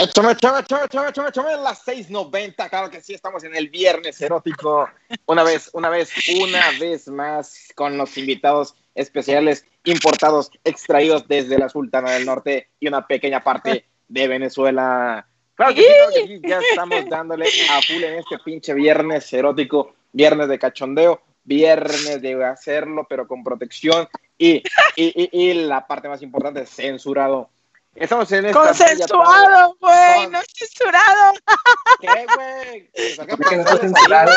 Échame, 0.00 0.30
échame, 0.30 0.60
échame, 0.60 0.84
échame, 0.84 1.08
échame, 1.08 1.28
échame 1.28 1.56
las 1.56 1.84
6.90, 1.84 2.70
claro 2.70 2.88
que 2.88 3.00
sí, 3.00 3.14
estamos 3.14 3.42
en 3.42 3.56
el 3.56 3.68
viernes 3.68 4.20
erótico, 4.20 4.88
una 5.26 5.42
vez, 5.42 5.70
una 5.72 5.88
vez, 5.88 6.12
una 6.40 6.70
vez 6.78 7.08
más, 7.08 7.72
con 7.74 7.98
los 7.98 8.16
invitados 8.16 8.76
especiales 8.94 9.66
importados, 9.82 10.52
extraídos 10.62 11.26
desde 11.26 11.58
la 11.58 11.68
Sultana 11.68 12.12
del 12.12 12.26
Norte 12.26 12.68
y 12.78 12.86
una 12.86 13.08
pequeña 13.08 13.42
parte 13.42 13.86
de 14.06 14.28
Venezuela. 14.28 15.26
Claro 15.56 15.74
que 15.74 15.82
sí, 15.82 15.88
claro 15.88 16.12
que 16.14 16.26
sí, 16.28 16.40
ya 16.46 16.60
estamos 16.60 17.08
dándole 17.08 17.46
a 17.46 17.82
full 17.82 18.04
en 18.04 18.18
este 18.20 18.38
pinche 18.38 18.74
viernes 18.74 19.32
erótico, 19.32 19.96
viernes 20.12 20.46
de 20.48 20.60
cachondeo, 20.60 21.22
viernes 21.42 22.22
de 22.22 22.44
hacerlo, 22.44 23.04
pero 23.08 23.26
con 23.26 23.42
protección 23.42 24.08
y, 24.38 24.62
y, 24.94 25.12
y, 25.24 25.28
y 25.32 25.54
la 25.54 25.88
parte 25.88 26.08
más 26.08 26.22
importante, 26.22 26.66
censurado. 26.66 27.50
Estamos 28.00 28.30
en 28.32 28.46
esta 28.46 28.60
Consensuado, 28.60 29.76
güey, 29.80 30.26
no 30.28 30.38
censurado. 30.56 31.34
¿Qué, 32.00 32.26
güey? 32.34 32.90
Pues 32.92 33.80
censurado. 33.80 34.32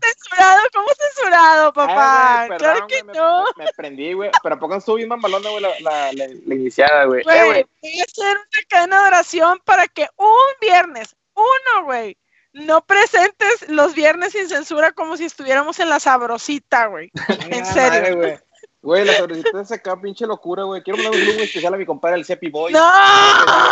Censurado, 0.00 0.60
¿cómo 0.72 0.86
censurado, 0.98 1.72
papá? 1.72 1.94
Ah, 1.96 2.46
güey, 2.46 2.58
claro 2.58 2.86
perdón, 2.86 2.88
que 2.88 3.18
no. 3.18 3.44
Me, 3.56 3.64
me 3.64 3.72
prendí, 3.76 4.12
güey. 4.14 4.30
Pero 4.42 4.54
¿a 4.54 4.58
poco 4.58 4.74
no 4.74 4.78
estuvo 4.78 4.96
bien 4.96 5.08
güey, 5.08 5.60
la, 5.60 5.80
la, 5.80 6.12
la, 6.12 6.26
la 6.46 6.54
iniciada, 6.54 7.04
güey? 7.04 7.20
Eh, 7.20 7.24
Güey, 7.24 7.44
güey. 7.46 7.66
voy 7.82 8.00
a 8.00 8.04
hacer 8.04 8.36
una 8.36 8.62
cadena 8.68 9.00
de 9.02 9.06
oración 9.08 9.60
para 9.64 9.86
que 9.88 10.08
un 10.16 10.54
viernes, 10.60 11.14
uno, 11.34 11.84
güey, 11.84 12.16
no 12.54 12.84
presentes 12.86 13.68
los 13.68 13.94
viernes 13.94 14.32
sin 14.32 14.48
censura 14.48 14.92
como 14.92 15.16
si 15.16 15.24
estuviéramos 15.24 15.80
en 15.80 15.88
la 15.90 16.00
sabrosita, 16.00 16.86
güey. 16.86 17.10
En 17.50 17.66
serio. 17.66 18.16
madre, 18.16 18.40
güey. 18.84 19.04
La 19.04 19.14
sobrecitas 19.14 19.54
es 19.54 19.72
acá, 19.72 20.00
pinche 20.00 20.26
locura, 20.26 20.62
güey. 20.62 20.82
Quiero 20.82 20.98
mandar 21.02 21.14
un 21.14 21.26
saludo 21.26 21.42
especial 21.42 21.74
a 21.74 21.76
mi 21.76 21.86
compadre, 21.86 22.18
el 22.18 22.24
Cepi 22.24 22.50
Boy. 22.50 22.72
¡No! 22.72 22.80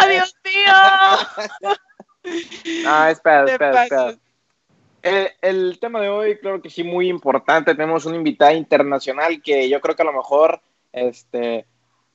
¡Dios 0.09 0.37
mío! 0.45 1.73
Ah, 2.87 3.11
espera, 3.11 3.45
espera, 3.50 3.83
espera. 3.83 4.14
El, 5.02 5.28
el 5.40 5.78
tema 5.81 6.00
de 6.00 6.09
hoy, 6.09 6.38
creo 6.38 6.62
que 6.62 6.71
sí, 6.71 6.85
muy 6.85 7.09
importante. 7.09 7.75
Tenemos 7.75 8.07
una 8.07 8.14
invitada 8.14 8.52
internacional 8.52 9.42
que 9.42 9.69
yo 9.69 9.81
creo 9.81 9.97
que 9.97 10.02
a 10.02 10.04
lo 10.04 10.12
mejor, 10.12 10.61
este, 10.92 11.66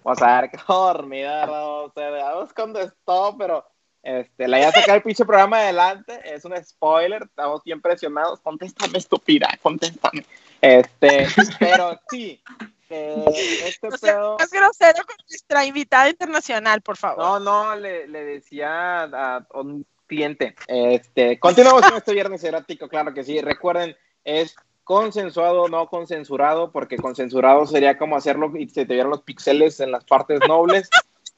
vamos 0.04 0.22
a 0.22 0.42
ver 0.42 0.52
qué 0.52 0.58
dormida, 0.68 1.46
no 1.46 1.92
sé, 1.94 2.00
veamos 2.10 2.54
cuándo 2.54 2.80
esto, 2.80 3.36
pero 3.38 3.66
este, 4.02 4.48
la 4.48 4.60
voy 4.60 4.66
a 4.68 4.72
sacar 4.72 4.96
el 4.96 5.04
pinche 5.04 5.26
programa 5.26 5.58
adelante. 5.58 6.22
Es 6.24 6.46
un 6.46 6.56
spoiler, 6.64 7.24
estamos 7.24 7.62
bien 7.66 7.82
presionados. 7.82 8.40
Contéstame, 8.40 8.98
estúpida, 8.98 9.50
contéstame. 9.62 10.26
Este, 10.62 11.28
pero 11.60 12.00
sí, 12.10 12.42
eh, 12.90 13.26
este 13.66 13.90
No 13.90 13.98
pedo. 13.98 14.38
grosero 14.52 15.04
con 15.06 15.16
nuestra 15.30 15.66
invitada 15.66 16.10
internacional, 16.10 16.82
por 16.82 16.98
favor. 16.98 17.20
No, 17.20 17.40
no, 17.40 17.76
le, 17.76 18.08
le 18.08 18.24
decía 18.24 19.04
a 19.04 19.46
un 19.54 19.86
cliente. 20.08 20.56
Este, 20.68 21.40
continuamos 21.40 21.84
con 21.84 21.98
este 21.98 22.14
viernes 22.14 22.44
erótico, 22.44 22.88
claro 22.88 23.14
que 23.14 23.24
sí. 23.24 23.42
Recuerden, 23.42 23.96
es 24.24 24.56
consensuado, 24.84 25.68
no 25.68 25.88
consensurado, 25.90 26.72
porque 26.72 26.96
consensurado 26.98 27.66
sería 27.66 27.98
como 27.98 28.16
hacerlo 28.16 28.52
y 28.56 28.70
se 28.70 28.86
te 28.86 28.94
vieran 28.94 29.12
los 29.12 29.22
píxeles 29.22 29.80
en 29.82 29.92
las 29.92 30.06
partes 30.06 30.40
nobles, 30.48 30.90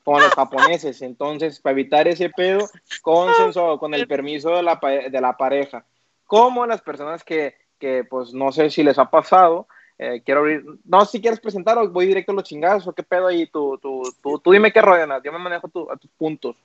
como 0.03 0.19
los 0.19 0.31
japoneses. 0.33 1.01
Entonces, 1.01 1.59
para 1.59 1.71
evitar 1.71 2.07
ese 2.07 2.29
pedo, 2.29 2.69
consensuado, 3.01 3.79
con 3.79 3.93
el 3.95 4.07
permiso 4.07 4.51
de 4.51 4.61
la, 4.63 4.79
de 4.79 5.21
la 5.21 5.35
pareja. 5.35 5.83
Como 6.25 6.67
las 6.67 6.81
personas 6.81 7.23
que, 7.23 7.55
que, 7.79 8.03
pues, 8.03 8.33
no 8.35 8.51
sé 8.51 8.69
si 8.69 8.83
les 8.83 8.99
ha 8.99 9.09
pasado. 9.09 9.67
Eh, 10.01 10.21
quiero 10.25 10.39
abrir, 10.39 10.63
no 10.85 11.03
si 11.05 11.19
quieres 11.19 11.41
presentar 11.41 11.77
o 11.77 11.89
voy 11.89 12.05
directo 12.05 12.31
a 12.31 12.35
los 12.35 12.45
chingados 12.45 12.87
o 12.87 12.93
qué 12.93 13.03
pedo 13.03 13.27
ahí, 13.27 13.45
tú, 13.47 13.77
tú, 13.81 14.01
tú, 14.23 14.39
tú 14.39 14.51
dime 14.51 14.71
qué 14.71 14.81
rollo, 14.81 15.05
Nat, 15.05 15.23
yo 15.23 15.33
me 15.33 15.39
manejo 15.39 15.67
a 15.91 15.97
tus 15.97 16.11
puntos. 16.17 16.55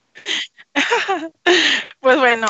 Pues 2.00 2.18
bueno, 2.18 2.46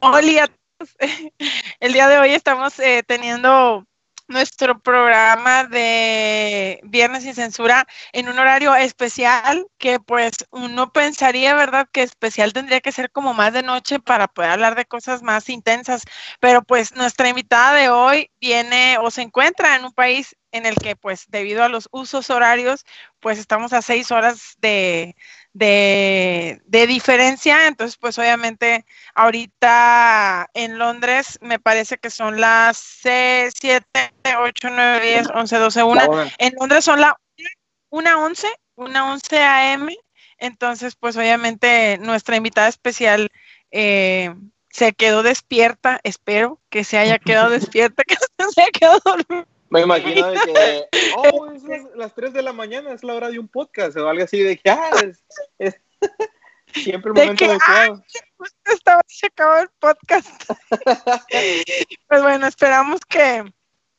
todos. 0.00 0.50
El 1.80 1.92
día 1.92 2.08
de 2.08 2.18
hoy 2.18 2.30
estamos 2.30 2.78
eh, 2.78 3.02
teniendo 3.06 3.86
nuestro 4.30 4.80
programa 4.80 5.64
de 5.64 6.80
Viernes 6.84 7.24
sin 7.24 7.34
Censura 7.34 7.86
en 8.12 8.28
un 8.28 8.38
horario 8.38 8.74
especial 8.76 9.66
que 9.78 10.00
pues 10.00 10.32
uno 10.50 10.92
pensaría, 10.92 11.54
¿verdad? 11.54 11.88
Que 11.92 12.02
especial 12.02 12.52
tendría 12.52 12.80
que 12.80 12.92
ser 12.92 13.10
como 13.10 13.34
más 13.34 13.52
de 13.52 13.62
noche 13.62 13.98
para 14.00 14.28
poder 14.28 14.52
hablar 14.52 14.76
de 14.76 14.86
cosas 14.86 15.22
más 15.22 15.48
intensas, 15.50 16.02
pero 16.40 16.62
pues 16.62 16.94
nuestra 16.94 17.28
invitada 17.28 17.74
de 17.74 17.90
hoy 17.90 18.30
viene 18.40 18.96
o 18.98 19.10
se 19.10 19.22
encuentra 19.22 19.76
en 19.76 19.84
un 19.84 19.92
país 19.92 20.36
en 20.52 20.66
el 20.66 20.76
que 20.76 20.96
pues 20.96 21.26
debido 21.28 21.62
a 21.64 21.68
los 21.68 21.88
usos 21.92 22.30
horarios 22.30 22.84
pues 23.20 23.38
estamos 23.38 23.72
a 23.72 23.82
seis 23.82 24.10
horas 24.10 24.56
de, 24.58 25.14
de, 25.52 26.60
de 26.66 26.86
diferencia, 26.86 27.66
entonces 27.66 27.96
pues 27.96 28.18
obviamente 28.18 28.84
ahorita 29.14 30.48
en 30.54 30.78
Londres 30.78 31.38
me 31.40 31.58
parece 31.58 31.98
que 31.98 32.10
son 32.10 32.40
las 32.40 32.76
6, 32.76 33.54
7, 33.60 33.86
8, 34.38 34.68
9, 34.70 35.00
10, 35.00 35.28
11, 35.34 35.56
12, 35.56 35.82
1. 35.82 35.94
La 35.94 36.08
una. 36.08 36.30
En 36.38 36.54
Londres 36.58 36.84
son 36.84 37.00
las 37.00 37.14
1, 37.90 38.24
11, 38.24 38.48
1, 38.76 39.12
11 39.12 39.42
AM, 39.42 39.88
entonces 40.38 40.94
pues 40.96 41.16
obviamente 41.16 41.98
nuestra 41.98 42.36
invitada 42.36 42.68
especial 42.68 43.28
eh, 43.72 44.34
se 44.68 44.92
quedó 44.92 45.22
despierta, 45.22 46.00
espero 46.04 46.60
que 46.70 46.84
se 46.84 46.98
haya 46.98 47.18
quedado 47.18 47.50
despierta, 47.50 48.04
que 48.04 48.16
no 48.38 48.50
se 48.52 48.62
haya 48.62 48.70
quedado 48.70 49.00
dormida. 49.04 49.46
Me 49.70 49.82
imagino 49.82 50.30
de 50.30 50.38
que, 50.40 50.88
oh, 51.16 51.50
es 51.52 51.62
las, 51.62 51.82
las 51.94 52.14
3 52.14 52.32
de 52.32 52.42
la 52.42 52.52
mañana, 52.52 52.92
es 52.92 53.04
la 53.04 53.14
hora 53.14 53.30
de 53.30 53.38
un 53.38 53.48
podcast 53.48 53.96
o 53.96 54.08
algo 54.08 54.24
así 54.24 54.42
de 54.42 54.58
que, 54.58 54.68
ah, 54.68 54.90
es, 55.04 55.24
es 55.58 55.80
siempre 56.74 57.10
el 57.10 57.14
De 57.14 57.20
momento 57.22 57.46
que. 57.46 58.18
Justo 58.36 58.72
estaba 58.72 59.02
se 59.06 59.26
acabó 59.26 59.58
el 59.58 59.68
podcast. 59.78 60.28
pues 62.08 62.22
bueno, 62.22 62.46
esperamos 62.46 63.00
que 63.08 63.44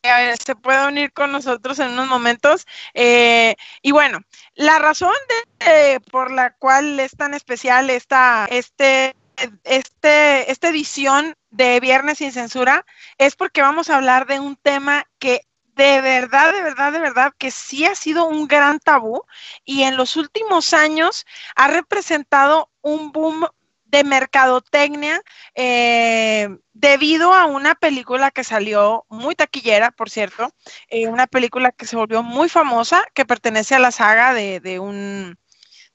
eh, 0.04 0.36
se 0.44 0.56
pueda 0.56 0.88
unir 0.88 1.14
con 1.14 1.32
nosotros 1.32 1.80
en 1.80 1.90
unos 1.90 2.08
momentos. 2.08 2.66
Eh, 2.94 3.56
y 3.82 3.92
bueno, 3.92 4.20
la 4.56 4.80
razón 4.80 5.14
de, 5.60 5.94
eh, 5.94 6.00
por 6.12 6.32
la 6.32 6.54
cual 6.56 7.00
es 7.00 7.12
tan 7.12 7.34
especial 7.34 7.90
esta, 7.90 8.48
este, 8.50 9.16
este, 9.64 10.52
esta 10.52 10.70
edición 10.70 11.36
de 11.52 11.80
Viernes 11.80 12.18
sin 12.18 12.32
Censura 12.32 12.86
es 13.18 13.36
porque 13.36 13.62
vamos 13.62 13.90
a 13.90 13.98
hablar 13.98 14.26
de 14.26 14.40
un 14.40 14.56
tema 14.56 15.06
que 15.20 15.42
de 15.76 16.02
verdad, 16.02 16.54
de 16.54 16.62
verdad, 16.62 16.92
de 16.92 17.00
verdad, 17.00 17.34
que 17.38 17.52
sí 17.52 17.86
ha 17.86 17.96
sido 17.96 18.26
un 18.26 18.48
gran 18.48 18.80
tabú 18.80 19.24
y 19.66 19.84
en 19.84 19.98
los 19.98 20.16
últimos 20.16 20.74
años 20.74 21.26
ha 21.56 21.68
representado 21.68 22.70
un 22.82 23.12
boom 23.12 23.46
de 23.86 24.04
mercadotecnia 24.06 25.22
eh, 25.54 26.48
debido 26.74 27.34
a 27.34 27.46
una 27.46 27.76
película 27.76 28.32
que 28.32 28.44
salió 28.44 29.06
muy 29.10 29.36
taquillera, 29.36 29.92
por 29.92 30.10
cierto, 30.10 30.50
eh, 30.88 31.08
una 31.08 31.28
película 31.28 31.72
que 31.72 31.86
se 31.86 31.98
volvió 31.98 32.24
muy 32.24 32.48
famosa, 32.48 33.04
que 33.14 33.26
pertenece 33.26 33.76
a 33.76 33.80
la 33.80 33.92
saga 33.92 34.34
de, 34.34 34.80
un, 34.80 35.38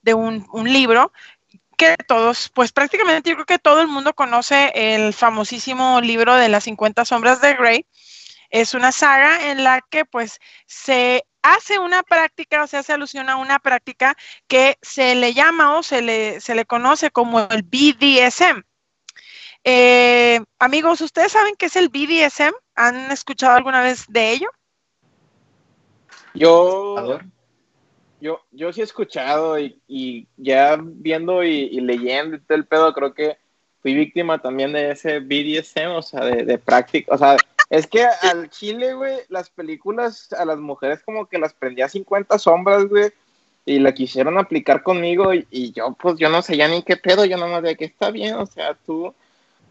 de 0.03 0.15
un, 0.15 0.47
un 0.53 0.73
libro 0.73 1.11
que 1.77 1.97
todos, 2.09 2.51
pues 2.55 2.73
prácticamente 2.73 3.31
yo 3.31 3.37
creo 3.37 3.47
que 3.47 3.59
todo 3.59 3.81
el 3.81 3.89
mundo 3.89 4.15
conoce 4.15 4.73
el 4.75 5.13
famosísimo 5.13 6.01
libro 6.01 6.35
de 6.35 6.49
las 6.49 6.65
50 6.65 7.05
sombras 7.05 7.41
de 7.41 7.55
Grey. 7.55 7.87
Es 8.51 8.75
una 8.75 8.93
saga 8.93 9.51
en 9.51 9.65
la 9.65 9.81
que 9.91 10.05
pues 10.05 10.39
se 10.67 11.25
hace 11.43 11.79
una 11.79 12.03
práctica 12.03 12.65
o 12.65 12.67
se 12.67 12.77
hace 12.77 12.93
alusión 12.93 13.29
a 13.29 13.37
una 13.37 13.59
práctica 13.59 14.17
que 14.49 14.77
se 14.83 15.15
le 15.15 15.33
llama 15.33 15.77
o 15.77 15.83
se 15.83 16.03
le, 16.03 16.41
se 16.41 16.55
le 16.55 16.65
conoce 16.65 17.11
como 17.11 17.41
el 17.41 17.63
BDSM. 17.63 18.63
Eh, 19.63 20.41
amigos, 20.59 21.01
¿ustedes 21.01 21.33
saben 21.33 21.55
qué 21.57 21.67
es 21.67 21.77
el 21.77 21.89
BDSM? 21.89 22.55
¿Han 22.75 23.11
escuchado 23.11 23.57
alguna 23.57 23.81
vez 23.83 24.05
de 24.09 24.33
ello? 24.33 24.49
Yo, 26.35 27.21
yo, 28.21 28.45
yo 28.51 28.73
sí 28.73 28.81
he 28.81 28.85
escuchado 28.85 29.59
y, 29.59 29.81
y 29.89 30.29
ya 30.37 30.79
viendo 30.81 31.43
y, 31.43 31.69
y 31.73 31.81
leyendo 31.81 32.37
y 32.37 32.41
todo 32.41 32.59
el 32.59 32.67
pedo, 32.67 32.93
creo 32.93 33.15
que 33.15 33.39
fui 33.81 33.95
víctima 33.95 34.41
también 34.41 34.73
de 34.73 34.91
ese 34.91 35.21
BDSM, 35.21 35.97
o 35.97 36.03
sea, 36.03 36.25
de, 36.25 36.45
de 36.45 36.59
práctica, 36.59 37.15
o 37.15 37.19
sea, 37.19 37.37
es 37.71 37.87
que 37.87 38.05
al 38.05 38.49
chile, 38.51 38.95
güey, 38.95 39.19
las 39.29 39.51
películas 39.51 40.33
a 40.33 40.45
las 40.45 40.59
mujeres 40.59 41.03
como 41.05 41.27
que 41.27 41.39
las 41.39 41.53
prendía 41.53 41.89
50 41.89 42.39
sombras, 42.39 42.87
güey, 42.87 43.11
y 43.65 43.81
la 43.81 43.93
quisieron 43.93 44.39
aplicar 44.39 44.83
conmigo 44.83 45.35
y, 45.35 45.47
y 45.51 45.73
yo, 45.73 45.93
pues, 45.95 46.17
yo 46.19 46.29
no 46.29 46.43
sé 46.43 46.57
ya 46.57 46.69
ni 46.69 46.83
qué 46.83 46.97
pedo, 46.97 47.25
yo 47.25 47.37
nomás 47.37 47.63
de 47.63 47.77
que 47.77 47.87
está 47.87 48.11
bien, 48.11 48.35
o 48.35 48.47
sea, 48.47 48.75
tú, 48.87 49.13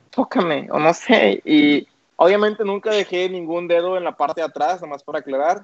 tócame, 0.09 0.67
o 0.71 0.79
no 0.79 0.93
sé, 0.93 1.41
y 1.45 1.87
obviamente 2.17 2.63
nunca 2.63 2.91
dejé 2.91 3.29
ningún 3.29 3.67
dedo 3.67 3.97
en 3.97 4.03
la 4.03 4.15
parte 4.15 4.41
de 4.41 4.47
atrás, 4.47 4.81
nomás 4.81 5.03
para 5.03 5.19
aclarar. 5.19 5.63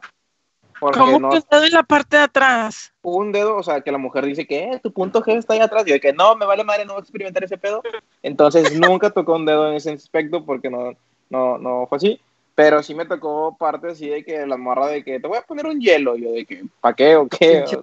¿Cómo 0.79 1.19
no, 1.19 1.29
que 1.29 1.41
dedo 1.51 1.65
en 1.65 1.73
la 1.73 1.83
parte 1.83 2.17
de 2.17 2.23
atrás? 2.23 2.91
un 3.03 3.31
dedo, 3.31 3.55
o 3.55 3.61
sea, 3.61 3.81
que 3.81 3.91
la 3.91 3.99
mujer 3.99 4.25
dice 4.25 4.47
que 4.47 4.63
eh, 4.63 4.79
tu 4.81 4.91
punto 4.91 5.21
G 5.21 5.37
está 5.37 5.53
ahí 5.53 5.59
atrás, 5.59 5.83
y 5.85 5.91
yo 5.91 5.99
que 5.99 6.11
no, 6.11 6.35
me 6.35 6.45
vale 6.45 6.63
madre, 6.63 6.85
no 6.85 6.93
voy 6.93 7.01
a 7.01 7.03
experimentar 7.03 7.43
ese 7.43 7.57
pedo. 7.57 7.83
Entonces 8.23 8.79
nunca 8.79 9.11
tocó 9.11 9.35
un 9.35 9.45
dedo 9.45 9.69
en 9.69 9.75
ese 9.75 9.91
aspecto 9.91 10.43
porque 10.43 10.71
no, 10.71 10.93
no, 11.29 11.57
no 11.57 11.85
fue 11.87 11.97
así. 11.97 12.21
Pero 12.55 12.83
sí 12.83 12.93
me 12.93 13.05
tocó 13.05 13.55
parte 13.57 13.89
así 13.89 14.09
de 14.09 14.23
que 14.23 14.45
la 14.45 14.57
morra 14.57 14.87
de 14.87 15.03
que 15.03 15.19
te 15.19 15.27
voy 15.27 15.37
a 15.37 15.43
poner 15.43 15.65
un 15.65 15.79
hielo, 15.79 16.15
yo 16.15 16.31
de 16.31 16.45
que, 16.45 16.63
¿para 16.81 16.95
qué 16.95 17.15
o 17.15 17.27
qué? 17.27 17.63
O-. 17.63 17.81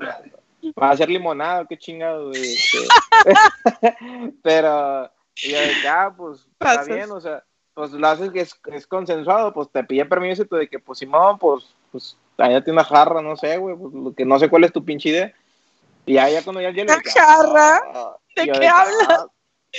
Va 0.81 0.91
a 0.91 0.97
ser 0.97 1.09
limonada, 1.09 1.67
qué 1.67 1.79
chingado. 1.79 2.33
Este. 2.33 2.79
Pero, 4.43 5.11
y 5.43 5.53
yo 5.53 5.59
de 5.59 5.73
que, 5.81 5.89
ah, 5.89 6.13
pues, 6.17 6.47
está 6.61 6.85
bien, 6.85 7.11
o 7.11 7.21
sea, 7.21 7.43
pues 7.75 7.93
lo 7.93 8.07
haces 8.09 8.31
que 8.31 8.41
es, 8.41 8.61
es 8.73 8.87
consensuado, 8.87 9.53
pues 9.53 9.69
te 9.71 9.85
pide 9.85 10.05
permiso 10.05 10.43
y 10.43 10.47
tú 10.47 10.57
de 10.57 10.69
que, 10.69 10.79
pues, 10.79 10.99
Simón, 10.99 11.39
pues, 11.39 11.75
pues, 11.93 12.17
allá 12.37 12.63
tiene 12.63 12.81
una 12.81 12.85
jarra, 12.85 13.23
no 13.23 13.37
sé, 13.37 13.57
güey, 13.57 13.77
pues, 13.77 13.95
lo 13.95 14.13
que 14.15 14.25
no 14.25 14.39
sé 14.39 14.49
cuál 14.49 14.65
es 14.65 14.73
tu 14.73 14.85
pinche 14.85 15.11
idea. 15.11 15.33
Y 16.05 16.19
ahí 16.19 16.33
ya 16.33 16.43
cuando 16.43 16.61
ya 16.61 16.71
¿Una 16.71 17.01
jarra? 17.05 17.83
Ah", 17.95 18.17
¿De 18.35 18.51
qué 18.51 18.67
hablas? 18.67 19.27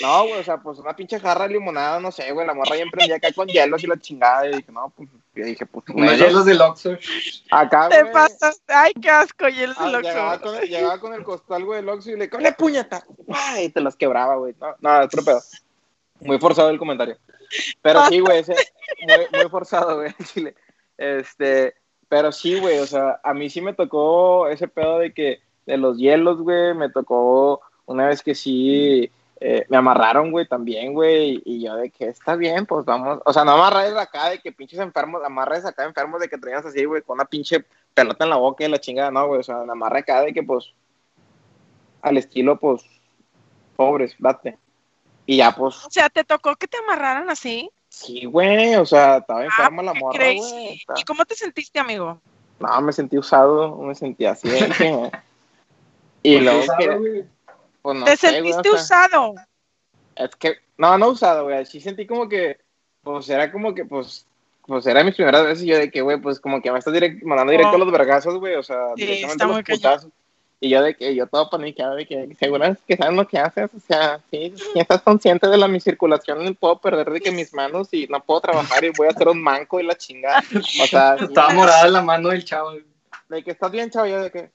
No, 0.02 0.28
güey, 0.28 0.40
o 0.40 0.44
sea, 0.44 0.58
pues 0.58 0.78
una 0.78 0.96
pinche 0.96 1.20
jarra 1.20 1.48
de 1.48 1.56
limonada, 1.56 2.00
no 2.00 2.12
sé, 2.12 2.32
güey, 2.32 2.46
la 2.46 2.54
morra 2.54 2.76
ya 2.76 2.84
emprendía 2.84 3.16
acá 3.16 3.34
con 3.34 3.48
hielos 3.48 3.84
y 3.84 3.88
la 3.88 3.98
chingada, 3.98 4.48
y 4.48 4.58
dije, 4.58 4.72
no, 4.72 4.94
pues, 4.96 5.10
yo 5.34 5.44
dije, 5.44 5.66
pues, 5.66 5.84
unos 5.90 6.18
hielos 6.18 6.46
del 6.46 6.62
Oxxo. 6.62 6.92
Acá, 7.50 7.90
Te 7.90 8.06
pasaste, 8.06 8.72
ay, 8.72 8.94
qué 9.02 9.10
asco, 9.10 9.48
hielos 9.48 9.78
del 9.80 9.96
Ah, 9.96 9.98
Oxxo. 9.98 10.10
llegaba, 10.10 10.40
con 10.40 10.56
el, 10.56 10.70
llegaba 10.70 11.00
con 11.00 11.14
el 11.14 11.24
costal, 11.24 11.66
güey, 11.66 11.82
del 11.82 11.90
Oxxo 11.90 12.12
y 12.12 12.18
le 12.18 12.30
¡Cole 12.30 12.52
puñeta! 12.54 13.04
¡Ay! 13.34 13.66
Y 13.66 13.70
te 13.70 13.82
las 13.82 13.96
quebraba, 13.96 14.36
güey. 14.36 14.54
No, 14.62 14.76
no, 14.80 15.06
otro 15.06 15.24
pedo. 15.24 15.42
Muy 16.22 16.38
forzado 16.38 16.70
el 16.70 16.78
comentario. 16.80 17.18
Pero 17.82 18.06
sí, 18.06 18.20
güey, 18.20 18.40
ese, 18.40 18.56
muy, 19.08 19.40
muy 19.42 19.50
forzado, 19.50 19.98
güey, 19.98 20.14
en 20.18 20.26
Chile. 20.26 20.56
Este, 20.98 21.74
pero 22.08 22.32
sí, 22.32 22.60
güey, 22.60 22.78
o 22.80 22.86
sea, 22.86 23.20
a 23.24 23.34
mí 23.34 23.50
sí 23.50 23.60
me 23.62 23.74
tocó 23.74 24.48
ese 24.50 24.68
pedo 24.68 25.00
de 25.00 25.14
que, 25.14 25.40
de 25.66 25.78
los 25.78 25.98
hielos, 25.98 26.42
güey, 26.42 26.76
me 26.76 26.90
tocó 26.90 27.62
una 27.86 28.08
vez 28.08 28.22
que 28.22 28.36
sí, 28.36 29.10
eh, 29.42 29.66
me 29.70 29.78
amarraron, 29.78 30.32
güey, 30.32 30.48
también, 30.48 30.94
güey, 30.94 31.42
y 31.46 31.64
yo 31.64 31.76
de 31.76 31.90
que 31.92 32.06
está 32.08 32.36
bien, 32.36 32.66
pues 32.66 32.84
vamos, 32.86 33.20
o 33.26 33.32
sea, 33.34 33.46
no 33.46 33.52
amarres 33.54 33.96
acá 33.96 34.30
de 34.30 34.40
que 34.40 34.52
pinches 34.52 34.80
enfermos, 34.80 35.24
amarres 35.24 35.66
acá 35.66 35.86
enfermos 35.86 36.20
de 36.20 36.28
que 36.28 36.38
traías 36.38 36.66
así, 36.66 36.84
güey, 36.86 37.02
con 37.02 37.16
una 37.16 37.26
pinche 37.26 37.64
pelota 37.94 38.26
en 38.26 38.30
la 38.32 38.36
boca 38.36 38.66
y 38.66 38.68
la 38.70 38.80
chingada, 38.80 39.12
no, 39.12 39.28
güey, 39.28 39.40
o 39.40 39.44
sea, 39.44 39.58
me 39.60 39.72
amarre 39.72 40.00
acá 40.00 40.22
de 40.22 40.34
que, 40.34 40.44
pues, 40.44 40.74
al 42.02 42.18
estilo, 42.18 42.60
pues, 42.60 42.84
pobres, 43.76 44.16
date. 44.20 44.58
Y 45.26 45.38
ya, 45.38 45.52
pues, 45.56 45.86
O 45.86 45.90
sea, 45.92 46.10
¿te 46.10 46.24
tocó 46.24 46.56
que 46.56 46.68
te 46.68 46.78
amarraran 46.78 47.30
así? 47.30 47.70
sí, 47.92 48.26
güey, 48.26 48.76
o 48.76 48.86
sea, 48.86 49.18
estaba 49.18 49.40
Ah, 49.42 49.46
enferma 49.46 49.82
la 49.84 49.94
morra, 49.94 50.18
güey. 50.18 50.74
está- 50.76 50.94
¿Y 50.98 51.04
cómo 51.04 51.26
te 51.26 51.36
sentiste, 51.36 51.80
amigo? 51.80 52.22
No, 52.60 52.82
me 52.82 52.92
sentí 52.94 53.18
usado, 53.18 53.76
me 53.78 53.96
sentí 53.96 54.26
así, 54.26 54.48
de 54.50 54.68
que- 54.78 55.12
Y 56.24 56.34
Pues, 56.36 56.44
luego 56.44 56.60
usado, 56.60 56.78
que, 56.80 56.88
güey. 56.98 57.24
Pues, 57.82 57.98
no 57.98 58.06
¿Te 58.06 58.18
sé, 58.18 58.40
güey, 58.40 58.54
sentiste 58.54 58.70
o 58.70 58.78
sea, 58.78 58.82
usado? 59.06 59.36
Es 60.16 60.36
que, 60.36 60.56
no, 60.78 60.98
no 60.98 61.10
usado, 61.10 61.46
güey. 61.46 61.66
Sí 61.66 61.80
sentí 61.82 62.06
como 62.06 62.28
que, 62.28 62.58
pues 63.04 63.30
era 63.30 63.52
como 63.52 63.74
que, 63.74 63.86
pues, 63.86 64.26
pues 64.66 64.86
era 64.86 65.04
mis 65.04 65.16
primeras 65.16 65.44
veces. 65.46 65.64
Y 65.64 65.68
yo 65.68 65.78
de 65.78 65.90
que, 65.90 66.02
güey, 66.02 66.20
pues 66.20 66.40
como 66.40 66.62
que 66.62 66.72
me 66.72 66.80
estás 66.80 66.94
direct- 66.94 67.24
mandando 67.24 67.52
directo 67.52 67.76
a 67.76 67.80
los 67.80 67.92
vergazos, 67.92 68.38
güey. 68.38 68.56
O 68.56 68.64
sea, 68.64 68.78
Oh. 68.90 68.94
Sí, 68.98 69.06
directamente 69.06 69.44
a 69.44 69.48
los 69.48 69.64
putazos. 69.64 70.12
Y 70.62 70.68
yo 70.70 70.82
de 70.84 70.94
que, 70.94 71.16
yo 71.16 71.26
todo 71.26 71.50
paniqueado 71.50 71.96
de 71.96 72.06
que, 72.06 72.36
seguro 72.38 72.76
que 72.86 72.98
sabes 72.98 73.16
lo 73.16 73.26
que 73.26 73.40
haces. 73.40 73.70
O 73.74 73.80
sea, 73.80 74.20
sí, 74.30 74.54
sí 74.58 74.78
estás 74.78 75.02
consciente 75.02 75.48
de 75.48 75.56
la 75.58 75.70
mi 75.70 75.80
circulación. 75.80 76.44
No 76.44 76.54
puedo 76.54 76.80
perder 76.80 77.10
de 77.12 77.22
que 77.22 77.32
mis 77.32 77.54
manos 77.54 77.88
y 77.94 78.08
no 78.08 78.20
puedo 78.20 78.42
trabajar 78.42 78.84
y 78.84 78.90
voy 78.90 79.08
a 79.08 79.12
hacer 79.12 79.30
un 79.30 79.42
manco 79.42 79.80
y 79.80 79.84
la 79.84 79.96
chingada. 79.96 80.44
O 80.54 80.86
sea, 80.86 81.16
Estaba 81.16 81.54
morada 81.54 81.88
la 81.88 82.02
mano 82.02 82.28
del 82.30 82.44
chavo. 82.44 82.74
de 83.30 83.44
que 83.44 83.52
estás 83.52 83.72
bien, 83.72 83.90
chavo. 83.90 84.08
Yo 84.08 84.22
de 84.22 84.32
que. 84.32 84.52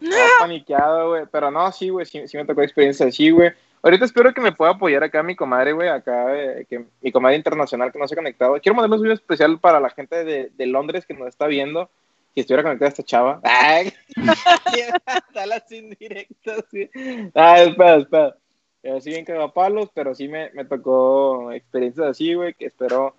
Estaba 0.00 0.28
paniqueado, 0.40 1.10
güey. 1.10 1.24
Pero 1.30 1.50
no, 1.50 1.70
sí, 1.72 1.88
güey, 1.88 2.06
sí, 2.06 2.26
sí 2.26 2.36
me 2.36 2.44
tocó 2.44 2.62
experiencia 2.62 3.06
así, 3.06 3.30
güey. 3.30 3.52
Ahorita 3.82 4.04
espero 4.04 4.34
que 4.34 4.40
me 4.40 4.52
pueda 4.52 4.72
apoyar 4.72 5.04
acá 5.04 5.22
mi 5.22 5.36
comadre, 5.36 5.72
güey, 5.72 5.88
acá, 5.88 6.36
eh, 6.36 6.66
que 6.68 6.84
mi 7.00 7.12
comadre 7.12 7.36
internacional 7.36 7.92
que 7.92 7.98
no 7.98 8.08
se 8.08 8.14
ha 8.14 8.16
conectado. 8.16 8.60
Quiero 8.60 8.74
mandarle 8.74 8.96
un 8.96 9.02
video 9.02 9.14
especial 9.14 9.58
para 9.60 9.78
la 9.78 9.90
gente 9.90 10.24
de, 10.24 10.50
de 10.56 10.66
Londres 10.66 11.06
que 11.06 11.14
nos 11.14 11.28
está 11.28 11.46
viendo. 11.46 11.88
Si 12.34 12.40
estuviera 12.40 12.62
conectada 12.62 12.88
esta 12.88 13.02
chava. 13.04 13.40
Ay, 13.44 13.92
Dale 15.34 15.62
sin 15.68 15.90
directo, 15.90 16.52
sí. 16.70 16.90
Ah, 17.34 17.60
espera, 17.60 17.96
espera. 17.96 18.36
Eh, 18.82 19.00
sí 19.00 19.10
bien 19.10 19.24
palos, 19.54 19.90
pero 19.92 20.14
sí 20.14 20.28
me, 20.28 20.50
me 20.50 20.64
tocó 20.64 21.52
experiencias 21.52 22.08
así, 22.08 22.34
güey, 22.34 22.54
que 22.54 22.66
espero... 22.66 23.14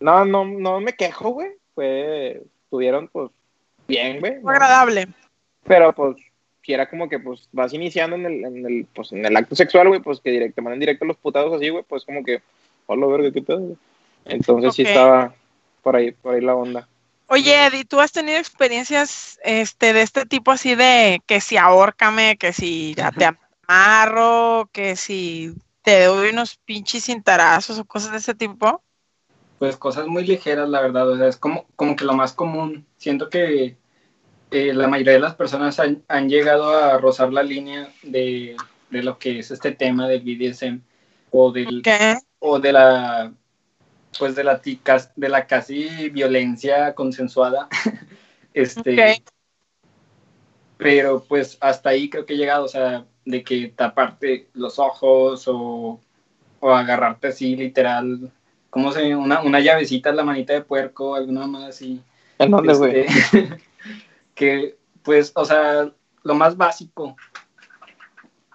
No, 0.00 0.24
no, 0.24 0.44
no 0.44 0.80
me 0.80 0.92
quejo, 0.92 1.30
güey. 1.30 1.50
Fue, 1.74 2.42
estuvieron, 2.64 3.08
pues, 3.08 3.30
bien, 3.88 4.20
güey. 4.20 4.40
Fue 4.40 4.52
agradable. 4.52 5.08
Pero 5.68 5.92
pues, 5.92 6.16
si 6.62 6.72
era 6.72 6.88
como 6.88 7.08
que 7.08 7.18
pues 7.18 7.48
vas 7.52 7.72
iniciando 7.72 8.16
en 8.16 8.26
el, 8.26 8.44
en 8.44 8.66
el, 8.66 8.86
pues, 8.94 9.12
en 9.12 9.24
el 9.24 9.36
acto 9.36 9.54
sexual, 9.54 9.88
güey, 9.88 10.00
pues 10.00 10.20
que 10.20 10.30
directo, 10.30 10.56
te 10.56 10.62
manden 10.62 10.80
directo 10.80 11.04
los 11.04 11.16
putados 11.16 11.54
así, 11.54 11.68
güey, 11.68 11.84
pues 11.86 12.04
como 12.04 12.24
que, 12.24 12.42
hola 12.86 13.06
verga, 13.06 13.30
qué 13.32 13.42
pedo. 13.42 13.76
Entonces 14.24 14.74
sí 14.74 14.82
estaba 14.82 15.34
por 15.82 15.96
ahí, 15.96 16.12
por 16.12 16.34
ahí 16.34 16.40
la 16.40 16.54
onda. 16.54 16.88
Oye, 17.30 17.66
Eddie, 17.66 17.84
¿tú 17.84 18.00
has 18.00 18.12
tenido 18.12 18.38
experiencias 18.38 19.38
este, 19.44 19.92
de 19.92 20.02
este 20.02 20.26
tipo 20.26 20.50
así 20.50 20.74
de 20.74 21.20
que 21.26 21.40
si 21.40 21.56
ahórcame, 21.56 22.36
que 22.38 22.52
si 22.52 22.94
ya 22.94 23.12
te 23.12 23.28
amarro, 23.66 24.68
que 24.72 24.96
si 24.96 25.54
te 25.82 26.04
doy 26.04 26.30
unos 26.30 26.56
pinches 26.64 27.04
cintarazos 27.04 27.78
o 27.78 27.84
cosas 27.86 28.12
de 28.12 28.18
ese 28.18 28.34
tipo? 28.34 28.82
Pues 29.58 29.76
cosas 29.76 30.06
muy 30.06 30.24
ligeras, 30.24 30.68
la 30.68 30.82
verdad. 30.82 31.08
O 31.08 31.16
sea, 31.16 31.28
es 31.28 31.38
como, 31.38 31.66
como 31.76 31.96
que 31.96 32.04
lo 32.04 32.12
más 32.12 32.34
común. 32.34 32.86
Siento 32.98 33.30
que 33.30 33.77
eh, 34.50 34.72
la 34.74 34.88
mayoría 34.88 35.12
de 35.14 35.20
las 35.20 35.34
personas 35.34 35.78
han, 35.78 36.02
han 36.08 36.28
llegado 36.28 36.76
a 36.76 36.98
rozar 36.98 37.32
la 37.32 37.42
línea 37.42 37.88
de, 38.02 38.56
de 38.90 39.02
lo 39.02 39.18
que 39.18 39.38
es 39.40 39.50
este 39.50 39.72
tema 39.72 40.08
del 40.08 40.20
BDSM 40.22 40.80
o 41.30 41.52
del 41.52 41.82
o 42.38 42.58
de 42.58 42.72
la 42.72 43.32
pues 44.18 44.34
de 44.34 44.44
la 44.44 44.60
ticas- 44.62 45.12
de 45.16 45.28
la 45.28 45.46
casi 45.46 46.08
violencia 46.10 46.94
consensuada. 46.94 47.68
Este 48.54 48.94
pero 50.76 51.22
pues 51.28 51.58
hasta 51.60 51.90
ahí 51.90 52.08
creo 52.08 52.24
que 52.24 52.34
he 52.34 52.36
llegado 52.36 52.64
o 52.64 52.68
sea 52.68 53.04
de 53.24 53.42
que 53.44 53.68
taparte 53.68 54.48
los 54.54 54.78
ojos 54.78 55.46
o, 55.48 56.00
o 56.60 56.70
agarrarte 56.70 57.28
así 57.28 57.54
literal 57.56 58.32
como 58.70 58.90
se 58.92 59.14
una, 59.14 59.42
una 59.42 59.60
llavecita 59.60 60.10
en 60.10 60.16
la 60.16 60.24
manita 60.24 60.52
de 60.54 60.62
puerco 60.62 61.14
alguna 61.14 61.46
más 61.46 61.64
así 61.64 62.00
¿En 62.38 62.50
dónde, 62.50 62.74
güey? 62.74 63.06
este, 63.06 63.48
que 64.38 64.78
pues 65.02 65.32
o 65.34 65.44
sea 65.44 65.90
lo 66.22 66.34
más 66.34 66.56
básico 66.56 67.16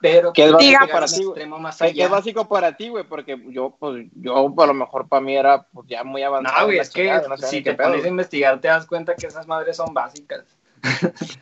pero 0.04 0.34
¿Qué 0.34 0.44
es 0.44 0.52
básico 0.52 0.88
para 0.92 1.08
ti, 1.08 1.46
más 1.46 1.78
¿Qué 1.78 2.04
es 2.04 2.10
básico 2.10 2.50
para 2.50 2.76
ti, 2.76 2.90
güey? 2.90 3.06
Porque 3.06 3.42
yo, 3.48 3.74
pues, 3.80 4.06
yo 4.16 4.54
a 4.62 4.66
lo 4.68 4.74
mejor 4.74 5.08
para 5.08 5.22
mí 5.22 5.34
era 5.34 5.64
pues, 5.72 5.88
ya 5.88 6.04
muy 6.04 6.22
avanzado. 6.22 6.60
No, 6.60 6.66
güey, 6.66 6.76
la 6.76 6.84
es 6.84 6.90
que 6.90 7.04
chingada, 7.04 7.28
no 7.30 7.38
sé 7.38 7.48
si 7.48 7.62
te 7.62 7.74
pedo, 7.74 7.88
pones 7.88 8.04
a 8.04 8.10
investigar 8.10 8.60
te 8.60 8.68
das 8.68 8.86
cuenta 8.86 9.16
que 9.16 9.28
esas 9.28 9.48
madres 9.48 9.78
son 9.78 9.94
básicas. 9.94 10.46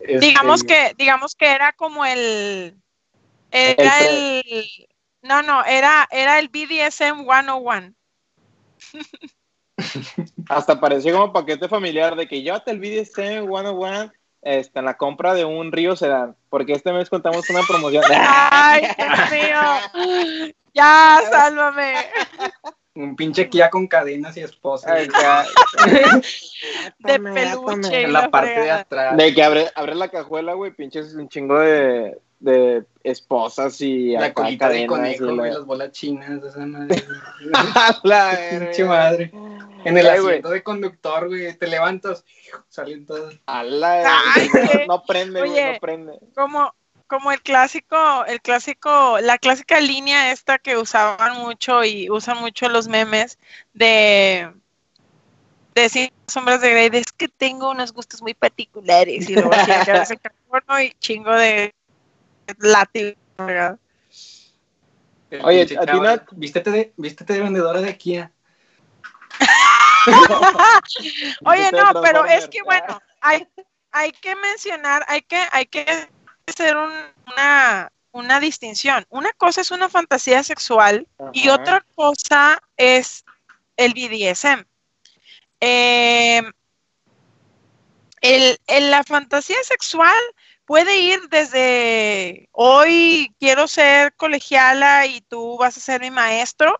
Este, 0.00 0.26
Digamos 0.26 0.62
que, 0.62 0.94
digamos 0.96 1.34
que 1.34 1.50
era 1.50 1.72
como 1.72 2.04
el, 2.04 2.80
era 3.50 3.98
El 4.06 4.44
el, 4.46 4.88
no, 5.22 5.42
no, 5.42 5.64
era, 5.64 6.06
era 6.12 6.38
el 6.38 6.48
BDSM 6.50 7.24
101. 7.24 7.94
Hasta 10.48 10.80
parecía 10.80 11.12
como 11.12 11.32
paquete 11.32 11.68
familiar 11.68 12.16
de 12.16 12.26
que 12.26 12.42
llévate 12.42 12.70
el 12.70 12.80
BDSM 12.80 13.46
101 13.46 14.12
este, 14.42 14.78
en 14.78 14.84
la 14.84 14.96
compra 14.96 15.34
de 15.34 15.44
un 15.44 15.72
Río 15.72 15.96
Sedán, 15.96 16.36
porque 16.48 16.72
este 16.72 16.92
mes 16.92 17.10
contamos 17.10 17.46
con 17.46 17.56
una 17.56 17.66
promoción. 17.66 18.04
Ay, 18.10 18.82
Dios 18.96 19.30
mío. 19.32 20.54
Ya, 20.74 21.20
sálvame. 21.30 21.94
Un 22.94 23.16
pinche 23.16 23.48
Kia 23.48 23.70
con 23.70 23.86
cadenas 23.86 24.36
y 24.36 24.40
esposa. 24.40 24.92
Ay, 24.92 25.08
ya. 25.20 25.44
De 26.98 27.20
peluche. 27.20 28.02
en 28.02 28.12
la 28.12 28.30
parte 28.30 28.60
de 28.60 28.70
atrás. 28.70 29.16
De 29.16 29.34
que 29.34 29.42
abre, 29.42 29.68
abre 29.74 29.94
la 29.94 30.08
cajuela, 30.08 30.54
güey, 30.54 30.72
pinches 30.72 31.14
un 31.14 31.28
chingo 31.28 31.58
de, 31.58 32.18
de 32.40 32.84
esposas 33.02 33.80
y 33.80 34.12
la 34.12 34.26
acá 34.26 34.34
colita 34.34 34.68
de 34.68 34.86
conejo, 34.86 35.30
y 35.30 35.36
la- 35.36 35.46
las 35.46 35.64
bolas 35.64 35.90
chinas, 35.92 36.42
esa 36.42 36.64
madre. 36.66 37.02
La 38.04 38.38
pinche 38.50 38.84
madre. 38.84 39.32
En 39.84 39.96
el 39.96 40.06
Ay, 40.08 40.18
asiento 40.18 40.50
de 40.50 40.62
conductor, 40.62 41.28
güey, 41.28 41.56
te 41.56 41.66
levantas, 41.66 42.24
salen 42.68 43.06
todas. 43.06 43.34
A 43.46 43.62
la 43.64 44.20
Ay, 44.34 44.48
verga. 44.48 44.70
güey. 44.74 44.86
No 44.88 45.02
prende, 45.04 45.40
güey, 45.40 45.64
no 45.64 45.78
prende. 45.80 46.18
Como, 46.34 46.74
como 47.06 47.32
el 47.32 47.40
clásico, 47.40 48.24
el 48.26 48.40
clásico, 48.40 49.18
la 49.20 49.38
clásica 49.38 49.80
línea 49.80 50.32
esta 50.32 50.58
que 50.58 50.76
usaban 50.76 51.38
mucho 51.38 51.84
y 51.84 52.10
usan 52.10 52.38
mucho 52.40 52.68
los 52.68 52.88
memes 52.88 53.38
de 53.72 54.52
de 55.74 55.88
Cien 55.88 56.10
sombras 56.26 56.60
de 56.60 56.70
Grey, 56.70 56.88
de, 56.90 56.98
es 56.98 57.12
que 57.12 57.28
tengo 57.28 57.70
unos 57.70 57.92
gustos 57.92 58.20
muy 58.20 58.34
particulares 58.34 59.30
y 59.30 59.34
luego 59.34 59.50
tiene 59.64 59.84
que 59.84 60.30
porno 60.48 60.82
y 60.82 60.90
chingo 60.98 61.32
de 61.32 61.72
látigo. 62.58 63.12
¿verdad? 63.36 63.78
El 65.30 65.44
Oye, 65.44 65.62
a 65.62 65.66
ti 65.66 65.76
no- 66.00 66.22
Vístete 66.32 66.70
de, 66.70 66.92
vístete 66.96 67.34
de 67.34 67.40
vendedora 67.40 67.80
de 67.80 67.96
Kia. 67.96 68.32
Oye, 71.44 71.70
no, 71.72 72.02
pero 72.02 72.24
es 72.24 72.48
que 72.48 72.62
bueno, 72.62 73.00
hay, 73.20 73.46
hay 73.92 74.12
que 74.12 74.34
mencionar, 74.36 75.04
hay 75.08 75.22
que, 75.22 75.40
hay 75.52 75.66
que 75.66 76.08
hacer 76.46 76.76
un- 76.76 76.92
una, 77.32 77.92
una 78.12 78.40
distinción. 78.40 79.06
Una 79.10 79.32
cosa 79.32 79.60
es 79.60 79.70
una 79.70 79.88
fantasía 79.88 80.42
sexual 80.42 81.06
y 81.32 81.48
otra 81.50 81.84
cosa 81.94 82.60
es 82.76 83.24
el 83.76 83.92
BDSM. 83.92 84.64
Eh, 85.60 86.42
el, 88.20 88.58
la 88.90 89.04
fantasía 89.04 89.62
sexual 89.62 90.18
puede 90.68 90.98
ir 90.98 91.30
desde 91.30 92.50
hoy 92.52 93.34
quiero 93.40 93.66
ser 93.66 94.14
colegiala 94.16 95.06
y 95.06 95.22
tú 95.22 95.56
vas 95.56 95.78
a 95.78 95.80
ser 95.80 96.02
mi 96.02 96.10
maestro, 96.10 96.78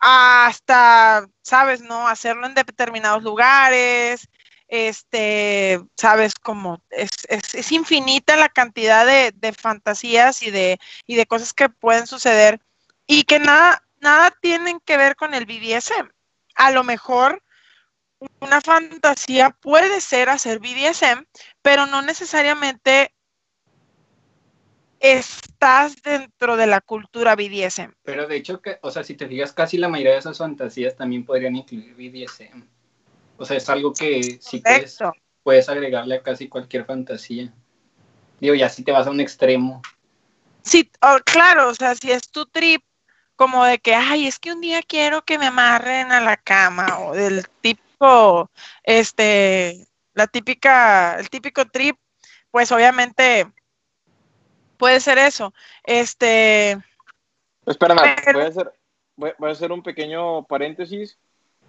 hasta, 0.00 1.28
sabes, 1.40 1.82
¿no? 1.82 2.08
Hacerlo 2.08 2.48
en 2.48 2.54
determinados 2.54 3.22
lugares, 3.22 4.28
este, 4.66 5.80
sabes, 5.96 6.34
como 6.34 6.82
es, 6.90 7.10
es, 7.28 7.70
infinita 7.70 8.34
la 8.34 8.48
cantidad 8.48 9.06
de, 9.06 9.52
fantasías 9.52 10.42
y 10.42 10.50
de, 10.50 10.80
y 11.06 11.14
de 11.14 11.26
cosas 11.26 11.52
que 11.52 11.68
pueden 11.68 12.08
suceder 12.08 12.60
y 13.06 13.22
que 13.22 13.38
nada, 13.38 13.84
nada 14.00 14.32
tienen 14.42 14.80
que 14.80 14.96
ver 14.96 15.14
con 15.14 15.32
el 15.34 15.46
BDSM. 15.46 16.10
A 16.56 16.72
lo 16.72 16.82
mejor 16.82 17.40
una 18.40 18.60
fantasía 18.60 19.50
puede 19.50 20.00
ser 20.00 20.28
hacer 20.28 20.58
BDSM, 20.58 21.26
pero 21.62 21.86
no 21.86 22.02
necesariamente 22.02 23.12
estás 24.98 26.02
dentro 26.02 26.56
de 26.56 26.66
la 26.66 26.80
cultura 26.80 27.34
BDSM. 27.34 27.92
Pero 28.02 28.26
de 28.26 28.36
hecho, 28.36 28.60
o 28.82 28.90
sea, 28.90 29.02
si 29.02 29.14
te 29.14 29.26
fijas, 29.26 29.52
casi 29.52 29.78
la 29.78 29.88
mayoría 29.88 30.12
de 30.12 30.18
esas 30.18 30.38
fantasías 30.38 30.96
también 30.96 31.24
podrían 31.24 31.56
incluir 31.56 31.94
BDSM. 31.94 32.62
O 33.38 33.46
sea, 33.46 33.56
es 33.56 33.68
algo 33.70 33.94
que 33.94 34.38
sí 34.40 34.60
puedes, 34.60 34.98
puedes 35.42 35.68
agregarle 35.70 36.16
a 36.16 36.22
casi 36.22 36.48
cualquier 36.48 36.84
fantasía. 36.84 37.52
Digo, 38.38 38.54
ya 38.54 38.68
si 38.68 38.84
te 38.84 38.92
vas 38.92 39.06
a 39.06 39.10
un 39.10 39.20
extremo. 39.20 39.80
Sí, 40.62 40.90
oh, 41.00 41.18
claro, 41.24 41.68
o 41.68 41.74
sea, 41.74 41.94
si 41.94 42.10
es 42.12 42.30
tu 42.30 42.44
trip, 42.44 42.82
como 43.36 43.64
de 43.64 43.78
que, 43.78 43.94
ay, 43.94 44.26
es 44.26 44.38
que 44.38 44.52
un 44.52 44.60
día 44.60 44.82
quiero 44.82 45.22
que 45.22 45.38
me 45.38 45.46
amarren 45.46 46.12
a 46.12 46.20
la 46.20 46.36
cama, 46.36 47.00
o 47.00 47.14
del 47.14 47.48
tipo, 47.62 47.82
este, 48.82 49.86
la 50.14 50.26
típica, 50.26 51.16
el 51.18 51.30
típico 51.30 51.64
trip, 51.66 51.96
pues 52.50 52.72
obviamente 52.72 53.46
puede 54.76 55.00
ser 55.00 55.18
eso. 55.18 55.52
Este. 55.84 56.78
Espérame, 57.66 58.16
voy, 58.32 58.42
a 58.42 58.46
hacer, 58.46 58.72
voy, 59.16 59.32
a 59.42 59.52
hacer 59.52 59.70
un 59.72 59.82
pequeño 59.82 60.44
paréntesis. 60.44 61.18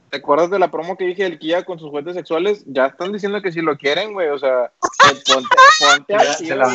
¿Te 0.10 0.18
acuerdas 0.18 0.50
de 0.50 0.60
la 0.60 0.70
promo 0.70 0.98
que 0.98 1.06
dije 1.06 1.24
del 1.24 1.40
Kia 1.40 1.64
con 1.64 1.80
sus 1.80 1.90
juguetes 1.90 2.16
sexuales? 2.16 2.64
Ya 2.66 2.88
están 2.88 3.14
diciendo 3.14 3.42
que 3.42 3.52
si 3.52 3.62
lo 3.62 3.78
quieren, 3.78 4.14
güey, 4.14 4.28
o 4.30 4.38
sea, 4.38 4.74
ponte, 5.26 5.56
ponte 5.80 6.16
al 6.16 6.38
tiro, 6.38 6.68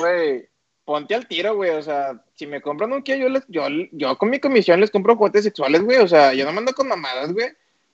güey. 0.00 0.48
Ponte 0.86 1.16
al 1.16 1.26
tiro, 1.26 1.56
güey, 1.56 1.70
o 1.70 1.82
sea, 1.82 2.22
si 2.36 2.46
me 2.46 2.62
compran 2.62 2.92
un 2.92 3.02
Kia, 3.02 3.16
yo, 3.16 3.28
les, 3.28 3.42
yo, 3.48 3.66
yo 3.90 4.16
con 4.16 4.30
mi 4.30 4.38
comisión 4.38 4.80
les 4.80 4.90
compro 4.90 5.16
juguetes 5.16 5.42
sexuales, 5.42 5.82
güey, 5.82 5.98
o 5.98 6.08
sea, 6.08 6.32
yo 6.32 6.46
no 6.46 6.52
mando 6.52 6.72
con 6.72 6.88
mamadas, 6.88 7.32
güey. 7.32 7.48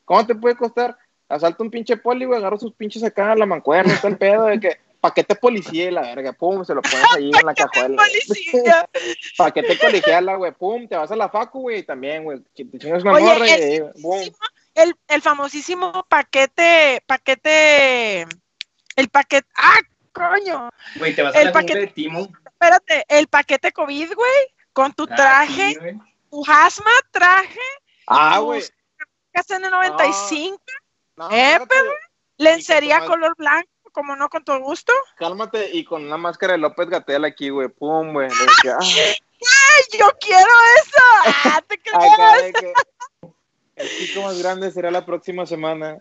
¿Cómo 0.04 0.26
te 0.26 0.34
puede 0.34 0.56
costar? 0.56 0.96
Asalto 1.28 1.64
un 1.64 1.70
pinche 1.70 1.96
poli, 1.96 2.26
güey, 2.26 2.38
agarro 2.38 2.58
sus 2.58 2.74
pinches 2.74 3.02
acá 3.02 3.32
a 3.32 3.36
la 3.36 3.46
mancuerna, 3.46 3.94
está 3.94 4.08
el 4.08 4.18
pedo 4.18 4.44
de 4.44 4.60
que 4.60 4.78
paquete 5.00 5.34
policía 5.34 5.88
y 5.88 5.90
la 5.90 6.02
verga, 6.02 6.34
pum, 6.34 6.64
se 6.66 6.74
lo 6.74 6.82
pones 6.82 7.06
ahí 7.16 7.30
en 7.34 7.46
la 7.46 7.54
cajuela. 7.54 7.96
policía. 7.96 8.88
paquete 9.38 9.78
colegiala, 9.78 10.36
güey, 10.36 10.52
pum, 10.52 10.86
te 10.86 10.96
vas 10.96 11.10
a 11.10 11.16
la 11.16 11.30
facu, 11.30 11.62
güey, 11.62 11.84
también, 11.84 12.24
güey, 12.24 12.40
te 12.54 12.78
chingas 12.78 13.02
una 13.02 13.18
morra 13.18 13.48
y, 13.48 13.80
boom. 14.02 14.30
El, 14.74 14.94
el 15.08 15.22
famosísimo 15.22 16.04
paquete, 16.10 17.02
paquete, 17.06 18.26
el 18.96 19.08
paquete, 19.10 19.48
¡ah, 19.56 19.80
coño! 20.12 20.68
Güey, 20.96 21.14
te 21.14 21.22
vas 21.22 21.34
a 21.34 21.42
la 21.42 21.52
paquete 21.52 21.80
de 21.80 21.86
Timo. 21.86 22.28
Espérate, 22.62 23.04
el 23.08 23.26
paquete 23.26 23.72
COVID, 23.72 24.14
güey, 24.14 24.54
con 24.72 24.92
tu 24.92 25.02
ah, 25.10 25.16
traje, 25.16 25.98
tu 26.30 26.44
hazma 26.46 26.92
traje. 27.10 27.58
Ah, 28.06 28.38
güey. 28.38 28.62
en 29.32 29.64
el 29.64 29.70
95. 29.70 30.62
No, 31.16 31.28
eh, 31.32 31.58
pero 31.68 31.90
lencería 32.36 33.04
color 33.04 33.34
blanco 33.36 33.68
como 33.92 34.14
no, 34.14 34.28
con 34.28 34.44
todo 34.44 34.60
gusto.Álmate 34.60 35.70
y 35.72 35.84
con 35.84 36.04
una 36.04 36.16
máscara 36.16 36.52
de 36.52 36.60
López 36.60 36.88
Gatel 36.88 37.24
aquí, 37.24 37.48
güey, 37.50 37.68
pum, 37.68 38.12
güey. 38.12 38.28
¡Ay, 38.30 39.98
yo 39.98 40.06
quiero 40.20 40.52
eso! 40.78 41.02
¡Ah, 41.44 41.62
te 41.66 41.78
creas! 41.80 42.52
el 43.74 43.88
chico 43.88 44.22
más 44.22 44.40
grande 44.40 44.70
será 44.70 44.92
la 44.92 45.04
próxima 45.04 45.46
semana. 45.46 46.00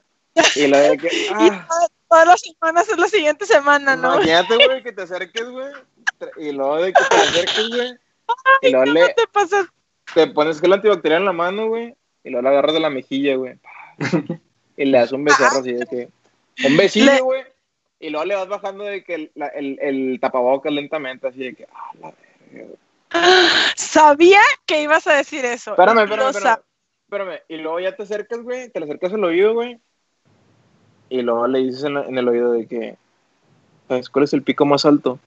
Y 0.55 0.67
la 0.67 0.77
de 0.79 0.97
que. 0.97 1.09
Ah. 1.33 1.67
todas 2.09 2.27
las 2.27 2.41
semanas 2.41 2.89
es 2.89 2.97
la 2.97 3.07
siguiente 3.07 3.45
semana, 3.45 3.95
¿no? 3.95 4.15
Imagínate, 4.15 4.55
güey, 4.55 4.83
que 4.83 4.91
te 4.91 5.01
acerques, 5.01 5.49
güey. 5.49 5.73
Y 6.37 6.51
luego 6.51 6.77
de 6.77 6.93
que 6.93 7.03
te 7.09 7.15
acerques, 7.15 7.69
güey. 7.69 7.93
Y 8.61 8.71
luego 8.71 8.85
le. 8.85 9.13
te 9.13 9.27
pasas? 9.31 9.67
Te 10.13 10.27
pones 10.27 10.61
el 10.61 10.73
antibacterial 10.73 11.21
en 11.21 11.25
la 11.25 11.33
mano, 11.33 11.67
güey. 11.67 11.95
Y 12.23 12.29
luego 12.29 12.43
la 12.43 12.49
agarras 12.49 12.73
de 12.73 12.79
la 12.79 12.89
mejilla, 12.89 13.35
güey. 13.35 13.59
Y 14.77 14.85
le 14.85 14.97
das 14.97 15.11
un 15.11 15.23
becerro 15.23 15.59
así 15.59 15.73
de 15.73 15.85
que. 15.85 16.09
Un 16.65 16.77
besito, 16.77 17.23
güey. 17.23 17.43
Y 17.99 18.09
luego 18.09 18.25
le 18.25 18.35
vas 18.35 18.47
bajando 18.47 18.83
de 18.83 19.03
que 19.03 19.13
el, 19.13 19.31
el, 19.53 19.77
el 19.79 20.19
tapabocas 20.19 20.73
lentamente, 20.73 21.27
así 21.27 21.39
de 21.39 21.53
que, 21.53 21.67
ah, 21.71 21.91
la 21.99 22.13
verga. 22.51 22.75
Sabía 23.75 24.41
que 24.65 24.81
ibas 24.81 25.05
a 25.05 25.13
decir 25.13 25.45
eso. 25.45 25.71
Espérame, 25.71 26.03
espérame, 26.03 26.29
espérame, 26.29 26.59
espérame. 27.03 27.39
Y 27.47 27.57
luego 27.57 27.79
ya 27.79 27.95
te 27.95 28.03
acercas, 28.03 28.41
güey, 28.41 28.69
te 28.69 28.79
le 28.79 28.85
acercas 28.85 29.13
al 29.13 29.23
oído, 29.23 29.53
güey. 29.53 29.79
Y 31.09 31.21
luego 31.21 31.47
le 31.47 31.59
dices 31.59 31.83
en, 31.83 32.17
el 32.17 32.27
oído 32.27 32.53
de 32.53 32.65
que, 32.65 32.97
¿sabes 33.87 34.09
cuál 34.09 34.23
es 34.23 34.33
el 34.33 34.43
pico 34.43 34.65
más 34.65 34.85
alto? 34.85 35.19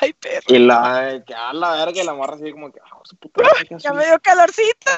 Ay, 0.00 0.12
perro. 0.14 0.44
Y 0.48 0.58
la, 0.58 1.22
que 1.26 1.34
a 1.34 1.50
ah, 1.50 1.52
la 1.52 1.72
verga, 1.72 2.02
y 2.02 2.04
la 2.04 2.14
morra 2.14 2.34
así 2.34 2.52
como 2.52 2.72
que, 2.72 2.80
ah, 2.80 2.98
su 3.04 3.16
puta. 3.16 3.42
ya 3.78 3.92
me 3.92 4.06
dio 4.06 4.18
calorcito. 4.20 4.90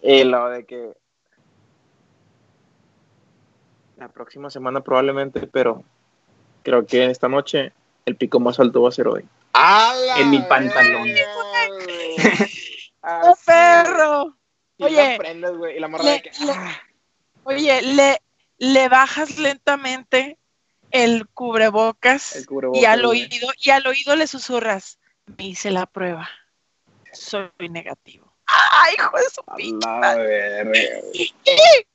Y 0.00 0.24
luego 0.24 0.50
de 0.50 0.64
que, 0.64 0.92
la 3.96 4.08
próxima 4.08 4.48
semana 4.48 4.80
probablemente, 4.80 5.46
pero 5.46 5.84
Creo 6.68 6.86
que 6.86 7.06
esta 7.06 7.28
noche 7.28 7.72
el 8.04 8.16
pico 8.16 8.40
más 8.40 8.60
alto 8.60 8.82
va 8.82 8.90
a 8.90 8.92
ser 8.92 9.08
hoy. 9.08 9.24
En 10.18 10.28
mi 10.28 10.38
pantalón. 10.40 11.08
¡Oh, 13.02 13.34
perro! 13.46 14.36
Oye, 14.80 15.18
oye, 17.44 17.82
le, 17.82 18.20
le 18.58 18.88
bajas 18.90 19.38
lentamente 19.38 20.36
el 20.90 21.28
cubrebocas, 21.28 22.46
y 22.74 22.84
al 22.84 23.04
oído 23.04 23.48
y 23.60 23.70
al 23.70 23.86
oído 23.86 24.16
le 24.16 24.26
susurras, 24.26 24.98
me 25.36 25.46
hice 25.46 25.70
la 25.70 25.86
prueba, 25.86 26.28
soy 27.12 27.50
negativo. 27.70 28.32
¡Ay, 28.46 28.94
hijo 28.96 29.16
de 29.16 29.24
su 29.30 29.42
pinche! 29.56 31.08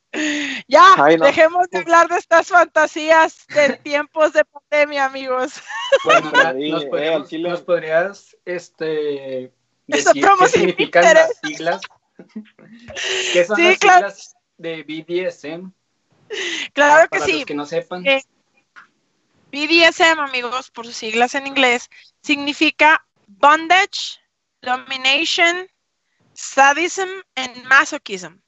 Ya, 0.68 0.96
dejemos 1.20 1.70
de 1.72 1.80
hablar 1.80 2.08
de 2.08 2.18
estas 2.18 2.48
fantasías 2.48 3.48
de 3.48 3.78
tiempos 3.84 4.34
de 4.34 4.46
pandemia, 4.46 5.06
amigos. 5.06 5.54
Bueno, 6.06 6.32
nos, 7.40 7.62
podrías, 7.62 8.38
este, 8.46 9.52
decir 9.88 10.24
qué 10.40 10.48
significan 10.48 11.04
las 11.04 11.40
siglas? 11.44 11.82
¿Qué 13.34 13.44
son 13.44 13.64
las 13.64 13.80
siglas 13.80 14.36
de 14.58 14.84
BDSM? 14.84 15.72
Claro 16.74 17.10
que 17.10 17.20
Para 17.20 17.26
sí. 17.26 17.34
Los 17.38 17.46
que 17.46 17.56
no 17.56 17.66
sepan. 17.66 18.06
Eh, 18.06 18.24
BDSM, 19.54 20.20
amigos, 20.20 20.72
por 20.72 20.88
sus 20.88 20.98
siglas 20.98 21.36
en 21.36 21.46
inglés, 21.46 21.88
significa 22.24 23.06
bondage, 23.28 24.20
domination, 24.64 25.68
sadism 26.34 27.08
and 27.36 27.64
masochism. 27.66 28.42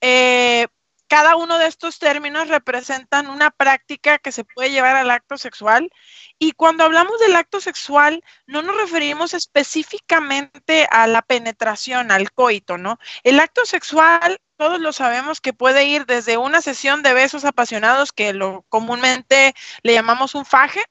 Eh, 0.00 0.66
cada 1.08 1.36
uno 1.36 1.58
de 1.58 1.66
estos 1.66 1.98
términos 1.98 2.48
representan 2.48 3.28
una 3.28 3.50
práctica 3.50 4.16
que 4.16 4.32
se 4.32 4.44
puede 4.44 4.70
llevar 4.70 4.96
al 4.96 5.10
acto 5.10 5.36
sexual 5.36 5.90
y 6.38 6.52
cuando 6.52 6.84
hablamos 6.84 7.20
del 7.20 7.36
acto 7.36 7.60
sexual 7.60 8.24
no 8.46 8.62
nos 8.62 8.78
referimos 8.78 9.34
específicamente 9.34 10.88
a 10.90 11.06
la 11.06 11.20
penetración, 11.20 12.10
al 12.10 12.32
coito, 12.32 12.78
¿no? 12.78 12.98
El 13.24 13.40
acto 13.40 13.66
sexual, 13.66 14.40
todos 14.56 14.80
lo 14.80 14.92
sabemos 14.92 15.40
que 15.40 15.52
puede 15.52 15.84
ir 15.84 16.06
desde 16.06 16.36
una 16.38 16.60
sesión 16.62 17.02
de 17.02 17.14
besos 17.14 17.44
apasionados, 17.44 18.12
que 18.12 18.32
lo 18.32 18.64
comúnmente 18.68 19.54
le 19.82 19.92
llamamos 19.94 20.34
un 20.34 20.44
faje, 20.44 20.82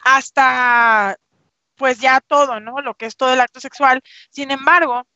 hasta 0.00 1.16
pues 1.76 1.98
ya 1.98 2.20
todo, 2.20 2.60
¿no? 2.60 2.80
Lo 2.80 2.94
que 2.94 3.06
es 3.06 3.16
todo 3.16 3.32
el 3.32 3.40
acto 3.40 3.60
sexual. 3.60 4.02
Sin 4.30 4.50
embargo, 4.50 5.06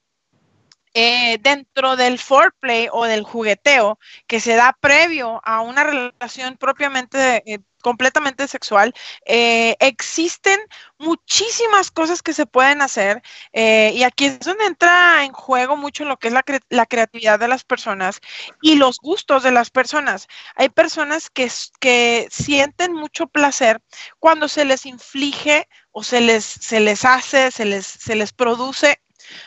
eh, 0.95 1.39
dentro 1.43 1.95
del 1.95 2.19
foreplay 2.19 2.89
o 2.91 3.05
del 3.05 3.23
jugueteo 3.23 3.99
que 4.27 4.41
se 4.41 4.55
da 4.55 4.77
previo 4.81 5.43
a 5.45 5.61
una 5.61 5.85
relación 5.85 6.57
propiamente 6.57 7.43
eh, 7.53 7.59
completamente 7.87 8.49
sexual, 8.49 8.93
eh, 9.27 9.77
existen 9.79 10.59
muchísimas 10.99 11.93
cosas 11.93 12.21
que 12.21 12.33
se 12.33 12.45
pueden 12.45 12.83
hacer 12.83 13.23
y 13.53 14.03
aquí 14.03 14.25
es 14.25 14.41
donde 14.41 14.65
entra 14.65 15.23
en 15.25 15.33
juego 15.33 15.77
mucho 15.77 16.05
lo 16.05 16.17
que 16.17 16.27
es 16.29 16.35
la, 16.35 16.45
la, 16.71 16.87
creatividad 16.87 17.39
de 17.39 17.47
las 17.47 17.63
personas 17.63 18.21
y 18.61 18.75
los 18.75 18.99
gustos 18.99 19.45
de 19.45 19.53
las 19.53 19.71
personas. 19.71 20.27
Hay 20.57 20.69
personas 20.69 21.31
que, 21.31 21.49
que 21.79 22.27
sienten 22.31 22.93
mucho 22.93 23.29
placer 23.29 23.81
cuando 24.19 24.49
se 24.49 24.65
les 24.65 24.85
inflige 24.85 25.69
o 25.93 26.03
se 26.03 26.21
les, 26.21 26.45
se 26.45 26.81
les 26.81 27.05
hace, 27.05 27.53
se 27.53 27.65
les, 27.67 27.87
se 27.87 28.17
les 28.17 28.33
produce 28.33 29.01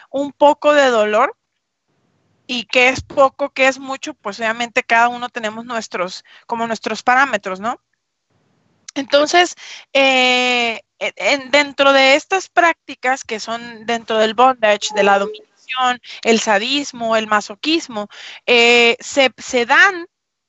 un 0.10 0.32
poco 0.32 0.73
de 0.73 0.88
dolor 0.88 1.36
y 2.52 2.65
qué 2.65 2.89
es 2.89 3.02
poco, 3.02 3.52
qué 3.52 3.67
es 3.67 3.78
mucho, 3.78 4.15
pues 4.15 4.39
obviamente 4.39 4.82
cada 4.82 5.10
uno 5.10 5.30
tenemos 5.30 5.65
nuestros, 5.65 6.23
como 6.47 6.65
nuestros 6.65 7.04
parámetros, 7.04 7.60
¿no? 7.60 7.80
Entonces, 8.95 9.56
eh, 9.93 10.82
dentro 11.52 11.93
de 11.93 12.15
estas 12.15 12.49
prácticas 12.49 13.23
que 13.23 13.39
son 13.39 13.86
dentro 13.86 14.17
del 14.17 14.34
bondage, 14.34 14.93
de 14.95 15.04
la 15.04 15.19
dominación, 15.19 15.99
el 16.23 16.39
sadismo, 16.39 17.15
el 17.15 17.28
masoquismo, 17.28 18.08
eh, 18.45 18.97
se, 18.99 19.32
se 19.38 19.65
dan 19.65 20.08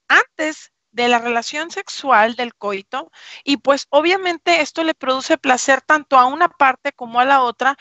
antes 0.09 0.73
de 0.93 1.09
la 1.09 1.19
relación 1.19 1.71
sexual 1.71 2.35
del 2.35 2.55
coito 2.55 3.13
y 3.45 3.59
pues 3.59 3.87
obviamente 3.91 4.61
esto 4.61 4.83
le 4.83 4.95
produce 4.95 5.39
placer 5.39 5.83
tanto 5.83 6.19
a 6.19 6.27
una 6.27 6.49
parte 6.49 6.93
como 6.93 7.21
a 7.21 7.25
la 7.25 7.43
otra 7.43 7.77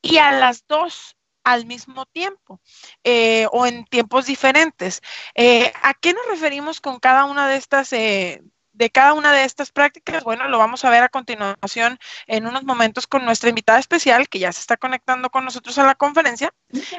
y 0.00 0.18
a 0.18 0.30
las 0.32 0.64
dos 0.68 1.16
al 1.42 1.66
mismo 1.66 2.06
tiempo 2.06 2.60
eh, 3.02 3.46
o 3.50 3.66
en 3.66 3.84
tiempos 3.86 4.26
diferentes. 4.26 5.00
¿A 5.82 5.94
qué 5.94 6.12
nos 6.12 6.26
referimos 6.28 6.80
con 6.80 7.00
cada 7.00 7.24
una 7.24 7.48
de 7.48 7.56
estas 7.56 7.92
de 8.76 8.90
cada 8.90 9.14
una 9.14 9.32
de 9.32 9.44
estas 9.44 9.72
prácticas, 9.72 10.22
bueno, 10.22 10.48
lo 10.48 10.58
vamos 10.58 10.84
a 10.84 10.90
ver 10.90 11.02
a 11.02 11.08
continuación 11.08 11.98
en 12.26 12.46
unos 12.46 12.62
momentos 12.64 13.06
con 13.06 13.24
nuestra 13.24 13.48
invitada 13.48 13.78
especial 13.78 14.28
que 14.28 14.38
ya 14.38 14.52
se 14.52 14.60
está 14.60 14.76
conectando 14.76 15.30
con 15.30 15.44
nosotros 15.44 15.78
a 15.78 15.86
la 15.86 15.94
conferencia. 15.94 16.52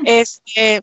Este, 0.03 0.81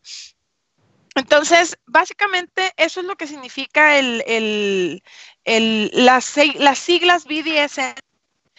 entonces, 1.16 1.76
básicamente 1.87 2.72
eso 2.76 3.00
es 3.00 3.07
lo 3.07 3.16
que 3.16 3.26
significa 3.26 3.98
el, 3.98 5.02
las, 5.44 6.24
siglas 6.24 7.24
BDSM. 7.24 7.94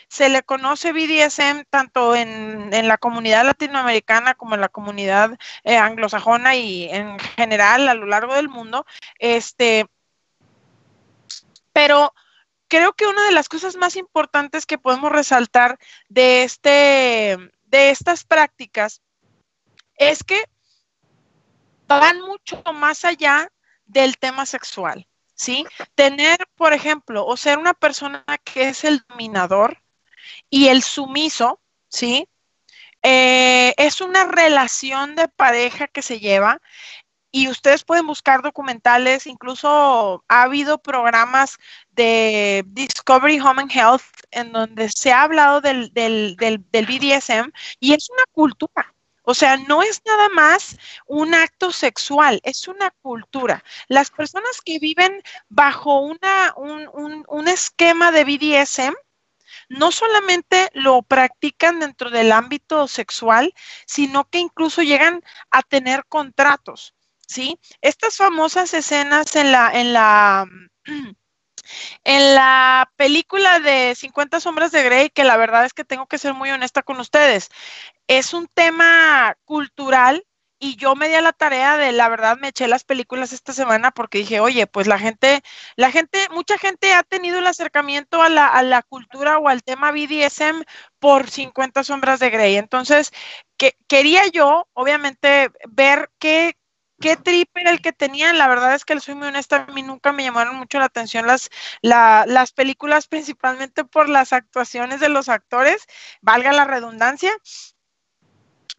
Se 0.08 0.30
le 0.30 0.44
conoce 0.44 0.92
BDSM 0.92 1.64
tanto 1.70 2.16
en, 2.16 2.70
la 2.88 2.98
comunidad 2.98 3.46
latinoamericana 3.46 4.36
como 4.36 4.56
en 4.56 4.62
la 4.62 4.70
comunidad 4.70 5.38
eh, 5.64 5.78
anglosajona 5.78 6.56
y 6.56 6.90
en 6.90 7.18
general 7.20 7.88
a 7.88 7.94
lo 7.94 8.06
largo 8.06 8.36
del 8.36 8.50
mundo. 8.50 8.86
Este, 9.20 9.88
pero 11.74 12.14
creo 12.68 12.94
que 12.94 13.08
una 13.08 13.26
de 13.26 13.32
las 13.32 13.50
cosas 13.50 13.76
más 13.76 13.96
importantes 13.96 14.66
que 14.66 14.78
podemos 14.78 15.12
resaltar 15.12 15.78
de, 16.10 16.44
este, 16.44 17.38
de 17.66 17.90
estas 17.90 18.24
prácticas 18.24 19.02
es 19.98 20.24
que 20.24 20.44
van 21.88 22.22
mucho 22.22 22.62
más 22.74 23.06
allá 23.06 23.50
del 23.86 24.18
tema 24.18 24.46
sexual, 24.46 25.08
¿sí? 25.36 25.66
Tener, 25.94 26.38
por 26.56 26.74
ejemplo, 26.74 27.26
o 27.26 27.38
ser 27.38 27.58
una 27.58 27.74
persona 27.74 28.26
que 28.44 28.70
es 28.70 28.84
el 28.84 29.04
dominador 29.08 29.82
y 30.50 30.68
el 30.68 30.82
sumiso, 30.84 31.62
¿sí? 31.88 32.28
Eh, 33.04 33.76
es 33.78 34.02
una 34.02 34.26
relación 34.26 35.16
de 35.16 35.28
pareja 35.28 35.88
que 35.88 36.02
se 36.02 36.20
lleva 36.20 36.60
y 37.36 37.50
ustedes 37.50 37.84
pueden 37.84 38.08
buscar 38.08 38.42
documentales, 38.42 39.28
incluso 39.28 40.24
ha 40.30 40.44
habido 40.44 40.78
programas 40.78 41.58
de 41.92 42.64
Discovery 42.68 43.42
Home 43.42 43.64
and 43.64 43.72
Health 43.74 44.06
en 44.32 44.54
donde 44.54 44.88
se 44.88 45.12
ha 45.12 45.24
hablado 45.24 45.60
del, 45.60 45.92
del, 45.94 46.38
BDSM 46.38 47.52
y 47.82 47.94
es 47.94 48.10
una 48.10 48.24
cultura, 48.32 48.96
o 49.24 49.34
sea, 49.34 49.58
no 49.58 49.84
es 49.84 50.02
nada 50.06 50.30
más 50.30 50.78
un 51.08 51.34
acto 51.34 51.74
sexual, 51.74 52.40
es 52.46 52.70
una 52.70 52.92
cultura. 53.02 53.62
Las 53.90 54.12
personas 54.12 54.62
que 54.64 54.80
viven 54.80 55.22
bajo 55.50 56.00
una, 56.00 56.54
un, 56.56 57.26
un, 57.28 57.48
esquema 57.50 58.14
de 58.14 58.24
BDSM, 58.24 58.96
no 59.68 59.92
solamente 59.92 60.70
lo 60.74 61.02
practican 61.02 61.82
dentro 61.82 62.10
del 62.10 62.32
ámbito 62.32 62.88
sexual, 62.88 63.54
sino 63.86 64.24
que 64.30 64.40
incluso 64.40 64.84
llegan 64.84 65.22
a 65.52 65.64
tener 65.64 66.06
contratos, 66.06 66.95
¿sí? 67.28 67.60
Estas 67.82 68.18
famosas 68.18 68.74
escenas 68.74 69.36
en 69.36 69.52
la, 69.52 69.72
en 69.74 69.94
la, 69.94 70.46
en 72.04 72.36
la 72.36 72.92
película 72.96 73.60
de 73.60 73.96
50 73.96 74.40
sombras 74.40 74.72
de 74.72 74.84
Grey, 74.84 75.10
que 75.10 75.24
la 75.24 75.38
verdad 75.38 75.66
es 75.66 75.74
que 75.74 75.86
tengo 75.86 76.08
que 76.08 76.18
ser 76.18 76.34
muy 76.34 76.52
honesta 76.52 76.84
con 76.84 77.00
ustedes, 77.00 77.50
es 78.08 78.34
un 78.34 78.48
tema 78.54 79.36
cultural 79.46 80.26
y 80.60 80.78
yo 80.78 80.96
me 80.96 81.10
di 81.10 81.16
a 81.16 81.22
la 81.22 81.34
tarea 81.34 81.78
de, 81.78 81.92
la 81.92 82.08
verdad, 82.10 82.38
me 82.38 82.48
eché 82.50 82.68
las 82.68 82.84
películas 82.84 83.34
esta 83.34 83.54
semana 83.54 83.92
porque 83.92 84.20
dije, 84.20 84.40
oye, 84.40 84.68
pues 84.68 84.88
la 84.88 84.98
gente, 84.98 85.42
la 85.76 85.92
gente, 85.92 86.28
mucha 86.32 86.58
gente 86.58 86.94
ha 86.94 87.04
tenido 87.04 87.40
el 87.40 87.48
acercamiento 87.48 88.22
a 88.22 88.30
la, 88.30 88.48
a 88.48 88.64
la 88.64 88.82
cultura 88.82 89.38
o 89.38 89.50
al 89.50 89.64
tema 89.64 89.92
BDSM 89.92 90.64
por 91.00 91.30
50 91.30 91.84
sombras 91.84 92.20
de 92.20 92.30
Grey. 92.30 92.56
Entonces, 92.56 93.12
que, 93.58 93.76
quería 93.88 94.28
yo, 94.28 94.68
obviamente, 94.74 95.52
ver 95.68 96.10
qué, 96.20 96.58
qué 97.00 97.18
trip 97.18 97.50
era 97.56 97.72
el 97.72 97.82
que 97.82 97.94
tenían. 97.94 98.38
La 98.38 98.48
verdad 98.48 98.74
es 98.76 98.86
que 98.86 99.00
soy 99.00 99.16
muy 99.16 99.28
honesta, 99.28 99.66
a 99.68 99.72
mí 99.72 99.84
nunca 99.84 100.12
me 100.12 100.24
llamaron 100.24 100.56
mucho 100.56 100.80
la 100.80 100.86
atención 100.86 101.28
las, 101.28 101.50
las 101.82 102.52
películas, 102.52 103.08
principalmente 103.08 103.84
por 103.84 104.10
las 104.10 104.34
actuaciones 104.34 105.00
de 105.00 105.10
los 105.10 105.30
actores, 105.30 105.86
valga 106.22 106.52
la 106.52 106.66
redundancia 106.66 107.32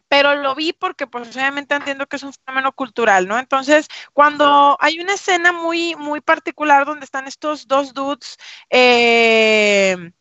pero 0.07 0.35
lo 0.35 0.55
vi 0.55 0.73
porque 0.73 1.07
pues 1.07 1.35
entiendo 1.35 2.07
que 2.07 2.15
es 2.15 2.23
un 2.23 2.33
fenómeno 2.33 2.71
cultural, 2.71 3.27
¿no? 3.27 3.37
Entonces, 3.37 3.87
cuando 4.13 4.77
hay 4.79 4.99
una 4.99 5.13
escena 5.13 5.51
muy, 5.51 5.95
muy 5.95 6.21
particular 6.21 6.85
donde 6.85 7.05
están 7.05 7.27
estos 7.27 7.67
dos 7.67 7.93
dudes, 7.93 8.37
eh, 8.69 10.11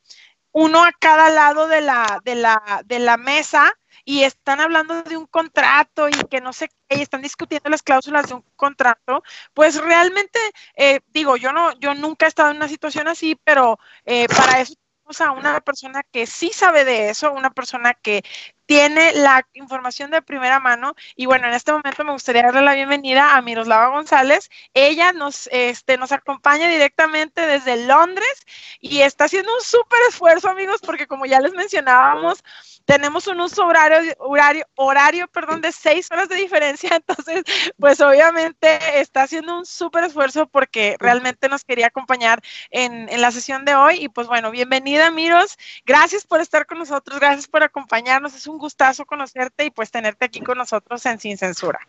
uno 0.53 0.85
a 0.85 0.93
cada 0.99 1.29
lado 1.31 1.69
de 1.69 1.83
la, 1.83 2.21
de 2.25 2.35
la, 2.35 2.83
de 2.85 2.99
la 2.99 3.17
mesa, 3.17 3.73
y 4.07 4.23
están 4.23 4.61
hablando 4.61 5.03
de 5.03 5.17
un 5.17 5.27
contrato 5.27 6.09
y 6.09 6.13
que 6.31 6.41
no 6.41 6.53
sé 6.53 6.69
qué, 6.89 6.99
y 6.99 7.03
están 7.03 7.23
discutiendo 7.23 7.69
las 7.69 7.83
cláusulas 7.83 8.29
de 8.29 8.35
un 8.35 8.45
contrato, 8.55 9.23
pues 9.53 9.83
realmente, 9.83 10.39
eh, 10.77 11.01
digo, 11.09 11.37
yo 11.37 11.53
no, 11.53 11.79
yo 11.81 11.95
nunca 11.95 12.27
he 12.27 12.29
estado 12.29 12.51
en 12.51 12.57
una 12.59 12.69
situación 12.69 13.09
así, 13.09 13.39
pero 13.45 13.79
eh, 14.07 14.29
para 14.29 14.61
eso 14.61 14.75
a 15.21 15.31
una 15.33 15.61
persona 15.61 16.03
que 16.03 16.27
sí 16.27 16.51
sabe 16.53 16.85
de 16.85 17.11
eso, 17.11 17.33
una 17.33 17.51
persona 17.51 17.95
que 17.95 18.23
tiene 18.67 19.13
la 19.15 19.47
información 19.55 20.11
de 20.11 20.23
primera 20.23 20.61
mano. 20.61 20.95
Y 21.15 21.27
bueno, 21.27 21.47
en 21.47 21.55
este 21.55 21.73
momento 21.73 22.05
me 22.05 22.13
gustaría 22.13 22.43
darle 22.43 22.63
la 22.63 22.75
bienvenida 22.75 23.37
a 23.37 23.43
Miroslava 23.43 23.89
González. 23.89 24.51
Ella 24.75 25.13
nos, 25.13 25.49
este, 25.53 25.97
nos 25.97 26.13
acompaña 26.13 26.69
directamente 26.69 27.47
desde 27.47 27.87
Londres 27.87 28.47
y 28.81 29.01
está 29.01 29.25
haciendo 29.25 29.55
un 29.55 29.63
súper 29.63 30.01
esfuerzo, 30.09 30.49
amigos, 30.49 30.81
porque 30.85 31.07
como 31.07 31.27
ya 31.27 31.41
les 31.41 31.53
mencionábamos, 31.53 32.43
tenemos 32.85 33.27
un 33.27 33.41
uso 33.41 33.67
horario, 33.67 34.15
horario, 34.19 34.65
horario 34.77 35.29
perdón, 35.29 35.61
de 35.61 35.73
seis 35.73 36.11
horas 36.11 36.29
de 36.29 36.37
diferencia, 36.37 36.91
entonces, 36.95 37.45
pues 37.79 38.01
obviamente 38.01 39.01
está 39.01 39.23
haciendo 39.23 39.59
un 39.59 39.67
súper 39.67 40.05
esfuerzo 40.05 40.47
porque 40.47 40.97
realmente 40.99 41.49
nos 41.49 41.65
quería 41.65 41.89
acompañar 41.89 42.41
en, 42.71 43.09
en, 43.09 43.21
la 43.21 43.31
sesión 43.33 43.65
de 43.65 43.75
hoy. 43.75 44.05
Y 44.05 44.09
pues 44.09 44.29
bueno, 44.29 44.51
bienvenida, 44.51 45.11
Miros. 45.11 45.59
Gracias 45.85 46.25
por 46.25 46.41
estar 46.41 46.67
con 46.67 46.79
nosotros, 46.79 47.19
gracias 47.21 47.49
por 47.49 47.63
acompañarnos. 47.63 48.35
Es 48.35 48.47
un 48.47 48.56
gustazo 48.59 49.05
conocerte 49.05 49.65
y 49.65 49.71
pues 49.71 49.91
tenerte 49.91 50.25
aquí 50.25 50.41
con 50.41 50.59
nosotros 50.59 51.05
en 51.07 51.19
Sin 51.19 51.39
Censura. 51.39 51.81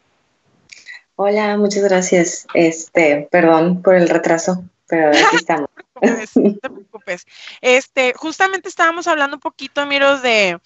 Hola, 1.15 1.57
muchas 1.57 1.83
gracias. 1.83 2.45
Este, 2.53 3.27
perdón 3.31 3.81
por 3.81 3.95
el 3.95 4.07
retraso, 4.07 4.63
pero 4.87 5.09
aquí 5.09 5.19
estamos. 5.35 5.69
no 6.35 6.53
te 6.53 6.69
preocupes. 6.69 7.25
Este, 7.61 8.13
justamente 8.13 8.69
estábamos 8.69 9.07
hablando 9.07 9.37
un 9.37 9.41
poquito, 9.41 9.85
Miros, 9.85 10.21
de 10.21 10.59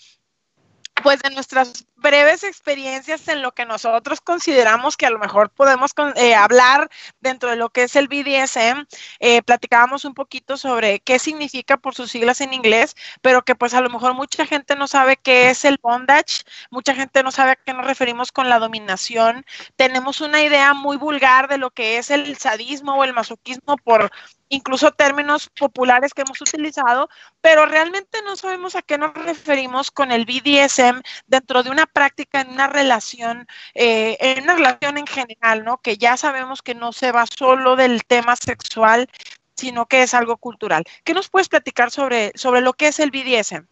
pues 1.02 1.20
de 1.22 1.30
nuestras 1.32 1.86
breves 1.96 2.44
experiencias 2.44 3.28
en 3.28 3.42
lo 3.42 3.52
que 3.52 3.66
nosotros 3.66 4.22
consideramos 4.22 4.98
que 4.98 5.06
a 5.06 5.10
lo 5.10 5.20
mejor 5.20 5.50
podemos 5.50 5.92
eh, 6.16 6.34
hablar 6.36 6.90
dentro 7.20 7.50
de 7.50 7.56
lo 7.56 7.70
que 7.70 7.84
es 7.84 7.96
el 7.96 8.08
BDSM. 8.08 8.86
Eh, 9.20 9.42
platicábamos 9.44 10.06
un 10.06 10.14
poquito 10.14 10.58
sobre 10.58 11.00
qué 11.00 11.20
significa 11.20 11.78
por 11.78 11.94
sus 11.94 12.12
siglas 12.12 12.42
en 12.42 12.54
inglés, 12.54 12.96
pero 13.22 13.44
que 13.44 13.56
pues 13.56 13.74
a 13.74 13.82
lo 13.82 13.90
mejor 13.90 14.14
mucha 14.14 14.46
gente 14.46 14.76
no 14.76 14.88
sabe 14.88 15.18
qué 15.18 15.50
es 15.50 15.66
el 15.66 15.78
bondage, 15.82 16.44
mucha 16.72 16.96
gente 16.96 17.24
no 17.24 17.32
sabe 17.32 17.52
a 17.52 17.56
qué 17.56 17.74
nos 17.74 17.86
referimos 17.86 18.32
con 18.32 18.50
la 18.50 18.60
dominación. 18.60 19.46
Tenemos 19.76 20.22
una 20.22 20.42
idea 20.42 20.74
muy 20.74 20.98
vulgar 20.98 21.48
de 21.48 21.58
lo 21.58 21.72
que 21.72 21.98
es 21.98 22.10
el 22.10 22.38
sadismo 22.38 22.96
o 22.96 23.04
el 23.04 23.14
masoquismo 23.14 23.78
por 23.78 24.12
incluso 24.52 24.92
términos 24.92 25.50
populares 25.58 26.14
que 26.14 26.22
hemos 26.22 26.40
utilizado, 26.42 27.10
pero 27.40 27.66
realmente 27.66 28.20
no 28.24 28.36
sabemos 28.36 28.76
a 28.76 28.82
qué 28.82 28.98
nos 28.98 29.14
referimos 29.14 29.90
con 29.92 30.12
el 30.12 30.26
BDSM 30.26 31.02
dentro 31.26 31.64
de 31.64 31.72
una 31.72 31.88
práctica, 31.88 32.42
en 32.42 32.50
una 32.50 32.68
relación, 32.68 33.48
eh, 33.74 34.18
en 34.20 34.44
una 34.44 34.56
relación 34.56 34.98
en 34.98 35.08
general, 35.08 35.64
¿no? 35.64 35.78
Que 35.78 35.98
ya 35.98 36.18
sabemos 36.18 36.62
que 36.62 36.76
no 36.76 36.92
se 36.92 37.12
va 37.12 37.26
solo 37.26 37.76
del 37.76 38.04
tema 38.04 38.36
sexual, 38.36 39.10
sino 39.56 39.86
que 39.86 40.04
es 40.04 40.14
algo 40.14 40.38
cultural. 40.38 40.84
¿Qué 41.04 41.14
nos 41.14 41.30
puedes 41.30 41.48
platicar 41.48 41.90
sobre, 41.90 42.32
sobre 42.36 42.62
lo 42.62 42.74
que 42.74 42.88
es 42.88 43.00
el 43.00 43.10
BDSM? 43.10 43.66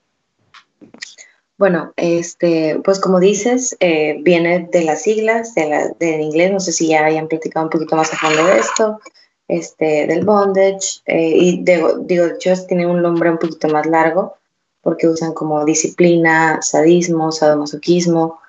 Bueno, 1.58 1.92
este, 1.98 2.80
pues 2.86 3.02
como 3.02 3.20
dices, 3.20 3.76
eh, 3.82 4.15
viene 4.22 4.70
de 4.72 4.84
las 4.84 5.02
siglas, 5.02 5.54
de 5.56 5.68
la, 5.68 5.89
del 6.00 6.22
inglés, 6.22 6.54
no 6.54 6.62
sé 6.62 6.72
si 6.72 6.88
ya 6.88 7.04
hayan 7.04 7.28
platicado 7.28 7.65
un 7.65 7.70
poquito 7.70 7.98
más 7.98 8.13
a 8.13 8.18
fondo 8.18 8.46
de 8.46 8.60
esto, 8.60 9.02
este, 9.50 10.08
del 10.08 10.24
bondage, 10.24 11.02
eh, 11.06 11.34
y 11.36 11.64
digo, 11.64 11.98
digo, 11.98 12.28
de 12.28 12.36
hecho 12.36 12.54
tiene 12.68 12.88
un 12.88 13.02
nombre 13.02 13.32
un 13.32 13.40
poquito 13.40 13.68
más 13.68 13.86
largo, 13.88 14.36
porque 14.82 15.08
usan 15.08 15.34
como 15.34 15.66
disciplina, 15.66 16.62
sadismo, 16.62 17.32
sadomasoquismo, 17.32 18.40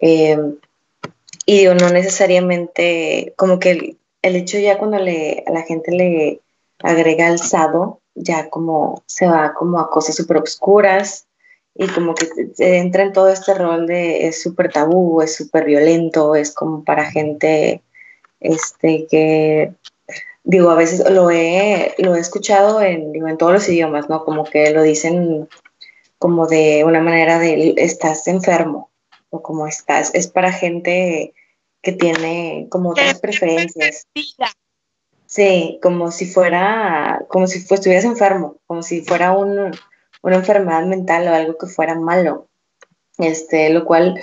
em, 0.00 0.56
y 1.46 1.60
digo, 1.60 1.74
no 1.74 1.88
necesariamente, 1.90 3.32
como 3.36 3.58
que 3.58 3.70
el, 3.70 3.98
el 4.22 4.36
hecho 4.36 4.58
ya 4.58 4.78
cuando 4.78 4.98
le, 4.98 5.44
a 5.46 5.52
la 5.52 5.62
gente 5.62 5.92
le 5.92 6.40
agrega 6.82 7.28
alzado, 7.28 8.00
ya 8.16 8.50
como 8.50 9.02
se 9.06 9.26
va 9.26 9.54
como 9.54 9.78
a 9.78 9.90
cosas 9.90 10.16
súper 10.16 10.38
obscuras 10.38 11.26
y 11.74 11.86
como 11.86 12.14
que 12.14 12.26
entra 12.58 13.04
en 13.04 13.12
todo 13.12 13.28
este 13.28 13.54
rol 13.54 13.86
de 13.86 14.26
es 14.26 14.42
súper 14.42 14.72
tabú, 14.72 15.22
es 15.22 15.36
súper 15.36 15.64
violento, 15.64 16.34
es 16.34 16.52
como 16.52 16.82
para 16.82 17.10
gente 17.10 17.82
este 18.40 19.06
que 19.08 19.72
digo, 20.48 20.70
a 20.70 20.74
veces 20.74 21.08
lo 21.10 21.30
he, 21.30 21.94
lo 21.98 22.16
he 22.16 22.20
escuchado 22.20 22.80
en, 22.80 23.12
digo, 23.12 23.28
en 23.28 23.36
todos 23.36 23.52
los 23.52 23.68
idiomas, 23.68 24.08
¿no? 24.08 24.24
Como 24.24 24.44
que 24.44 24.70
lo 24.70 24.82
dicen 24.82 25.46
como 26.18 26.46
de 26.46 26.84
una 26.84 27.00
manera 27.00 27.38
de 27.38 27.74
estás 27.76 28.26
enfermo 28.26 28.90
o 29.28 29.42
como 29.42 29.66
estás, 29.66 30.14
es 30.14 30.26
para 30.26 30.50
gente 30.50 31.34
que 31.82 31.92
tiene 31.92 32.66
como 32.70 32.90
otras 32.90 33.20
preferencias. 33.20 34.06
Sí, 35.26 35.78
como 35.82 36.10
si 36.10 36.24
fuera, 36.24 37.26
como 37.28 37.46
si 37.46 37.58
estuvieras 37.58 38.06
enfermo, 38.06 38.56
como 38.66 38.82
si 38.82 39.02
fuera 39.02 39.32
un, 39.32 39.70
una 40.22 40.36
enfermedad 40.36 40.86
mental 40.86 41.28
o 41.28 41.34
algo 41.34 41.58
que 41.58 41.66
fuera 41.66 41.94
malo. 41.94 42.48
Este, 43.18 43.68
lo 43.68 43.84
cual 43.84 44.18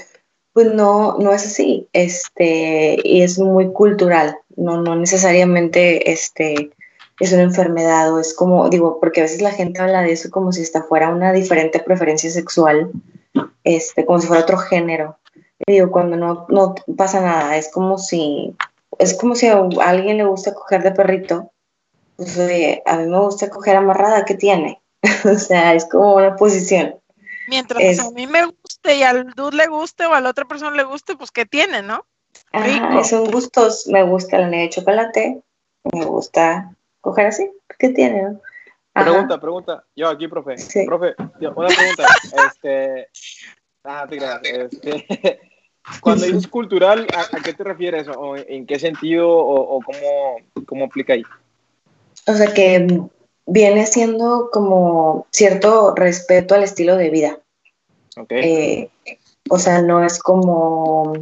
pues 0.56 0.74
no, 0.74 1.18
no 1.20 1.34
es 1.34 1.46
así, 1.46 1.90
este, 1.92 2.98
y 3.04 3.24
es 3.24 3.38
muy 3.38 3.74
cultural, 3.74 4.38
no, 4.56 4.82
no 4.82 4.96
necesariamente 4.96 6.14
este, 6.14 6.72
es 7.20 7.34
una 7.34 7.42
enfermedad 7.42 8.14
o 8.14 8.22
es 8.22 8.34
como, 8.34 8.70
digo, 8.70 8.98
porque 9.02 9.20
a 9.20 9.24
veces 9.24 9.42
la 9.42 9.52
gente 9.52 9.82
habla 9.82 10.02
de 10.02 10.14
eso 10.14 10.30
como 10.32 10.54
si 10.54 10.62
esta 10.62 10.84
fuera 10.84 11.10
una 11.10 11.34
diferente 11.34 11.82
preferencia 11.82 12.32
sexual, 12.32 12.90
este, 13.66 14.06
como 14.06 14.22
si 14.22 14.28
fuera 14.28 14.44
otro 14.44 14.58
género. 14.58 15.18
digo, 15.68 15.92
cuando 15.92 16.16
no, 16.16 16.46
no 16.48 16.74
pasa 16.96 17.20
nada, 17.20 17.58
es 17.58 17.70
como 17.70 17.98
si, 17.98 18.56
es 18.98 19.14
como 19.14 19.36
si 19.36 19.48
a 19.48 19.62
alguien 19.82 20.16
le 20.16 20.24
gusta 20.24 20.54
coger 20.54 20.84
de 20.84 20.92
perrito, 20.92 21.52
pues 22.16 22.40
a 22.86 22.98
mí 22.98 23.08
me 23.08 23.20
gusta 23.20 23.50
coger 23.50 23.76
amarrada, 23.76 24.24
¿qué 24.24 24.36
tiene? 24.36 24.82
o 25.26 25.38
sea, 25.38 25.74
es 25.74 25.84
como 25.84 26.16
una 26.16 26.38
posición. 26.38 26.96
Mientras 27.48 28.00
a 28.00 28.12
mí 28.12 28.28
me 28.28 28.46
guste 28.46 28.96
y 28.96 29.04
al 29.04 29.32
dude 29.32 29.58
le 29.58 29.68
guste 29.68 30.06
o 30.06 30.14
a 30.14 30.22
la 30.22 30.30
otra 30.30 30.46
persona 30.46 30.76
le 30.76 30.84
guste, 30.84 31.16
pues 31.16 31.32
¿qué 31.32 31.46
tiene, 31.46 31.82
no? 31.82 32.06
Ajá, 32.52 33.04
son 33.04 33.32
gustos. 33.32 33.88
Me 33.88 34.04
gusta 34.04 34.38
la 34.38 34.48
nieve 34.48 34.66
de 34.66 34.70
chocolate, 34.70 35.42
me 35.94 36.06
gusta 36.06 36.76
coger 37.02 37.28
así. 37.28 37.52
¿Qué 37.78 37.90
tiene, 37.90 38.24
no? 38.24 38.42
Pregunta, 38.94 39.40
pregunta. 39.40 39.84
Yo 39.96 40.08
aquí, 40.08 40.28
profe. 40.28 40.56
Profe, 40.86 41.16
una 41.18 41.68
pregunta. 41.68 42.06
este, 42.48 43.10
ah, 43.84 44.08
te 44.10 44.18
este, 44.64 45.40
cuando 46.00 46.26
dices 46.26 46.48
cultural, 46.48 47.06
¿a, 47.14 47.42
qué 47.42 47.54
te 47.54 47.64
refieres? 47.64 48.08
¿O 48.08 48.36
¿En 48.38 48.66
qué 48.66 48.80
sentido 48.80 49.30
o, 49.30 49.82
cómo, 49.82 50.66
cómo 50.66 50.86
aplica 50.86 51.14
ahí? 51.14 51.24
O 52.28 52.34
sea, 52.34 52.54
que 52.54 52.88
viene 53.46 53.86
siendo 53.86 54.50
como 54.52 55.28
cierto 55.32 55.94
respeto 55.96 56.56
al 56.56 56.64
estilo 56.64 56.96
de 56.96 57.10
vida. 57.10 57.40
Eh, 58.30 58.90
o 59.50 59.60
sea, 59.60 59.82
no 59.82 60.04
es 60.04 60.20
como, 60.20 61.14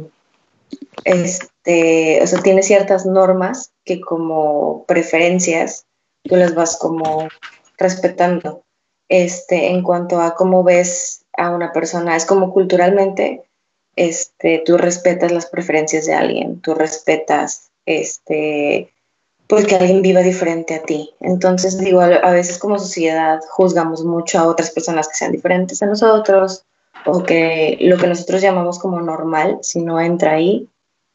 este, 1.04 2.22
o 2.22 2.26
sea, 2.26 2.40
tiene 2.40 2.62
ciertas 2.62 3.04
normas 3.04 3.72
que 3.84 4.00
como 4.00 4.84
preferencias 4.86 5.86
tú 6.22 6.36
las 6.36 6.54
vas 6.54 6.76
como 6.76 7.28
respetando. 7.78 8.62
Este, 9.08 9.68
en 9.68 9.82
cuanto 9.82 10.20
a 10.20 10.34
cómo 10.34 10.64
ves 10.64 11.26
a 11.36 11.50
una 11.50 11.72
persona, 11.72 12.16
es 12.16 12.24
como 12.24 12.52
culturalmente, 12.52 13.42
este, 13.96 14.62
tú 14.64 14.78
respetas 14.78 15.30
las 15.30 15.46
preferencias 15.46 16.06
de 16.06 16.14
alguien, 16.14 16.60
tú 16.60 16.74
respetas, 16.74 17.70
este, 17.84 18.93
pues 19.54 19.66
que 19.66 19.76
alguien 19.76 20.02
viva 20.02 20.20
diferente 20.20 20.74
a 20.74 20.82
ti. 20.82 21.14
Entonces, 21.20 21.78
digo, 21.78 22.00
a, 22.00 22.30
veces 22.30 22.58
como 22.58 22.78
sociedad 22.78 23.40
juzgamos 23.50 24.04
mucho 24.04 24.38
a 24.40 24.48
otras 24.48 24.70
personas 24.72 25.06
que 25.08 25.14
sean 25.14 25.30
diferentes 25.30 25.80
a 25.82 25.86
nosotros 25.86 26.64
o 27.06 27.22
que 27.22 27.78
lo 27.80 27.96
que 27.96 28.08
nosotros 28.08 28.42
llamamos 28.42 28.80
como 28.80 29.00
normal, 29.00 29.58
si 29.62 29.80
no 29.80 30.00
entra 30.00 30.32
ahí, 30.32 30.68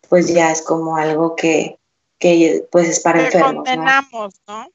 pues 0.07 0.33
ya 0.33 0.51
es 0.51 0.61
como 0.61 0.95
algo 0.95 1.35
que, 1.35 1.79
que 2.17 2.65
pues 2.71 2.87
es 2.87 3.01
para 3.01 3.25
enfermos. 3.25 3.55
Condenamos, 3.55 4.33
¿no? 4.47 4.67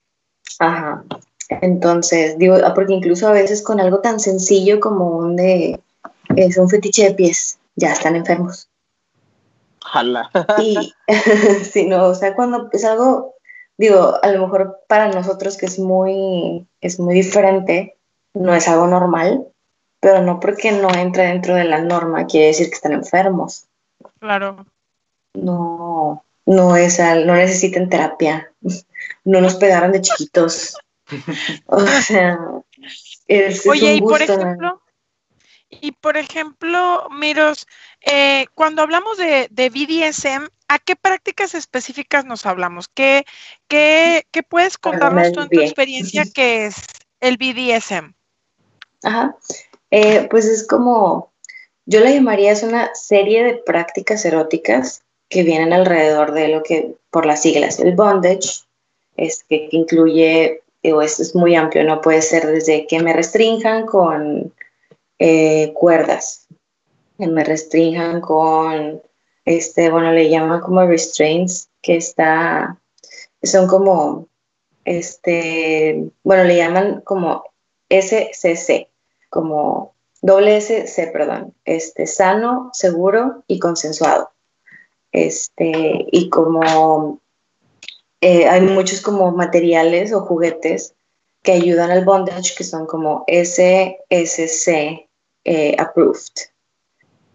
Ajá. 0.59 1.05
Entonces, 1.49 2.37
digo, 2.39 2.57
ah, 2.63 2.75
porque 2.75 2.93
incluso 2.93 3.29
a 3.29 3.33
veces 3.33 3.63
con 3.63 3.81
algo 3.81 4.01
tan 4.01 4.21
sencillo 4.21 4.79
como 4.79 5.17
un 5.17 5.37
de, 5.37 5.81
es 6.37 6.59
un 6.59 6.69
fetiche 6.69 7.05
de 7.05 7.15
pies, 7.15 7.59
ya 7.77 7.93
están 7.93 8.17
enfermos. 8.17 8.69
Jala. 9.83 10.31
y, 10.59 10.93
si 11.65 11.87
no, 11.87 12.09
o 12.09 12.15
sea, 12.15 12.35
cuando 12.35 12.69
es 12.73 12.85
algo 12.85 13.34
digo, 13.77 14.19
a 14.23 14.29
lo 14.29 14.41
mejor 14.41 14.81
para 14.89 15.09
nosotros 15.09 15.57
que 15.57 15.67
es 15.67 15.79
muy, 15.79 16.67
es 16.81 16.99
muy 17.01 17.15
diferente, 17.15 17.97
no 18.35 18.55
es 18.55 18.69
algo 18.69 18.87
normal, 18.87 19.47
pero 20.01 20.23
no 20.23 20.41
porque 20.41 20.73
no 20.73 20.93
entre 20.95 21.27
dentro 21.27 21.55
de 21.55 21.65
la 21.65 21.81
norma 21.81 22.27
quiere 22.27 22.49
decir 22.49 22.69
que 22.69 22.75
están 22.75 22.93
enfermos. 22.93 23.67
Claro. 24.21 24.67
No, 25.35 26.25
no 26.47 26.77
es 26.77 26.99
no 26.99 27.35
necesitan 27.35 27.89
terapia, 27.89 28.53
no 29.25 29.41
nos 29.41 29.57
pegaron 29.57 29.93
de 29.93 30.01
chiquitos. 30.01 30.77
o 31.67 31.81
sea, 31.81 32.39
es, 33.27 33.67
Oye, 33.67 33.95
y 33.95 34.01
por 34.01 34.23
ejemplo, 34.23 34.81
y 35.81 35.93
por 35.93 36.17
ejemplo, 36.17 37.09
Miros, 37.11 37.67
eh, 38.01 38.47
cuando 38.55 38.83
hablamos 38.83 39.19
de, 39.19 39.49
de 39.51 39.71
BDSM, 39.71 40.49
¿a 40.69 40.79
qué 40.79 40.97
prácticas 40.97 41.55
específicas 41.55 42.25
nos 42.25 42.47
hablamos? 42.47 42.89
¿Qué, 42.89 43.25
qué, 43.69 44.27
qué 44.31 44.43
puedes 44.43 44.79
contarnos 44.79 45.33
tú 45.33 45.41
en 45.41 45.49
tu 45.49 45.61
experiencia 45.61 46.25
que 46.33 46.67
es 46.67 46.77
el 47.21 47.37
BDSM? 47.37 48.15
Ajá, 49.03 49.37
eh, 49.91 50.27
pues 50.31 50.47
es 50.47 50.67
como, 50.67 51.33
yo 51.87 52.01
la 52.01 52.11
llamaría 52.11 52.53
es 52.53 52.63
una 52.63 52.95
serie 52.95 53.45
de 53.45 53.55
prácticas 53.55 54.25
eróticas 54.25 55.03
que 55.29 55.43
vienen 55.43 55.73
alrededor 55.73 56.33
de 56.33 56.49
lo 56.49 56.63
que, 56.63 56.97
por 57.11 57.27
las 57.27 57.43
siglas, 57.43 57.79
el 57.81 57.95
bondage, 57.95 58.65
es 59.17 59.45
que, 59.45 59.69
incluye, 59.71 60.63
digo, 60.83 61.03
esto 61.03 61.23
es 61.23 61.35
muy 61.35 61.55
amplio, 61.55 61.85
no 61.85 62.01
puede 62.01 62.23
ser 62.23 62.47
desde 62.47 62.87
que 62.87 63.01
me 63.01 63.13
restrinjan 63.13 63.87
con 63.87 64.53
eh, 65.19 65.73
cuerdas, 65.75 66.47
que 67.19 67.27
me 67.27 67.45
restrinjan 67.45 68.21
con 68.21 69.03
este, 69.45 69.91
bueno, 69.91 70.13
le 70.13 70.31
llaman 70.31 70.61
como 70.61 70.87
restraints, 70.87 71.69
que 71.83 71.97
está, 71.97 72.79
son 73.43 73.67
como, 73.67 74.29
este, 74.85 76.11
bueno, 76.23 76.45
le 76.45 76.57
llaman 76.57 77.03
como 77.03 77.45
SCC, 77.89 78.89
como 79.29 79.95
doble 80.23 80.57
SC, 80.57 81.13
perdón, 81.13 81.55
este, 81.65 82.07
sano, 82.07 82.71
seguro 82.73 83.45
y 83.47 83.59
consensuado. 83.59 84.31
Este, 85.13 86.07
y 86.11 86.29
como 86.29 87.21
eh, 88.21 88.49
hay 88.49 88.63
muchos 88.63 89.01
como 89.03 89.31
materiales 89.33 90.13
o 90.13 90.23
juguetes 90.23 90.95
que 91.43 91.53
ayudan 91.53 91.91
al 91.91 92.07
bondage, 92.07 92.55
que 92.57 92.65
son 92.65 92.87
como 92.87 93.25
SSC 93.29 95.09
eh, 95.45 95.77
approved, 95.79 96.33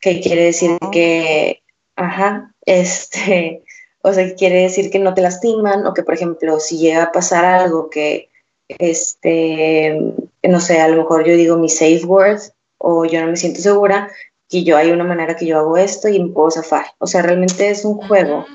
que 0.01 0.20
quiere 0.20 0.45
decir 0.45 0.80
que 0.91 1.59
Ajá, 2.00 2.54
este, 2.66 3.64
o 4.02 4.14
sea, 4.14 4.34
quiere 4.36 4.64
decir 4.64 4.89
que 4.89 5.00
no 5.00 5.14
te 5.14 5.22
lastiman 5.22 5.86
o 5.86 5.93
que, 5.93 6.04
por 6.04 6.14
ejemplo, 6.14 6.60
si 6.60 6.78
llega 6.78 7.04
a 7.04 7.12
pasar 7.12 7.43
algo 7.43 7.89
que, 7.89 8.30
este, 8.68 10.00
no 10.43 10.60
sé, 10.62 10.80
a 10.80 10.88
lo 10.88 10.97
mejor 10.97 11.26
yo 11.26 11.36
digo 11.36 11.58
mi 11.58 11.70
safe 11.70 12.06
word 12.06 12.39
o 12.78 13.04
yo 13.06 13.20
no 13.20 13.28
me 13.28 13.36
siento 13.36 13.60
segura, 13.60 14.10
que 14.47 14.64
yo 14.64 14.78
hay 14.78 14.91
una 14.91 15.04
manera 15.04 15.36
que 15.36 15.45
yo 15.45 15.60
hago 15.60 15.78
esto 15.78 16.08
y 16.08 16.24
me 16.24 16.30
puedo 16.30 16.50
zafar. 16.50 16.86
O 17.00 17.06
sea, 17.06 17.22
realmente 17.22 17.70
es 17.70 17.84
un 17.84 17.95
juego. 17.95 18.45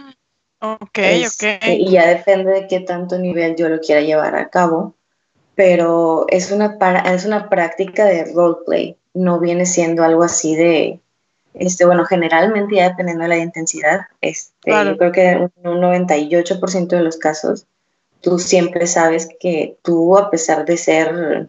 Ah, 0.61 0.79
ok, 0.81 0.99
ok. 1.27 1.65
Y 1.67 1.91
ya 1.91 2.09
depende 2.09 2.51
de 2.53 2.67
qué 2.67 2.81
tanto 2.81 3.19
nivel 3.19 3.57
yo 3.57 3.69
lo 3.69 3.81
quiera 3.81 4.01
llevar 4.01 4.35
a 4.37 4.49
cabo, 4.49 4.95
pero 5.55 6.25
es 6.29 6.51
una, 6.51 6.79
es 7.13 7.27
una 7.27 7.51
práctica 7.51 8.07
de 8.07 8.25
roleplay, 8.33 8.97
no 9.13 9.39
viene 9.39 9.67
siendo 9.67 10.03
algo 10.03 10.23
así 10.23 10.57
de 10.57 11.01
este, 11.55 11.85
bueno, 11.85 12.05
generalmente 12.05 12.77
ya 12.77 12.91
dependiendo 12.91 13.23
de 13.23 13.29
la 13.29 13.39
intensidad, 13.39 14.01
este, 14.21 14.71
yo 14.71 14.99
creo 14.99 15.13
que 15.13 15.29
en 15.31 15.51
un 15.65 15.81
98% 15.81 16.89
de 16.89 17.03
los 17.03 17.17
casos, 17.17 17.67
tú 18.21 18.39
siempre 18.39 18.87
sabes 18.87 19.29
que 19.39 19.77
tú, 19.83 20.19
a 20.19 20.31
pesar 20.31 20.65
de 20.65 20.77
ser 20.77 21.49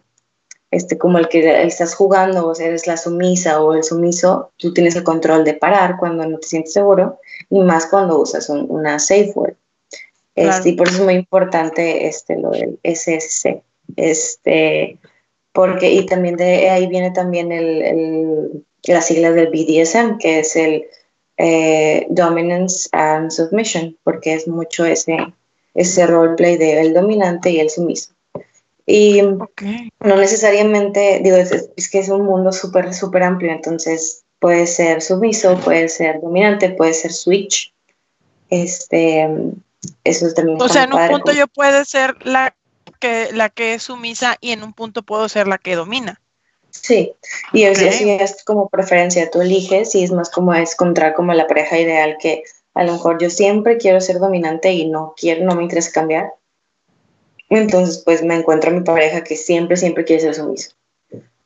este, 0.70 0.96
como 0.96 1.18
el 1.18 1.28
que 1.28 1.62
estás 1.62 1.94
jugando, 1.94 2.46
o 2.46 2.54
eres 2.54 2.86
la 2.86 2.96
sumisa 2.96 3.60
o 3.60 3.74
el 3.74 3.82
sumiso, 3.82 4.52
tú 4.58 4.72
tienes 4.72 4.94
el 4.94 5.04
control 5.04 5.44
de 5.44 5.54
parar 5.54 5.96
cuando 5.98 6.26
no 6.26 6.38
te 6.38 6.46
sientes 6.46 6.72
seguro, 6.72 7.18
y 7.50 7.60
más 7.60 7.86
cuando 7.86 8.20
usas 8.20 8.48
una 8.48 8.98
safe 8.98 9.32
word. 9.34 9.54
Este, 10.36 10.70
y 10.70 10.72
por 10.74 10.88
eso 10.88 10.98
es 10.98 11.04
muy 11.04 11.14
importante 11.14 12.06
este, 12.06 12.38
lo 12.38 12.50
del 12.50 12.78
SSC. 12.84 13.62
Este, 13.96 14.98
porque, 15.52 15.90
y 15.90 16.04
también 16.04 16.36
de 16.36 16.68
ahí 16.68 16.86
viene 16.86 17.10
también 17.10 17.50
el 17.50 18.64
las 18.92 19.06
siglas 19.06 19.34
del 19.34 19.48
BDSM, 19.48 20.18
que 20.18 20.40
es 20.40 20.56
el 20.56 20.86
eh, 21.38 22.06
dominance 22.10 22.88
and 22.92 23.30
submission, 23.30 23.96
porque 24.04 24.34
es 24.34 24.48
mucho 24.48 24.84
ese, 24.84 25.16
ese 25.74 26.06
roleplay 26.06 26.56
de 26.56 26.80
el 26.80 26.94
dominante 26.94 27.50
y 27.50 27.60
el 27.60 27.70
sumiso. 27.70 28.12
Y 28.86 29.20
no 29.20 30.16
necesariamente, 30.16 31.20
digo, 31.22 31.36
es, 31.36 31.90
que 31.90 31.98
es 31.98 32.08
un 32.08 32.24
mundo 32.24 32.52
súper, 32.52 32.94
súper 32.94 33.24
amplio, 33.24 33.50
entonces 33.50 34.24
puede 34.38 34.66
ser 34.66 35.02
sumiso, 35.02 35.58
puede 35.58 35.88
ser 35.88 36.20
dominante, 36.20 36.70
puede 36.70 36.94
ser 36.94 37.12
switch. 37.12 37.74
Este, 38.48 39.28
eso 40.04 40.32
también. 40.34 40.62
O 40.62 40.68
sea, 40.68 40.84
en 40.84 40.94
un 40.94 41.08
punto 41.08 41.32
yo 41.32 41.48
puede 41.48 41.84
ser 41.84 42.14
la 42.24 42.54
que, 43.00 43.28
la 43.32 43.48
que 43.48 43.74
es 43.74 43.82
sumisa 43.82 44.36
y 44.40 44.52
en 44.52 44.62
un 44.62 44.72
punto 44.72 45.02
puedo 45.02 45.28
ser 45.28 45.48
la 45.48 45.58
que 45.58 45.74
domina. 45.74 46.20
Sí, 46.82 47.14
y 47.52 47.64
así 47.64 48.10
es 48.10 48.44
como 48.44 48.68
preferencia, 48.68 49.30
tú 49.30 49.40
eliges 49.40 49.94
y 49.94 50.04
es 50.04 50.12
más 50.12 50.30
como 50.30 50.54
es 50.54 50.72
encontrar 50.72 51.14
como 51.14 51.32
la 51.32 51.46
pareja 51.46 51.78
ideal 51.78 52.16
que 52.20 52.44
a 52.74 52.84
lo 52.84 52.92
mejor 52.92 53.20
yo 53.20 53.30
siempre 53.30 53.78
quiero 53.78 54.00
ser 54.00 54.18
dominante 54.18 54.72
y 54.72 54.86
no 54.86 55.14
quiero, 55.16 55.44
no 55.44 55.54
me 55.54 55.62
interesa 55.62 55.92
cambiar. 55.92 56.34
Entonces, 57.48 58.02
pues 58.04 58.22
me 58.22 58.34
encuentro 58.34 58.70
a 58.70 58.74
mi 58.74 58.82
pareja 58.82 59.24
que 59.24 59.36
siempre, 59.36 59.76
siempre 59.76 60.04
quiere 60.04 60.22
ser 60.22 60.34
sumiso. 60.34 60.72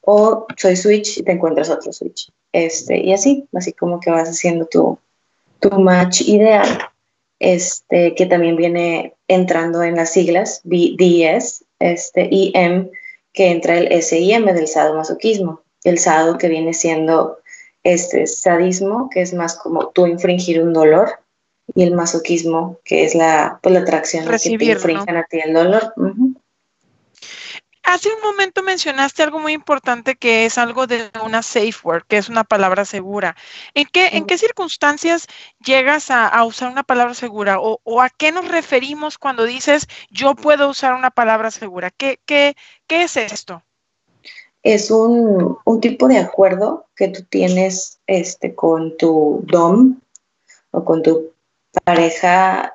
O 0.01 0.47
soy 0.57 0.77
switch 0.77 1.19
y 1.19 1.23
te 1.23 1.33
encuentras 1.33 1.71
otro 1.71 1.93
switch. 1.93 2.33
Este, 2.53 2.99
y 2.99 3.13
así, 3.13 3.47
así 3.55 3.73
como 3.73 4.01
que 4.01 4.11
vas 4.11 4.29
haciendo 4.29 4.67
tu, 4.67 4.99
tu 5.61 5.71
match 5.79 6.23
ideal, 6.23 6.67
este, 7.39 8.15
que 8.15 8.27
también 8.27 8.57
viene 8.57 9.15
entrando 9.29 9.83
en 9.83 9.97
las 9.97 10.13
siglas 10.13 10.63
BDS, 10.65 11.65
este, 11.79 12.29
M 12.59 12.91
que 13.33 13.51
entra 13.51 13.79
el 13.79 14.03
SIM 14.03 14.47
del 14.47 14.69
sadomasoquismo. 14.69 15.63
El 15.85 15.99
sado 15.99 16.39
que 16.39 16.49
viene 16.49 16.75
siendo 16.75 17.39
este 17.83 18.27
sadismo, 18.27 19.09
que 19.11 19.23
es 19.23 19.33
más 19.33 19.57
como 19.57 19.89
tú 19.89 20.07
infringir 20.07 20.63
un 20.63 20.73
dolor, 20.73 21.11
y 21.75 21.83
el 21.83 21.95
masoquismo, 21.95 22.79
que 22.85 23.05
es 23.05 23.15
la, 23.15 23.59
pues, 23.63 23.73
la 23.73 23.81
atracción 23.81 24.27
que 24.27 24.39
te 24.39 24.65
infringen 24.65 25.17
a 25.17 25.25
ti 25.25 25.41
el 25.45 25.55
dolor. 25.55 25.95
Hace 27.91 28.09
un 28.15 28.21
momento 28.23 28.63
mencionaste 28.63 29.25
algo 29.25 29.41
muy 29.41 29.53
importante 29.53 30.15
que 30.15 30.47
es 30.47 30.59
algo 30.59 30.87
de 30.87 31.11
una 31.25 31.43
safe 31.43 31.75
word, 31.83 32.05
que 32.07 32.19
es 32.19 32.29
una 32.29 32.45
palabra 32.45 32.85
segura. 32.85 33.35
¿En 33.75 33.85
qué, 33.87 34.11
¿en 34.13 34.27
qué 34.27 34.39
circunstancias 34.39 35.27
llegas 35.59 36.09
a, 36.13 36.45
usar 36.45 36.71
una 36.71 36.85
palabra 36.85 37.15
segura? 37.15 37.59
O, 37.59 38.01
a 38.01 38.09
qué 38.09 38.31
nos 38.31 38.47
referimos 38.47 39.19
cuando 39.19 39.43
dices 39.43 39.89
yo 40.09 40.37
puedo 40.37 40.69
usar 40.69 40.95
una 40.95 41.11
palabra 41.11 41.51
segura? 41.51 41.91
¿Qué, 41.91 42.21
qué, 42.27 42.55
qué 42.87 43.03
es 43.03 43.17
esto? 43.17 43.65
Es 44.63 44.93
un, 44.93 45.59
tipo 45.81 46.07
de 46.07 46.19
acuerdo 46.19 46.87
que 46.95 47.09
tú 47.09 47.25
tienes 47.25 47.99
este, 48.07 48.55
con 48.55 48.97
tu 48.99 49.43
DOM 49.49 49.99
o 50.71 50.85
con 50.85 51.03
tu 51.03 51.33
pareja 51.83 52.73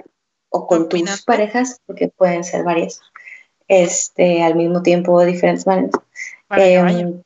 o 0.50 0.68
con 0.68 0.90
tus 0.90 1.24
parejas, 1.24 1.80
porque 1.86 2.10
pueden 2.10 2.44
ser 2.44 2.66
varias 2.66 3.00
este, 3.68 4.44
al 4.44 4.56
mismo 4.56 4.82
tiempo 4.82 5.20
de 5.20 5.28
diferentes 5.28 5.66
maneras. 5.66 5.92
Em, 6.52 7.22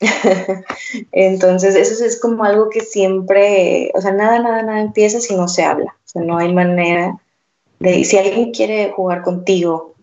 entonces, 1.12 1.74
eso 1.74 2.04
es 2.04 2.20
como 2.20 2.44
algo 2.44 2.68
que 2.68 2.80
siempre, 2.80 3.90
o 3.94 4.00
sea, 4.00 4.12
nada, 4.12 4.38
nada, 4.38 4.62
nada 4.62 4.80
empieza 4.80 5.20
si 5.20 5.34
no 5.34 5.48
se 5.48 5.64
habla. 5.64 5.96
O 6.04 6.08
sea, 6.08 6.22
no 6.22 6.38
hay 6.38 6.52
manera 6.52 7.18
de, 7.80 8.04
si 8.04 8.18
alguien 8.18 8.52
quiere 8.52 8.92
jugar 8.92 9.22
contigo 9.22 9.94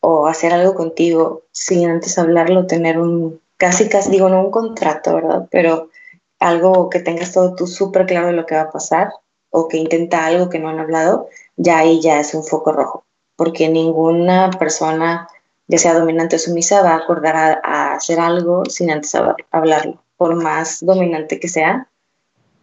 o 0.00 0.26
hacer 0.26 0.52
algo 0.52 0.74
contigo 0.74 1.42
sin 1.52 1.88
antes 1.88 2.18
hablarlo, 2.18 2.66
tener 2.66 2.98
un, 2.98 3.40
casi, 3.56 3.88
casi, 3.88 4.10
digo, 4.10 4.28
no 4.28 4.44
un 4.44 4.50
contrato, 4.50 5.14
¿verdad? 5.14 5.48
Pero 5.50 5.90
algo 6.38 6.88
que 6.88 7.00
tengas 7.00 7.32
todo 7.32 7.54
tú 7.54 7.66
súper 7.66 8.06
claro 8.06 8.28
de 8.28 8.32
lo 8.34 8.46
que 8.46 8.54
va 8.54 8.62
a 8.62 8.70
pasar 8.70 9.10
o 9.50 9.66
que 9.66 9.78
intenta 9.78 10.26
algo 10.26 10.50
que 10.50 10.58
no 10.58 10.68
han 10.68 10.78
hablado, 10.78 11.28
ya 11.56 11.78
ahí 11.78 12.00
ya 12.00 12.20
es 12.20 12.34
un 12.34 12.44
foco 12.44 12.72
rojo 12.72 13.04
porque 13.38 13.68
ninguna 13.68 14.50
persona, 14.50 15.28
ya 15.68 15.78
sea 15.78 15.94
dominante 15.94 16.34
o 16.34 16.38
sumisa, 16.40 16.82
va 16.82 16.94
a 16.94 16.96
acordar 16.96 17.60
a, 17.62 17.94
hacer 17.94 18.18
algo 18.18 18.64
sin 18.64 18.90
antes 18.90 19.14
hablarlo. 19.52 20.02
Por 20.16 20.34
más 20.34 20.84
dominante 20.84 21.38
que 21.38 21.46
sea, 21.46 21.88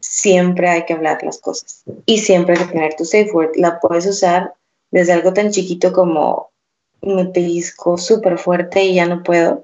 siempre 0.01 0.67
hay 0.67 0.83
que 0.83 0.91
hablar 0.91 1.23
las 1.23 1.39
cosas. 1.39 1.83
Y 2.05 2.17
siempre 2.17 2.57
hay 2.57 2.65
que 2.65 2.73
tener 2.73 2.93
tu 2.97 3.05
safe 3.05 3.31
word. 3.31 3.51
La 3.55 3.79
puedes 3.79 4.05
usar 4.05 4.53
desde 4.91 5.13
algo 5.13 5.31
tan 5.31 5.49
chiquito 5.51 5.93
como 5.93 6.49
me 7.01 7.23
pellizco 7.23 7.97
súper 7.97 8.37
fuerte 8.37 8.83
y 8.83 8.95
ya 8.95 9.05
no 9.05 9.23
puedo, 9.23 9.63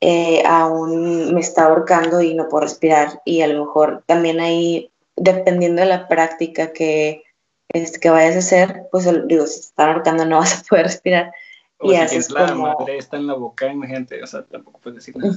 eh, 0.00 0.42
aún 0.46 1.34
me 1.34 1.40
está 1.40 1.66
ahorcando 1.66 2.22
y 2.22 2.32
no 2.32 2.48
puedo 2.48 2.62
respirar. 2.62 3.20
Y 3.26 3.42
a 3.42 3.48
lo 3.48 3.66
mejor 3.66 4.02
también 4.06 4.40
ahí, 4.40 4.90
dependiendo 5.14 5.82
de 5.82 5.88
la 5.88 6.08
práctica 6.08 6.72
que 6.72 7.23
este, 7.74 8.00
que 8.00 8.10
vayas 8.10 8.36
a 8.36 8.38
hacer, 8.38 8.86
pues 8.90 9.04
digo, 9.26 9.46
si 9.46 9.60
te 9.60 9.66
están 9.66 9.90
ahorcando 9.90 10.24
no 10.24 10.38
vas 10.38 10.60
a 10.60 10.62
poder 10.62 10.86
respirar. 10.86 11.32
O 11.78 11.92
y 11.92 12.08
si 12.08 12.32
la 12.32 12.54
madre 12.54 12.98
está 12.98 13.16
en 13.16 13.26
la 13.26 13.34
boca, 13.34 13.66
imagínate, 13.66 14.22
o 14.22 14.26
sea, 14.26 14.44
tampoco 14.44 14.78
puedes 14.78 15.04
decir 15.04 15.16
nada. 15.16 15.34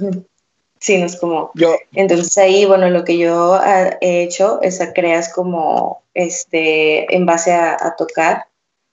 Sí, 0.80 1.00
no 1.00 1.08
es 1.08 1.16
como. 1.20 1.50
Yo. 1.56 1.76
Entonces 1.94 2.38
ahí, 2.38 2.66
bueno, 2.66 2.90
lo 2.92 3.04
que 3.04 3.18
yo 3.18 3.56
ah, 3.56 3.98
he 4.00 4.22
hecho 4.22 4.62
es 4.62 4.80
a 4.80 4.94
creas 4.94 5.34
como 5.34 6.04
este 6.14 7.14
en 7.16 7.26
base 7.26 7.52
a, 7.52 7.96
tocar, 7.98 8.46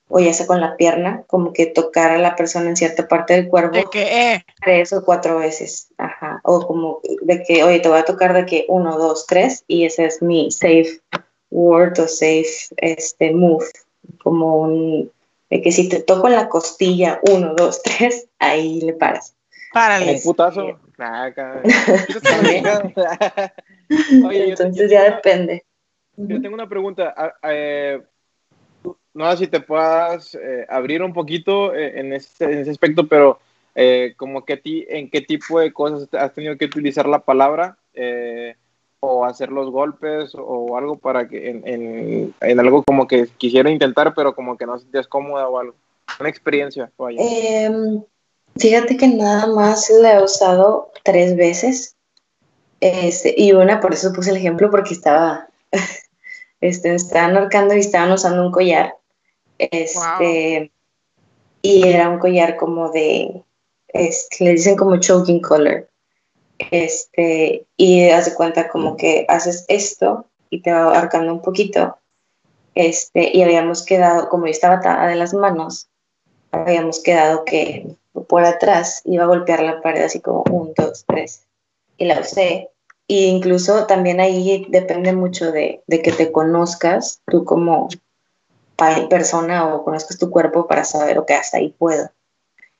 o 0.08 0.18
ya 0.18 0.32
sea 0.32 0.46
con 0.46 0.62
la 0.62 0.78
pierna, 0.78 1.24
como 1.26 1.52
que 1.52 1.66
tocar 1.66 2.12
a 2.12 2.18
la 2.18 2.36
persona 2.36 2.70
en 2.70 2.76
cierta 2.76 3.06
parte 3.06 3.34
del 3.34 3.48
cuerpo. 3.48 3.76
De 3.76 3.84
que 3.92 4.32
eh. 4.32 4.44
tres 4.64 4.94
o 4.94 5.04
cuatro 5.04 5.38
veces. 5.38 5.88
Ajá. 5.98 6.40
O 6.42 6.66
como 6.66 7.00
de 7.20 7.42
que, 7.42 7.62
oye, 7.62 7.80
te 7.80 7.90
voy 7.90 7.98
a 7.98 8.06
tocar 8.06 8.32
de 8.32 8.46
que 8.46 8.64
uno, 8.68 8.96
dos, 8.96 9.26
tres, 9.26 9.64
y 9.68 9.84
ese 9.84 10.06
es 10.06 10.22
mi 10.22 10.50
safe 10.50 11.02
word 11.54 11.98
o 12.00 12.08
safe 12.08 12.68
este, 12.78 13.32
move, 13.32 13.64
como 14.22 14.56
un, 14.56 15.10
de 15.48 15.62
que 15.62 15.72
si 15.72 15.88
te 15.88 16.02
toco 16.02 16.26
en 16.26 16.34
la 16.34 16.48
costilla, 16.48 17.20
uno, 17.30 17.54
dos, 17.54 17.80
tres, 17.82 18.26
ahí 18.38 18.80
le 18.80 18.92
paras. 18.92 19.34
Párale. 19.72 20.16
Un 20.16 20.22
putazo. 20.22 20.78
Entonces 23.88 24.90
ya 24.90 25.04
depende. 25.04 25.64
Yo 26.16 26.40
tengo 26.40 26.54
una 26.54 26.68
pregunta. 26.68 27.12
Ah, 27.16 27.34
eh, 27.50 28.00
no 29.12 29.28
sé 29.32 29.38
si 29.38 29.48
te 29.48 29.58
puedas 29.60 30.36
eh, 30.36 30.64
abrir 30.68 31.02
un 31.02 31.12
poquito 31.12 31.74
eh, 31.74 31.98
en, 31.98 32.12
ese, 32.12 32.44
en 32.44 32.58
ese 32.58 32.70
aspecto, 32.70 33.08
pero 33.08 33.40
como 34.16 34.44
que 34.44 34.56
ti, 34.56 34.86
en 34.88 35.10
qué 35.10 35.20
tipo 35.20 35.58
de 35.58 35.72
cosas 35.72 36.08
has 36.14 36.32
tenido 36.32 36.56
que 36.56 36.66
utilizar 36.66 37.08
la 37.08 37.18
palabra 37.18 37.76
o 39.04 39.24
hacer 39.24 39.50
los 39.50 39.70
golpes 39.70 40.32
o 40.34 40.76
algo 40.76 40.96
para 40.96 41.28
que 41.28 41.50
en, 41.50 42.32
en, 42.40 42.60
algo 42.60 42.82
como 42.82 43.06
que 43.06 43.28
quisiera 43.36 43.70
intentar, 43.70 44.14
pero 44.14 44.34
como 44.34 44.56
que 44.56 44.66
no 44.66 44.78
sentías 44.78 45.06
cómoda 45.06 45.48
o 45.48 45.58
algo. 45.58 45.74
Una 46.18 46.28
experiencia. 46.28 46.90
Em, 47.18 48.02
fíjate 48.56 48.96
que 48.96 49.08
nada 49.08 49.46
más 49.46 49.90
la 49.90 50.14
he 50.14 50.22
usado 50.22 50.92
tres 51.02 51.36
veces. 51.36 51.96
Este, 52.80 53.34
y 53.36 53.52
una, 53.52 53.80
por 53.80 53.92
eso 53.94 54.12
puse 54.12 54.30
el 54.30 54.36
ejemplo, 54.36 54.70
porque 54.70 54.94
estaba, 54.94 55.48
este, 56.60 56.94
estaban 56.94 57.36
ahorcando 57.36 57.74
y 57.74 57.80
estaban 57.80 58.12
usando 58.12 58.46
un 58.46 58.52
collar. 58.52 58.96
Este, 59.58 60.70
Y 61.62 61.88
era 61.88 62.10
un 62.10 62.18
collar 62.18 62.56
como 62.56 62.90
de, 62.90 63.42
este, 63.88 64.44
le 64.44 64.50
dicen 64.52 64.76
como 64.76 64.98
choking 64.98 65.40
collar 65.40 65.88
este, 66.70 67.66
y 67.76 68.08
hace 68.10 68.34
cuenta 68.34 68.68
como 68.68 68.96
que 68.96 69.26
haces 69.28 69.64
esto 69.68 70.26
y 70.50 70.60
te 70.62 70.72
va 70.72 70.82
abarcando 70.84 71.32
un 71.32 71.42
poquito, 71.42 71.98
este, 72.74 73.36
y 73.36 73.42
habíamos 73.42 73.84
quedado, 73.84 74.28
como 74.28 74.46
yo 74.46 74.50
estaba 74.50 74.76
atada 74.76 75.06
de 75.06 75.16
las 75.16 75.34
manos, 75.34 75.88
habíamos 76.50 77.02
quedado 77.02 77.44
que 77.44 77.86
por 78.28 78.44
atrás 78.44 79.02
iba 79.04 79.24
a 79.24 79.28
golpear 79.28 79.62
la 79.62 79.80
pared 79.80 80.02
así 80.02 80.20
como 80.20 80.44
un, 80.50 80.72
dos, 80.74 81.04
tres, 81.06 81.46
y 81.96 82.04
la 82.04 82.20
usé. 82.20 82.70
Y 83.06 83.26
incluso 83.26 83.86
también 83.86 84.18
ahí 84.18 84.66
depende 84.70 85.12
mucho 85.12 85.52
de, 85.52 85.82
de 85.86 86.00
que 86.00 86.10
te 86.10 86.32
conozcas 86.32 87.20
tú 87.26 87.44
como 87.44 87.88
persona 89.10 89.74
o 89.74 89.84
conozcas 89.84 90.18
tu 90.18 90.30
cuerpo 90.30 90.66
para 90.66 90.84
saber, 90.84 91.18
ok, 91.18 91.30
hasta 91.32 91.58
ahí 91.58 91.74
puedo 91.78 92.10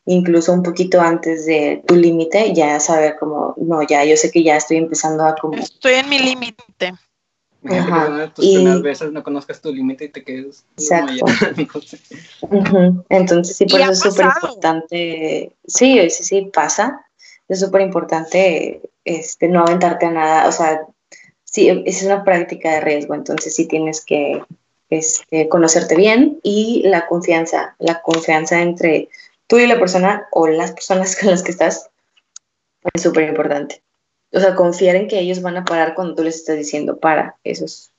incluso 0.07 0.53
un 0.53 0.63
poquito 0.63 1.01
antes 1.01 1.47
de 1.47 1.83
tu 1.87 1.95
límite, 1.95 2.53
ya 2.55 2.79
saber 2.81 3.17
como, 3.19 3.55
no, 3.57 3.83
ya 3.83 4.05
yo 4.05 4.17
sé 4.17 4.31
que 4.31 4.43
ya 4.43 4.57
estoy 4.57 4.77
empezando 4.79 5.25
a 5.25 5.35
como... 5.35 5.57
Estoy 5.57 5.95
en 5.95 6.09
mi 6.09 6.19
límite. 6.19 6.95
Ajá. 7.65 8.33
Tus 8.35 8.45
y... 8.45 8.83
veces 8.83 9.13
no 9.13 9.23
conozcas 9.23 9.61
tu 9.61 9.73
límite 9.73 10.05
y 10.05 10.09
te 10.11 10.23
quedes. 10.23 10.65
Exacto. 10.77 11.25
Entonces 13.09 13.57
sí, 13.57 13.65
por 13.65 13.81
eso 13.81 13.93
es 13.93 14.01
súper 14.01 14.27
importante. 14.27 15.57
Sí, 15.67 16.11
sí, 16.11 16.25
sí, 16.25 16.51
pasa. 16.53 17.07
Es 17.49 17.61
súper 17.61 17.81
importante 17.83 18.83
este, 19.05 19.49
no 19.49 19.61
aventarte 19.61 20.07
a 20.07 20.11
nada. 20.11 20.49
O 20.49 20.53
sea, 20.53 20.83
sí, 21.45 21.83
es 21.87 22.03
una 22.03 22.25
práctica 22.25 22.73
de 22.73 22.81
riesgo, 22.81 23.15
entonces 23.15 23.55
sí 23.55 23.67
tienes 23.67 24.05
que 24.05 24.43
este, 24.91 25.49
conocerte 25.49 25.97
bien 25.97 26.41
y 26.43 26.83
la 26.85 27.07
confianza, 27.07 27.77
la 27.79 28.03
confianza 28.03 28.61
entre 28.61 29.09
tú 29.47 29.59
y 29.59 29.67
la 29.67 29.79
persona 29.79 30.27
o 30.33 30.47
las 30.47 30.73
personas 30.73 31.17
con 31.21 31.31
las 31.31 31.43
que 31.43 31.51
estás 31.51 31.91
es 32.93 33.03
súper 33.03 33.29
importante. 33.29 33.83
o 34.33 34.41
sea, 34.41 34.55
confiar 34.55 34.97
en 34.97 35.09
que 35.09 35.19
ellos 35.19 35.41
van 35.41 35.57
a 35.57 35.65
parar 35.65 35.95
cuando 35.95 36.15
tú 36.15 36.25
les 36.25 36.37
estás 36.37 36.57
diciendo 36.57 36.99
para. 36.99 37.37
Eso 37.45 37.65
es 37.65 37.95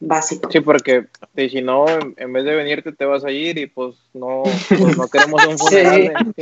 básico. 0.00 0.50
Sí, 0.50 0.60
porque 0.60 1.06
si 1.34 1.60
no, 1.60 1.86
en, 1.88 2.32
vez 2.32 2.44
de 2.44 2.54
venirte 2.54 2.92
te 2.92 3.04
vas 3.04 3.24
a 3.24 3.30
ir 3.30 3.58
y 3.58 3.66
pues 3.66 3.96
no, 4.14 4.42
pues, 4.68 4.96
no 4.96 5.08
queremos 5.08 5.44
un 5.46 5.58
funeral. 5.58 6.34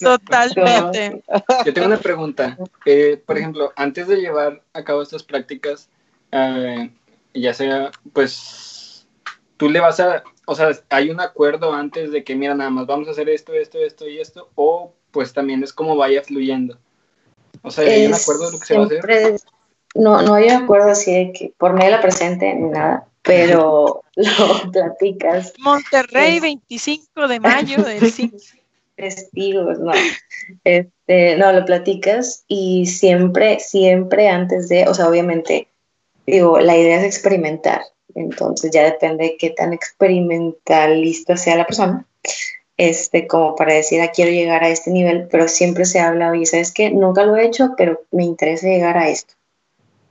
Totalmente. 0.00 1.22
Yo 1.66 1.74
tengo 1.74 1.86
una 1.86 2.00
pregunta. 2.00 2.58
Eh, 2.84 3.22
por 3.24 3.38
ejemplo, 3.38 3.72
antes 3.76 4.08
de 4.08 4.16
llevar 4.16 4.62
a 4.72 4.84
cabo 4.84 5.02
estas 5.02 5.22
prácticas, 5.22 5.88
eh, 6.32 6.90
ya 7.34 7.54
sea, 7.54 7.90
pues, 8.12 9.06
tú 9.56 9.68
le 9.68 9.80
vas 9.80 10.00
a, 10.00 10.24
o 10.50 10.54
sea, 10.56 10.76
hay 10.88 11.10
un 11.10 11.20
acuerdo 11.20 11.72
antes 11.72 12.10
de 12.10 12.24
que, 12.24 12.34
mira, 12.34 12.56
nada 12.56 12.70
más 12.70 12.84
vamos 12.84 13.06
a 13.06 13.12
hacer 13.12 13.28
esto, 13.28 13.54
esto, 13.54 13.78
esto 13.78 14.08
y 14.08 14.18
esto, 14.18 14.50
o 14.56 14.92
pues 15.12 15.32
también 15.32 15.62
es 15.62 15.72
como 15.72 15.94
vaya 15.94 16.24
fluyendo. 16.24 16.76
O 17.62 17.70
sea, 17.70 17.84
¿hay 17.84 18.06
un 18.06 18.14
acuerdo 18.14 18.46
de 18.46 18.52
lo 18.52 18.58
que 18.58 18.66
se 18.66 18.76
va 18.76 18.82
a 18.82 18.86
hacer? 18.86 19.40
No, 19.94 20.22
no 20.22 20.34
hay 20.34 20.46
un 20.46 20.64
acuerdo 20.64 20.90
así 20.90 21.12
de 21.12 21.32
que 21.32 21.52
por 21.56 21.72
medio 21.72 21.86
de 21.86 21.96
la 21.96 22.02
presente 22.02 22.52
ni 22.52 22.68
nada, 22.68 23.06
pero 23.22 24.02
lo 24.16 24.72
platicas. 24.72 25.52
Monterrey, 25.60 26.40
25 26.40 27.28
de 27.28 27.38
mayo 27.38 27.82
del 27.84 28.12
Testigos, 28.96 29.78
no. 29.78 29.92
Este, 30.64 31.36
no, 31.36 31.52
lo 31.52 31.64
platicas 31.64 32.44
y 32.48 32.86
siempre, 32.86 33.60
siempre 33.60 34.28
antes 34.28 34.68
de, 34.68 34.88
o 34.88 34.94
sea, 34.94 35.08
obviamente, 35.08 35.68
digo, 36.26 36.58
la 36.58 36.76
idea 36.76 36.98
es 36.98 37.04
experimentar, 37.04 37.82
entonces 38.14 38.70
ya 38.70 38.84
depende 38.84 39.24
de 39.24 39.36
qué 39.36 39.50
tan 39.50 39.72
experimentalista 39.72 41.36
sea 41.36 41.56
la 41.56 41.66
persona 41.66 42.06
este, 42.80 43.26
como 43.26 43.56
para 43.56 43.74
decir, 43.74 44.00
ah, 44.00 44.10
quiero 44.10 44.30
llegar 44.30 44.64
a 44.64 44.70
este 44.70 44.90
nivel, 44.90 45.28
pero 45.30 45.48
siempre 45.48 45.84
se 45.84 46.00
habla, 46.00 46.30
oye, 46.30 46.46
¿sabes 46.46 46.72
qué? 46.72 46.90
Nunca 46.90 47.24
lo 47.24 47.36
he 47.36 47.44
hecho, 47.44 47.74
pero 47.76 48.00
me 48.10 48.24
interesa 48.24 48.68
llegar 48.68 48.96
a 48.96 49.10
esto. 49.10 49.34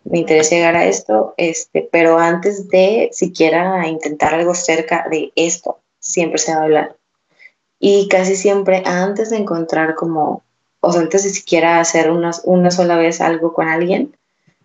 Me 0.03 0.19
interesa 0.19 0.51
llegar 0.51 0.75
a 0.75 0.85
esto, 0.85 1.33
este, 1.37 1.89
pero 1.91 2.19
antes 2.19 2.69
de 2.69 3.09
siquiera 3.11 3.87
intentar 3.87 4.35
algo 4.35 4.53
cerca 4.53 5.07
de 5.09 5.31
esto, 5.35 5.79
siempre 5.97 6.37
se 6.37 6.53
va 6.53 6.61
a 6.61 6.63
hablar. 6.65 6.95
Y 7.79 8.07
casi 8.07 8.35
siempre 8.35 8.83
antes 8.85 9.31
de 9.31 9.37
encontrar 9.37 9.95
como, 9.95 10.43
o 10.81 10.91
sea, 10.91 11.01
antes 11.01 11.23
de 11.23 11.31
siquiera 11.31 11.79
hacer 11.79 12.11
una, 12.11 12.29
una 12.43 12.69
sola 12.69 12.97
vez 12.97 13.19
algo 13.19 13.51
con 13.51 13.67
alguien, 13.67 14.15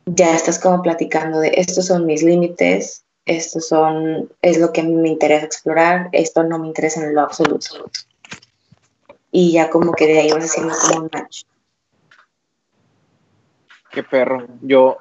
ya 0.04 0.36
estás 0.36 0.58
como 0.58 0.82
platicando 0.82 1.40
de 1.40 1.54
estos 1.56 1.86
son 1.86 2.04
mis 2.04 2.22
límites, 2.22 3.03
estos 3.26 3.68
son, 3.68 4.30
es 4.42 4.58
lo 4.58 4.72
que 4.72 4.82
me 4.82 5.08
interesa 5.08 5.46
explorar, 5.46 6.08
esto 6.12 6.42
no 6.42 6.58
me 6.58 6.68
interesa 6.68 7.02
en 7.02 7.14
lo 7.14 7.22
absoluto. 7.22 7.90
Y 9.30 9.52
ya 9.52 9.70
como 9.70 9.92
que 9.92 10.06
de 10.06 10.20
ahí 10.20 10.30
vas 10.30 10.44
haciendo 10.44 10.74
como 10.74 11.04
un 11.04 11.10
match. 11.12 11.44
Qué 13.90 14.02
perro. 14.02 14.46
Yo, 14.60 14.96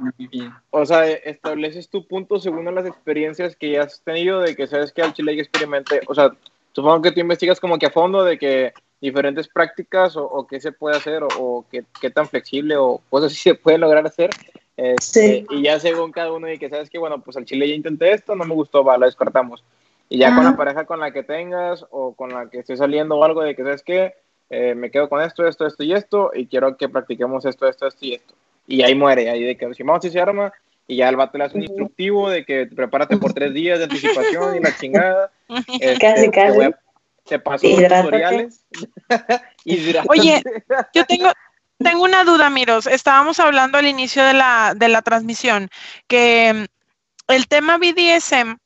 o 0.69 0.85
sea, 0.85 1.07
estableces 1.07 1.89
tu 1.89 2.07
punto 2.07 2.39
según 2.39 2.73
las 2.73 2.85
experiencias 2.85 3.55
que 3.55 3.71
ya 3.71 3.83
has 3.83 4.01
tenido 4.01 4.39
de 4.39 4.55
que 4.55 4.67
sabes 4.67 4.91
que 4.91 5.01
al 5.01 5.13
chile 5.13 5.33
experimente, 5.33 6.01
o 6.07 6.13
sea, 6.13 6.31
supongo 6.73 7.01
que 7.01 7.11
tú 7.11 7.19
investigas 7.19 7.59
como 7.59 7.77
que 7.77 7.87
a 7.87 7.91
fondo 7.91 8.23
de 8.23 8.37
que 8.37 8.73
diferentes 9.01 9.47
prácticas 9.47 10.15
o, 10.15 10.47
qué 10.47 10.61
se 10.61 10.71
puede 10.71 10.95
hacer 10.95 11.23
o, 11.23 11.65
qué, 11.69 11.83
qué, 11.99 12.09
tan 12.09 12.27
flexible 12.27 12.77
o 12.77 13.01
cosas 13.09 13.31
así 13.31 13.41
se 13.41 13.55
pueden 13.55 13.81
lograr 13.81 14.05
hacer 14.05 14.29
este, 14.75 15.45
y 15.49 15.63
ya 15.63 15.79
según 15.79 16.11
cada 16.11 16.31
uno 16.31 16.51
y 16.51 16.57
que 16.57 16.69
sabes 16.69 16.89
que, 16.89 16.97
bueno, 16.97 17.21
pues 17.21 17.37
al 17.37 17.45
chile 17.45 17.67
ya 17.67 17.75
intenté 17.75 18.11
esto, 18.11 18.35
no 18.35 18.45
me 18.45 18.55
gustó, 18.55 18.83
va, 18.83 18.97
lo 18.97 19.05
descartamos. 19.05 19.63
Y 20.09 20.17
ya 20.19 20.35
con 20.35 20.43
la 20.43 20.55
pareja 20.55 20.85
con 20.85 20.99
la 20.99 21.11
que 21.11 21.23
tengas 21.23 21.85
o 21.89 22.13
con 22.13 22.31
la 22.33 22.49
que 22.49 22.59
esté 22.59 22.77
saliendo 22.77 23.15
o 23.15 23.23
algo 23.23 23.41
de 23.41 23.55
que 23.55 23.63
sabes 23.63 23.83
que 23.83 24.13
eh, 24.49 24.75
me 24.75 24.91
quedo 24.91 25.09
con 25.09 25.21
esto, 25.21 25.47
esto, 25.47 25.65
esto 25.65 25.83
y 25.83 25.93
esto 25.93 26.31
y 26.33 26.45
quiero 26.45 26.77
que 26.77 26.89
practiquemos 26.89 27.45
esto, 27.45 27.67
esto, 27.67 27.87
esto 27.87 28.05
y 28.05 28.13
esto. 28.13 28.35
Y 28.67 28.83
ahí 28.83 28.93
muere, 28.93 29.29
ahí 29.29 29.43
de 29.43 29.57
que 29.57 29.73
si 29.73 29.83
vamos 29.83 30.05
y 30.05 30.11
se 30.11 30.19
arma 30.19 30.53
y 30.87 30.97
ya 30.97 31.09
el 31.09 31.15
vato 31.15 31.37
le 31.37 31.45
hace 31.45 31.57
un 31.57 31.63
instructivo 31.63 32.29
de 32.29 32.45
que 32.45 32.67
prepárate 32.67 33.17
por 33.17 33.33
tres 33.33 33.53
días 33.53 33.79
de 33.79 33.85
anticipación 33.85 34.55
y 34.55 34.59
la 34.59 34.75
chingada. 34.79 35.31
Este, 35.79 35.97
casi, 35.97 36.29
casi. 36.29 36.59
se 37.25 37.39
pasó 37.39 37.67
los 37.67 38.01
tutoriales. 38.03 38.65
Oye, 40.09 40.43
yo 40.93 41.05
tengo, 41.05 41.29
tengo 41.83 42.03
una 42.03 42.23
duda, 42.23 42.49
Miros. 42.49 42.87
Estábamos 42.87 43.39
hablando 43.39 43.77
al 43.77 43.87
inicio 43.87 44.23
de 44.23 44.33
la, 44.33 44.73
de 44.75 44.87
la 44.89 45.01
transmisión 45.01 45.69
que 46.07 46.53
mm, 46.53 47.31
el 47.31 47.47
tema 47.47 47.77
BDSM 47.77 48.57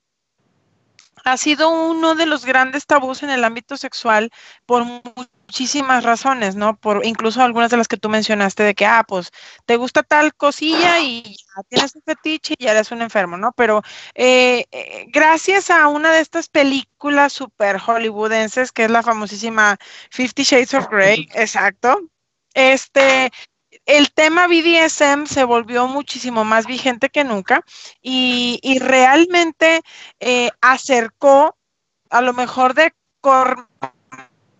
ha 1.23 1.37
sido 1.37 1.69
uno 1.69 2.15
de 2.15 2.25
los 2.25 2.45
grandes 2.45 2.85
tabús 2.85 3.23
en 3.23 3.29
el 3.29 3.43
ámbito 3.43 3.75
sexual 3.75 4.31
por 4.65 4.85
muchísimas 4.85 6.03
razones, 6.03 6.55
¿no? 6.55 6.77
Por 6.77 7.05
incluso 7.05 7.41
algunas 7.41 7.69
de 7.69 7.77
las 7.77 7.87
que 7.87 7.97
tú 7.97 8.09
mencionaste 8.09 8.63
de 8.63 8.75
que, 8.75 8.85
ah, 8.85 9.03
pues 9.05 9.31
te 9.65 9.75
gusta 9.75 10.03
tal 10.03 10.33
cosilla 10.35 10.99
y 10.99 11.23
ya 11.23 11.63
tienes 11.69 11.95
un 11.95 12.01
fetiche 12.03 12.55
y 12.57 12.65
ya 12.65 12.71
eres 12.71 12.91
un 12.91 13.01
enfermo, 13.01 13.37
¿no? 13.37 13.51
Pero 13.53 13.81
eh, 14.15 14.65
eh, 14.71 15.05
gracias 15.09 15.69
a 15.69 15.87
una 15.87 16.11
de 16.11 16.21
estas 16.21 16.47
películas 16.47 17.33
super 17.33 17.77
hollywoodenses, 17.77 18.71
que 18.71 18.85
es 18.85 18.91
la 18.91 19.03
famosísima 19.03 19.77
Fifty 20.11 20.43
Shades 20.43 20.73
of 20.75 20.87
Grey, 20.89 21.27
exacto, 21.33 21.99
este, 22.57 23.29
el 23.85 24.11
tema 24.11 24.47
BDSM 24.47 25.27
se 25.27 25.43
volvió 25.43 25.87
muchísimo 25.87 26.43
más 26.43 26.65
vigente 26.65 27.09
que 27.09 27.23
nunca 27.23 27.61
y, 28.01 28.79
realmente 28.79 29.81
eh, 30.19 30.49
acercó, 30.59 31.55
a 32.09 32.21
lo 32.21 32.33
mejor 32.33 32.73
de 32.73 32.93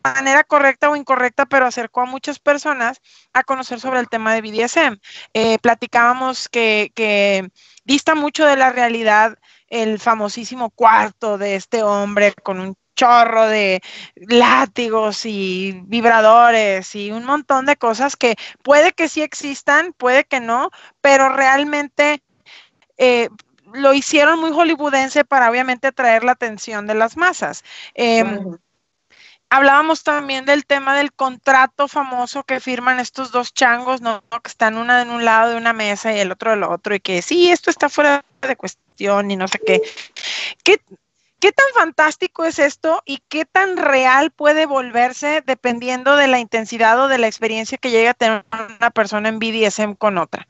manera 0.04 0.44
correcta 0.44 0.92
o 0.92 0.96
incorrecta, 0.96 1.48
pero 1.48 1.66
acercó 1.66 2.02
a 2.02 2.06
muchas 2.06 2.38
personas 2.38 3.02
a 3.34 3.44
conocer 3.44 3.80
sobre 3.80 4.00
el 4.00 4.10
tema 4.10 4.36
de 4.36 4.42
BDSM. 4.42 5.00
Eh, 5.34 5.58
platicábamos 5.58 6.50
que, 6.50 6.92
que 6.94 7.50
dista 7.84 8.14
mucho 8.14 8.46
de 8.46 8.58
la 8.58 8.72
realidad 8.72 9.40
el 9.70 10.00
famosísimo 10.00 10.70
cuarto 10.70 11.40
de 11.40 11.56
este 11.56 11.82
hombre 11.82 12.36
con 12.44 12.60
un 12.60 12.78
chorro 12.98 13.48
de 13.48 13.82
látigos 14.16 15.26
y 15.26 15.80
vibradores 15.86 16.96
y 16.96 17.12
un 17.12 17.24
montón 17.24 17.66
de 17.66 17.78
cosas 17.78 18.18
que 18.18 18.36
puede 18.64 18.92
que 18.92 19.08
sí 19.08 19.22
existan, 19.22 19.94
puede 19.94 20.26
que 20.26 20.42
no, 20.42 20.72
pero 21.00 21.30
realmente 21.30 22.22
eh, 22.98 23.30
lo 23.74 23.94
hicieron 23.94 24.40
muy 24.40 24.52
hollywoodense 24.52 25.24
para 25.24 25.50
obviamente 25.50 25.88
atraer 25.88 26.24
la 26.24 26.32
atención 26.34 26.88
de 26.88 26.96
las 26.96 27.16
masas. 27.18 27.64
Em, 27.94 28.58
hablábamos 29.50 30.04
también 30.04 30.46
del 30.46 30.66
tema 30.66 30.96
del 30.98 31.14
contrato 31.14 31.88
famoso 31.88 32.44
que 32.44 32.60
firman 32.60 33.00
estos 33.00 33.32
dos 33.32 33.54
changos, 33.54 34.02
¿no? 34.02 34.24
Que 34.44 34.50
están 34.50 34.78
una 34.78 35.02
en 35.02 35.10
un 35.12 35.24
lado 35.24 35.52
de 35.52 35.58
una 35.58 35.74
mesa 35.74 36.14
y 36.14 36.20
el 36.20 36.32
otro 36.32 36.52
del 36.52 36.64
otro, 36.64 36.96
y 36.96 37.00
que 37.00 37.22
sí, 37.22 37.52
esto 37.52 37.70
está 37.70 37.90
fuera 37.90 38.26
de 38.42 38.56
cuestión 38.56 39.30
y 39.30 39.36
no 39.36 39.48
sé 39.48 39.60
qué. 39.60 39.82
¿Qué 40.64 40.82
¿Qué 41.40 41.52
tan 41.52 41.68
fantástico 41.76 42.46
es 42.46 42.58
esto 42.58 43.04
y 43.06 43.20
qué 43.30 43.46
tan 43.46 43.78
real 43.78 44.32
puede 44.32 44.66
volverse 44.66 45.44
dependiendo 45.46 46.16
de 46.16 46.28
la 46.28 46.40
intensidad 46.40 47.00
o 47.00 47.08
de 47.08 47.20
la 47.20 47.28
experiencia 47.28 47.78
que 47.78 47.92
llega 47.92 48.12
a 48.12 48.16
tener 48.16 48.46
una 48.80 48.90
persona 48.90 49.30
en 49.30 49.38
BDSM 49.38 49.94
con 49.94 50.18
otra? 50.18 50.48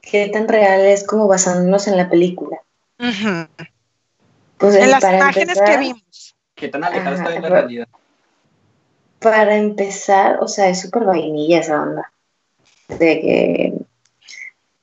¿Qué 0.00 0.28
tan 0.28 0.46
real 0.46 0.82
es 0.82 1.04
como 1.04 1.26
basándonos 1.26 1.88
en 1.88 1.96
la 1.96 2.08
película? 2.08 2.58
pues, 4.58 4.76
en 4.76 4.90
las 4.90 5.02
imágenes 5.02 5.60
que 5.60 5.76
vimos. 5.76 6.36
¿Qué 6.54 6.68
tan 6.68 6.84
alejada 6.84 7.16
está 7.16 7.30
de 7.30 7.40
la 7.40 7.48
realidad? 7.48 7.88
Para 9.18 9.56
empezar, 9.56 10.38
o 10.40 10.46
sea, 10.46 10.68
es 10.68 10.80
súper 10.80 11.04
vainilla 11.04 11.60
esa 11.60 11.82
onda. 11.82 12.12
De 12.88 13.20
que. 13.20 13.72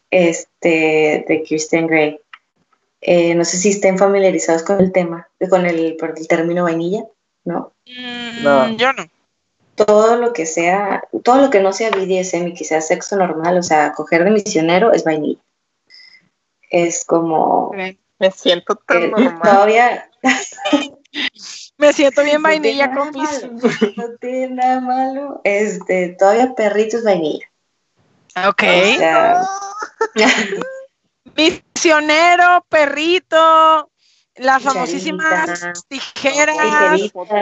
Este. 0.09 1.25
De 1.27 1.43
Christian 1.47 1.87
Grey 1.87 2.19
eh, 3.01 3.33
no 3.35 3.45
sé 3.45 3.57
si 3.57 3.69
estén 3.69 3.97
familiarizados 3.97 4.63
con 4.63 4.79
el 4.79 4.91
tema, 4.91 5.29
con 5.49 5.65
el, 5.65 5.97
el 5.99 6.27
término 6.27 6.63
vainilla, 6.63 7.03
¿no? 7.45 7.73
Mm, 7.85 8.43
no. 8.43 8.69
Yo 8.77 8.93
no. 8.93 9.05
Todo 9.75 10.17
lo 10.17 10.33
que 10.33 10.45
sea, 10.45 11.03
todo 11.23 11.37
lo 11.37 11.49
que 11.49 11.61
no 11.61 11.71
sea 11.71 11.89
BDSM 11.89 12.47
y 12.47 12.53
que 12.53 12.65
sea 12.65 12.81
sexo 12.81 13.15
normal, 13.15 13.57
o 13.57 13.63
sea, 13.63 13.93
coger 13.93 14.25
de 14.25 14.31
misionero 14.31 14.91
es 14.91 15.05
vainilla. 15.05 15.39
Es 16.69 17.05
como... 17.05 17.71
Me 17.73 18.31
siento 18.31 18.75
tan 18.75 19.11
normal. 19.11 19.39
Todavía... 19.41 20.09
Me 21.77 21.93
siento 21.93 22.23
bien 22.23 22.43
vainilla 22.43 22.93
con 22.93 23.11
mis... 23.11 23.47
No 23.95 24.17
tiene 24.19 24.55
nada 24.55 24.81
malo. 24.81 25.41
Este, 25.45 26.09
todavía 26.19 26.53
perritos 26.53 27.03
vainilla. 27.03 27.49
Ok. 28.47 28.63
Misionero, 31.79 32.65
perrito, 32.67 33.89
las 34.35 34.61
famosísimas 34.61 35.65
tijeras, 35.87 36.57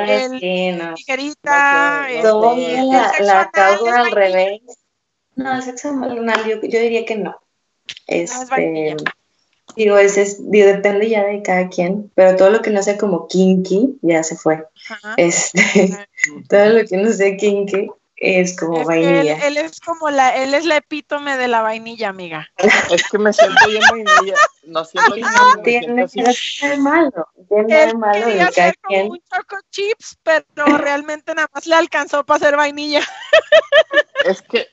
el, 0.07 0.93
tijerita, 0.93 2.07
este, 2.07 2.83
la, 2.83 3.13
la 3.19 3.49
causa 3.51 4.01
al 4.01 4.11
revés. 4.11 4.61
No, 5.35 5.55
el 5.55 5.63
sexo 5.63 5.89
anal 5.89 6.45
yo, 6.45 6.61
yo, 6.61 6.79
diría 6.79 7.03
que 7.03 7.15
no. 7.15 7.35
Este, 8.05 8.95
digo, 9.75 9.97
ese 9.97 10.21
es, 10.21 10.51
digo, 10.51 10.67
depende 10.67 11.09
ya 11.09 11.23
de 11.23 11.41
cada 11.41 11.67
quien, 11.69 12.11
pero 12.13 12.35
todo 12.35 12.51
lo 12.51 12.61
que 12.61 12.69
no 12.69 12.83
sea 12.83 12.95
como 12.95 13.27
kinky 13.27 13.97
ya 14.03 14.21
se 14.21 14.35
fue. 14.35 14.63
Este, 15.17 15.97
todo 16.47 16.65
lo 16.67 16.85
que 16.85 16.95
no 16.97 17.11
sea 17.11 17.35
kinky, 17.35 17.89
es 18.17 18.57
como 18.57 18.81
Es 18.81 18.87
vainilla. 18.87 19.35
él, 19.47 19.57
él 19.57 19.57
es 19.57 19.79
como 19.79 20.09
la, 20.09 20.35
él 20.35 20.53
es 20.53 20.65
la 20.65 20.77
epítome 20.77 21.37
de 21.37 21.47
la 21.47 21.61
vainilla, 21.61 22.09
amiga. 22.09 22.47
Es 22.91 23.07
que 23.09 23.17
me 23.17 23.31
siento 23.31 23.67
bien 23.67 23.81
vainilla. 23.89 24.35
No 24.63 24.83
siento 24.83 25.13
bien, 25.13 25.27
no 25.27 25.55
me 25.55 25.63
tiene 25.63 26.05
nada 26.61 26.77
malo, 26.77 27.27
no 27.35 27.65
tiene 27.65 27.93
malo 27.93 28.25
quería 28.25 28.35
de 28.35 28.41
hacer 28.41 28.75
como 28.81 29.03
un 29.05 29.19
choco 29.19 29.57
chips, 29.69 30.17
pero 30.23 30.45
realmente 30.77 31.33
nada 31.33 31.47
más 31.53 31.65
le 31.67 31.75
alcanzó 31.75 32.25
para 32.25 32.37
hacer 32.37 32.57
vainilla. 32.57 33.01
Es 34.25 34.41
que 34.41 34.67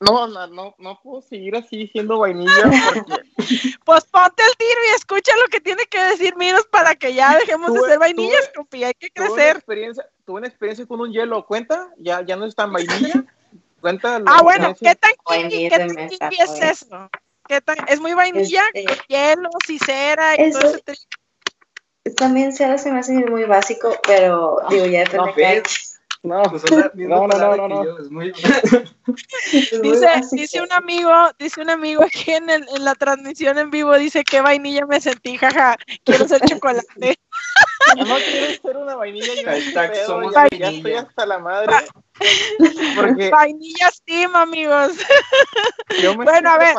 no, 0.00 0.26
no, 0.28 0.46
no, 0.46 0.74
no 0.78 1.00
puedo 1.02 1.20
seguir 1.22 1.56
así 1.56 1.88
siendo 1.88 2.18
vainilla 2.18 2.70
porque 2.94 3.22
Pues 3.84 4.04
ponte 4.04 4.42
el 4.42 4.56
tiro 4.56 4.80
y 4.90 4.94
escucha 4.96 5.32
lo 5.42 5.48
que 5.48 5.60
tiene 5.60 5.84
que 5.86 6.02
decir 6.04 6.36
Miros 6.36 6.66
para 6.70 6.94
que 6.94 7.14
ya 7.14 7.36
dejemos 7.38 7.72
de 7.72 7.80
ser 7.80 7.98
vainillas, 7.98 8.50
compi, 8.54 8.84
hay 8.84 8.92
que 8.94 9.08
tuve 9.10 9.26
una 9.26 9.34
crecer. 9.34 9.56
experiencia, 9.56 10.08
tuve 10.24 10.38
una 10.38 10.46
experiencia 10.48 10.86
con 10.86 11.00
un 11.00 11.10
hielo, 11.12 11.44
¿cuenta? 11.46 11.88
Ya, 11.96 12.20
ya 12.22 12.36
no 12.36 12.46
es 12.46 12.54
tan 12.54 12.72
vainilla. 12.72 13.24
Cuenta 13.80 14.20
Ah, 14.26 14.42
bueno? 14.42 14.74
¿qué 14.74 14.94
tan 14.96 15.12
Vainilla 15.24 15.50
kinky, 15.50 15.68
qué 15.68 15.78
de 15.78 15.86
tan 15.86 15.94
mesa, 15.94 16.28
kinky 16.30 16.42
es 16.42 16.62
eso? 16.82 17.10
¿Qué 17.46 17.60
tan, 17.60 17.76
es 17.88 18.00
muy 18.00 18.12
vainilla, 18.12 18.64
Este- 18.74 18.84
con 18.96 19.06
hielo, 19.08 19.48
y 19.68 19.78
cera 19.78 20.34
y 20.36 20.42
Eso- 20.48 20.58
todo 20.60 20.70
ese 20.74 20.84
tri- 20.84 22.14
También 22.16 22.52
se 22.52 22.64
hace 22.64 22.90
me 22.90 22.98
hace 23.00 23.12
muy 23.12 23.44
básico, 23.44 23.96
pero 24.06 24.58
digo, 24.68 24.86
ya 24.86 25.00
depende 25.00 25.62
No. 25.62 25.62
No, 26.22 26.42
Pues 26.42 26.62
son 26.62 26.90
no, 26.94 27.26
no, 27.26 27.38
no, 27.38 27.56
no, 27.56 27.62
que 27.68 27.74
no. 27.74 27.84
yo, 27.84 27.98
es 27.98 28.10
muy- 28.10 28.32
Es 29.52 29.72
muy 29.78 29.90
Dice, 29.92 30.08
dice 30.32 30.60
un 30.60 30.72
amigo, 30.72 31.12
dice 31.38 31.60
un 31.60 31.70
amigo 31.70 32.02
aquí 32.02 32.32
en, 32.32 32.50
el- 32.50 32.66
en 32.74 32.84
la 32.84 32.94
transmisión 32.96 33.56
en 33.58 33.70
vivo, 33.70 33.96
dice 33.96 34.24
que 34.24 34.40
vainilla 34.40 34.84
me 34.86 35.00
sentí, 35.00 35.36
jaja, 35.38 35.76
quiero 36.04 36.26
ser 36.26 36.40
chocolate. 36.48 37.18
No 37.96 38.16
quieres 38.16 38.60
ser 38.60 38.76
una 38.76 38.96
vainilla. 38.96 39.34
Yo 39.34 39.44
Hashtag 39.48 39.92
pedo, 39.92 40.06
somos 40.06 40.34
ya, 40.34 40.42
ya 40.42 40.48
vainilla. 40.50 40.70
estoy 40.76 40.94
hasta 40.94 41.26
la 41.26 41.38
madre. 41.38 41.72
Porque 42.96 43.30
Vainilla 43.30 43.90
Steam, 43.92 44.34
amigos. 44.36 44.92
yo 46.02 46.16
me 46.16 46.24
Bueno, 46.24 46.50
a 46.50 46.58
ver. 46.58 46.74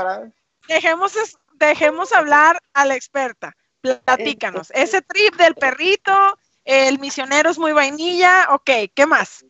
Dejemos, 0.67 1.13
dejemos 1.53 2.11
hablar 2.13 2.59
a 2.73 2.85
la 2.85 2.95
experta. 2.95 3.55
Platícanos. 3.81 4.69
Ese 4.75 5.01
trip 5.01 5.35
del 5.37 5.55
perrito, 5.55 6.37
el 6.69 6.99
misionero 6.99 7.49
es 7.49 7.57
muy 7.57 7.73
vainilla, 7.73 8.47
ok, 8.51 8.91
¿qué 8.93 9.05
más? 9.07 9.43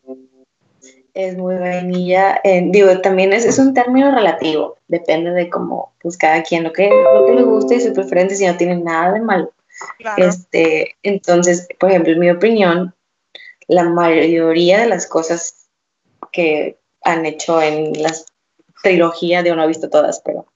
Es 1.12 1.36
muy 1.36 1.56
vainilla. 1.56 2.40
eh, 2.44 2.64
digo, 2.66 2.98
también 3.02 3.34
es, 3.34 3.44
es 3.44 3.58
un 3.58 3.74
término 3.74 4.10
relativo. 4.10 4.76
Depende 4.88 5.30
de 5.32 5.50
cómo, 5.50 5.92
pues 6.00 6.16
cada 6.16 6.42
quien 6.42 6.64
lo 6.64 6.72
que, 6.72 6.88
lo 6.88 7.26
que 7.26 7.34
le 7.34 7.42
guste 7.42 7.74
y 7.74 7.80
su 7.80 7.92
preferencia, 7.92 8.36
si 8.36 8.46
no 8.46 8.56
tiene 8.56 8.76
nada 8.76 9.12
de 9.12 9.20
malo. 9.20 9.52
Claro. 9.98 10.24
Este, 10.24 10.96
entonces, 11.02 11.68
por 11.78 11.90
ejemplo, 11.90 12.12
en 12.12 12.20
mi 12.20 12.30
opinión, 12.30 12.94
la 13.68 13.84
mayoría 13.84 14.80
de 14.80 14.86
las 14.86 15.06
cosas 15.06 15.68
que 16.32 16.78
han 17.02 17.26
hecho 17.26 17.60
en 17.60 18.02
las 18.02 18.26
trilogías, 18.82 19.44
digo, 19.44 19.56
no 19.56 19.64
he 19.64 19.68
visto 19.68 19.90
todas, 19.90 20.22
pero 20.24 20.46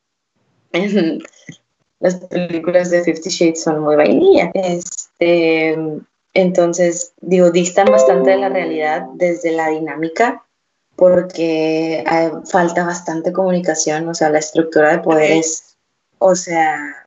en 0.72 1.22
las 2.00 2.16
películas 2.16 2.90
de 2.90 3.04
Fifty 3.04 3.28
Shades 3.28 3.62
son 3.62 3.80
muy 3.80 3.96
vainilla. 3.96 4.50
Este, 4.54 5.76
entonces, 6.34 7.14
digo, 7.20 7.52
distan 7.52 7.86
bastante 7.86 8.30
de 8.30 8.36
la 8.38 8.48
realidad 8.48 9.06
desde 9.14 9.52
la 9.52 9.68
dinámica, 9.68 10.44
porque 10.96 12.00
eh, 12.00 12.32
falta 12.50 12.84
bastante 12.84 13.32
comunicación, 13.32 14.08
o 14.08 14.14
sea, 14.14 14.30
la 14.30 14.40
estructura 14.40 14.90
de 14.90 14.98
poderes, 14.98 15.76
o 16.18 16.34
sea, 16.34 17.06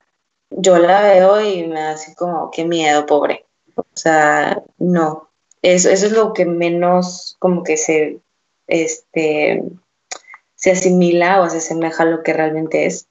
yo 0.49 0.77
la 0.79 1.01
veo 1.01 1.41
y 1.41 1.67
me 1.67 1.81
hace 1.81 2.15
como, 2.15 2.49
qué 2.51 2.63
miedo, 2.63 3.05
pobre. 3.05 3.45
O 3.75 3.83
sea, 3.93 4.63
no. 4.77 5.29
Eso, 5.61 5.89
eso 5.89 6.05
es 6.05 6.11
lo 6.13 6.33
que 6.33 6.45
menos 6.45 7.35
como 7.39 7.63
que 7.63 7.75
se, 7.75 8.19
este, 8.67 9.61
se 10.55 10.71
asimila 10.71 11.41
o 11.41 11.49
se 11.49 11.57
asemeja 11.57 12.03
a 12.03 12.07
lo 12.07 12.23
que 12.23 12.31
realmente 12.31 12.85
es. 12.85 13.09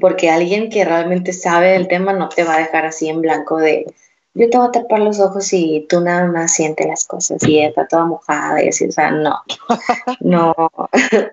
Porque 0.00 0.30
alguien 0.30 0.68
que 0.68 0.84
realmente 0.84 1.32
sabe 1.32 1.72
del 1.72 1.88
tema 1.88 2.12
no 2.12 2.28
te 2.28 2.44
va 2.44 2.56
a 2.56 2.58
dejar 2.58 2.84
así 2.84 3.08
en 3.08 3.20
blanco 3.20 3.58
de, 3.58 3.86
yo 4.34 4.48
te 4.48 4.56
voy 4.56 4.68
a 4.68 4.70
tapar 4.70 5.00
los 5.00 5.20
ojos 5.20 5.52
y 5.52 5.86
tú 5.88 6.00
nada 6.00 6.26
más 6.26 6.54
sientes 6.54 6.86
las 6.86 7.04
cosas 7.06 7.42
y 7.46 7.60
está 7.60 7.86
toda 7.86 8.06
mojada 8.06 8.64
y 8.64 8.68
así, 8.68 8.86
o 8.86 8.92
sea, 8.92 9.10
no, 9.10 9.42
no, 10.20 10.54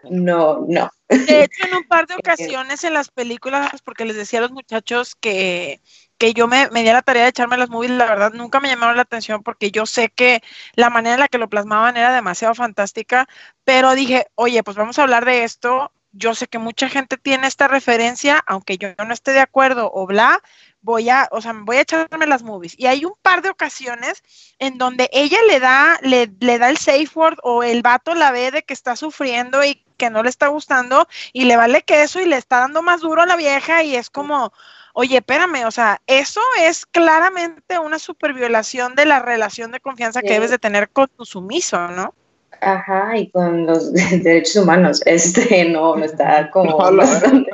no, 0.10 0.66
no. 0.68 0.92
De 1.08 1.44
hecho, 1.44 1.68
en 1.68 1.76
un 1.76 1.84
par 1.86 2.08
de 2.08 2.16
ocasiones 2.20 2.84
en 2.84 2.94
las 2.94 3.10
películas, 3.10 3.82
porque 3.84 4.06
les 4.06 4.18
decía 4.18 4.40
a 4.40 4.42
los 4.44 4.52
muchachos 4.52 5.16
que, 5.16 5.82
que 6.18 6.34
yo 6.34 6.48
me, 6.48 6.70
me 6.72 6.84
di 6.84 6.90
a 6.90 6.94
la 6.94 7.02
tarea 7.02 7.24
de 7.24 7.30
echarme 7.30 7.58
las 7.58 7.70
movies, 7.70 7.92
la 7.92 8.06
verdad 8.06 8.34
nunca 8.34 8.60
me 8.60 8.68
llamaron 8.68 8.98
la 8.98 9.04
atención 9.04 9.44
porque 9.44 9.72
yo 9.72 9.86
sé 9.86 10.10
que 10.10 10.42
la 10.76 10.90
manera 10.90 11.16
en 11.16 11.22
la 11.22 11.28
que 11.30 11.38
lo 11.38 11.50
plasmaban 11.50 11.96
era 11.96 12.14
demasiado 12.14 12.54
fantástica, 12.54 13.28
pero 13.64 13.96
dije, 13.96 14.28
oye, 14.36 14.62
pues 14.62 14.76
vamos 14.76 15.00
a 15.00 15.04
hablar 15.04 15.24
de 15.26 15.44
esto. 15.46 15.92
Yo 16.12 16.34
sé 16.34 16.48
que 16.48 16.58
mucha 16.58 16.90
gente 16.90 17.18
tiene 17.18 17.48
esta 17.48 17.68
referencia, 17.68 18.44
aunque 18.48 18.78
yo 18.78 18.90
no 18.98 19.14
esté 19.14 19.32
de 19.32 19.42
acuerdo 19.42 19.92
o 19.94 20.08
bla, 20.08 20.42
voy 20.82 21.10
a, 21.10 21.28
o 21.32 21.42
sea, 21.42 21.54
voy 21.54 21.78
a 21.78 21.82
echarme 21.82 22.28
las 22.28 22.44
movies. 22.44 22.76
Y 22.78 22.88
hay 22.88 23.06
un 23.06 23.14
par 23.22 23.42
de 23.42 23.50
ocasiones 23.50 24.24
en 24.60 24.78
donde 24.78 25.10
ella 25.12 25.40
le 25.48 25.60
da, 25.60 25.98
le, 26.02 26.32
le 26.40 26.58
da 26.58 26.70
el 26.70 26.78
safe 26.78 27.10
word 27.16 27.38
o 27.44 27.64
el 27.64 27.82
vato 27.82 28.16
la 28.16 28.32
ve 28.32 28.52
de 28.52 28.64
que 28.64 28.74
está 28.74 28.96
sufriendo 28.96 29.64
y 29.64 29.84
que 29.98 30.10
no 30.10 30.24
le 30.24 30.30
está 30.30 30.48
gustando 30.48 31.08
y 31.34 31.46
le 31.46 31.58
vale 31.58 31.84
queso 31.84 32.22
y 32.22 32.26
le 32.26 32.38
está 32.38 32.60
dando 32.60 32.82
más 32.82 33.02
duro 33.02 33.22
a 33.22 33.26
la 33.26 33.36
vieja 33.36 33.84
y 33.84 33.96
es 33.96 34.10
como, 34.10 34.54
oye, 34.94 35.18
espérame, 35.18 35.66
o 35.66 35.72
sea, 35.72 36.02
eso 36.08 36.42
es 36.60 36.86
claramente 36.86 37.78
una 37.78 38.00
superviolación 38.00 38.96
de 38.96 39.06
la 39.06 39.20
relación 39.20 39.72
de 39.72 39.80
confianza 39.80 40.22
que 40.22 40.34
debes 40.34 40.52
de 40.52 40.58
tener 40.58 40.90
con 40.90 41.08
tu 41.10 41.26
sumiso, 41.26 41.90
¿no? 41.90 42.16
Ajá, 42.62 43.16
y 43.18 43.30
con 43.32 43.66
los 43.66 43.94
derechos 43.94 44.56
humanos, 44.56 45.02
este, 45.06 45.66
no, 45.66 45.96
no 45.96 46.04
está 46.06 46.50
como 46.50 46.72
No, 46.80 46.92
la 46.92 47.06
bastante... 47.06 47.52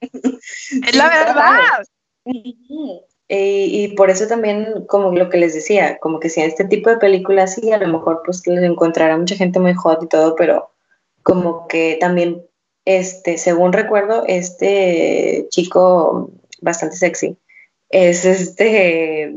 Es 0.00 0.94
la 0.94 1.08
verdad. 1.24 1.84
Y, 2.26 3.14
y 3.28 3.88
por 3.96 4.10
eso 4.10 4.26
también, 4.26 4.84
como 4.86 5.10
lo 5.12 5.28
que 5.30 5.38
les 5.38 5.54
decía, 5.54 5.98
como 5.98 6.20
que 6.20 6.28
si 6.28 6.40
en 6.40 6.48
este 6.48 6.64
tipo 6.64 6.90
de 6.90 6.98
películas 6.98 7.54
sí, 7.54 7.72
a 7.72 7.78
lo 7.78 7.88
mejor 7.88 8.22
pues 8.24 8.46
les 8.46 8.62
encontrará 8.62 9.16
mucha 9.16 9.34
gente 9.36 9.58
muy 9.58 9.74
hot 9.74 10.02
y 10.02 10.08
todo, 10.08 10.36
pero 10.36 10.70
como 11.22 11.66
que 11.66 11.96
también, 12.00 12.46
este, 12.84 13.36
según 13.36 13.72
recuerdo, 13.72 14.24
este 14.26 15.48
chico 15.50 16.30
bastante 16.60 16.96
sexy 16.96 17.36
es 17.88 18.24
este, 18.24 19.34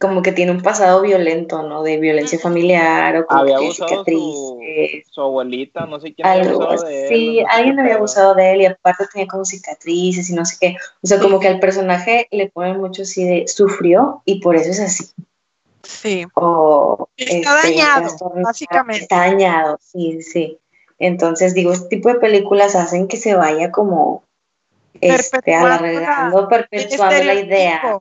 como 0.00 0.22
que 0.22 0.32
tiene 0.32 0.50
un 0.50 0.62
pasado 0.62 1.02
violento, 1.02 1.62
¿no? 1.62 1.82
De 1.82 1.98
violencia 1.98 2.38
familiar 2.38 3.16
o 3.18 3.26
como 3.26 3.40
Había 3.42 3.58
que 3.58 3.64
abusado 3.66 3.88
su, 3.88 3.94
cicatrices. 3.96 5.08
su 5.10 5.20
abuelita, 5.20 5.86
no 5.86 6.00
sé 6.00 6.14
quién 6.14 6.26
había 6.26 6.42
Algo 6.42 6.62
abusado 6.62 6.88
de 6.88 7.02
él. 7.02 7.08
sí, 7.08 7.26
no 7.42 7.48
sé 7.48 7.54
alguien 7.56 7.80
había 7.80 7.94
abusado 7.96 8.34
de 8.34 8.52
él 8.52 8.60
y 8.62 8.66
aparte 8.66 9.04
tenía 9.12 9.28
como 9.28 9.44
cicatrices 9.44 10.30
y 10.30 10.34
no 10.34 10.44
sé 10.46 10.56
qué. 10.58 10.76
O 11.02 11.06
sea, 11.06 11.18
como 11.20 11.38
que 11.38 11.48
al 11.48 11.60
personaje 11.60 12.26
le 12.30 12.48
ponen 12.48 12.78
mucho 12.80 13.02
así 13.02 13.24
de 13.24 13.46
sufrió 13.46 14.22
y 14.24 14.40
por 14.40 14.56
eso 14.56 14.70
es 14.70 14.80
así. 14.80 15.04
Sí. 15.82 16.26
O 16.34 17.08
Está 17.16 17.56
este, 17.60 17.68
dañado, 17.68 18.00
trastorno- 18.08 18.42
básicamente. 18.44 19.02
Está 19.02 19.16
dañado, 19.18 19.78
sí, 19.82 20.22
sí. 20.22 20.58
Entonces, 20.98 21.52
digo, 21.54 21.72
este 21.72 21.88
tipo 21.88 22.08
de 22.08 22.16
películas 22.20 22.74
hacen 22.74 23.06
que 23.06 23.16
se 23.18 23.34
vaya 23.34 23.70
como 23.70 24.22
este, 25.00 25.54
alargando, 25.54 26.48
perpetuando 26.48 27.24
la 27.24 27.34
idea. 27.34 27.98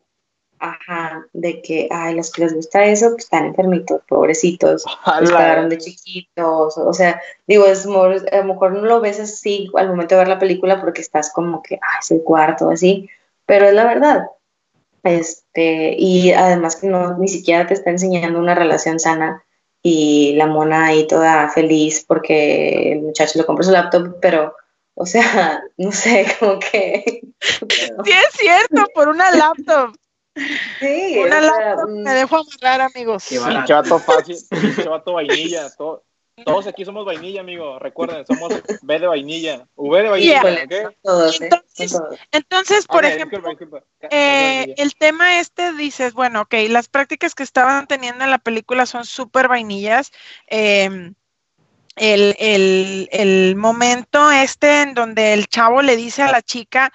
Ajá, 0.59 1.25
de 1.31 1.61
que, 1.61 1.87
ay, 1.89 2.15
los 2.15 2.31
que 2.31 2.41
les 2.43 2.53
gusta 2.53 2.83
eso, 2.85 3.11
pues 3.11 3.23
están 3.23 3.45
enfermitos, 3.45 4.01
pobrecitos 4.07 4.83
los 5.21 5.31
pagaron 5.31 5.69
de 5.69 5.77
chiquitos, 5.77 6.77
o 6.77 6.93
sea, 6.93 7.21
digo, 7.47 7.65
es 7.65 7.85
more- 7.85 8.29
a 8.31 8.37
lo 8.39 8.53
mejor 8.53 8.73
no 8.73 8.81
lo 8.81 8.99
ves 8.99 9.19
así 9.21 9.69
al 9.75 9.87
momento 9.87 10.15
de 10.15 10.19
ver 10.19 10.27
la 10.27 10.39
película 10.39 10.81
porque 10.81 10.99
estás 11.01 11.31
como 11.31 11.63
que, 11.63 11.75
ay, 11.75 11.99
es 12.01 12.11
el 12.11 12.23
cuarto, 12.23 12.69
así, 12.69 13.09
pero 13.45 13.67
es 13.67 13.73
la 13.73 13.85
verdad. 13.85 14.27
Este, 15.03 15.95
y 15.97 16.33
además 16.33 16.75
que 16.75 16.87
no, 16.87 17.17
ni 17.17 17.27
siquiera 17.29 17.65
te 17.65 17.73
está 17.73 17.89
enseñando 17.89 18.37
una 18.39 18.53
relación 18.55 18.99
sana 18.99 19.43
y 19.81 20.33
la 20.35 20.45
mona 20.45 20.87
ahí 20.87 21.07
toda 21.07 21.47
feliz 21.49 22.03
porque 22.05 22.91
el 22.93 23.01
muchacho 23.01 23.39
le 23.39 23.45
compró 23.45 23.63
su 23.63 23.71
laptop, 23.71 24.17
pero, 24.21 24.55
o 24.95 25.05
sea, 25.05 25.63
no 25.77 25.91
sé, 25.91 26.25
como 26.39 26.59
que... 26.59 27.21
Sí, 27.71 28.11
es 28.11 28.33
cierto, 28.33 28.83
por 28.93 29.07
una 29.07 29.31
laptop. 29.31 29.95
Sí, 30.79 31.17
Una 31.17 31.41
sea, 31.41 31.75
mm, 31.87 32.03
me 32.03 32.11
dejo 32.13 32.37
amarrar, 32.37 32.81
amigos. 32.81 33.25
Pinche 33.27 33.73
vato 33.73 33.99
fácil, 33.99 34.37
pinche 34.49 34.87
vato 34.89 35.13
vainilla. 35.13 35.69
todo- 35.77 36.03
todos 36.45 36.67
aquí 36.67 36.85
somos 36.85 37.05
vainilla, 37.05 37.41
amigo. 37.41 37.79
Recuerden, 37.79 38.25
somos 38.25 38.53
B 38.81 38.99
de 38.99 39.07
vainilla. 39.07 39.67
V 39.75 40.01
de 40.03 40.09
vainilla, 40.09 40.41
¿eh? 40.69 40.97
Entonces. 41.41 41.91
Entonces, 42.31 42.87
por 42.87 43.03
ejemplo, 43.05 43.39
disculpa, 43.39 43.79
disculpa. 43.79 43.85
Ca- 43.99 44.07
Eh, 44.11 44.73
el 44.77 44.95
tema 44.95 45.39
este 45.41 45.73
dices, 45.73 46.13
bueno, 46.13 46.41
ok, 46.43 46.53
las 46.69 46.87
prácticas 46.87 47.35
que 47.35 47.43
estaban 47.43 47.87
teniendo 47.87 48.23
en 48.23 48.31
la 48.31 48.37
película 48.37 48.85
son 48.85 49.03
súper 49.03 49.49
vainillas. 49.49 50.11
Eh, 50.47 51.11
el, 51.97 52.35
el- 52.39 53.09
el 53.11 53.55
momento 53.57 54.31
este 54.31 54.83
en 54.83 54.93
donde 54.93 55.33
el 55.33 55.47
chavo 55.47 55.81
le 55.81 55.97
dice 55.97 56.23
a 56.23 56.31
la 56.31 56.41
chica, 56.41 56.93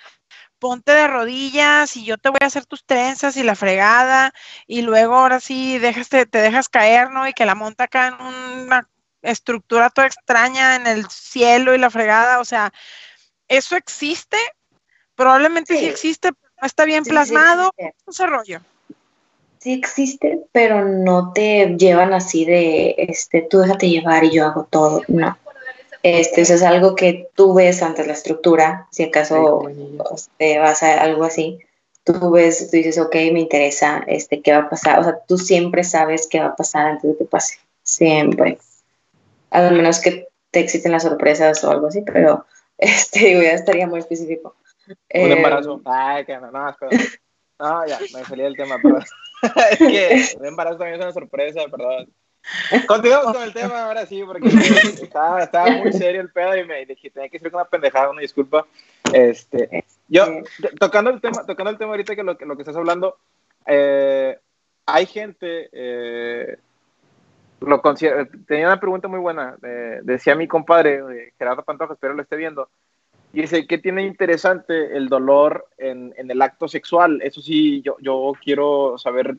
ponte 0.64 0.92
de 0.92 1.08
rodillas 1.08 1.94
y 1.94 2.06
yo 2.06 2.16
te 2.16 2.30
voy 2.30 2.38
a 2.40 2.46
hacer 2.46 2.64
tus 2.64 2.86
trenzas 2.86 3.36
y 3.36 3.42
la 3.42 3.54
fregada, 3.54 4.32
y 4.66 4.80
luego 4.80 5.14
ahora 5.14 5.38
sí 5.38 5.78
dejas, 5.78 6.08
te, 6.08 6.24
te 6.24 6.38
dejas 6.38 6.70
caer, 6.70 7.10
¿no? 7.10 7.28
Y 7.28 7.34
que 7.34 7.44
la 7.44 7.54
monta 7.54 7.84
acá 7.84 8.08
en 8.08 8.62
una 8.62 8.88
estructura 9.20 9.90
toda 9.90 10.06
extraña 10.06 10.76
en 10.76 10.86
el 10.86 11.06
cielo 11.10 11.74
y 11.74 11.78
la 11.78 11.90
fregada, 11.90 12.40
o 12.40 12.46
sea, 12.46 12.72
eso 13.46 13.76
existe, 13.76 14.38
probablemente 15.14 15.76
sí, 15.76 15.84
existe, 15.84 16.32
pero 16.32 16.52
no 16.62 16.66
está 16.66 16.86
bien 16.86 17.04
plasmado, 17.04 17.70
ese 18.06 18.26
rollo. 18.26 18.62
Sí 19.58 19.74
existe, 19.74 20.46
pero 20.50 20.82
no 20.88 21.34
te 21.34 21.76
llevan 21.76 22.14
así 22.14 22.46
de, 22.46 22.94
este, 22.96 23.42
tú 23.42 23.58
déjate 23.58 23.90
llevar 23.90 24.24
y 24.24 24.30
yo 24.30 24.46
hago 24.46 24.64
todo, 24.70 25.02
no. 25.08 25.36
Este, 26.04 26.42
eso 26.42 26.52
es 26.52 26.62
algo 26.62 26.94
que 26.94 27.30
tú 27.34 27.54
ves 27.54 27.82
ante 27.82 28.06
la 28.06 28.12
estructura, 28.12 28.86
si 28.90 29.04
acaso 29.04 29.62
te 30.36 30.52
este, 30.52 30.58
vas 30.58 30.82
a 30.82 31.00
algo 31.00 31.24
así, 31.24 31.60
tú 32.04 32.30
ves, 32.30 32.70
tú 32.70 32.76
dices, 32.76 32.98
ok, 32.98 33.14
me 33.32 33.40
interesa, 33.40 34.04
este, 34.06 34.42
qué 34.42 34.52
va 34.52 34.58
a 34.58 34.68
pasar, 34.68 34.98
o 34.98 35.04
sea, 35.04 35.18
tú 35.26 35.38
siempre 35.38 35.82
sabes 35.82 36.28
qué 36.28 36.40
va 36.40 36.48
a 36.48 36.56
pasar 36.56 36.88
antes 36.88 37.10
de 37.10 37.16
que 37.16 37.24
pase, 37.24 37.58
siempre. 37.82 38.58
A 39.48 39.62
lo 39.62 39.70
menos 39.70 39.98
que 39.98 40.28
te 40.50 40.60
exciten 40.60 40.92
las 40.92 41.04
sorpresas 41.04 41.64
o 41.64 41.70
algo 41.70 41.86
así, 41.86 42.02
pero 42.02 42.44
este, 42.78 43.42
ya 43.42 43.52
estaría 43.52 43.86
muy 43.86 44.00
específico. 44.00 44.56
Un 44.86 44.94
eh, 45.08 45.32
embarazo. 45.32 45.80
Ay, 45.86 46.26
que 46.26 46.36
no, 46.36 46.50
no, 46.50 46.76
no, 47.58 47.86
ya, 47.86 47.98
me 48.12 48.24
salí 48.24 48.42
del 48.42 48.56
tema, 48.58 48.76
perdón. 48.76 49.04
es 49.70 49.78
que 49.78 50.36
un 50.38 50.44
embarazo 50.44 50.76
también 50.76 51.00
es 51.00 51.04
una 51.06 51.14
sorpresa, 51.14 51.62
perdón. 51.70 52.12
Continuamos 52.86 53.32
con 53.32 53.42
el 53.42 53.52
tema 53.52 53.84
ahora 53.84 54.06
sí, 54.06 54.22
porque 54.24 54.48
estaba, 54.48 55.42
estaba, 55.42 55.70
muy 55.70 55.92
serio 55.92 56.20
el 56.20 56.30
pedo 56.30 56.56
y 56.56 56.64
me 56.64 56.84
dije, 56.84 57.10
tenía 57.10 57.28
que 57.28 57.38
ser 57.38 57.54
una 57.54 57.64
pendejada, 57.64 58.10
una 58.10 58.20
disculpa. 58.20 58.66
Este, 59.12 59.84
yo, 60.08 60.26
tocando 60.78 61.10
el 61.10 61.20
tema, 61.20 61.44
tocando 61.46 61.70
el 61.70 61.78
tema 61.78 61.92
ahorita 61.92 62.14
que 62.14 62.22
lo, 62.22 62.36
que, 62.36 62.44
lo 62.46 62.56
que 62.56 62.62
estás 62.62 62.76
hablando, 62.76 63.16
eh, 63.66 64.38
hay 64.86 65.06
gente, 65.06 65.70
eh, 65.72 66.58
lo 67.60 67.80
tenía 68.46 68.66
una 68.66 68.80
pregunta 68.80 69.08
muy 69.08 69.20
buena, 69.20 69.56
decía 70.02 70.34
mi 70.34 70.46
compadre, 70.46 71.32
Gerardo 71.38 71.62
Pantoja, 71.62 71.94
espero 71.94 72.12
lo 72.12 72.22
esté 72.22 72.36
viendo, 72.36 72.68
y 73.32 73.42
dice, 73.42 73.66
¿qué 73.66 73.78
tiene 73.78 74.04
interesante 74.04 74.96
el 74.96 75.08
dolor 75.08 75.66
en, 75.78 76.14
en 76.16 76.30
el 76.30 76.40
acto 76.40 76.68
sexual? 76.68 77.20
Eso 77.22 77.40
sí, 77.40 77.82
yo, 77.82 77.96
yo 78.00 78.32
quiero 78.42 78.96
saber 78.98 79.36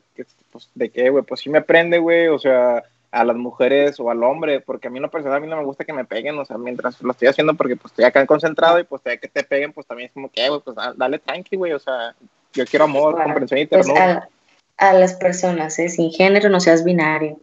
pues, 0.50 0.68
de 0.74 0.90
qué, 0.90 1.08
güey, 1.08 1.24
pues 1.24 1.40
sí 1.40 1.48
me 1.48 1.62
prende, 1.62 1.98
güey, 1.98 2.26
o 2.26 2.38
sea, 2.38 2.82
a 3.10 3.24
las 3.24 3.36
mujeres 3.36 3.98
o 4.00 4.10
al 4.10 4.22
hombre, 4.22 4.60
porque 4.60 4.88
a 4.88 4.90
mí 4.90 5.00
no 5.00 5.10
personal 5.10 5.38
a 5.38 5.40
mí 5.40 5.46
no 5.46 5.56
me 5.56 5.64
gusta 5.64 5.84
que 5.84 5.92
me 5.92 6.04
peguen, 6.04 6.38
o 6.38 6.44
sea, 6.44 6.58
mientras 6.58 7.00
lo 7.02 7.12
estoy 7.12 7.28
haciendo 7.28 7.54
porque 7.54 7.76
pues 7.76 7.92
estoy 7.92 8.04
acá 8.04 8.24
concentrado 8.26 8.78
y 8.78 8.84
pues 8.84 9.02
te, 9.02 9.18
que 9.18 9.28
te 9.28 9.44
peguen, 9.44 9.72
pues 9.72 9.86
también 9.86 10.08
es 10.08 10.12
como 10.12 10.30
que, 10.30 10.48
güey, 10.48 10.60
pues 10.60 10.76
dale 10.96 11.18
tranqui, 11.18 11.56
güey, 11.56 11.72
o 11.72 11.78
sea, 11.78 12.14
yo 12.52 12.64
quiero 12.66 12.84
amor, 12.84 13.22
comprensión 13.22 13.60
y 13.60 13.66
pues, 13.66 13.86
ternura. 13.86 14.28
a, 14.76 14.92
las 14.92 15.14
personas, 15.14 15.78
¿eh? 15.78 15.88
sin 15.88 16.10
género, 16.10 16.48
no 16.48 16.60
seas 16.60 16.84
binario, 16.84 17.40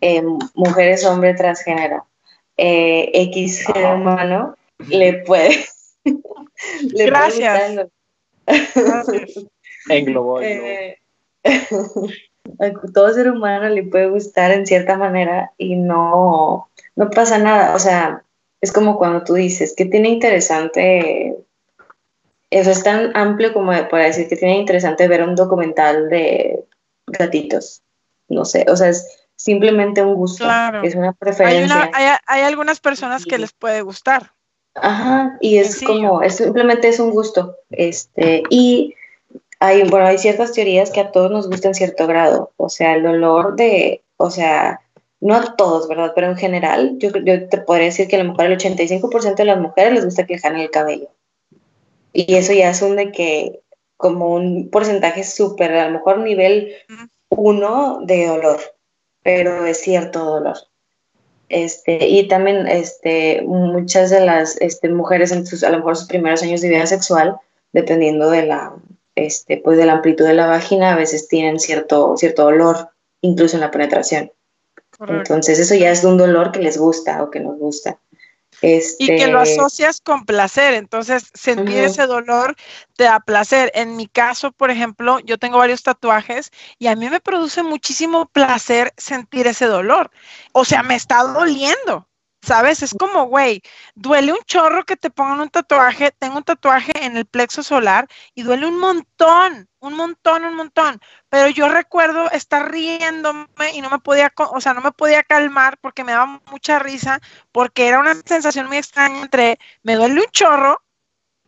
eh, 0.00 0.22
mujeres, 0.54 1.04
hombre, 1.04 1.34
transgénero, 1.34 2.06
eh, 2.56 3.10
X 3.14 3.64
ser 3.64 3.84
humano, 3.94 4.56
le 4.88 5.24
puede... 5.24 5.64
le 6.04 7.06
Gracias. 7.06 7.88
Englobó, 9.88 10.40
todo 12.92 13.12
ser 13.12 13.30
humano 13.30 13.68
le 13.68 13.82
puede 13.84 14.08
gustar 14.08 14.50
en 14.50 14.66
cierta 14.66 14.96
manera 14.96 15.52
y 15.58 15.76
no, 15.76 16.68
no 16.96 17.10
pasa 17.10 17.38
nada. 17.38 17.74
O 17.74 17.78
sea, 17.78 18.24
es 18.60 18.72
como 18.72 18.98
cuando 18.98 19.24
tú 19.24 19.34
dices 19.34 19.74
que 19.76 19.84
tiene 19.84 20.08
interesante, 20.08 21.36
eso 22.50 22.70
es 22.70 22.82
tan 22.82 23.16
amplio 23.16 23.52
como 23.52 23.72
para 23.88 24.04
decir 24.04 24.28
que 24.28 24.36
tiene 24.36 24.58
interesante 24.58 25.08
ver 25.08 25.22
un 25.22 25.34
documental 25.34 26.08
de 26.08 26.64
gatitos. 27.06 27.82
No 28.28 28.44
sé, 28.44 28.66
o 28.68 28.76
sea, 28.76 28.88
es 28.88 29.28
simplemente 29.36 30.02
un 30.02 30.14
gusto, 30.14 30.44
es 30.82 30.94
una 30.94 31.12
preferencia. 31.12 31.90
Hay, 31.94 32.16
hay, 32.26 32.42
algunas 32.42 32.80
personas 32.80 33.24
que 33.24 33.38
les 33.38 33.52
puede 33.52 33.82
gustar. 33.82 34.32
Ajá, 34.74 35.36
y 35.40 35.56
es 35.58 35.82
como, 35.82 36.22
es, 36.22 36.36
simplemente 36.36 36.88
es 36.88 37.00
un 37.00 37.10
gusto. 37.10 37.56
Este, 37.70 38.42
y 38.50 38.94
hay, 39.60 39.82
bueno, 39.88 40.06
hay 40.06 40.18
ciertas 40.18 40.52
teorías 40.52 40.90
que 40.90 41.00
a 41.00 41.10
todos 41.10 41.30
nos 41.30 41.48
gustan 41.48 41.70
en 41.70 41.74
cierto 41.74 42.06
grado. 42.06 42.52
O 42.56 42.68
sea, 42.68 42.94
el 42.94 43.06
olor 43.06 43.56
de, 43.56 44.02
o 44.16 44.30
sea, 44.30 44.80
no 45.20 45.34
a 45.34 45.56
todos, 45.56 45.88
¿verdad? 45.88 46.12
Pero 46.14 46.28
en 46.28 46.36
general, 46.36 46.96
yo, 46.98 47.10
yo 47.24 47.48
te 47.48 47.58
podría 47.58 47.86
decir 47.86 48.08
que 48.08 48.16
a 48.16 48.22
lo 48.22 48.30
mejor 48.30 48.46
el 48.46 48.58
85% 48.58 49.34
de 49.34 49.44
las 49.44 49.60
mujeres 49.60 49.92
les 49.94 50.04
gusta 50.04 50.26
que 50.26 50.38
le 50.38 50.62
el 50.62 50.70
cabello. 50.70 51.08
Y 52.12 52.34
eso 52.36 52.52
ya 52.52 52.70
es 52.70 52.82
un 52.82 52.96
de 52.96 53.10
que, 53.10 53.60
como 53.96 54.34
un 54.34 54.70
porcentaje 54.70 55.24
súper, 55.24 55.72
a 55.74 55.86
lo 55.86 55.98
mejor 55.98 56.18
nivel 56.18 56.72
uno 57.28 58.00
de 58.04 58.26
dolor, 58.26 58.60
pero 59.22 59.66
es 59.66 59.80
cierto 59.80 60.24
dolor. 60.24 60.56
Este, 61.48 62.06
y 62.06 62.28
también 62.28 62.66
este, 62.68 63.42
muchas 63.42 64.10
de 64.10 64.20
las 64.20 64.60
este, 64.60 64.88
mujeres 64.88 65.32
en 65.32 65.46
sus, 65.46 65.64
a 65.64 65.70
lo 65.70 65.78
mejor 65.78 65.96
sus 65.96 66.08
primeros 66.08 66.42
años 66.42 66.60
de 66.60 66.68
vida 66.68 66.86
sexual, 66.86 67.36
dependiendo 67.72 68.30
de 68.30 68.46
la, 68.46 68.74
este, 69.26 69.58
pues 69.58 69.78
de 69.78 69.86
la 69.86 69.94
amplitud 69.94 70.24
de 70.24 70.34
la 70.34 70.46
vagina, 70.46 70.92
a 70.92 70.96
veces 70.96 71.28
tienen 71.28 71.58
cierto, 71.58 72.16
cierto 72.16 72.44
dolor, 72.44 72.90
incluso 73.20 73.56
en 73.56 73.60
la 73.60 73.70
penetración. 73.70 74.32
Entonces 75.06 75.58
eso 75.58 75.74
ya 75.74 75.90
es 75.90 76.02
un 76.02 76.18
dolor 76.18 76.50
que 76.50 76.60
les 76.60 76.76
gusta 76.76 77.22
o 77.22 77.30
que 77.30 77.40
nos 77.40 77.58
gusta. 77.58 78.00
Y 78.60 79.06
que 79.06 79.28
lo 79.28 79.40
este 79.42 79.54
asocias 79.54 80.00
con 80.00 80.24
placer, 80.24 80.74
entonces 80.74 81.30
sentir 81.32 81.84
ese 81.84 82.06
dolor 82.06 82.56
te 82.96 83.04
da 83.04 83.20
placer. 83.20 83.70
En 83.74 83.96
mi 83.96 84.08
caso, 84.08 84.50
por 84.50 84.70
ejemplo, 84.70 85.20
yo 85.20 85.38
tengo 85.38 85.58
varios 85.58 85.82
tatuajes 85.82 86.50
y 86.78 86.88
a 86.88 86.96
mí 86.96 87.08
me 87.08 87.20
produce 87.20 87.62
muchísimo 87.62 88.26
placer 88.26 88.92
sentir 88.96 89.46
ese 89.46 89.66
dolor. 89.66 90.10
O 90.52 90.64
sea, 90.64 90.82
me 90.82 90.96
está 90.96 91.22
doliendo, 91.22 92.07
¿sabes? 92.42 92.82
Es 92.82 92.94
como, 92.98 93.24
güey, 93.26 93.62
duele 93.94 94.32
un 94.32 94.40
chorro 94.44 94.84
que 94.84 94.96
te 94.96 95.10
pongan 95.10 95.40
un 95.40 95.50
tatuaje. 95.50 96.12
Tengo 96.12 96.38
un 96.38 96.44
tatuaje 96.44 96.92
en 97.02 97.16
el 97.16 97.26
plexo 97.26 97.62
solar 97.62 98.08
y 98.34 98.42
duele 98.42 98.66
un 98.66 98.78
montón, 98.78 99.68
un 99.80 99.94
montón, 99.94 100.44
un 100.44 100.54
montón. 100.56 101.00
Pero 101.28 101.48
yo 101.48 101.68
recuerdo 101.68 102.30
estar 102.30 102.70
riéndome 102.70 103.46
y 103.74 103.80
no 103.80 103.90
me 103.90 103.98
podía, 103.98 104.32
o 104.36 104.60
sea, 104.60 104.74
no 104.74 104.80
me 104.80 104.92
podía 104.92 105.22
calmar 105.22 105.78
porque 105.80 106.04
me 106.04 106.12
daba 106.12 106.40
mucha 106.50 106.78
risa, 106.78 107.20
porque 107.52 107.88
era 107.88 107.98
una 108.00 108.14
sensación 108.14 108.66
muy 108.66 108.78
extraña 108.78 109.22
entre 109.22 109.58
me 109.82 109.94
duele 109.96 110.20
un 110.20 110.30
chorro 110.30 110.82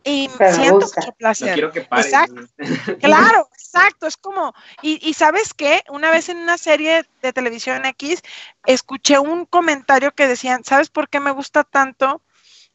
y 0.04 0.30
siento 0.52 0.86
mucho 0.94 1.12
placer. 1.18 1.54
quiero 1.54 1.70
que 1.70 1.80
Exacto. 1.80 2.42
claro, 3.00 3.48
exacto. 3.52 4.06
Es 4.06 4.16
como, 4.16 4.54
y, 4.82 4.98
y, 5.06 5.14
sabes 5.14 5.52
qué, 5.54 5.82
una 5.90 6.10
vez 6.10 6.28
en 6.28 6.38
una 6.38 6.58
serie 6.58 7.06
de 7.22 7.32
televisión 7.32 7.84
X, 7.84 8.22
escuché 8.66 9.18
un 9.18 9.44
comentario 9.44 10.12
que 10.12 10.26
decían, 10.26 10.64
¿sabes 10.64 10.88
por 10.88 11.08
qué 11.08 11.20
me 11.20 11.32
gusta 11.32 11.64
tanto 11.64 12.22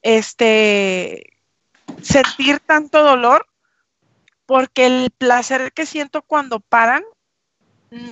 este 0.01 1.39
sentir 2.01 2.59
tanto 2.59 3.03
dolor? 3.03 3.47
Porque 4.45 4.85
el 4.85 5.09
placer 5.09 5.73
que 5.73 5.87
siento 5.87 6.21
cuando 6.21 6.59
paran, 6.59 7.03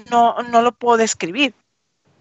no, 0.09 0.41
no 0.43 0.61
lo 0.61 0.71
puedo 0.71 0.97
describir. 0.97 1.53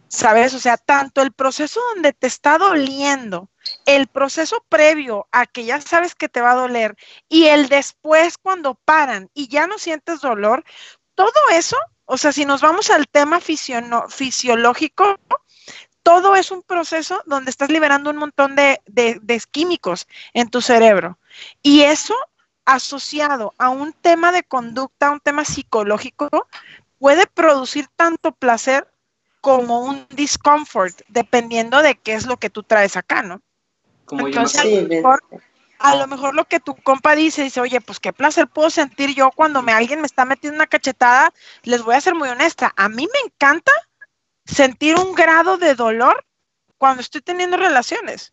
¿Sabes? 0.08 0.52
O 0.52 0.58
sea, 0.58 0.76
tanto 0.76 1.22
el 1.22 1.32
proceso 1.32 1.80
donde 1.94 2.12
te 2.12 2.26
está 2.26 2.58
doliendo, 2.58 3.48
el 3.86 4.06
proceso 4.06 4.64
previo 4.68 5.26
a 5.32 5.46
que 5.46 5.64
ya 5.64 5.80
sabes 5.80 6.14
que 6.14 6.28
te 6.28 6.40
va 6.40 6.52
a 6.52 6.56
doler 6.56 6.96
y 7.28 7.46
el 7.46 7.68
después 7.68 8.38
cuando 8.38 8.74
paran 8.74 9.30
y 9.34 9.48
ya 9.48 9.66
no 9.66 9.78
sientes 9.78 10.20
dolor, 10.20 10.64
todo 11.14 11.32
eso, 11.52 11.76
o 12.04 12.16
sea, 12.16 12.32
si 12.32 12.44
nos 12.44 12.60
vamos 12.60 12.90
al 12.90 13.08
tema 13.08 13.40
fisiológico, 13.40 15.18
todo 16.02 16.34
es 16.34 16.50
un 16.50 16.62
proceso 16.62 17.22
donde 17.26 17.50
estás 17.50 17.70
liberando 17.70 18.10
un 18.10 18.16
montón 18.16 18.56
de, 18.56 18.80
químicos 19.50 20.06
en 20.34 20.50
tu 20.50 20.60
cerebro. 20.60 21.18
Y 21.62 21.82
eso 21.82 22.14
asociado 22.64 23.54
a 23.58 23.70
un 23.70 23.92
tema 23.92 24.32
de 24.32 24.42
conducta, 24.42 25.10
un 25.10 25.20
tema 25.20 25.44
psicológico, 25.44 26.28
puede 26.98 27.26
producir 27.26 27.88
tanto 27.96 28.32
placer 28.32 28.88
como 29.40 29.80
un 29.80 30.06
discomfort, 30.10 31.00
dependiendo 31.08 31.82
de 31.82 31.96
qué 31.96 32.14
es 32.14 32.26
lo 32.26 32.36
que 32.36 32.50
tú 32.50 32.62
traes 32.62 32.96
acá, 32.96 33.22
¿no? 33.22 33.42
Entonces, 34.18 35.04
a, 35.78 35.96
lo 35.96 36.06
mejor, 36.06 36.34
lo 36.34 36.44
que 36.44 36.60
tu 36.60 36.74
compa 36.76 37.16
dice, 37.16 37.42
dice, 37.42 37.60
oye, 37.60 37.80
pues 37.80 37.98
qué 37.98 38.12
placer 38.12 38.46
puedo 38.46 38.70
sentir 38.70 39.14
yo 39.14 39.30
cuando 39.32 39.62
me, 39.62 39.72
alguien 39.72 40.00
me 40.00 40.06
está 40.06 40.24
metiendo 40.24 40.56
una 40.56 40.66
cachetada. 40.66 41.32
Les 41.62 41.82
voy 41.82 41.94
a 41.94 42.00
ser 42.00 42.14
muy 42.14 42.28
honesta, 42.28 42.72
a 42.76 42.88
mí 42.88 43.08
me 43.12 43.18
encanta 43.26 43.72
sentir 44.44 44.96
un 44.96 45.14
grado 45.14 45.58
de 45.58 45.74
dolor 45.74 46.24
cuando 46.78 47.00
estoy 47.00 47.20
teniendo 47.20 47.56
relaciones. 47.56 48.32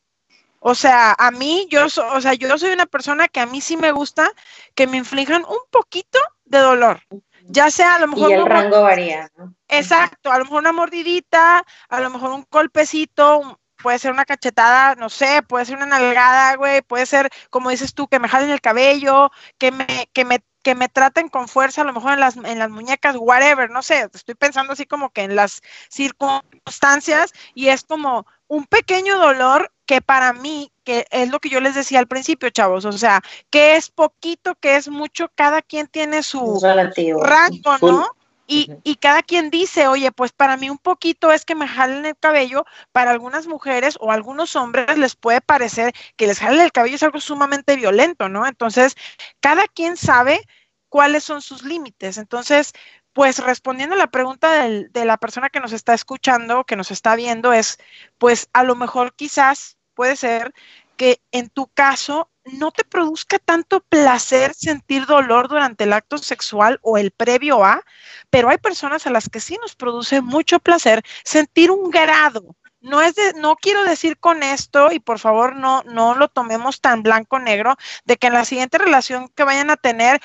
O 0.60 0.76
sea, 0.76 1.16
a 1.18 1.32
mí, 1.32 1.68
yo, 1.70 1.86
o 1.86 2.22
sea, 2.22 2.34
yo 2.34 2.58
soy 2.58 2.72
una 2.72 2.86
persona 2.86 3.28
que 3.28 3.40
a 3.40 3.46
mí 3.46 3.62
sí 3.62 3.78
me 3.78 3.92
gusta 3.92 4.30
que 4.76 4.88
me 4.88 4.98
inflijan 4.98 5.46
un 5.46 5.60
poquito 5.72 6.20
de 6.46 6.60
dolor. 6.60 7.02
Ya 7.46 7.72
sea 7.72 7.96
a 7.96 8.00
lo 8.00 8.08
mejor. 8.08 8.30
Y 8.30 8.34
el 8.34 8.46
rango 8.46 8.82
varía, 8.82 9.32
Exacto, 9.70 10.32
a 10.32 10.38
lo 10.38 10.44
mejor 10.44 10.60
una 10.60 10.72
mordidita, 10.72 11.64
a 11.88 12.00
lo 12.02 12.10
mejor 12.10 12.32
un 12.32 12.46
golpecito, 12.52 13.60
puede 13.82 14.00
ser 14.00 14.12
una 14.12 14.26
cachetada, 14.26 14.96
no 14.96 15.10
sé, 15.10 15.42
puede 15.44 15.66
ser 15.66 15.78
una 15.78 15.86
nalgada, 15.86 16.56
güey, 16.56 16.82
puede 16.82 17.06
ser, 17.06 17.30
como 17.50 17.70
dices 17.70 17.94
tú, 17.94 18.08
que 18.08 18.20
me 18.20 18.30
jalen 18.30 18.50
el 18.50 18.62
cabello, 18.62 19.32
que 19.58 19.72
me, 19.72 20.10
que 20.14 20.26
me 20.26 20.44
que 20.62 20.76
me 20.76 20.90
traten 20.90 21.30
con 21.30 21.48
fuerza, 21.48 21.82
a 21.82 21.86
lo 21.86 21.94
mejor 21.94 22.14
en 22.14 22.20
las, 22.20 22.36
en 22.36 22.60
las 22.60 22.70
muñecas, 22.70 23.16
whatever, 23.18 23.70
no 23.70 23.82
sé, 23.82 24.10
estoy 24.14 24.36
pensando 24.36 24.74
así 24.74 24.86
como 24.86 25.10
que 25.10 25.22
en 25.22 25.36
las 25.36 25.62
circunstancias 25.90 27.32
y 27.54 27.70
es 27.70 27.84
como 27.84 28.26
un 28.48 28.66
pequeño 28.66 29.18
dolor 29.18 29.72
que 29.86 30.02
para 30.02 30.34
mí, 30.34 30.72
que 30.84 31.08
es 31.12 31.30
lo 31.30 31.40
que 31.40 31.50
yo 31.50 31.62
les 31.62 31.76
decía 31.76 32.00
al 32.00 32.08
principio, 32.08 32.50
chavos, 32.50 32.86
o 32.86 32.92
sea, 32.92 33.22
que 33.50 33.76
es 33.76 33.90
poquito, 33.90 34.56
que 34.56 34.76
es 34.76 34.90
mucho, 34.90 35.32
cada 35.34 35.62
quien 35.62 35.88
tiene 35.88 36.24
su 36.24 36.60
rango, 36.62 37.78
¿no? 37.82 38.08
Y, 38.52 38.72
y, 38.84 38.96
cada 38.96 39.22
quien 39.22 39.52
dice, 39.52 39.88
oye, 39.88 40.12
pues 40.12 40.32
para 40.32 40.58
mí 40.58 40.72
un 40.72 40.80
poquito 40.80 41.32
es 41.32 41.46
que 41.46 41.54
me 41.54 41.68
jalen 41.68 42.04
el 42.06 42.18
cabello, 42.18 42.66
para 42.92 43.12
algunas 43.12 43.46
mujeres 43.46 43.96
o 44.00 44.12
algunos 44.12 44.56
hombres 44.56 44.98
les 44.98 45.16
puede 45.16 45.40
parecer 45.40 45.94
que 46.16 46.26
les 46.26 46.40
jalen 46.40 46.62
el 46.62 46.72
cabello 46.72 46.96
es 46.96 47.04
algo 47.04 47.22
sumamente 47.22 47.76
violento, 47.76 48.28
¿no? 48.28 48.48
Entonces, 48.48 48.96
cada 49.40 49.68
quien 49.68 49.98
sabe 49.98 50.42
cuáles 50.90 51.24
son 51.24 51.44
sus 51.44 51.64
límites. 51.64 52.18
Entonces, 52.18 52.74
pues 53.14 53.38
respondiendo 53.40 53.96
a 53.96 54.00
la 54.00 54.08
pregunta 54.08 54.68
de 54.68 55.06
la 55.06 55.18
persona 55.18 55.50
que 55.50 55.60
nos 55.60 55.72
está 55.72 55.94
escuchando, 55.94 56.64
que 56.64 56.76
nos 56.76 56.90
está 56.90 57.16
viendo, 57.16 57.54
es, 57.54 57.78
pues 58.18 58.50
a 58.54 58.64
lo 58.64 58.76
mejor 58.76 59.14
quizás 59.14 59.78
puede 59.94 60.16
ser 60.16 60.54
que 60.98 61.22
en 61.32 61.50
tu 61.50 61.68
caso 61.68 62.30
no 62.54 62.72
te 62.72 62.84
produzca 62.84 63.40
tanto 63.40 63.82
placer 63.82 64.54
sentir 64.54 65.06
dolor 65.06 65.48
durante 65.48 65.84
el 65.84 65.94
acto 65.94 66.18
sexual 66.18 66.80
o 66.82 66.98
el 66.98 67.12
previo 67.12 67.64
a, 67.64 67.84
pero 68.30 68.50
hay 68.50 68.58
personas 68.58 69.06
a 69.08 69.12
las 69.12 69.30
que 69.30 69.40
sí 69.40 69.58
nos 69.62 69.76
produce 69.76 70.22
mucho 70.22 70.60
placer 70.60 71.04
sentir 71.24 71.72
un 71.72 71.90
grado. 71.90 72.56
No 72.82 73.02
es 73.02 73.16
de, 73.16 73.34
no 73.34 73.56
quiero 73.58 73.84
decir 73.84 74.18
con 74.18 74.42
esto, 74.42 74.92
y 74.92 75.00
por 75.00 75.20
favor 75.20 75.56
no, 75.56 75.84
no 75.84 76.16
lo 76.16 76.30
tomemos 76.30 76.80
tan 76.80 77.04
blanco 77.04 77.38
negro, 77.38 77.76
de 78.06 78.18
que 78.18 78.28
en 78.28 78.34
la 78.34 78.46
siguiente 78.46 78.78
relación 78.78 79.28
que 79.36 79.44
vayan 79.44 79.70
a 79.70 79.76
tener, 79.76 80.22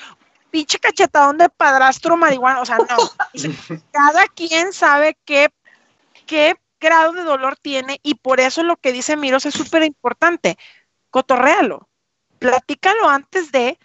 pinche 0.51 0.79
cachetadón 0.79 1.37
de 1.37 1.49
padrastro 1.49 2.15
marihuana, 2.15 2.61
o 2.61 2.65
sea, 2.65 2.77
no. 2.77 2.85
Cada 3.91 4.27
quien 4.27 4.71
sabe 4.71 5.17
qué, 5.25 5.49
qué 6.25 6.55
grado 6.79 7.11
de 7.11 7.23
dolor 7.23 7.57
tiene, 7.57 7.99
y 8.03 8.15
por 8.15 8.39
eso 8.39 8.63
lo 8.63 8.77
que 8.77 8.93
dice 8.93 9.17
Miros 9.17 9.45
es 9.45 9.53
súper 9.53 9.83
importante. 9.83 10.57
Cotorréalo 11.09 11.89
platícalo 12.39 13.07
antes 13.07 13.51
de, 13.51 13.77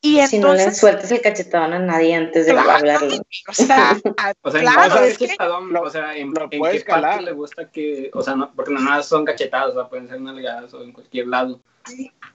y 0.00 0.20
entonces... 0.20 0.30
Si 0.30 0.38
no 0.38 0.54
le 0.54 0.74
sueltes 0.74 1.10
el 1.10 1.20
cachetón 1.20 1.72
a 1.72 1.78
nadie 1.78 2.14
antes 2.14 2.46
de 2.46 2.52
hablarlo. 2.52 3.16
O 3.48 3.52
sea, 3.52 3.96
o 4.42 4.50
sea 4.50 4.60
claro, 4.60 5.00
es 5.00 5.18
que... 5.18 5.36
o 5.38 5.90
sea, 5.90 6.16
en, 6.16 6.32
en 6.50 6.62
qué 6.62 6.84
parte 6.86 7.22
le 7.22 7.32
gusta 7.32 7.68
que, 7.70 8.10
o 8.14 8.22
sea, 8.22 8.36
no, 8.36 8.52
porque 8.54 8.72
no 8.72 8.80
nada 8.80 9.02
son 9.02 9.24
cachetadas, 9.24 9.70
o 9.70 9.74
sea, 9.74 9.88
pueden 9.88 10.08
ser 10.08 10.20
nalgadas 10.20 10.72
o 10.74 10.82
en 10.82 10.92
cualquier 10.92 11.26
lado. 11.26 11.60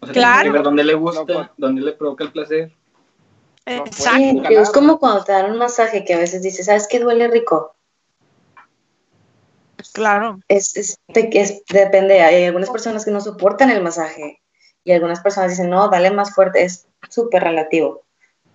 O 0.02 0.06
sea, 0.06 0.14
claro. 0.14 0.44
Que 0.44 0.50
ver 0.52 0.64
dónde 0.64 0.84
le 0.84 0.94
gusta, 0.94 1.54
dónde 1.58 1.82
le 1.82 1.94
provoca 1.94 2.26
el 2.26 2.32
placer. 2.32 2.72
Exacto. 3.66 4.50
es 4.50 4.72
como 4.72 5.00
cuando 5.00 5.24
te 5.24 5.32
dan 5.32 5.50
un 5.50 5.58
masaje 5.58 6.04
que 6.04 6.14
a 6.14 6.18
veces 6.18 6.42
dices, 6.42 6.66
¿sabes 6.66 6.86
qué 6.90 7.00
duele 7.00 7.30
rico? 7.30 7.76
Claro. 9.94 10.40
Es, 10.50 10.76
es, 10.76 10.98
es, 11.08 11.64
depende, 11.70 12.22
hay 12.22 12.46
algunas 12.46 12.70
personas 12.70 13.06
que 13.06 13.12
no 13.12 13.22
soportan 13.22 13.70
el 13.70 13.82
masaje 13.82 14.43
y 14.84 14.92
algunas 14.92 15.22
personas 15.22 15.52
dicen, 15.52 15.70
no, 15.70 15.88
dale 15.90 16.12
más 16.12 16.34
fuerte, 16.34 16.64
es 16.64 16.88
súper 17.10 17.44
relativo. 17.44 18.04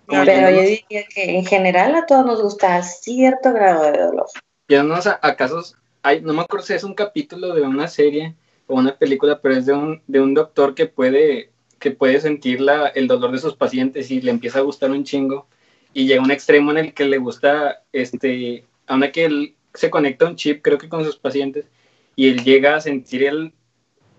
Pero 0.07 0.49
yo 0.49 0.61
diría 0.61 1.05
que 1.13 1.37
en 1.37 1.45
general 1.45 1.95
a 1.95 2.05
todos 2.05 2.25
nos 2.25 2.41
gusta 2.41 2.81
cierto 2.81 3.53
grado 3.53 3.91
de 3.91 3.99
dolor. 3.99 4.25
Ya 4.67 4.83
no, 4.83 4.95
a, 4.95 5.35
casos, 5.35 5.75
hay, 6.01 6.21
no 6.21 6.33
me 6.33 6.41
acuerdo 6.41 6.65
si 6.65 6.73
es 6.73 6.83
un 6.83 6.95
capítulo 6.95 7.53
de 7.53 7.61
una 7.61 7.87
serie 7.87 8.35
o 8.67 8.75
una 8.75 8.97
película, 8.97 9.39
pero 9.41 9.55
es 9.55 9.65
de 9.65 9.73
un, 9.73 10.01
de 10.07 10.19
un 10.19 10.33
doctor 10.33 10.73
que 10.73 10.87
puede, 10.87 11.51
que 11.79 11.91
puede 11.91 12.19
sentir 12.21 12.61
la, 12.61 12.87
el 12.87 13.07
dolor 13.07 13.31
de 13.31 13.39
sus 13.39 13.55
pacientes 13.55 14.09
y 14.09 14.21
le 14.21 14.31
empieza 14.31 14.59
a 14.59 14.63
gustar 14.63 14.91
un 14.91 15.03
chingo. 15.03 15.47
Y 15.93 16.05
llega 16.05 16.21
a 16.21 16.25
un 16.25 16.31
extremo 16.31 16.71
en 16.71 16.77
el 16.77 16.93
que 16.93 17.05
le 17.05 17.17
gusta, 17.17 17.83
este, 17.91 18.65
a 18.87 18.95
una 18.95 19.11
que 19.11 19.25
él 19.25 19.55
se 19.73 19.89
conecta 19.89 20.25
un 20.25 20.35
chip, 20.35 20.61
creo 20.61 20.77
que 20.77 20.89
con 20.89 21.03
sus 21.03 21.17
pacientes, 21.17 21.65
y 22.15 22.29
él 22.29 22.43
llega 22.43 22.75
a 22.75 22.81
sentir 22.81 23.23
el, 23.23 23.53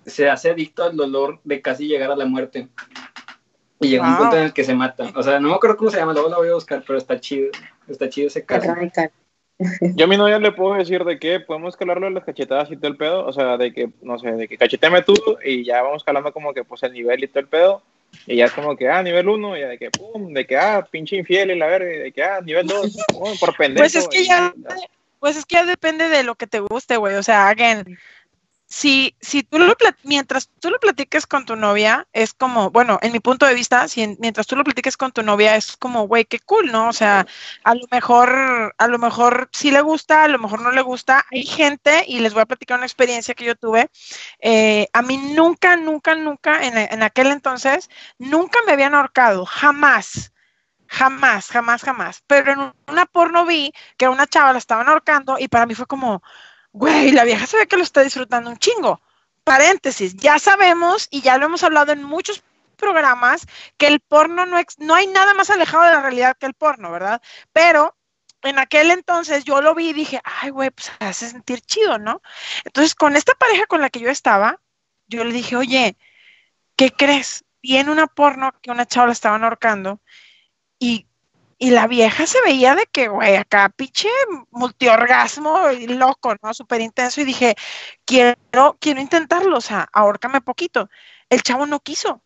se 0.07 0.29
hace 0.29 0.51
adicto 0.51 0.85
al 0.85 0.97
dolor 0.97 1.41
de 1.45 1.61
casi 1.61 1.87
llegar 1.87 2.11
a 2.11 2.17
la 2.17 2.25
muerte. 2.25 2.69
Y 3.81 3.89
llega 3.89 4.09
un 4.09 4.17
punto 4.17 4.37
en 4.37 4.45
el 4.45 4.53
que 4.53 4.65
se 4.65 4.75
mata. 4.75 5.11
O 5.15 5.23
sea, 5.23 5.41
no 5.41 5.49
me 5.49 5.55
acuerdo 5.55 5.77
cómo 5.77 5.91
se 5.91 5.97
llama, 5.97 6.13
luego 6.13 6.29
lo 6.29 6.37
voy 6.37 6.49
a 6.49 6.55
buscar, 6.55 6.83
pero 6.87 6.99
está 6.99 7.19
chido. 7.19 7.51
Está 7.89 8.09
chido 8.09 8.29
ese 8.29 8.45
caso. 8.45 8.75
Yo 9.95 10.05
a 10.05 10.09
mi 10.09 10.17
novia 10.17 10.39
le 10.39 10.53
puedo 10.53 10.75
decir 10.75 11.05
de 11.05 11.19
que 11.19 11.41
podemos 11.41 11.77
calarlo 11.77 12.07
en 12.07 12.15
las 12.15 12.25
cachetadas 12.25 12.71
y 12.71 12.77
todo 12.77 12.89
el 12.89 12.97
pedo. 12.97 13.27
O 13.27 13.33
sea, 13.33 13.57
de 13.57 13.73
que, 13.73 13.91
no 14.03 14.19
sé, 14.19 14.33
de 14.33 14.49
que 14.49 14.57
cacheteme 14.57 15.03
tú 15.03 15.15
y 15.45 15.65
ya 15.65 15.83
vamos 15.83 16.05
calando 16.05 16.33
como 16.33 16.53
que 16.55 16.65
pues 16.65 16.83
el 16.83 16.93
nivel 16.93 17.25
y 17.25 17.29
todo 17.29 17.41
el 17.41 17.49
pedo. 17.49 17.83
Y 18.27 18.37
ya 18.37 18.47
es 18.47 18.53
como 18.53 18.77
que, 18.77 18.89
ah, 18.89 19.03
nivel 19.03 19.29
1, 19.29 19.57
y 19.57 19.61
de 19.61 19.79
que, 19.79 19.91
pum, 19.91 20.33
de 20.33 20.47
que, 20.47 20.57
ah, 20.57 20.87
pinche 20.91 21.17
infiel 21.17 21.53
y 21.53 21.59
la 21.59 21.67
verga, 21.67 21.87
de 21.87 22.13
que, 22.13 22.23
ah, 22.23 22.41
nivel 22.41 22.67
2, 22.67 22.97
por 23.41 23.57
pendejo. 23.57 23.83
Pues 23.83 23.95
es 23.95 24.09
que 24.09 24.25
ya, 24.25 24.53
pues 25.21 25.37
es 25.37 25.47
que 25.47 25.55
ya 25.55 25.65
depende 25.65 26.09
de 26.09 26.23
lo 26.25 26.35
que 26.35 26.47
te 26.47 26.61
guste, 26.61 26.97
güey. 26.97 27.15
O 27.15 27.23
sea, 27.23 27.49
again, 27.49 27.99
si, 28.71 29.17
si 29.21 29.43
tú 29.43 29.59
lo 29.59 29.75
mientras 30.05 30.49
tú 30.61 30.71
lo 30.71 30.79
platiques 30.79 31.27
con 31.27 31.45
tu 31.45 31.57
novia, 31.57 32.07
es 32.13 32.33
como, 32.33 32.71
bueno, 32.71 33.01
en 33.03 33.11
mi 33.11 33.19
punto 33.19 33.45
de 33.45 33.55
vista, 33.55 33.89
si 33.89 34.17
mientras 34.21 34.47
tú 34.47 34.55
lo 34.55 34.63
platiques 34.63 34.97
con 34.97 35.11
tu 35.11 35.25
novia, 35.25 35.57
es 35.57 35.77
como, 35.77 36.07
güey, 36.07 36.25
qué 36.25 36.39
cool, 36.39 36.71
¿no? 36.71 36.89
O 36.89 36.93
sea, 36.93 37.27
a 37.65 37.75
lo 37.75 37.85
mejor, 37.91 38.73
a 38.79 38.87
lo 38.87 38.99
mejor 38.99 39.49
sí 39.53 39.73
le 39.73 39.81
gusta, 39.81 40.23
a 40.23 40.29
lo 40.29 40.39
mejor 40.39 40.63
no 40.63 40.71
le 40.71 40.83
gusta. 40.83 41.27
Hay 41.33 41.43
gente, 41.45 42.05
y 42.07 42.21
les 42.21 42.33
voy 42.33 42.43
a 42.43 42.47
platicar 42.47 42.79
una 42.79 42.87
experiencia 42.87 43.35
que 43.35 43.45
yo 43.45 43.57
tuve. 43.57 43.91
Eh, 44.39 44.87
a 44.93 45.03
mí 45.03 45.17
nunca, 45.19 45.77
nunca, 45.77 46.15
nunca, 46.15 46.65
en, 46.65 46.79
en 46.79 47.03
aquel 47.03 47.33
entonces, 47.33 47.91
nunca 48.19 48.61
me 48.67 48.73
habían 48.73 48.95
ahorcado, 48.95 49.47
jamás. 49.47 50.33
Jamás, 50.87 51.49
jamás, 51.49 51.83
jamás. 51.83 52.23
Pero 52.27 52.53
en 52.53 52.73
una 52.89 53.07
porno 53.07 53.47
vi 53.47 53.73
que 53.97 54.07
a 54.07 54.11
una 54.11 54.27
chava 54.27 54.53
la 54.53 54.59
estaban 54.59 54.89
ahorcando 54.89 55.39
y 55.39 55.49
para 55.49 55.67
mí 55.67 55.75
fue 55.75 55.87
como, 55.87 56.23
güey, 56.73 57.13
la 57.13 57.25
vieja 57.25 57.47
se 57.47 57.57
ve 57.57 57.67
que 57.67 57.77
lo 57.77 57.83
está 57.83 58.03
disfrutando 58.03 58.51
un 58.51 58.59
chingo. 58.59 59.01
Paréntesis, 59.45 60.17
ya 60.17 60.39
sabemos 60.39 61.09
y 61.11 61.23
ya 61.23 61.39
lo 61.39 61.47
hemos 61.47 61.63
hablado 61.65 61.93
en 61.93 62.03
muchos 62.03 62.43
programas 62.77 63.47
que 63.77 63.87
el 63.87 64.01
porno 64.01 64.47
no, 64.47 64.59
no 64.79 64.95
hay 64.95 65.07
nada 65.07 65.35
más 65.35 65.51
alejado 65.51 65.85
de 65.85 65.93
la 65.93 66.03
realidad 66.03 66.37
que 66.39 66.47
el 66.47 66.55
porno, 66.55 66.91
¿verdad? 66.91 67.21
Pero 67.53 67.97
en 68.43 68.59
aquel 68.59 68.91
entonces 68.91 69.45
yo 69.45 69.61
lo 69.61 69.75
vi 69.75 69.91
y 69.91 69.93
dije, 69.93 70.21
ay, 70.25 70.51
güey, 70.51 70.71
pues 70.71 70.91
hace 70.99 71.29
sentir 71.29 71.61
chido, 71.61 71.99
¿no? 71.99 72.23
Entonces, 72.65 72.95
con 72.95 73.17
esta 73.17 73.35
pareja 73.35 73.67
con 73.67 73.81
la 73.81 73.91
que 73.91 74.01
yo 74.01 74.11
estaba, 74.11 74.61
yo 75.07 75.25
le 75.25 75.33
dije, 75.33 75.57
oye, 75.57 75.97
¿qué 76.77 76.91
crees? 76.91 77.45
Vi 77.63 77.77
en 77.77 77.91
una 77.91 78.07
porno 78.07 78.53
que 78.63 78.71
una 78.71 78.87
chava 78.87 79.09
la 79.09 79.13
estaban 79.13 79.45
ahorcando 79.45 80.01
y 80.79 81.07
y 81.63 81.71
la 81.71 81.87
vieja 81.87 82.27
se 82.27 82.41
veía 82.41 82.75
de 82.75 82.87
que, 82.87 83.09
güey, 83.09 83.37
acá 83.37 83.69
pinche 83.69 84.09
multiorgasmo 84.51 85.71
y 85.71 85.89
loco, 85.89 86.35
¿no? 86.43 86.55
Súper 86.55 86.81
intenso. 86.81 87.21
Y 87.21 87.25
dije, 87.25 87.55
quiero, 88.07 88.79
quiero 88.81 88.99
intentarlo, 88.99 89.59
o 89.59 89.61
sea, 89.61 89.87
ahórcame 89.93 90.41
poquito. 90.41 90.89
El 91.29 91.43
chavo 91.43 91.67
no 91.67 91.81
quiso. 91.81 92.23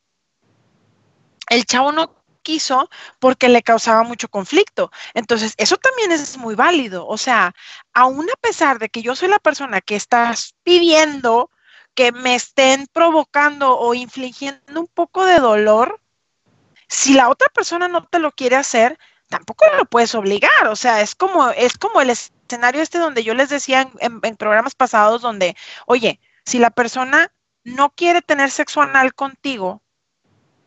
El 1.48 1.66
chavo 1.66 1.90
no 1.90 2.14
quiso 2.42 2.88
porque 3.18 3.48
le 3.48 3.64
causaba 3.64 4.04
mucho 4.04 4.28
conflicto. 4.28 4.92
Entonces, 5.14 5.54
eso 5.56 5.78
también 5.78 6.12
es 6.12 6.38
muy 6.38 6.54
válido. 6.54 7.04
O 7.08 7.18
sea, 7.18 7.56
aún 7.92 8.30
a 8.30 8.36
pesar 8.40 8.78
de 8.78 8.88
que 8.88 9.02
yo 9.02 9.16
soy 9.16 9.26
la 9.26 9.40
persona 9.40 9.80
que 9.80 9.96
estás 9.96 10.54
pidiendo 10.62 11.50
que 11.96 12.12
me 12.12 12.36
estén 12.36 12.86
provocando 12.92 13.76
o 13.76 13.94
infligiendo 13.94 14.80
un 14.80 14.86
poco 14.86 15.24
de 15.26 15.40
dolor, 15.40 16.00
si 16.86 17.14
la 17.14 17.28
otra 17.30 17.48
persona 17.48 17.88
no 17.88 18.06
te 18.06 18.20
lo 18.20 18.30
quiere 18.30 18.54
hacer, 18.54 18.96
tampoco 19.28 19.64
lo 19.76 19.84
puedes 19.86 20.14
obligar, 20.14 20.68
o 20.68 20.76
sea, 20.76 21.00
es 21.00 21.14
como, 21.14 21.50
es 21.50 21.76
como 21.76 22.00
el 22.00 22.10
escenario 22.10 22.82
este 22.82 22.98
donde 22.98 23.24
yo 23.24 23.34
les 23.34 23.48
decía 23.48 23.90
en, 24.00 24.20
programas 24.36 24.74
pasados 24.74 25.22
donde, 25.22 25.56
oye, 25.86 26.20
si 26.44 26.58
la 26.58 26.70
persona 26.70 27.32
no 27.64 27.90
quiere 27.90 28.22
tener 28.22 28.50
sexo 28.50 28.82
anal 28.82 29.14
contigo, 29.14 29.82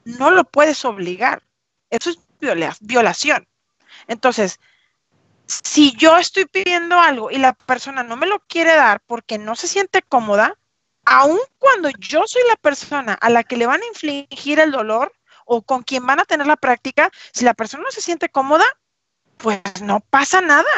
no 0.04 0.32
lo 0.32 0.44
puedes 0.46 0.84
obligar. 0.86 1.44
Eso 1.90 2.10
es 2.10 2.20
violación. 2.80 3.48
Entonces, 4.08 4.60
si 5.46 5.96
yo 5.96 6.18
estoy 6.18 6.46
pidiendo 6.46 7.00
algo 7.00 7.32
y 7.32 7.38
la 7.38 7.54
persona 7.54 8.04
no 8.04 8.18
me 8.18 8.28
lo 8.28 8.40
quiere 8.40 8.76
dar 8.76 9.02
porque 9.06 9.38
no 9.38 9.56
se 9.56 9.68
siente 9.68 10.02
cómoda, 10.02 10.58
aun 11.06 11.40
cuando 11.58 11.90
yo 12.00 12.24
soy 12.26 12.42
la 12.50 12.58
persona 12.58 13.14
a 13.14 13.30
la 13.30 13.44
que 13.44 13.58
le 13.58 13.66
van 13.66 13.82
a 13.82 13.88
infligir 13.88 14.60
el 14.60 14.72
dolor, 14.72 15.14
o 15.48 15.62
con 15.64 15.82
quien 15.82 16.06
van 16.06 16.20
a 16.20 16.26
tener 16.26 16.46
la 16.46 16.58
práctica, 16.58 17.10
si 17.32 17.46
la 17.46 17.54
persona 17.54 17.84
no 17.84 17.92
se 17.92 18.02
siente 18.02 18.30
cómoda, 18.30 18.66
pues 19.38 19.62
no 19.82 20.02
pasa 20.02 20.42
nada. 20.42 20.70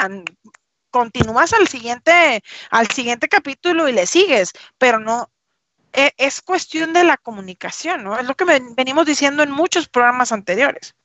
Continúas 0.91 1.53
al 1.53 1.67
siguiente, 1.67 2.41
al 2.71 2.89
siguiente 2.89 3.27
capítulo 3.27 3.87
y 3.87 3.91
le 3.91 4.05
sigues, 4.05 4.53
pero 4.77 4.99
no, 4.99 5.29
e, 5.93 6.11
es 6.17 6.41
cuestión 6.41 6.93
de 6.93 7.03
la 7.03 7.17
comunicación, 7.17 8.03
¿no? 8.03 8.17
Es 8.17 8.25
lo 8.25 8.35
que 8.35 8.45
venimos 8.75 9.05
diciendo 9.05 9.43
en 9.43 9.51
muchos 9.51 9.87
programas 9.87 10.31
anteriores. 10.31 10.95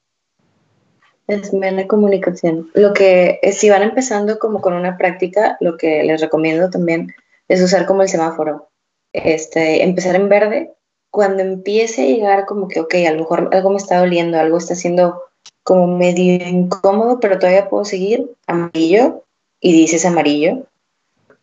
Es 1.27 1.55
mera 1.55 1.87
comunicación. 1.87 2.71
Lo 2.75 2.93
que, 2.93 3.39
eh, 3.43 3.53
si 3.53 3.71
van 3.71 3.83
empezando 3.83 4.39
como 4.39 4.61
con 4.61 4.75
una 4.75 4.99
práctica, 4.99 5.57
lo 5.61 5.79
que 5.79 6.03
les 6.05 6.21
recomiendo 6.21 6.69
también 6.69 7.15
es 7.49 7.63
usar 7.63 7.87
como 7.87 8.03
el 8.03 8.09
semáforo. 8.09 8.71
este, 9.13 9.85
empezar 9.85 10.17
en 10.17 10.29
verde. 10.29 10.75
Cuando 11.15 11.45
empiece 11.45 12.03
a 12.03 12.07
llegar 12.07 12.45
como 12.45 12.67
que, 12.67 12.81
ok, 12.81 12.93
a 13.07 13.13
lo 13.13 13.21
mejor 13.21 13.49
algo 13.53 13.71
me 13.71 13.77
está 13.77 14.01
doliendo, 14.01 14.37
algo 14.37 14.59
está 14.59 14.75
siendo 14.75 15.23
como 15.63 15.97
medio 15.97 16.45
incómodo, 16.45 17.21
pero 17.21 17.39
todavía 17.39 17.69
puedo 17.69 17.85
seguir, 17.85 18.33
amarillo, 18.49 19.23
y 19.61 19.73
dices 19.75 20.05
amarillo, 20.07 20.67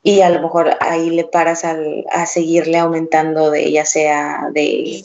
y 0.03 0.19
a 0.19 0.29
lo 0.29 0.41
mejor 0.41 0.71
ahí 0.81 1.09
le 1.09 1.23
paras 1.23 1.63
al, 1.63 2.05
a 2.11 2.25
seguirle 2.25 2.79
aumentando 2.79 3.49
de 3.49 3.71
ya 3.71 3.85
sea 3.85 4.49
de, 4.51 5.03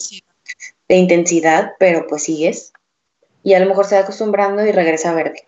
de 0.89 0.97
intensidad, 0.97 1.75
pero 1.79 2.09
pues 2.09 2.25
sigues, 2.25 2.73
y 3.45 3.55
a 3.55 3.61
lo 3.61 3.67
mejor 3.67 3.87
se 3.87 3.95
va 3.95 4.01
acostumbrando 4.01 4.67
y 4.67 4.73
regresa 4.73 5.11
a 5.11 5.15
verde. 5.15 5.47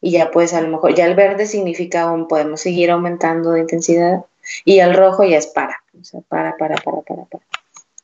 Y 0.00 0.10
ya 0.10 0.32
pues 0.32 0.52
a 0.52 0.60
lo 0.60 0.66
mejor, 0.66 0.96
ya 0.96 1.06
el 1.06 1.14
verde 1.14 1.46
significa 1.46 2.02
aún 2.02 2.26
podemos 2.26 2.60
seguir 2.60 2.90
aumentando 2.90 3.52
de 3.52 3.60
intensidad, 3.60 4.24
y 4.64 4.80
el 4.80 4.94
rojo 4.94 5.22
ya 5.22 5.38
es 5.38 5.46
para, 5.46 5.84
o 5.96 6.02
sea, 6.02 6.22
para, 6.22 6.56
para, 6.56 6.74
para, 6.74 7.02
para, 7.02 7.24
para. 7.26 7.44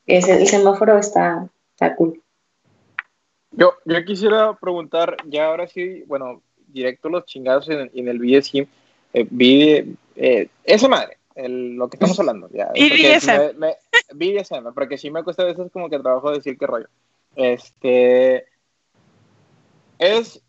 Ese, 0.06 0.40
el 0.40 0.46
semáforo 0.46 0.98
está, 0.98 1.48
está 1.72 1.96
cool. 1.96 2.22
Yo, 3.52 3.74
yo 3.84 4.04
quisiera 4.04 4.54
preguntar, 4.54 5.16
ya 5.26 5.46
ahora 5.46 5.66
sí, 5.66 6.04
bueno, 6.06 6.42
directo 6.68 7.08
los 7.08 7.24
chingados 7.24 7.68
en, 7.68 7.90
en 7.94 8.08
el 8.08 8.18
BSG, 8.18 8.68
eh, 9.14 9.26
vi, 9.30 9.96
eh, 10.14 10.48
esa 10.64 10.88
madre, 10.88 11.18
el, 11.34 11.74
lo 11.74 11.88
que 11.88 11.96
estamos 11.96 12.18
hablando, 12.20 12.48
ya. 12.52 12.66
BDSM. 12.74 13.58
Me, 13.58 13.76
BDSM, 14.12 14.72
porque 14.74 14.98
sí 14.98 15.10
me 15.10 15.24
cuesta 15.24 15.42
a 15.42 15.46
veces 15.46 15.70
como 15.72 15.88
que 15.88 15.98
trabajo 15.98 16.30
decir 16.30 16.58
qué 16.58 16.66
rollo. 16.66 16.88
Este, 17.34 18.44
es 19.98 20.42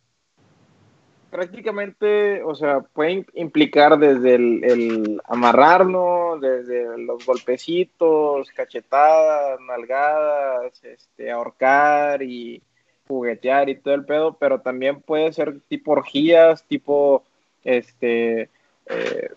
prácticamente, 1.30 2.42
o 2.44 2.56
sea, 2.56 2.80
puede 2.82 3.26
implicar 3.34 3.98
desde 4.00 4.36
el, 4.36 4.64
el 4.64 5.22
amarrarlo, 5.26 6.40
desde 6.40 6.98
los 6.98 7.26
golpecitos, 7.26 8.50
cachetadas, 8.52 9.60
nalgadas, 9.62 10.84
este, 10.84 11.32
ahorcar 11.32 12.24
y 12.24 12.62
juguetear 13.08 13.70
y 13.70 13.76
todo 13.76 13.94
el 13.94 14.06
pedo, 14.06 14.38
pero 14.40 14.62
también 14.62 15.02
puede 15.02 15.32
ser 15.34 15.60
tipo 15.68 15.92
orgías, 15.92 16.64
tipo, 16.64 17.24
este, 17.64 18.50
eh, 18.88 19.30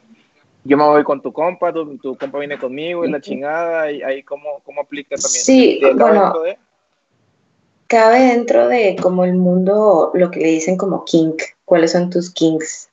yo 0.65 0.77
me 0.77 0.85
voy 0.85 1.05
con 1.05 1.23
tu 1.23 1.33
compa, 1.33 1.73
tu, 1.73 1.97
tu, 1.99 2.17
compa 2.17 2.39
viene 2.39 2.59
conmigo 2.59 3.05
y 3.05 3.11
la 3.11 3.21
chingada, 3.21 3.91
y 3.91 4.03
ahí 4.03 4.23
cómo, 4.23 4.61
cómo 4.65 4.83
aplica 4.83 5.17
también. 5.17 5.45
Sí, 5.45 5.81
bueno, 5.97 6.33
de... 6.41 6.59
cabe 7.87 8.21
dentro 8.21 8.69
de 8.69 8.97
como 9.01 9.25
el 9.25 9.35
mundo, 9.35 10.11
lo 10.15 10.31
que 10.31 10.41
le 10.41 10.49
dicen 10.49 10.77
como 10.77 11.05
kink, 11.05 11.43
cuáles 11.71 11.93
son 11.93 12.11
tus 12.11 12.31
kinks. 12.31 12.91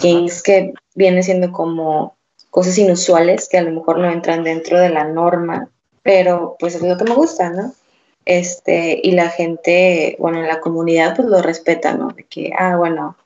Kinks 0.00 0.42
que 0.42 0.74
viene 0.94 1.22
siendo 1.22 1.50
como 1.50 2.14
cosas 2.50 2.78
inusuales 2.78 3.48
que 3.48 3.58
a 3.58 3.62
lo 3.62 3.72
mejor 3.72 3.98
no 3.98 4.10
entran 4.10 4.44
dentro 4.44 4.78
de 4.78 4.90
la 4.90 5.04
norma, 5.04 5.70
pero 6.02 6.56
pues 6.60 6.74
es 6.76 6.82
lo 6.82 6.96
que 6.96 7.04
me 7.04 7.14
gusta, 7.14 7.50
¿no? 7.50 7.72
este, 8.26 9.00
y 9.02 9.12
la 9.12 9.30
gente, 9.30 10.16
bueno, 10.18 10.40
en 10.40 10.48
la 10.48 10.60
comunidad 10.60 11.14
pues 11.14 11.28
lo 11.28 11.40
respeta, 11.40 11.94
¿no? 11.94 12.08
De 12.08 12.24
que, 12.24 12.52
ah, 12.58 12.76
bueno, 12.76 13.16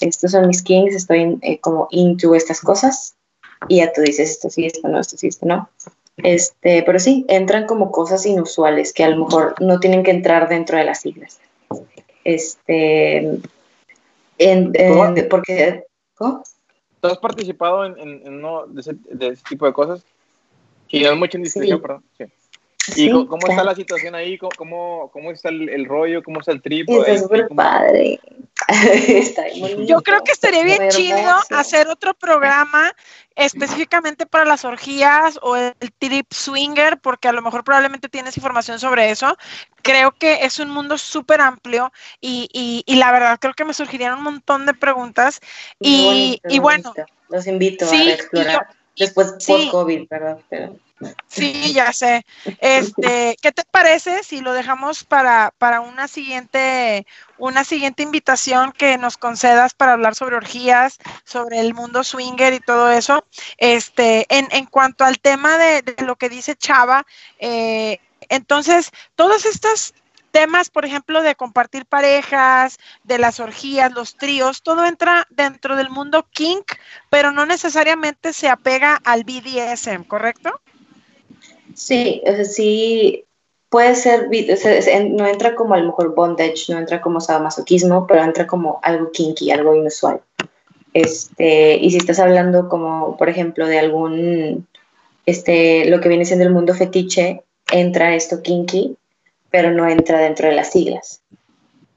estos 0.00 0.32
son 0.32 0.48
mis 0.48 0.62
kings, 0.62 0.94
estoy 0.94 1.38
eh, 1.42 1.60
como 1.60 1.86
into 1.90 2.34
estas 2.34 2.62
cosas, 2.62 3.14
y 3.68 3.76
ya 3.76 3.92
tú 3.92 4.00
dices 4.00 4.30
esto 4.30 4.48
sí, 4.48 4.66
esto 4.66 4.88
no, 4.88 4.98
esto 4.98 5.16
sí, 5.16 5.28
esto 5.28 5.46
no. 5.46 5.68
Este, 6.16 6.82
pero 6.82 6.98
sí, 6.98 7.26
entran 7.28 7.66
como 7.66 7.92
cosas 7.92 8.24
inusuales 8.26 8.92
que 8.92 9.04
a 9.04 9.10
lo 9.10 9.24
mejor 9.24 9.54
no 9.60 9.78
tienen 9.78 10.02
que 10.02 10.10
entrar 10.10 10.48
dentro 10.48 10.78
de 10.78 10.84
las 10.84 11.02
siglas. 11.02 11.38
Este, 12.24 13.38
en, 14.38 14.70
en, 14.74 15.28
porque, 15.28 15.84
¿cómo? 16.14 16.42
¿Tú 17.00 17.08
has 17.08 17.18
participado 17.18 17.84
en, 17.84 17.98
en, 17.98 18.34
uno 18.34 18.66
de 18.66 18.80
ese, 18.80 18.94
de 19.10 19.28
ese, 19.28 19.42
tipo 19.48 19.66
de 19.66 19.72
cosas? 19.72 20.04
Y 20.88 21.02
no 21.02 21.12
es 21.12 21.16
mucho 21.16 21.36
indiscreción, 21.36 21.78
sí. 21.78 21.82
perdón. 21.82 22.04
Sí. 22.16 22.24
¿Y 22.96 23.10
cómo, 23.10 23.26
cómo 23.26 23.40
claro. 23.40 23.52
está 23.52 23.64
la 23.64 23.74
situación 23.74 24.14
ahí? 24.14 24.38
¿Cómo, 24.38 25.10
cómo 25.12 25.30
está 25.30 25.50
el, 25.50 25.68
el, 25.68 25.84
rollo? 25.84 26.22
¿Cómo 26.22 26.40
está 26.40 26.52
el 26.52 26.62
trip? 26.62 26.88
Está 26.88 27.18
súper 27.18 27.48
padre. 27.48 28.18
está 29.08 29.48
Yo 29.48 30.02
creo 30.02 30.22
que 30.22 30.32
estaría 30.32 30.62
bien 30.62 30.90
chido 30.90 31.34
hacer 31.50 31.88
otro 31.88 32.12
programa 32.12 32.92
específicamente 33.34 34.26
para 34.26 34.44
las 34.44 34.64
orgías 34.64 35.38
o 35.42 35.56
el 35.56 35.74
trip 35.98 36.30
swinger, 36.30 36.98
porque 36.98 37.28
a 37.28 37.32
lo 37.32 37.40
mejor 37.40 37.64
probablemente 37.64 38.08
tienes 38.08 38.36
información 38.36 38.78
sobre 38.78 39.10
eso. 39.10 39.38
Creo 39.82 40.12
que 40.12 40.44
es 40.44 40.58
un 40.58 40.68
mundo 40.68 40.98
súper 40.98 41.40
amplio 41.40 41.92
y, 42.20 42.48
y, 42.52 42.82
y, 42.84 42.96
la 42.96 43.10
verdad 43.10 43.38
creo 43.40 43.54
que 43.54 43.64
me 43.64 43.72
surgirían 43.72 44.18
un 44.18 44.24
montón 44.24 44.66
de 44.66 44.74
preguntas. 44.74 45.40
Y, 45.80 46.04
bonito, 46.04 46.48
y 46.48 46.58
bueno, 46.58 46.94
los 47.30 47.46
invito 47.46 47.86
sí, 47.86 48.10
a 48.10 48.14
explorar. 48.14 48.68
Yo, 48.96 49.06
Después 49.06 49.34
sí. 49.38 49.52
post-COVID, 49.52 50.08
¿verdad? 50.10 50.38
Pero... 50.50 50.76
Sí, 51.28 51.72
ya 51.72 51.92
sé. 51.92 52.24
Este, 52.60 53.36
¿qué 53.40 53.52
te 53.52 53.62
parece 53.70 54.22
si 54.24 54.40
lo 54.40 54.52
dejamos 54.52 55.04
para, 55.04 55.52
para 55.58 55.80
una 55.80 56.08
siguiente, 56.08 57.06
una 57.36 57.64
siguiente 57.64 58.02
invitación 58.02 58.72
que 58.72 58.98
nos 58.98 59.16
concedas 59.16 59.74
para 59.74 59.92
hablar 59.92 60.14
sobre 60.14 60.36
orgías, 60.36 60.98
sobre 61.24 61.60
el 61.60 61.74
mundo 61.74 62.02
swinger 62.02 62.52
y 62.52 62.60
todo 62.60 62.90
eso? 62.90 63.24
Este, 63.58 64.26
en, 64.28 64.48
en 64.50 64.66
cuanto 64.66 65.04
al 65.04 65.20
tema 65.20 65.58
de, 65.58 65.84
lo 66.04 66.16
que 66.16 66.28
dice 66.28 66.56
Chava, 66.56 67.06
eh, 67.38 68.00
entonces, 68.28 68.90
todas 69.14 69.44
estas 69.46 69.94
temas, 70.30 70.70
por 70.70 70.84
ejemplo, 70.84 71.22
de 71.22 71.34
compartir 71.34 71.86
parejas, 71.86 72.78
de 73.04 73.18
las 73.18 73.40
orgías, 73.40 73.92
los 73.92 74.16
tríos, 74.16 74.62
todo 74.62 74.84
entra 74.84 75.26
dentro 75.30 75.76
del 75.76 75.90
mundo 75.90 76.26
kink, 76.30 76.72
pero 77.10 77.32
no 77.32 77.46
necesariamente 77.46 78.32
se 78.32 78.48
apega 78.48 79.00
al 79.04 79.24
BDSM, 79.24 80.04
¿correcto? 80.04 80.60
Sí, 81.78 82.20
o 82.26 82.32
sea, 82.34 82.44
sí 82.44 83.24
puede 83.68 83.94
ser, 83.94 84.28
o 84.52 84.56
sea, 84.56 85.04
no 85.04 85.26
entra 85.26 85.54
como 85.54 85.74
a 85.74 85.78
lo 85.78 85.86
mejor 85.86 86.12
bondage, 86.12 86.64
no 86.70 86.78
entra 86.78 87.00
como 87.00 87.20
sadomasoquismo, 87.20 88.06
pero 88.06 88.24
entra 88.24 88.48
como 88.48 88.80
algo 88.82 89.12
kinky, 89.12 89.52
algo 89.52 89.76
inusual. 89.76 90.20
Este, 90.92 91.76
y 91.76 91.90
si 91.92 91.98
estás 91.98 92.18
hablando 92.18 92.68
como, 92.68 93.16
por 93.16 93.28
ejemplo, 93.28 93.68
de 93.68 93.78
algún, 93.78 94.66
este, 95.24 95.88
lo 95.88 96.00
que 96.00 96.08
viene 96.08 96.24
siendo 96.24 96.44
el 96.44 96.52
mundo 96.52 96.74
fetiche, 96.74 97.44
entra 97.70 98.16
esto 98.16 98.42
kinky, 98.42 98.96
pero 99.50 99.70
no 99.70 99.88
entra 99.88 100.18
dentro 100.18 100.48
de 100.48 100.56
las 100.56 100.72
siglas. 100.72 101.22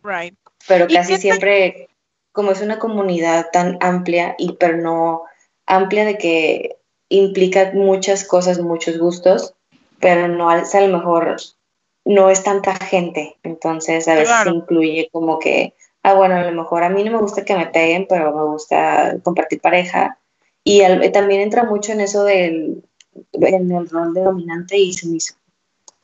Right. 0.04 0.36
Pero 0.68 0.86
casi 0.88 1.18
siempre, 1.18 1.90
como 2.34 2.52
es 2.52 2.62
una 2.62 2.78
comunidad 2.78 3.48
tan 3.52 3.80
amplia, 3.82 4.36
y 4.38 4.54
pero 4.60 4.78
no 4.78 5.24
amplia 5.66 6.06
de 6.06 6.20
que 6.20 6.76
implica 7.10 7.72
muchas 7.74 8.26
cosas, 8.26 8.60
muchos 8.60 9.00
gustos, 9.00 9.56
pero 10.02 10.28
no 10.28 10.52
es 10.52 10.74
a 10.76 10.82
lo 10.82 10.98
mejor 10.98 11.38
no 12.04 12.30
es 12.30 12.44
tanta 12.44 12.76
gente, 12.76 13.38
entonces 13.44 14.08
a 14.08 14.16
veces 14.16 14.30
claro. 14.30 14.56
incluye 14.56 15.10
como 15.12 15.40
que, 15.40 15.74
ah, 16.04 16.16
bueno, 16.16 16.36
a 16.36 16.44
lo 16.44 16.52
mejor 16.52 16.84
a 16.84 16.90
mí 16.90 17.04
no 17.04 17.12
me 17.12 17.20
gusta 17.20 17.46
que 17.46 17.56
me 17.56 17.68
peguen, 17.68 18.08
pero 18.10 18.36
me 18.36 18.44
gusta 18.44 19.18
compartir 19.24 19.62
pareja, 19.62 20.18
y 20.64 20.82
al, 20.82 21.12
también 21.12 21.42
entra 21.42 21.64
mucho 21.64 21.92
en 21.92 22.02
eso 22.02 22.24
del 22.24 22.84
en 23.34 23.72
el 23.72 23.90
rol 23.90 24.14
de 24.14 24.22
dominante 24.22 24.78
y 24.78 24.94
sumiso, 24.94 25.36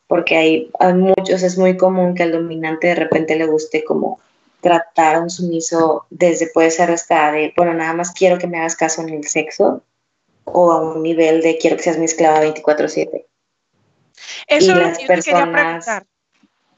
porque 0.07 0.37
hay, 0.37 0.71
hay 0.79 0.93
muchos, 0.93 1.41
es 1.41 1.57
muy 1.57 1.77
común 1.77 2.13
que 2.15 2.23
al 2.23 2.31
dominante 2.31 2.87
de 2.87 2.95
repente 2.95 3.35
le 3.35 3.45
guste 3.45 3.83
como 3.83 4.19
tratar 4.61 5.15
a 5.15 5.21
un 5.21 5.29
sumiso 5.29 6.05
desde 6.09 6.47
puede 6.47 6.69
ser 6.71 6.91
hasta 6.91 7.31
de, 7.31 7.53
bueno, 7.55 7.73
nada 7.73 7.93
más 7.93 8.11
quiero 8.11 8.37
que 8.37 8.47
me 8.47 8.57
hagas 8.57 8.75
caso 8.75 9.01
en 9.01 9.09
el 9.09 9.23
sexo, 9.23 9.81
o 10.43 10.71
a 10.71 10.81
un 10.81 11.03
nivel 11.03 11.41
de 11.41 11.57
quiero 11.57 11.77
que 11.77 11.83
seas 11.83 11.97
mi 11.97 12.05
esclava 12.05 12.41
24/7. 12.41 13.25
Eso 14.47 14.71
y 14.71 14.75
las 14.75 14.99
personas, 14.99 16.03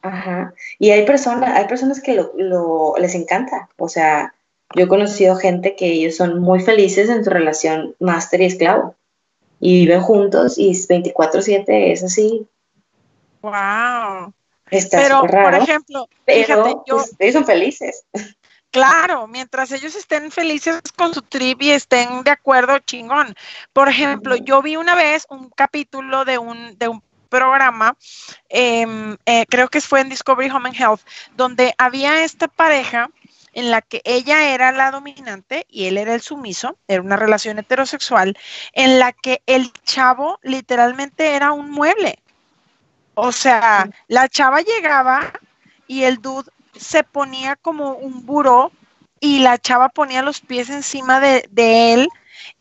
Ajá. 0.02 0.54
Y 0.78 0.92
hay 0.92 1.06
personas, 1.06 1.58
hay 1.58 1.68
personas 1.68 2.02
que 2.02 2.16
lo, 2.16 2.32
lo, 2.38 2.94
les 2.98 3.16
encanta. 3.16 3.70
O 3.78 3.90
sea, 3.90 4.34
yo 4.76 4.86
he 4.86 4.88
conocido 4.88 5.36
gente 5.36 5.76
que 5.76 5.88
ellos 5.88 6.16
son 6.16 6.40
muy 6.40 6.62
felices 6.62 7.10
en 7.10 7.24
su 7.24 7.30
relación 7.30 7.96
máster 8.00 8.42
y 8.42 8.46
esclavo. 8.46 8.96
Y 9.60 9.82
viven 9.82 10.02
juntos 10.02 10.58
y 10.58 10.72
24-7 10.72 11.66
es 11.68 12.04
así. 12.04 12.48
Wow. 13.42 14.34
Está 14.72 15.02
pero, 15.02 15.24
raro, 15.24 15.52
por 15.52 15.62
ejemplo, 15.64 16.08
pero, 16.26 16.46
fíjate, 16.46 16.70
yo, 16.86 16.98
pues, 16.98 17.16
ellos 17.20 17.34
son 17.34 17.46
felices. 17.46 18.06
Claro, 18.72 19.28
mientras 19.28 19.72
ellos 19.72 19.96
estén 19.96 20.30
felices 20.30 20.80
con 20.96 21.12
su 21.12 21.24
trip 21.24 21.60
y 21.64 21.72
estén 21.72 22.24
de 22.24 22.30
acuerdo, 22.30 22.78
chingón. 22.80 23.34
Por 23.74 23.90
ejemplo, 23.90 24.36
yo 24.36 24.62
vi 24.62 24.76
una 24.76 24.94
vez 24.94 25.26
un 25.30 25.50
capítulo 25.50 26.24
de 26.24 26.38
un, 26.38 26.78
de 26.78 26.88
un 26.88 27.02
programa, 27.30 27.96
eh, 28.50 29.16
eh, 29.26 29.46
creo 29.50 29.70
que 29.70 29.82
fue 29.82 30.02
en 30.02 30.10
Discovery 30.10 30.50
Home 30.50 30.70
and 30.70 30.80
Health, 30.80 31.02
donde 31.36 31.74
había 31.78 32.24
esta 32.24 32.48
pareja 32.48 33.10
en 33.54 33.72
la 33.72 33.82
que 33.82 34.02
ella 34.04 34.50
era 34.54 34.72
la 34.72 34.92
dominante 34.92 35.66
y 35.70 35.86
él 35.86 35.98
era 35.98 36.14
el 36.14 36.22
sumiso, 36.22 36.78
era 36.88 37.02
una 37.02 37.16
relación 37.16 37.60
heterosexual, 37.60 38.38
en 38.74 39.00
la 39.00 39.12
que 39.12 39.42
el 39.46 39.72
chavo 39.84 40.40
literalmente 40.44 41.36
era 41.36 41.52
un 41.52 41.72
mueble. 41.72 42.20
O 43.16 43.32
sea, 43.32 43.90
la 44.08 44.30
chava 44.30 44.62
llegaba 44.62 45.34
y 45.88 46.04
el 46.04 46.22
dude 46.22 46.50
se 46.76 47.04
ponía 47.04 47.56
como 47.56 47.94
un 47.94 48.26
buró 48.26 48.72
y 49.20 49.40
la 49.40 49.58
chava 49.58 49.90
ponía 49.90 50.22
los 50.22 50.40
pies 50.40 50.70
encima 50.70 51.20
de, 51.20 51.46
de 51.52 51.94
él 51.94 52.10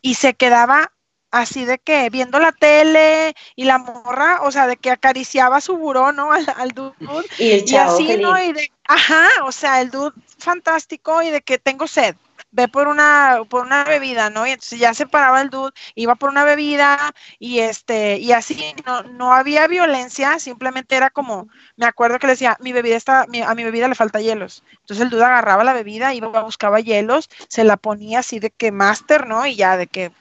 y 0.01 0.15
se 0.15 0.33
quedaba 0.33 0.91
así 1.31 1.65
de 1.65 1.79
que 1.79 2.09
viendo 2.09 2.39
la 2.39 2.51
tele 2.51 3.35
y 3.55 3.65
la 3.65 3.77
morra, 3.77 4.41
o 4.41 4.51
sea, 4.51 4.67
de 4.67 4.77
que 4.77 4.91
acariciaba 4.91 5.61
su 5.61 5.77
buró, 5.77 6.11
¿no? 6.11 6.31
Al, 6.57 6.71
dude. 6.71 6.93
Y 7.37 7.51
el 7.51 7.65
chavo 7.65 7.93
así, 7.93 8.17
¿no? 8.17 8.41
Y 8.41 8.53
de, 8.53 8.71
ajá, 8.87 9.27
o 9.43 9.51
sea, 9.51 9.81
el 9.81 9.91
dude 9.91 10.15
fantástico 10.37 11.21
y 11.21 11.29
de 11.29 11.41
que 11.41 11.57
tengo 11.57 11.87
sed 11.87 12.15
ve 12.51 12.67
por 12.67 12.87
una, 12.87 13.41
por 13.49 13.65
una 13.65 13.83
bebida, 13.83 14.29
¿no? 14.29 14.47
Y 14.47 14.51
entonces 14.51 14.79
ya 14.79 14.93
se 14.93 15.05
paraba 15.05 15.41
el 15.41 15.49
dude, 15.49 15.71
iba 15.95 16.15
por 16.15 16.29
una 16.29 16.43
bebida 16.43 17.13
y 17.37 17.59
este, 17.59 18.17
y 18.17 18.31
así 18.31 18.73
no, 18.85 19.03
no 19.03 19.33
había 19.33 19.67
violencia, 19.67 20.39
simplemente 20.39 20.95
era 20.95 21.09
como, 21.09 21.47
me 21.77 21.85
acuerdo 21.85 22.19
que 22.19 22.27
le 22.27 22.33
decía, 22.33 22.57
mi 22.59 22.73
bebida 22.73 22.95
está, 22.95 23.21
a 23.21 23.55
mi 23.55 23.63
bebida 23.63 23.87
le 23.87 23.95
falta 23.95 24.21
hielos. 24.21 24.63
Entonces 24.71 25.03
el 25.03 25.09
dude 25.09 25.25
agarraba 25.25 25.63
la 25.63 25.73
bebida, 25.73 26.13
iba, 26.13 26.41
buscaba 26.41 26.79
hielos, 26.79 27.29
se 27.47 27.63
la 27.63 27.77
ponía 27.77 28.19
así 28.19 28.39
de 28.39 28.49
que 28.49 28.71
máster, 28.71 29.27
¿no? 29.27 29.45
Y 29.45 29.55
ya 29.55 29.77
de 29.77 29.87
que 29.87 30.11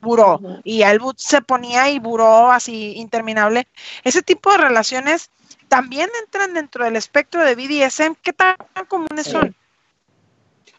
buró. 0.00 0.40
Y 0.64 0.82
el 0.82 0.98
boot 0.98 1.18
se 1.18 1.42
ponía 1.42 1.90
y 1.90 1.98
buró 1.98 2.50
así 2.50 2.94
interminable. 2.96 3.66
Ese 4.04 4.22
tipo 4.22 4.50
de 4.52 4.58
relaciones 4.58 5.30
también 5.68 6.08
entran 6.24 6.54
dentro 6.54 6.84
del 6.84 6.96
espectro 6.96 7.44
de 7.44 7.54
BDSM. 7.54 8.14
¿Qué 8.22 8.32
tan 8.32 8.56
comunes 8.88 9.26
son? 9.26 9.54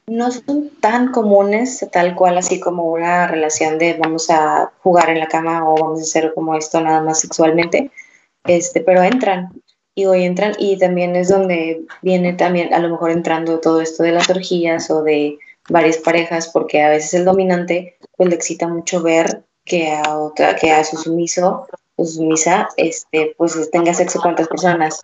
no 0.07 0.29
son 0.29 0.69
tan 0.81 1.11
comunes, 1.11 1.87
tal 1.91 2.15
cual 2.15 2.37
así 2.37 2.59
como 2.59 2.91
una 2.91 3.27
relación 3.27 3.77
de 3.77 3.93
vamos 3.93 4.29
a 4.29 4.71
jugar 4.81 5.09
en 5.09 5.19
la 5.19 5.27
cama 5.27 5.67
o 5.69 5.75
vamos 5.75 5.99
a 5.99 6.03
hacer 6.03 6.33
como 6.33 6.55
esto 6.55 6.81
nada 6.81 7.01
más 7.01 7.21
sexualmente, 7.21 7.91
este, 8.43 8.81
pero 8.81 9.01
entran 9.03 9.49
y 9.95 10.05
hoy 10.05 10.23
entran 10.23 10.53
y 10.57 10.77
también 10.77 11.15
es 11.15 11.29
donde 11.29 11.85
viene 12.01 12.33
también 12.33 12.73
a 12.73 12.79
lo 12.79 12.89
mejor 12.89 13.11
entrando 13.11 13.59
todo 13.59 13.81
esto 13.81 14.03
de 14.03 14.11
las 14.11 14.29
orgías 14.29 14.89
o 14.89 15.03
de 15.03 15.37
varias 15.71 15.97
parejas, 15.97 16.49
porque 16.49 16.81
a 16.81 16.89
veces 16.89 17.13
el 17.13 17.25
dominante 17.25 17.97
pues 18.15 18.29
le 18.29 18.35
excita 18.35 18.67
mucho 18.67 19.01
ver 19.01 19.43
que 19.65 19.91
a 19.91 20.17
otra, 20.17 20.55
que 20.55 20.71
a 20.71 20.83
su 20.83 20.97
sumiso 20.97 21.67
o 21.95 22.05
sumisa, 22.05 22.69
este, 22.77 23.33
pues 23.37 23.69
tenga 23.71 23.93
sexo 23.93 24.19
con 24.19 24.33
otras 24.33 24.47
personas 24.47 24.99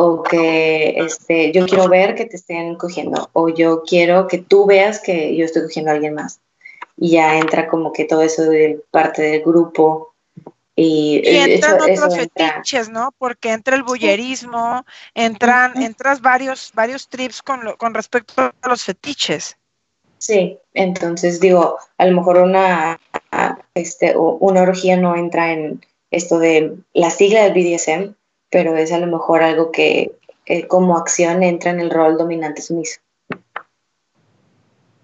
o 0.00 0.22
que 0.22 0.90
este, 0.96 1.50
yo 1.50 1.66
quiero 1.66 1.88
ver 1.88 2.14
que 2.14 2.26
te 2.26 2.36
estén 2.36 2.76
cogiendo, 2.76 3.30
o 3.32 3.48
yo 3.48 3.82
quiero 3.82 4.28
que 4.28 4.38
tú 4.38 4.64
veas 4.64 5.00
que 5.00 5.34
yo 5.34 5.44
estoy 5.44 5.62
cogiendo 5.62 5.90
a 5.90 5.94
alguien 5.94 6.14
más. 6.14 6.40
Y 6.96 7.10
ya 7.10 7.36
entra 7.36 7.68
como 7.68 7.92
que 7.92 8.04
todo 8.04 8.22
eso 8.22 8.42
de 8.42 8.80
parte 8.92 9.22
del 9.22 9.42
grupo. 9.42 10.07
Y, 10.80 11.20
entran 11.24 11.80
otros 11.80 12.14
fetiches, 12.14 12.88
¿no? 12.88 13.12
Porque 13.18 13.50
entra 13.50 13.74
el 13.74 13.82
bullerismo, 13.82 14.86
entran, 15.12 15.82
entras 15.82 16.20
varios, 16.20 16.70
varios 16.72 17.08
trips 17.08 17.42
con, 17.42 17.60
con 17.78 17.94
respecto 17.94 18.52
a 18.62 18.68
los 18.68 18.84
fetiches. 18.84 19.56
Sí, 20.18 20.56
entonces 20.74 21.40
digo, 21.40 21.78
a 21.96 22.06
lo 22.06 22.14
mejor 22.14 22.38
una, 22.38 23.00
este, 23.74 24.16
una 24.16 24.62
orgía 24.62 24.96
no 24.96 25.16
entra 25.16 25.52
en 25.52 25.84
esto 26.12 26.38
de 26.38 26.76
la 26.92 27.10
sigla 27.10 27.42
del 27.42 27.54
BDSM, 27.54 28.14
pero 28.48 28.76
es 28.76 28.92
a 28.92 29.00
lo 29.00 29.08
mejor 29.08 29.42
algo 29.42 29.72
que 29.72 30.12
eh, 30.46 30.68
como 30.68 30.96
acción 30.96 31.42
entra 31.42 31.72
en 31.72 31.80
el 31.80 31.90
rol 31.90 32.16
dominante 32.16 32.62
sumiso. 32.62 33.00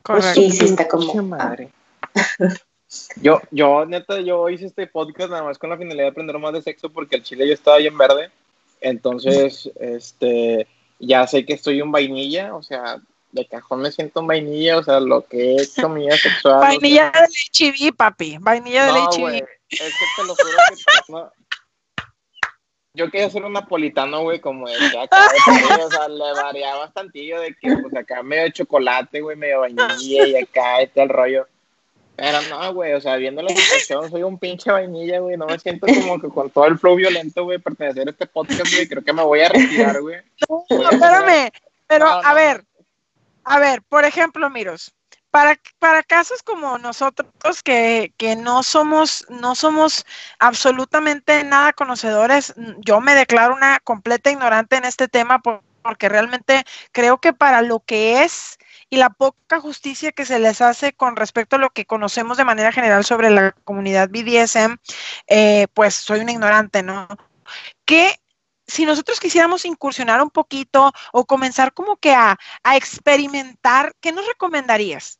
Correcto. 0.05 0.41
Y 0.41 0.53
sí 0.53 0.67
está 0.67 0.87
como... 0.87 1.21
Madre. 1.25 1.71
yo, 3.21 3.41
yo, 3.51 3.87
neta, 3.87 4.21
yo 4.21 4.49
hice 4.49 4.66
este 4.66 4.87
podcast 4.87 5.31
nada 5.31 5.43
más 5.43 5.59
con 5.59 5.71
la 5.71 5.77
finalidad 5.77 6.05
de 6.05 6.11
aprender 6.11 6.39
más 6.39 6.53
de 6.53 6.62
sexo 6.62 6.91
porque 6.91 7.16
el 7.16 7.23
chile 7.23 7.47
yo 7.47 7.55
estaba 7.55 7.79
bien 7.79 7.97
verde. 7.97 8.31
Entonces, 8.81 9.71
este, 9.81 10.66
ya 10.99 11.27
sé 11.27 11.45
que 11.45 11.55
estoy 11.55 11.83
un 11.83 11.93
vainilla, 11.93 12.55
o 12.55 12.62
sea, 12.62 13.01
de 13.33 13.47
cajón 13.47 13.81
me 13.81 13.91
siento 13.91 14.21
un 14.21 14.29
vainilla, 14.29 14.79
o 14.79 14.83
sea, 14.83 15.01
lo 15.01 15.25
que 15.27 15.57
es 15.57 15.75
comida 15.75 16.16
sexual. 16.16 16.61
Vainilla 16.61 17.11
de 17.11 17.29
leche 17.29 17.93
papi, 17.93 18.39
vainilla 18.41 18.87
de 18.87 18.93
leche 18.93 19.45
Es 19.71 19.81
que 19.81 20.07
te 20.16 20.27
lo 20.27 20.35
juro 20.35 20.59
que 20.69 21.12
no, 21.12 21.33
yo 22.97 23.11
quería 23.11 23.29
ser 23.29 23.45
un 23.45 23.53
napolitano, 23.53 24.23
güey, 24.23 24.39
como 24.39 24.69
de 24.69 24.77
acá, 24.77 25.29
o 25.85 25.91
sea, 25.91 26.09
le 26.09 26.33
variaba 26.33 26.79
bastantillo 26.79 27.41
de 27.41 27.53
que, 27.61 27.77
pues, 27.77 27.95
acá 27.97 28.23
medio 28.23 28.49
chocolate, 28.51 29.21
güey, 29.21 29.37
medio 29.37 29.61
vainilla 29.61 30.27
y 30.27 30.37
acá 30.37 30.81
está 30.81 31.03
el 31.03 31.09
rollo. 31.09 31.49
Pero 32.16 32.39
no, 32.43 32.74
güey, 32.74 32.93
o 32.93 33.01
sea, 33.01 33.16
viendo 33.16 33.43
la 33.43 33.49
situación, 33.49 34.11
soy 34.11 34.23
un 34.23 34.39
pinche 34.39 34.70
vainilla, 34.70 35.19
güey, 35.19 35.36
no 35.36 35.47
me 35.47 35.59
siento 35.59 35.86
como 35.86 36.20
que 36.20 36.28
con 36.28 36.49
todo 36.51 36.66
el 36.66 36.78
flow 36.78 36.95
violento, 36.95 37.45
güey, 37.45 37.59
pertenecer 37.59 38.07
a 38.07 38.11
este 38.12 38.27
podcast, 38.27 38.73
güey, 38.73 38.89
creo 38.89 39.03
que 39.03 39.12
me 39.12 39.23
voy 39.23 39.41
a 39.41 39.49
retirar, 39.49 40.01
güey. 40.01 40.20
No, 40.49 40.91
espérame, 40.91 41.51
pero, 41.86 42.07
a 42.07 42.35
ver, 42.35 42.65
a 43.45 43.59
ver, 43.59 43.82
por 43.82 44.05
ejemplo, 44.05 44.49
Miros, 44.49 44.95
para, 45.35 45.59
para 45.81 46.05
casos 46.05 46.45
como 46.45 46.78
nosotros 46.78 47.62
que, 47.65 48.12
no 48.39 48.62
somos, 48.62 49.27
no 49.28 49.57
somos 49.57 50.07
absolutamente 50.39 51.43
nada 51.43 51.73
conocedores, 51.73 52.55
yo 52.78 53.01
me 53.01 53.16
declaro 53.16 53.55
una 53.55 53.81
completa 53.81 54.31
ignorante 54.31 54.77
en 54.77 54.85
este 54.85 55.09
tema 55.09 55.43
porque 55.82 56.09
realmente 56.09 56.62
creo 56.93 57.19
que 57.19 57.32
para 57.32 57.62
lo 57.62 57.81
que 57.81 58.23
es 58.23 58.59
y 58.95 58.97
la 58.97 59.11
poca 59.11 59.59
justicia 59.59 60.12
que 60.12 60.25
se 60.25 60.39
les 60.39 60.61
hace 60.61 60.93
con 60.93 61.16
respecto 61.16 61.57
a 61.57 61.59
lo 61.59 61.71
que 61.71 61.85
conocemos 61.85 62.37
de 62.37 62.45
manera 62.45 62.71
general 62.71 63.05
sobre 63.05 63.29
la 63.29 63.51
comunidad 63.65 64.09
BDSM, 64.09 64.77
eh, 65.27 65.66
pues 65.75 65.95
soy 65.95 66.21
una 66.21 66.31
ignorante, 66.31 66.85
¿no? 66.85 67.09
¿Qué 67.85 68.15
si 68.66 68.87
nosotros 68.87 69.19
quisiéramos 69.19 69.65
incursionar 69.65 70.23
un 70.23 70.31
poquito 70.31 70.93
o 71.12 71.25
comenzar 71.25 71.75
como 71.75 71.97
que 71.97 72.12
a, 72.12 72.39
a, 72.62 72.77
experimentar, 72.77 73.93
¿qué 74.01 74.12
nos 74.12 74.27
recomendarías? 74.27 75.19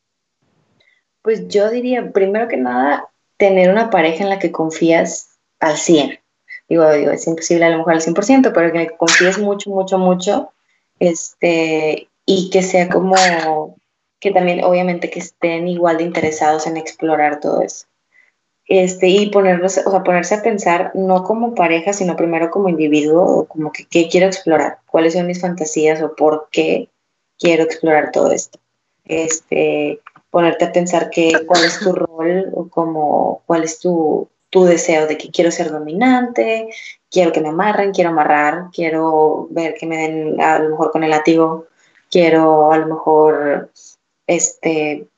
Pues 1.21 1.49
yo 1.49 1.69
diría, 1.69 2.13
primero 2.13 2.49
que 2.49 2.57
nada, 2.57 3.11
tener 3.37 3.71
una 3.71 3.91
pareja 3.91 4.23
en 4.23 4.31
la 4.31 4.39
que 4.39 4.53
confías 4.53 5.37
al 5.59 5.77
100. 5.77 6.21
Digo, 6.69 6.91
digo 6.93 7.11
es 7.11 7.27
imposible 7.27 7.67
a 7.67 7.71
lo 7.71 7.79
mejor 7.79 7.95
al 7.95 8.01
100%, 8.01 8.53
pero 8.55 8.73
que 8.73 8.97
confíes 8.97 9.39
mucho, 9.39 9.69
mucho, 9.69 9.99
mucho, 9.99 10.53
este, 11.01 12.09
y 12.27 12.51
que 12.51 12.63
sea 12.63 12.89
como, 12.89 13.77
que 14.21 14.31
también 14.31 14.65
obviamente 14.65 15.11
que 15.11 15.21
estén 15.21 15.69
igual 15.69 15.99
de 15.99 16.05
interesados 16.05 16.67
en 16.67 16.77
explorar 16.77 17.41
todo 17.41 17.63
eso. 17.63 17.87
Este, 18.67 19.09
y 19.09 19.29
ponerlos, 19.29 19.79
o 19.85 19.91
sea, 19.91 20.03
ponerse 20.03 20.37
a 20.37 20.43
pensar 20.43 20.91
no 20.95 21.23
como 21.23 21.55
pareja, 21.55 21.93
sino 21.93 22.17
primero 22.17 22.51
como 22.51 22.71
individuo, 22.71 23.41
o 23.41 23.45
como 23.47 23.73
que 23.73 23.85
qué 23.85 24.09
quiero 24.09 24.27
explorar, 24.27 24.79
cuáles 24.87 25.13
son 25.13 25.27
mis 25.27 25.41
fantasías 25.41 26.01
o 26.01 26.15
por 26.17 26.49
qué 26.51 26.89
quiero 27.39 27.65
explorar 27.65 28.11
todo 28.11 28.31
esto. 28.33 28.59
Este, 29.05 30.01
ponerte 30.31 30.65
a 30.65 30.73
pensar 30.73 31.11
que, 31.11 31.33
cuál 31.47 31.65
es 31.65 31.79
tu 31.79 31.93
rol 31.93 32.51
o 32.55 32.69
como, 32.69 33.43
cuál 33.45 33.65
es 33.65 33.79
tu, 33.81 34.29
tu 34.49 34.65
deseo 34.65 35.07
de 35.07 35.19
que 35.19 35.31
quiero 35.31 35.51
ser 35.51 35.71
dominante, 35.71 36.69
quiero 37.11 37.33
que 37.33 37.43
me 37.43 37.51
amarren, 37.51 37.93
quiero 37.93 38.11
amarrar, 38.11 38.71
quiero 38.73 39.47
ver 39.51 39.75
que 39.75 39.87
me 39.87 39.99
den 39.99 40.41
a 40.41 40.59
lo 40.59 40.71
mejor 40.71 40.91
con 40.91 41.05
el 41.05 41.11
látigo, 41.11 41.67
quiero 42.15 42.71
a 42.71 42.79
lo 42.79 42.87
mejor 42.87 43.73
este 44.29 45.09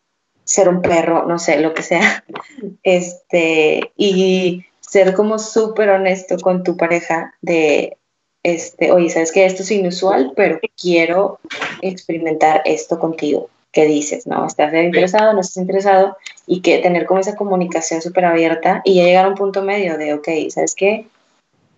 ser 0.44 0.70
un 0.70 0.81
perro, 0.81 1.27
no 1.27 1.39
sé, 1.39 1.60
lo 1.60 1.74
que 1.74 1.82
sea. 1.82 2.24
Este, 2.82 3.93
y 3.97 4.64
ser 4.81 5.12
como 5.12 5.39
súper 5.39 5.90
honesto 5.90 6.39
con 6.39 6.62
tu 6.62 6.77
pareja 6.77 7.35
de 7.43 7.98
este, 8.43 8.93
oye, 8.93 9.10
sabes 9.10 9.31
que 9.31 9.44
esto 9.44 9.62
es 9.62 9.70
inusual, 9.73 10.32
pero 10.35 10.59
quiero 10.81 11.39
experimentar 11.82 12.62
esto 12.64 12.98
contigo 12.98 13.51
que 13.73 13.85
dices, 13.85 14.27
¿no? 14.27 14.47
¿Estás 14.47 14.73
interesado, 14.73 15.35
no 15.35 15.40
estás 15.40 15.59
interesado? 15.59 16.16
Y 16.47 16.62
que 16.62 16.78
tener 16.78 17.05
como 17.05 17.20
esa 17.20 17.36
comunicación 17.36 18.01
súper 18.01 18.24
abierta 18.24 18.81
y 18.85 18.94
ya 18.94 19.02
llegar 19.02 19.27
a 19.27 19.28
un 19.28 19.35
punto 19.35 19.62
medio 19.62 19.98
de, 19.98 20.14
ok, 20.14 20.28
¿sabes 20.48 20.74
qué? 20.74 21.09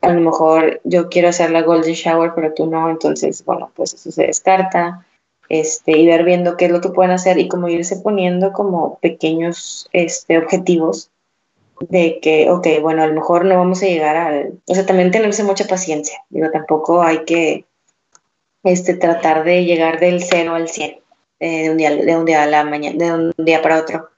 A 0.02 0.12
lo 0.12 0.20
mejor 0.20 0.80
yo 0.84 1.08
quiero 1.08 1.30
hacer 1.30 1.50
la 1.50 1.62
golden 1.62 1.94
shower, 1.94 2.32
pero 2.36 2.54
tú 2.54 2.66
no, 2.66 2.88
entonces, 2.88 3.44
bueno, 3.44 3.72
pues 3.74 3.94
eso 3.94 4.12
se 4.12 4.26
descarta. 4.26 5.04
Este, 5.48 5.96
y 5.96 6.06
ver 6.06 6.24
viendo 6.24 6.56
qué 6.56 6.66
es 6.66 6.70
lo 6.70 6.80
que 6.80 6.90
pueden 6.90 7.12
hacer 7.12 7.38
y 7.38 7.48
como 7.48 7.68
irse 7.68 7.96
poniendo 7.96 8.52
como 8.52 8.98
pequeños 8.98 9.88
este, 9.92 10.36
objetivos 10.36 11.10
de 11.80 12.18
que, 12.20 12.50
ok, 12.50 12.66
bueno, 12.82 13.02
a 13.02 13.06
lo 13.06 13.14
mejor 13.14 13.44
no 13.44 13.56
vamos 13.56 13.82
a 13.82 13.86
llegar 13.86 14.16
al... 14.16 14.60
O 14.66 14.74
sea, 14.74 14.84
también 14.84 15.10
tenerse 15.10 15.44
mucha 15.44 15.66
paciencia. 15.66 16.18
Digo, 16.28 16.50
tampoco 16.50 17.02
hay 17.02 17.24
que 17.24 17.64
este, 18.64 18.94
tratar 18.94 19.44
de 19.44 19.64
llegar 19.64 20.00
del 20.00 20.22
cero 20.22 20.54
al 20.54 20.68
100 20.68 20.98
eh, 21.40 21.62
de, 21.62 21.70
un 21.70 21.76
día, 21.76 21.96
de 21.96 22.16
un 22.16 22.24
día 22.24 22.42
a 22.42 22.46
la 22.46 22.64
mañana, 22.64 23.04
de 23.04 23.12
un 23.12 23.32
día 23.38 23.62
para 23.62 23.78
otro. 23.78 24.08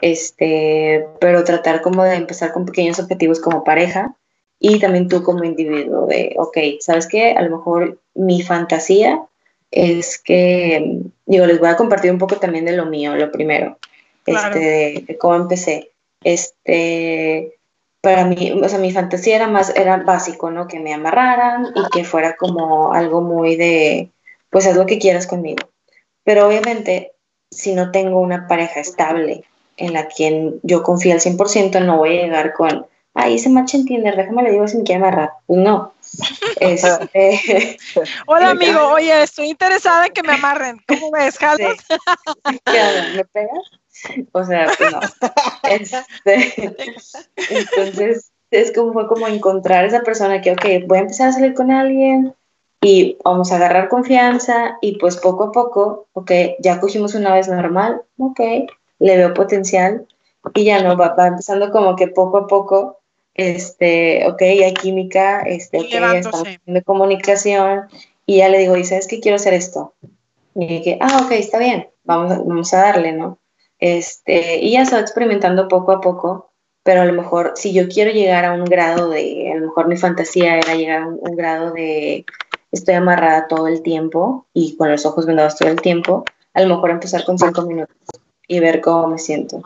Este, 0.00 1.06
pero 1.20 1.44
tratar 1.44 1.82
como 1.82 2.04
de 2.04 2.14
empezar 2.14 2.52
con 2.52 2.64
pequeños 2.64 2.98
objetivos 2.98 3.38
como 3.38 3.64
pareja 3.64 4.16
y 4.58 4.78
también 4.78 5.08
tú 5.08 5.22
como 5.22 5.44
individuo 5.44 6.06
de, 6.06 6.34
ok, 6.38 6.56
¿sabes 6.80 7.06
qué? 7.06 7.32
A 7.32 7.42
lo 7.42 7.58
mejor 7.58 8.00
mi 8.14 8.42
fantasía 8.42 9.22
es 9.70 10.18
que, 10.18 11.02
digo, 11.26 11.46
les 11.46 11.58
voy 11.60 11.68
a 11.68 11.76
compartir 11.76 12.10
un 12.10 12.18
poco 12.18 12.36
también 12.36 12.64
de 12.64 12.76
lo 12.76 12.86
mío, 12.86 13.14
lo 13.16 13.30
primero, 13.30 13.78
este, 14.26 15.04
de, 15.06 15.18
cómo 15.18 15.36
empecé. 15.36 15.92
Este, 16.22 17.58
para 18.00 18.24
mí, 18.24 18.52
o 18.52 18.68
sea, 18.68 18.78
mi 18.78 18.92
fantasía 18.92 19.36
era 19.36 19.46
más, 19.46 19.74
era 19.76 19.98
básico, 19.98 20.50
¿no? 20.50 20.66
Que 20.66 20.80
me 20.80 20.92
amarraran 20.92 21.66
y 21.74 21.88
que 21.90 22.04
fuera 22.04 22.36
como 22.36 22.92
algo 22.92 23.20
muy 23.20 23.56
de, 23.56 24.10
pues 24.50 24.66
haz 24.66 24.76
lo 24.76 24.86
que 24.86 24.98
quieras 24.98 25.26
conmigo. 25.26 25.68
Pero 26.24 26.46
obviamente, 26.46 27.12
si 27.50 27.74
no 27.74 27.90
tengo 27.90 28.20
una 28.20 28.46
pareja 28.48 28.80
estable, 28.80 29.44
en 29.76 29.94
la 29.94 30.08
que 30.08 30.54
yo 30.62 30.82
confío 30.82 31.14
al 31.14 31.20
100%, 31.20 31.84
no 31.84 31.98
voy 31.98 32.18
a 32.18 32.22
llegar 32.22 32.52
con, 32.52 32.86
ay, 33.14 33.36
ese 33.36 33.48
match 33.48 33.74
en 33.74 33.86
Tinder, 33.86 34.14
déjame 34.14 34.42
le 34.42 34.52
digo 34.52 34.68
si 34.68 34.76
me 34.76 34.84
quiere 34.84 35.02
amarrar. 35.02 35.30
Pues 35.46 35.58
no. 35.58 35.94
Este, 36.60 37.78
Hola 38.26 38.50
amigo, 38.50 38.80
oye, 38.88 39.22
estoy 39.22 39.50
interesada 39.50 40.06
en 40.06 40.12
que 40.12 40.22
me 40.22 40.32
amarren. 40.34 40.80
¿Cómo 40.86 41.10
ves, 41.10 41.38
¿Jalas? 41.38 41.76
¿Me 43.14 43.24
pegas? 43.24 43.70
O 44.32 44.44
sea, 44.44 44.68
pues 44.76 44.92
no. 44.92 45.00
Este, 45.68 46.72
entonces, 47.50 48.32
es 48.50 48.72
como 48.72 48.92
fue 48.92 49.06
como 49.06 49.28
encontrar 49.28 49.84
esa 49.84 50.00
persona 50.00 50.40
que, 50.40 50.52
ok, 50.52 50.86
voy 50.86 50.98
a 50.98 51.02
empezar 51.02 51.28
a 51.28 51.32
salir 51.32 51.54
con 51.54 51.70
alguien 51.70 52.34
y 52.80 53.18
vamos 53.24 53.52
a 53.52 53.56
agarrar 53.56 53.88
confianza 53.88 54.78
y 54.80 54.98
pues 54.98 55.16
poco 55.16 55.44
a 55.44 55.52
poco, 55.52 56.08
ok, 56.14 56.32
ya 56.60 56.80
cogimos 56.80 57.14
una 57.14 57.34
vez 57.34 57.48
normal, 57.48 58.02
ok, 58.18 58.40
le 58.98 59.16
veo 59.16 59.34
potencial 59.34 60.06
y 60.54 60.64
ya 60.64 60.82
no, 60.82 60.96
va, 60.96 61.14
va 61.14 61.26
empezando 61.26 61.70
como 61.70 61.94
que 61.94 62.08
poco 62.08 62.38
a 62.38 62.46
poco, 62.46 62.99
este, 63.40 64.26
ok, 64.28 64.42
hay 64.42 64.74
química, 64.74 65.40
este, 65.40 65.78
ok, 65.78 66.14
estamos 66.14 66.44
de 66.66 66.82
comunicación 66.82 67.88
y 68.26 68.38
ya 68.38 68.48
le 68.48 68.58
digo, 68.58 68.76
¿y 68.76 68.84
sabes 68.84 69.06
qué 69.06 69.20
quiero 69.20 69.36
hacer 69.36 69.54
esto? 69.54 69.94
Y 70.54 70.66
dije, 70.66 70.98
ah, 71.00 71.22
ok, 71.24 71.32
está 71.32 71.58
bien, 71.58 71.88
vamos, 72.04 72.38
vamos 72.46 72.74
a 72.74 72.78
darle, 72.78 73.12
¿no? 73.12 73.38
Este, 73.78 74.58
y 74.58 74.72
ya 74.72 74.84
se 74.84 74.94
va 74.94 75.00
experimentando 75.00 75.68
poco 75.68 75.92
a 75.92 76.00
poco, 76.02 76.50
pero 76.82 77.00
a 77.00 77.06
lo 77.06 77.14
mejor 77.14 77.52
si 77.56 77.72
yo 77.72 77.88
quiero 77.88 78.10
llegar 78.10 78.44
a 78.44 78.52
un 78.52 78.64
grado 78.64 79.08
de, 79.08 79.50
a 79.52 79.54
lo 79.56 79.68
mejor 79.68 79.88
mi 79.88 79.96
fantasía 79.96 80.58
era 80.58 80.74
llegar 80.74 81.02
a 81.02 81.06
un, 81.06 81.36
grado 81.36 81.72
de 81.72 82.26
estoy 82.72 82.94
amarrada 82.94 83.48
todo 83.48 83.68
el 83.68 83.82
tiempo 83.82 84.46
y 84.52 84.76
con 84.76 84.90
los 84.90 85.06
ojos 85.06 85.24
vendados 85.24 85.56
todo 85.56 85.70
el 85.70 85.80
tiempo, 85.80 86.24
a 86.52 86.60
lo 86.60 86.74
mejor 86.74 86.90
empezar 86.90 87.24
con 87.24 87.38
cinco 87.38 87.62
minutos 87.62 87.96
y 88.46 88.60
ver 88.60 88.82
cómo 88.82 89.08
me 89.08 89.18
siento. 89.18 89.62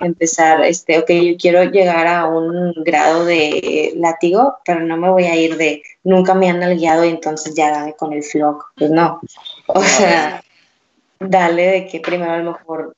Empezar, 0.00 0.62
este, 0.64 0.98
ok, 0.98 1.10
yo 1.10 1.36
quiero 1.38 1.64
llegar 1.64 2.06
a 2.06 2.26
un 2.26 2.72
grado 2.84 3.24
de 3.24 3.92
látigo, 3.96 4.56
pero 4.64 4.80
no 4.80 4.96
me 4.96 5.10
voy 5.10 5.24
a 5.24 5.36
ir 5.36 5.56
de 5.56 5.82
nunca 6.04 6.34
me 6.34 6.50
han 6.50 6.60
guiado 6.76 7.04
y 7.04 7.08
entonces 7.08 7.54
ya 7.54 7.92
con 7.92 8.12
el 8.12 8.22
flock. 8.22 8.72
Pues 8.76 8.90
no. 8.90 9.20
O 9.66 9.82
sea, 9.82 10.42
dale 11.18 11.66
de 11.66 11.86
que 11.86 12.00
primero 12.00 12.32
a 12.32 12.38
lo 12.38 12.52
mejor 12.52 12.94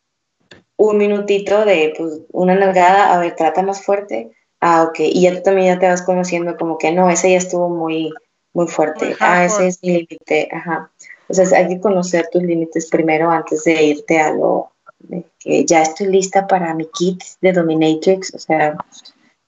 un 0.76 0.98
minutito 0.98 1.64
de 1.64 1.94
pues, 1.96 2.20
una 2.32 2.54
nalgada, 2.54 3.14
a 3.14 3.18
ver, 3.18 3.34
trata 3.36 3.62
más 3.62 3.82
fuerte. 3.82 4.30
Ah, 4.60 4.82
ok. 4.84 5.00
Y 5.00 5.22
ya 5.22 5.34
tú 5.34 5.42
también 5.42 5.74
ya 5.74 5.78
te 5.78 5.88
vas 5.88 6.02
conociendo 6.02 6.56
como 6.56 6.78
que 6.78 6.92
no, 6.92 7.10
ese 7.10 7.30
ya 7.30 7.38
estuvo 7.38 7.68
muy, 7.68 8.12
muy 8.52 8.66
fuerte. 8.66 9.14
ah, 9.20 9.44
ese 9.44 9.68
es 9.68 9.82
mi 9.82 9.90
límite. 9.90 10.48
Ajá. 10.52 10.90
O 11.28 11.34
sea, 11.34 11.58
hay 11.58 11.68
que 11.68 11.80
conocer 11.80 12.28
tus 12.30 12.42
límites 12.42 12.88
primero 12.90 13.30
antes 13.30 13.64
de 13.64 13.82
irte 13.82 14.18
a 14.18 14.32
lo 14.32 14.73
de 15.08 15.24
que 15.38 15.64
ya 15.64 15.82
estoy 15.82 16.08
lista 16.08 16.46
para 16.46 16.74
mi 16.74 16.86
kit 16.86 17.22
de 17.40 17.52
Dominatrix. 17.52 18.34
O 18.34 18.38
sea, 18.38 18.76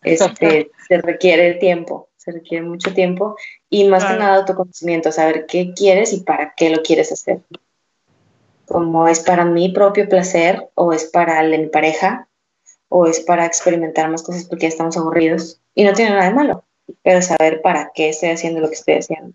este, 0.02 0.70
se 0.88 0.98
requiere 0.98 1.54
tiempo, 1.54 2.08
se 2.16 2.32
requiere 2.32 2.64
mucho 2.64 2.92
tiempo 2.94 3.36
y 3.68 3.84
más 3.84 4.04
que 4.04 4.14
nada 4.14 4.36
autoconocimiento, 4.36 5.12
saber 5.12 5.46
qué 5.46 5.72
quieres 5.74 6.12
y 6.12 6.20
para 6.20 6.54
qué 6.56 6.70
lo 6.70 6.82
quieres 6.82 7.12
hacer 7.12 7.40
como 8.66 9.08
es 9.08 9.20
para 9.20 9.44
mi 9.44 9.70
propio 9.70 10.08
placer 10.08 10.68
o 10.74 10.92
es 10.92 11.04
para 11.04 11.40
el 11.40 11.50
de 11.52 11.58
mi 11.58 11.66
pareja 11.68 12.28
o 12.88 13.06
es 13.06 13.20
para 13.20 13.46
experimentar 13.46 14.10
más 14.10 14.22
cosas 14.22 14.44
porque 14.44 14.64
ya 14.64 14.68
estamos 14.68 14.96
aburridos 14.96 15.60
y 15.74 15.84
no 15.84 15.92
tiene 15.92 16.10
nada 16.12 16.28
de 16.28 16.34
malo, 16.34 16.64
pero 17.02 17.22
saber 17.22 17.62
para 17.62 17.90
qué 17.94 18.10
estoy 18.10 18.30
haciendo 18.30 18.60
lo 18.60 18.68
que 18.68 18.74
estoy 18.74 18.94
haciendo. 18.94 19.32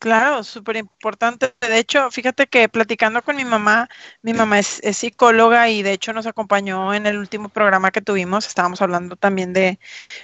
Claro, 0.00 0.42
súper 0.44 0.76
importante. 0.76 1.54
De 1.60 1.78
hecho, 1.78 2.10
fíjate 2.10 2.46
que 2.46 2.68
platicando 2.70 3.22
con 3.22 3.36
mi 3.36 3.44
mamá, 3.44 3.88
mi 4.22 4.32
mamá 4.32 4.58
es, 4.58 4.80
es, 4.82 4.96
psicóloga 4.96 5.68
y 5.68 5.82
de 5.82 5.92
hecho 5.92 6.14
nos 6.14 6.26
acompañó 6.26 6.94
en 6.94 7.06
el 7.06 7.18
último 7.18 7.50
programa 7.50 7.90
que 7.90 8.00
tuvimos. 8.00 8.46
Estábamos 8.46 8.80
hablando 8.80 9.16
también 9.16 9.52
de 9.52 9.78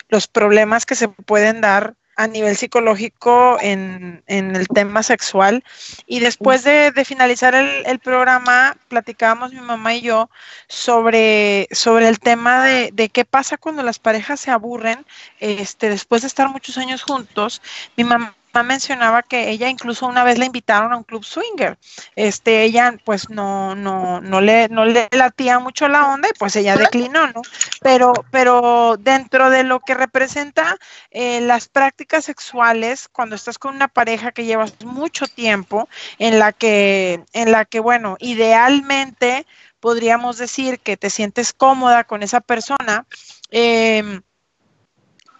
los 0.09 0.29
problemas 0.29 0.87
que 0.87 0.95
se 0.95 1.09
pueden 1.09 1.61
dar 1.61 1.95
a 2.17 2.27
nivel 2.27 2.57
psicológico 2.57 3.59
en, 3.61 4.23
el 4.27 4.69
tema 4.69 5.03
sexual. 5.03 5.63
Y 6.07 6.21
después 6.21 6.65
de, 6.65 6.93
finalizar 7.05 7.55
el, 7.55 7.99
programa, 7.99 8.77
platicábamos 8.89 9.53
mi 9.53 9.61
mamá 9.61 9.95
y 9.95 10.01
yo 10.01 10.31
sobre, 10.69 11.69
sobre 11.71 12.09
el 12.09 12.19
tema 12.19 12.65
de, 12.65 12.91
de, 12.93 13.11
qué 13.11 13.27
pasa 13.27 13.59
cuando 13.59 13.83
las 13.83 13.99
parejas 13.99 14.41
se 14.41 14.51
aburren 14.51 15.05
este, 15.39 15.91
después 15.91 16.23
de 16.23 16.29
estar 16.29 16.49
muchos 16.49 16.79
años 16.79 17.03
juntos. 17.03 17.61
Mi 17.97 18.05
mamá 18.05 18.35
mencionaba 18.63 19.23
que 19.23 19.51
ella 19.51 19.69
incluso 19.69 20.07
una 20.07 20.25
vez 20.25 20.39
la 20.39 20.45
invitaron 20.47 20.93
a 20.93 20.97
un 20.97 21.05
club 21.05 21.25
swinger. 21.25 21.79
Este, 22.15 22.63
ella 22.65 22.95
pues 23.05 23.31
no, 23.31 23.75
no, 23.75 24.21
no 24.21 24.41
le, 24.41 24.69
no 24.69 24.85
le 24.85 25.09
latía 25.13 25.59
mucho 25.59 25.89
la 25.89 26.13
onda 26.13 26.29
y 26.29 26.39
pues 26.39 26.57
ella 26.57 26.77
declinó, 26.77 27.27
¿no? 27.29 27.43
Pero, 27.81 28.13
pero 28.31 28.97
dentro 28.99 29.51
de 29.51 29.63
lo 29.63 29.81
que 29.81 29.95
representa 29.95 30.77
eh, 31.11 31.41
las 31.41 31.69
prácticas 31.69 32.25
sexuales, 32.25 33.09
cuando 33.11 33.37
estás 33.37 33.59
con 33.59 33.75
una 33.75 33.89
pareja 33.89 34.33
que 34.33 34.45
llevas 34.45 34.75
mucho 34.85 35.27
tiempo, 35.27 35.89
en 36.19 36.39
la 36.39 36.53
que, 36.53 37.25
en 37.33 37.53
la 37.53 37.65
que, 37.65 37.81
bueno, 37.81 38.17
idealmente 38.21 39.47
podríamos 39.81 40.39
decir 40.39 40.81
que 40.81 40.97
te 40.97 41.11
sientes 41.11 41.53
cómoda 41.53 42.05
con 42.05 42.23
esa 42.23 42.41
persona, 42.41 43.07
eh, 43.51 44.21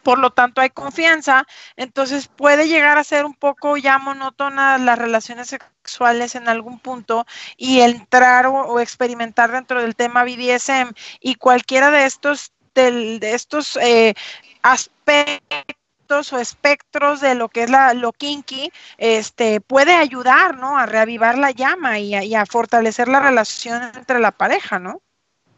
por 0.07 0.21
lo 0.21 0.31
tanto 0.31 0.61
hay 0.61 0.71
confianza, 0.71 1.49
entonces 1.77 2.29
puede 2.29 2.69
llegar 2.69 2.97
a 2.97 3.03
ser 3.03 3.25
un 3.25 3.35
poco 3.35 3.77
ya 3.77 3.99
monótona 3.99 4.79
las 4.79 4.97
relaciones 4.97 5.49
sexuales 5.49 6.37
en 6.37 6.49
algún 6.49 6.79
punto 6.79 7.27
y 7.57 7.81
entrar 7.81 8.47
o, 8.47 8.79
experimentar 8.79 9.51
dentro 9.51 9.83
del 9.83 9.97
tema 9.97 10.23
BDSM 10.23 10.93
y 11.19 11.35
cualquiera 11.35 11.91
de 11.91 12.05
estos, 12.05 12.53
de 12.73 13.19
estos 13.21 13.77
eh, 13.79 14.15
aspectos 14.63 16.33
o 16.33 16.39
espectros 16.39 17.21
de 17.21 17.35
lo 17.35 17.49
que 17.49 17.65
es 17.65 17.71
la, 17.71 17.93
lo 17.93 18.13
kinky, 18.13 18.71
este, 18.99 19.61
puede 19.61 19.97
ayudar, 19.97 20.57
¿no? 20.57 20.79
A 20.79 20.87
reavivar 20.87 21.37
la 21.37 21.51
llama 21.51 21.99
y 21.99 22.15
a, 22.15 22.23
y 22.23 22.37
a 22.37 22.47
fortalecer 22.47 23.09
la 23.09 23.19
relación 23.19 23.83
entre 23.83 24.21
la 24.21 24.31
pareja, 24.31 24.79
¿no? 24.79 25.03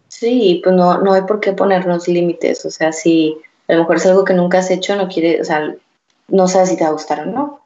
Sí, 0.09 0.63
pues 0.65 0.75
no, 0.75 1.03
no 1.03 1.13
hay 1.13 1.23
por 1.23 1.39
qué 1.39 1.53
ponernos 1.53 2.09
límites, 2.09 2.65
o 2.65 2.71
sea, 2.71 2.93
si 2.93 3.37
a 3.69 3.75
lo 3.75 3.81
mejor 3.81 3.97
es 3.97 4.07
algo 4.07 4.25
que 4.25 4.35
nunca 4.35 4.59
has 4.59 4.71
hecho, 4.71 4.97
no 4.97 5.09
quiere, 5.09 5.41
o 5.41 5.45
sea, 5.45 5.75
no 6.29 6.49
sabes 6.49 6.71
si 6.71 6.77
te 6.77 6.85
va 6.85 6.91
a 6.91 6.95
gustar 6.95 7.21
o 7.21 7.27
no. 7.27 7.61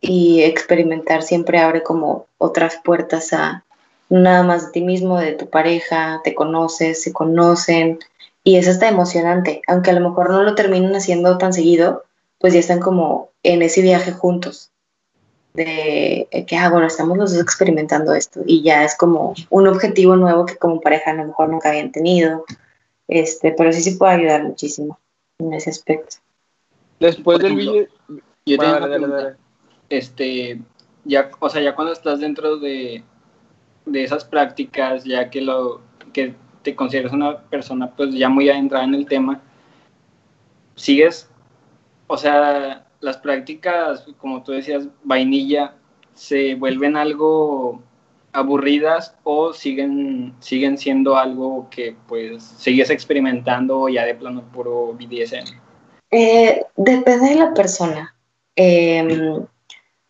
Y 0.00 0.42
experimentar 0.42 1.22
siempre 1.22 1.58
abre 1.60 1.82
como 1.82 2.26
otras 2.38 2.78
puertas 2.84 3.32
a 3.32 3.64
nada 4.10 4.42
más 4.42 4.66
de 4.66 4.72
ti 4.72 4.80
mismo, 4.82 5.18
de 5.18 5.32
tu 5.32 5.48
pareja, 5.48 6.20
te 6.22 6.34
conoces, 6.34 7.02
se 7.02 7.12
conocen, 7.12 7.98
y 8.42 8.56
eso 8.56 8.70
está 8.70 8.88
emocionante, 8.88 9.62
aunque 9.66 9.90
a 9.90 9.94
lo 9.94 10.06
mejor 10.06 10.30
no 10.30 10.42
lo 10.42 10.54
terminen 10.54 10.94
haciendo 10.94 11.38
tan 11.38 11.54
seguido, 11.54 12.04
pues 12.38 12.52
ya 12.52 12.60
están 12.60 12.80
como 12.80 13.30
en 13.42 13.62
ese 13.62 13.80
viaje 13.80 14.12
juntos, 14.12 14.70
de 15.54 16.28
que, 16.46 16.56
ah, 16.56 16.68
bueno, 16.68 16.86
estamos 16.86 17.16
los 17.16 17.32
dos 17.32 17.40
experimentando 17.40 18.12
esto, 18.12 18.42
y 18.44 18.62
ya 18.62 18.84
es 18.84 18.96
como 18.96 19.34
un 19.48 19.66
objetivo 19.66 20.16
nuevo 20.16 20.44
que 20.44 20.56
como 20.56 20.82
pareja 20.82 21.12
a 21.12 21.14
lo 21.14 21.24
mejor 21.24 21.48
nunca 21.48 21.70
habían 21.70 21.90
tenido, 21.90 22.44
este, 23.08 23.54
pero 23.56 23.72
sí 23.72 23.82
sí 23.82 23.96
puede 23.96 24.14
ayudar 24.14 24.44
muchísimo 24.44 24.98
en 25.38 25.54
ese 25.54 25.70
aspecto. 25.70 26.16
Después 27.00 27.38
del 27.38 27.56
video... 27.56 27.86
Yo 28.46 28.58
este, 29.88 30.60
ya, 31.04 31.30
o 31.38 31.48
sea, 31.48 31.62
ya 31.62 31.74
cuando 31.74 31.92
estás 31.92 32.20
dentro 32.20 32.58
de, 32.58 33.02
de 33.86 34.04
esas 34.04 34.24
prácticas, 34.24 35.04
ya 35.04 35.30
que 35.30 35.40
lo 35.40 35.80
que 36.12 36.34
te 36.62 36.74
consideras 36.74 37.12
una 37.12 37.38
persona 37.42 37.90
pues 37.94 38.14
ya 38.14 38.28
muy 38.28 38.48
adentrada 38.48 38.84
en 38.84 38.94
el 38.94 39.06
tema, 39.06 39.40
sigues, 40.74 41.30
o 42.06 42.16
sea, 42.16 42.86
las 43.00 43.18
prácticas, 43.18 44.06
como 44.18 44.42
tú 44.42 44.52
decías, 44.52 44.88
vainilla, 45.02 45.74
se 46.14 46.54
vuelven 46.54 46.96
algo 46.96 47.82
aburridas 48.34 49.14
o 49.22 49.52
siguen, 49.52 50.34
siguen 50.40 50.76
siendo 50.76 51.16
algo 51.16 51.68
que 51.70 51.96
pues 52.06 52.42
sigues 52.42 52.90
experimentando 52.90 53.88
ya 53.88 54.04
de 54.04 54.14
plano 54.14 54.42
puro 54.52 54.92
BDSM? 54.92 55.58
Eh, 56.10 56.64
depende 56.76 57.30
de 57.30 57.34
la 57.36 57.54
persona, 57.54 58.14
em, 58.56 59.46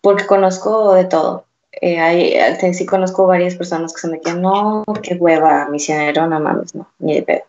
porque 0.01 0.27
conozco 0.27 0.95
de 0.95 1.05
todo. 1.05 1.47
Eh, 1.73 1.99
hay, 1.99 2.75
sí 2.75 2.87
conozco 2.87 3.27
varias 3.27 3.57
personas 3.57 3.93
que 3.93 4.01
son 4.01 4.13
de 4.13 4.21
que 4.21 4.33
no, 4.33 4.85
qué 5.03 5.15
hueva, 5.15 5.69
misionero, 5.69 6.27
no 6.27 6.41
mames, 6.41 6.75
no, 6.75 6.89
ni 6.99 7.17
de 7.17 7.23
pedo. 7.23 7.43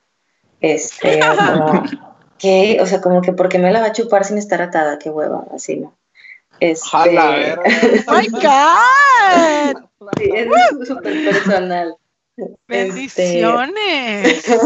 Este, 0.60 1.20
que, 2.38 2.80
o 2.82 2.86
sea, 2.86 3.02
como 3.02 3.22
que 3.22 3.34
porque 3.34 3.60
me 3.60 3.72
la 3.72 3.82
va 3.82 3.88
a 3.88 3.94
chupar 3.94 4.26
sin 4.26 4.38
estar 4.38 4.62
atada, 4.62 5.00
qué 5.00 5.10
hueva, 5.10 5.46
así, 5.54 5.78
¿no? 5.78 5.94
Este... 6.60 7.58
my 8.08 8.28
God! 8.30 9.84
Sí, 10.18 10.30
es 10.34 10.88
súper 10.88 11.26
personal. 11.26 11.96
Bendiciones. 12.68 14.28
Este, 14.28 14.60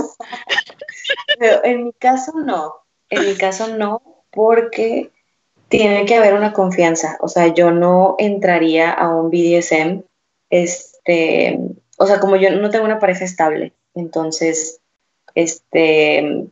pero 1.40 1.64
en 1.64 1.86
mi 1.86 1.94
caso 1.94 2.34
no. 2.36 2.76
En 3.10 3.26
mi 3.26 3.36
caso 3.36 3.68
no, 3.76 4.02
porque 4.32 5.12
tiene 5.68 6.06
que 6.06 6.16
haber 6.16 6.34
una 6.34 6.54
confianza. 6.54 7.18
O 7.22 7.28
sea, 7.28 7.48
yo 7.48 7.72
no 7.72 8.16
entraría 8.20 8.92
a 8.92 9.10
un 9.10 9.30
BDSM 9.30 10.04
este, 10.50 11.60
o 11.98 12.06
sea, 12.06 12.20
como 12.20 12.36
yo 12.36 12.50
no 12.52 12.70
tengo 12.70 12.86
una 12.86 13.00
pareja 13.00 13.26
estable, 13.26 13.74
entonces, 13.94 14.82
este, 15.36 16.48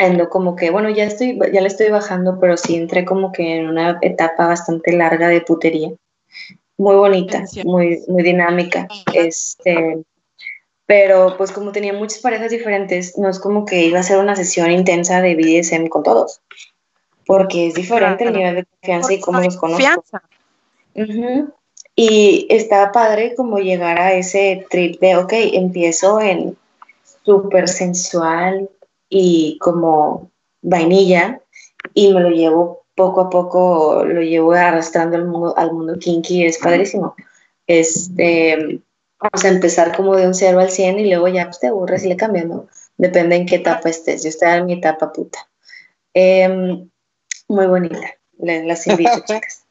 ando 0.00 0.30
como 0.30 0.56
que, 0.56 0.70
bueno, 0.70 0.88
ya 0.88 1.04
estoy, 1.04 1.38
ya 1.52 1.60
le 1.60 1.68
estoy 1.68 1.90
bajando, 1.90 2.38
pero 2.40 2.56
sí 2.56 2.76
entré 2.76 3.04
como 3.04 3.32
que 3.32 3.56
en 3.56 3.68
una 3.68 3.98
etapa 4.00 4.46
bastante 4.46 4.92
larga 4.92 5.28
de 5.28 5.42
putería, 5.42 5.90
muy 6.78 6.96
bonita, 6.96 7.44
muy, 7.64 8.02
muy 8.08 8.22
dinámica, 8.22 8.88
este, 9.12 10.02
pero 10.86 11.36
pues 11.36 11.52
como 11.52 11.70
tenía 11.70 11.92
muchas 11.92 12.20
parejas 12.20 12.50
diferentes, 12.50 13.18
no 13.18 13.28
es 13.28 13.38
como 13.38 13.66
que 13.66 13.84
iba 13.84 14.00
a 14.00 14.02
ser 14.02 14.18
una 14.18 14.34
sesión 14.34 14.70
intensa 14.70 15.20
de 15.20 15.36
BDSM 15.36 15.88
con 15.88 16.02
todos, 16.02 16.40
porque 17.26 17.68
es 17.68 17.74
diferente 17.74 18.24
el 18.24 18.32
nivel 18.32 18.54
de 18.54 18.64
confianza 18.64 19.12
y 19.12 19.20
cómo 19.20 19.40
los 19.40 19.56
conozco. 19.56 20.04
Y 21.94 22.46
está 22.48 22.90
padre 22.92 23.34
como 23.34 23.58
llegar 23.58 23.98
a 24.00 24.14
ese 24.14 24.64
trip 24.70 24.98
de, 25.00 25.16
ok, 25.16 25.32
empiezo 25.52 26.20
en 26.20 26.56
súper 27.22 27.68
sensual 27.68 28.70
y 29.10 29.58
como 29.58 30.30
vainilla 30.62 31.42
y 31.92 32.12
me 32.14 32.20
lo 32.20 32.30
llevo 32.30 32.84
poco 32.94 33.22
a 33.22 33.30
poco, 33.30 34.04
lo 34.04 34.22
llevo 34.22 34.52
arrastrando 34.52 35.16
al 35.16 35.26
mundo, 35.26 35.54
al 35.56 35.72
mundo 35.72 35.98
kinky, 35.98 36.44
es 36.44 36.58
padrísimo. 36.58 37.14
Este, 37.66 38.80
vamos 39.18 39.44
a 39.44 39.48
empezar 39.48 39.96
como 39.96 40.16
de 40.16 40.26
un 40.26 40.34
0 40.34 40.60
al 40.60 40.70
100 40.70 41.00
y 41.00 41.08
luego 41.08 41.28
ya 41.28 41.46
pues, 41.46 41.60
te 41.60 41.68
aburres 41.68 42.04
y 42.04 42.08
le 42.08 42.16
cambias, 42.16 42.46
¿no? 42.46 42.66
Depende 42.96 43.36
en 43.36 43.46
qué 43.46 43.56
etapa 43.56 43.88
estés. 43.88 44.22
Yo 44.22 44.28
estaba 44.28 44.56
en 44.56 44.66
mi 44.66 44.74
etapa 44.74 45.12
puta. 45.12 45.38
Em, 46.12 46.88
muy 47.48 47.66
bonita, 47.66 48.16
las 48.38 48.86
invito, 48.86 49.10
chicas. 49.26 49.66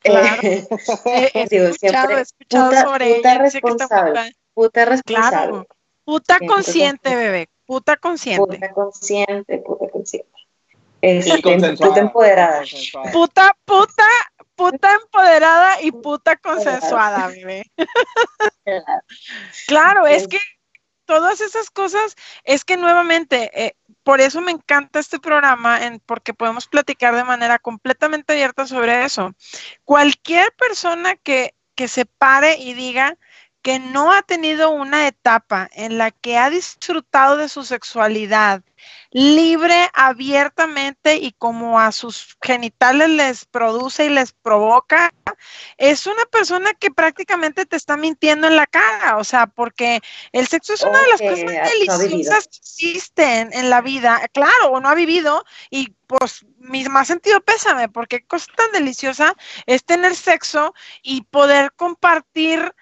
Claro. 0.00 0.42
Eh, 1.06 1.46
digo, 1.50 1.72
siempre, 1.72 2.20
escuchado 2.20 2.68
puta, 2.68 2.82
sobre 2.84 3.14
puta 3.14 3.38
responsable. 3.38 4.36
Puta 4.52 4.84
responsable. 4.84 5.64
Puta 6.04 6.38
consciente, 6.46 7.16
bebé. 7.16 7.48
Puta 7.66 7.96
consciente. 7.96 8.56
Puta 8.56 8.72
consciente, 8.72 9.58
puta 9.58 9.88
consciente. 9.90 10.30
Este, 11.00 11.42
puta 11.42 12.00
empoderada. 12.00 12.62
Puta, 13.12 13.56
puta, 13.66 14.06
puta 14.54 14.94
empoderada 14.94 15.82
y 15.82 15.92
puta 15.92 16.36
consensuada, 16.36 17.28
bebé. 17.28 17.70
claro, 19.66 20.06
es 20.06 20.26
que 20.26 20.38
todas 21.04 21.40
esas 21.40 21.70
cosas, 21.70 22.16
es 22.44 22.64
que 22.64 22.76
nuevamente, 22.76 23.50
eh, 23.66 23.76
por 24.02 24.20
eso 24.20 24.40
me 24.40 24.52
encanta 24.52 24.98
este 24.98 25.18
programa, 25.18 25.84
en, 25.84 26.00
porque 26.00 26.34
podemos 26.34 26.66
platicar 26.66 27.14
de 27.14 27.24
manera 27.24 27.58
completamente 27.58 28.32
abierta 28.32 28.66
sobre 28.66 29.04
eso. 29.04 29.34
Cualquier 29.84 30.52
persona 30.52 31.16
que, 31.16 31.54
que 31.74 31.88
se 31.88 32.06
pare 32.06 32.56
y 32.56 32.74
diga 32.74 33.18
que 33.64 33.78
no 33.78 34.12
ha 34.12 34.20
tenido 34.20 34.72
una 34.72 35.08
etapa 35.08 35.70
en 35.72 35.96
la 35.96 36.10
que 36.10 36.36
ha 36.36 36.50
disfrutado 36.50 37.38
de 37.38 37.48
su 37.48 37.64
sexualidad 37.64 38.62
libre, 39.10 39.88
abiertamente 39.94 41.16
y 41.16 41.32
como 41.32 41.80
a 41.80 41.90
sus 41.90 42.36
genitales 42.42 43.08
les 43.08 43.46
produce 43.46 44.04
y 44.04 44.08
les 44.10 44.32
provoca, 44.32 45.14
es 45.78 46.06
una 46.06 46.26
persona 46.26 46.74
que 46.74 46.90
prácticamente 46.90 47.64
te 47.64 47.76
está 47.76 47.96
mintiendo 47.96 48.48
en 48.48 48.56
la 48.56 48.66
cara, 48.66 49.16
o 49.16 49.24
sea, 49.24 49.46
porque 49.46 50.02
el 50.32 50.46
sexo 50.46 50.74
es 50.74 50.82
una 50.82 51.00
de 51.00 51.08
las 51.08 51.20
cosas 51.22 51.44
más 51.44 51.70
deliciosas 51.70 52.48
que 52.48 52.58
existen 52.58 53.50
en 53.54 53.70
la 53.70 53.80
vida, 53.80 54.20
claro, 54.34 54.72
o 54.72 54.80
no 54.80 54.90
ha 54.90 54.94
vivido 54.94 55.42
y 55.70 55.94
pues 56.06 56.44
mi 56.58 56.84
más 56.84 57.08
sentido 57.08 57.40
pésame, 57.40 57.88
porque 57.88 58.26
cosa 58.26 58.52
tan 58.54 58.72
deliciosa 58.72 59.34
es 59.64 59.86
tener 59.86 60.14
sexo 60.14 60.74
y 61.02 61.22
poder 61.22 61.72
compartir 61.72 62.74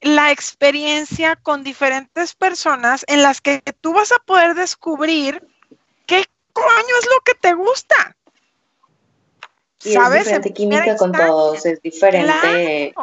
la 0.00 0.30
experiencia 0.30 1.36
con 1.36 1.64
diferentes 1.64 2.34
personas 2.34 3.04
en 3.08 3.22
las 3.22 3.40
que 3.40 3.62
tú 3.80 3.92
vas 3.92 4.12
a 4.12 4.18
poder 4.18 4.54
descubrir 4.54 5.42
qué 6.06 6.24
coño 6.52 6.94
es 7.00 7.06
lo 7.06 7.20
que 7.24 7.34
te 7.34 7.54
gusta. 7.54 8.16
¿Sabes? 9.78 10.20
Es 10.20 10.24
diferente 10.26 10.52
química 10.52 10.96
con 10.96 11.12
todos, 11.12 11.64
es 11.64 11.80
diferente, 11.82 12.94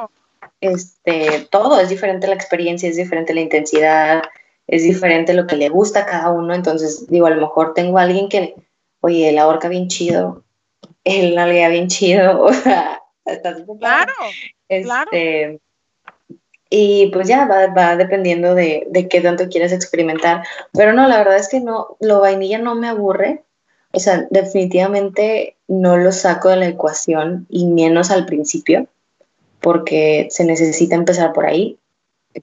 este, 0.59 1.47
todo, 1.49 1.79
es 1.79 1.89
diferente 1.89 2.27
la 2.27 2.35
experiencia, 2.35 2.89
es 2.89 2.97
diferente 2.97 3.33
la 3.33 3.41
intensidad, 3.41 4.23
es 4.67 4.83
diferente 4.83 5.33
lo 5.33 5.47
que 5.47 5.55
le 5.55 5.69
gusta 5.69 6.01
a 6.01 6.05
cada 6.05 6.31
uno. 6.31 6.53
Entonces, 6.53 7.07
digo, 7.07 7.27
a 7.27 7.29
lo 7.29 7.39
mejor 7.39 7.73
tengo 7.73 7.97
a 7.97 8.03
alguien 8.03 8.27
que, 8.27 8.55
oye, 8.99 9.31
la 9.31 9.47
horca 9.47 9.69
bien 9.69 9.87
chido, 9.87 10.43
el 11.03 11.35
nalguea 11.35 11.69
bien 11.69 11.87
chido, 11.87 12.41
o 12.43 12.53
sea, 12.53 13.01
claro, 13.79 14.13
claro. 14.67 15.11
Este, 15.11 15.61
y 16.69 17.07
pues 17.07 17.27
ya 17.27 17.45
va, 17.45 17.95
dependiendo 17.95 18.55
de, 18.55 18.87
de, 18.89 19.07
qué 19.07 19.21
tanto 19.21 19.49
quieres 19.49 19.71
experimentar. 19.71 20.43
Pero 20.73 20.93
no, 20.93 21.07
la 21.07 21.17
verdad 21.17 21.37
es 21.37 21.47
que 21.47 21.59
no, 21.59 21.95
lo 21.99 22.21
vainilla 22.21 22.57
no 22.57 22.75
me 22.75 22.87
aburre. 22.87 23.43
O 23.91 23.99
sea, 23.99 24.27
definitivamente 24.29 25.55
no 25.67 25.97
lo 25.97 26.11
saco 26.11 26.49
de 26.49 26.57
la 26.57 26.67
ecuación 26.67 27.45
y 27.49 27.67
menos 27.67 28.11
al 28.11 28.25
principio, 28.25 28.87
porque 29.61 30.27
se 30.31 30.43
necesita 30.43 30.95
empezar 30.95 31.33
por 31.33 31.45
ahí, 31.45 31.79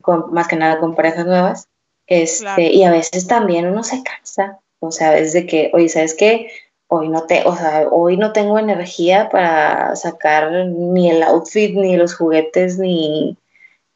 con, 0.01 0.33
más 0.33 0.49
que 0.49 0.57
nada 0.57 0.79
con 0.79 0.95
parejas 0.95 1.27
nuevas. 1.27 1.69
Este, 2.07 2.73
Y 2.73 2.85
a 2.85 2.91
veces 2.91 3.27
también 3.27 3.67
uno 3.67 3.83
se 3.83 4.03
cansa. 4.03 4.61
O 4.81 4.91
sea, 4.93 5.11
a 5.11 5.13
veces 5.13 5.33
de 5.33 5.47
que, 5.47 5.71
oye, 5.75 5.89
¿sabes 5.89 6.15
qué? 6.15 6.49
Hoy 6.89 7.09
no, 7.09 7.25
te, 7.25 7.43
o 7.45 7.55
sea, 7.57 7.89
hoy 7.91 8.17
no 8.17 8.33
tengo 8.33 8.59
energía 8.59 9.29
para 9.31 9.95
sacar 9.97 10.51
ni 10.67 11.11
el 11.11 11.23
outfit, 11.23 11.75
ni 11.75 11.97
los 11.97 12.15
juguetes, 12.15 12.79
ni, 12.79 13.37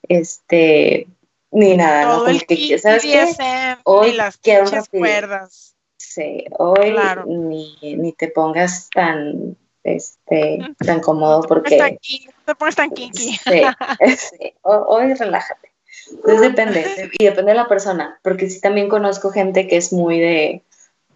este, 0.09 1.07
ni 1.51 1.77
nada, 1.77 2.05
¿no? 2.05 2.25
Porque, 2.25 2.79
¿sabes 2.79 3.03
qué? 3.03 3.77
Hoy 3.85 4.13
las 4.13 4.37
quiero 4.39 4.71
cuerdas. 4.91 5.75
Sí, 5.97 6.45
hoy 6.59 6.95
ni, 7.27 7.77
ni, 7.97 8.13
te 8.13 8.29
pongas 8.29 8.89
tan, 8.91 9.57
este, 9.83 10.59
tan 10.79 11.01
cómodo 11.01 11.43
porque... 11.43 11.99
te 12.45 12.55
pones 12.55 12.77
tan 12.77 12.91
kinky. 12.91 13.33
Sí, 13.37 13.39
sí, 14.17 14.55
hoy 14.63 15.15
relájate. 15.15 15.73
Entonces 16.11 16.41
depende, 16.41 17.11
y 17.19 17.25
depende 17.25 17.53
de 17.53 17.59
la 17.59 17.69
persona, 17.69 18.19
porque 18.23 18.49
sí 18.49 18.61
también 18.61 18.89
conozco 18.89 19.31
gente 19.31 19.67
que 19.67 19.77
es 19.77 19.93
muy 19.93 20.21
de, 20.21 20.63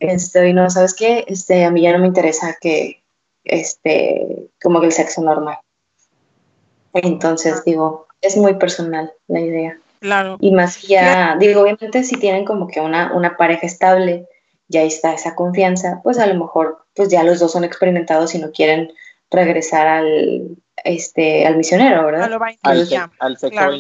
este, 0.01 0.49
y 0.49 0.53
no, 0.55 0.69
¿sabes 0.71 0.95
qué? 0.95 1.25
Este, 1.29 1.65
a 1.65 1.71
mí 1.71 1.83
ya 1.83 1.93
no 1.93 1.99
me 1.99 2.07
interesa 2.07 2.57
que, 2.61 3.03
este, 3.45 4.49
como 4.63 4.81
que 4.81 4.87
el 4.87 4.93
sexo 4.93 5.23
normal. 5.23 5.59
Entonces 6.93 7.65
digo, 7.65 8.07
es 8.21 8.37
muy 8.37 8.55
personal 8.55 9.13
la 9.29 9.41
idea. 9.41 9.79
Claro. 10.01 10.39
Y 10.41 10.53
más 10.53 10.81
ya, 10.83 11.37
digo, 11.39 11.61
obviamente 11.61 12.05
si 12.05 12.17
tienen 12.17 12.45
como 12.45 12.69
que 12.69 12.81
una, 12.81 13.13
una 13.13 13.37
pareja 13.37 13.67
estable, 13.67 14.27
ya 14.69 14.83
está 14.83 15.13
esa 15.13 15.35
confianza, 15.35 16.01
pues 16.03 16.19
a 16.19 16.27
lo 16.27 16.35
mejor 16.35 16.85
pues 16.95 17.09
ya 17.09 17.23
los 17.23 17.39
dos 17.39 17.53
son 17.53 17.65
experimentados 17.65 18.35
y 18.35 18.39
no 18.39 18.51
quieren 18.51 18.93
regresar 19.31 19.87
al 19.87 20.57
este 20.85 21.47
al 21.47 21.57
misionero, 21.57 22.05
¿verdad? 22.07 22.33
al, 22.63 22.89
al 23.19 23.39
sexo 23.39 23.71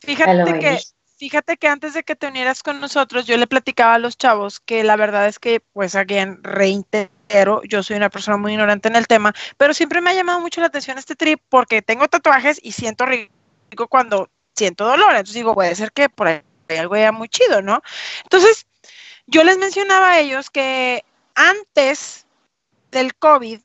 Fíjate 0.00 0.58
que 0.58 0.78
fíjate 1.16 1.56
que 1.56 1.68
antes 1.68 1.94
de 1.94 2.02
que 2.02 2.16
te 2.16 2.26
unieras 2.26 2.62
con 2.62 2.80
nosotros, 2.80 3.26
yo 3.26 3.36
le 3.36 3.46
platicaba 3.46 3.94
a 3.94 3.98
los 3.98 4.18
chavos 4.18 4.60
que 4.60 4.84
la 4.84 4.96
verdad 4.96 5.26
es 5.26 5.38
que, 5.38 5.60
pues, 5.72 5.94
again, 5.94 6.42
reitero, 6.42 7.62
yo 7.64 7.82
soy 7.82 7.96
una 7.96 8.10
persona 8.10 8.36
muy 8.36 8.52
ignorante 8.52 8.88
en 8.88 8.96
el 8.96 9.06
tema, 9.06 9.32
pero 9.56 9.72
siempre 9.72 10.00
me 10.00 10.10
ha 10.10 10.14
llamado 10.14 10.40
mucho 10.40 10.60
la 10.60 10.66
atención 10.66 10.98
este 10.98 11.14
trip 11.14 11.40
porque 11.48 11.80
tengo 11.80 12.08
tatuajes 12.08 12.60
y 12.62 12.72
siento 12.72 13.06
cuando 13.74 14.28
siento 14.54 14.84
dolor. 14.84 15.10
Entonces 15.10 15.34
digo, 15.34 15.54
puede 15.54 15.74
ser 15.74 15.92
que 15.92 16.08
por 16.08 16.28
ahí 16.28 16.42
algo 16.78 16.96
ya 16.96 17.12
muy 17.12 17.28
chido, 17.28 17.62
¿no? 17.62 17.82
Entonces, 18.22 18.66
yo 19.26 19.44
les 19.44 19.58
mencionaba 19.58 20.12
a 20.12 20.20
ellos 20.20 20.50
que 20.50 21.04
antes 21.34 22.26
del 22.90 23.14
COVID, 23.14 23.60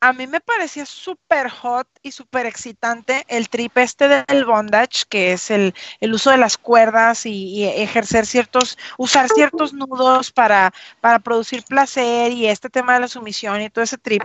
a 0.00 0.12
mí 0.12 0.26
me 0.26 0.40
parecía 0.40 0.84
súper 0.84 1.48
hot 1.48 1.86
y 2.02 2.10
súper 2.10 2.44
excitante 2.46 3.24
el 3.28 3.48
trip 3.48 3.78
este 3.78 4.08
del 4.08 4.44
bondage, 4.44 5.04
que 5.08 5.32
es 5.32 5.48
el, 5.48 5.74
uso 6.00 6.32
de 6.32 6.38
las 6.38 6.58
cuerdas 6.58 7.24
y, 7.24 7.64
ejercer 7.64 8.26
ciertos, 8.26 8.76
usar 8.98 9.28
ciertos 9.28 9.72
nudos 9.72 10.32
para, 10.32 10.74
para 11.00 11.20
producir 11.20 11.62
placer 11.62 12.32
y 12.32 12.48
este 12.48 12.68
tema 12.68 12.94
de 12.94 13.00
la 13.00 13.08
sumisión 13.08 13.62
y 13.62 13.70
todo 13.70 13.84
ese 13.84 13.96
trip. 13.96 14.24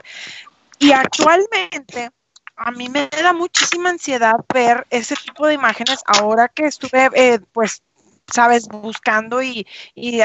Y 0.80 0.94
actualmente 0.94 2.10
a 2.58 2.72
mí 2.72 2.90
me 2.90 3.08
da 3.08 3.34
muchísima 3.34 3.90
ansiedad 3.90 4.36
ver 4.54 4.86
ese 4.90 5.16
tipo 5.16 5.48
de 5.48 5.54
imágenes 5.54 6.02
ahora 6.06 6.50
que 6.50 6.66
estuve, 6.66 7.10
eh, 7.14 7.40
pues, 7.54 7.84
sabes, 8.34 8.68
buscando 8.68 9.42
y, 9.42 9.66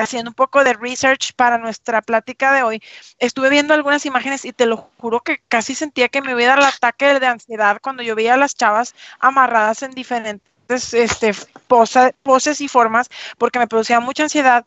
haciendo 0.01 0.31
un 0.31 0.35
poco 0.35 0.65
de 0.65 0.73
research 0.73 1.35
para 1.35 1.59
nuestra 1.59 2.03
plática 2.03 2.53
de 2.53 2.63
hoy, 2.63 2.83
estuve 3.19 3.51
viendo 3.51 3.75
algunas 3.75 4.07
imágenes 4.07 4.45
y 4.45 4.53
te 4.53 4.67
lo 4.67 4.91
juro 4.99 5.21
que 5.21 5.41
casi 5.49 5.75
sentía 5.75 6.09
que 6.09 6.23
me 6.23 6.35
hubiera 6.35 6.55
el 6.55 6.65
ataque 6.65 7.21
de 7.21 7.27
ansiedad 7.27 7.79
cuando 7.81 8.03
yo 8.03 8.17
veía 8.17 8.35
a 8.35 8.39
las 8.39 8.57
chavas 8.57 8.95
amarradas 9.21 9.83
en 9.83 9.93
diferentes 9.93 10.95
este, 10.95 11.33
poses 11.69 12.61
y 12.61 12.69
formas, 12.69 13.09
porque 13.39 13.59
me 13.59 13.69
producía 13.69 14.01
mucha 14.01 14.25
ansiedad. 14.25 14.65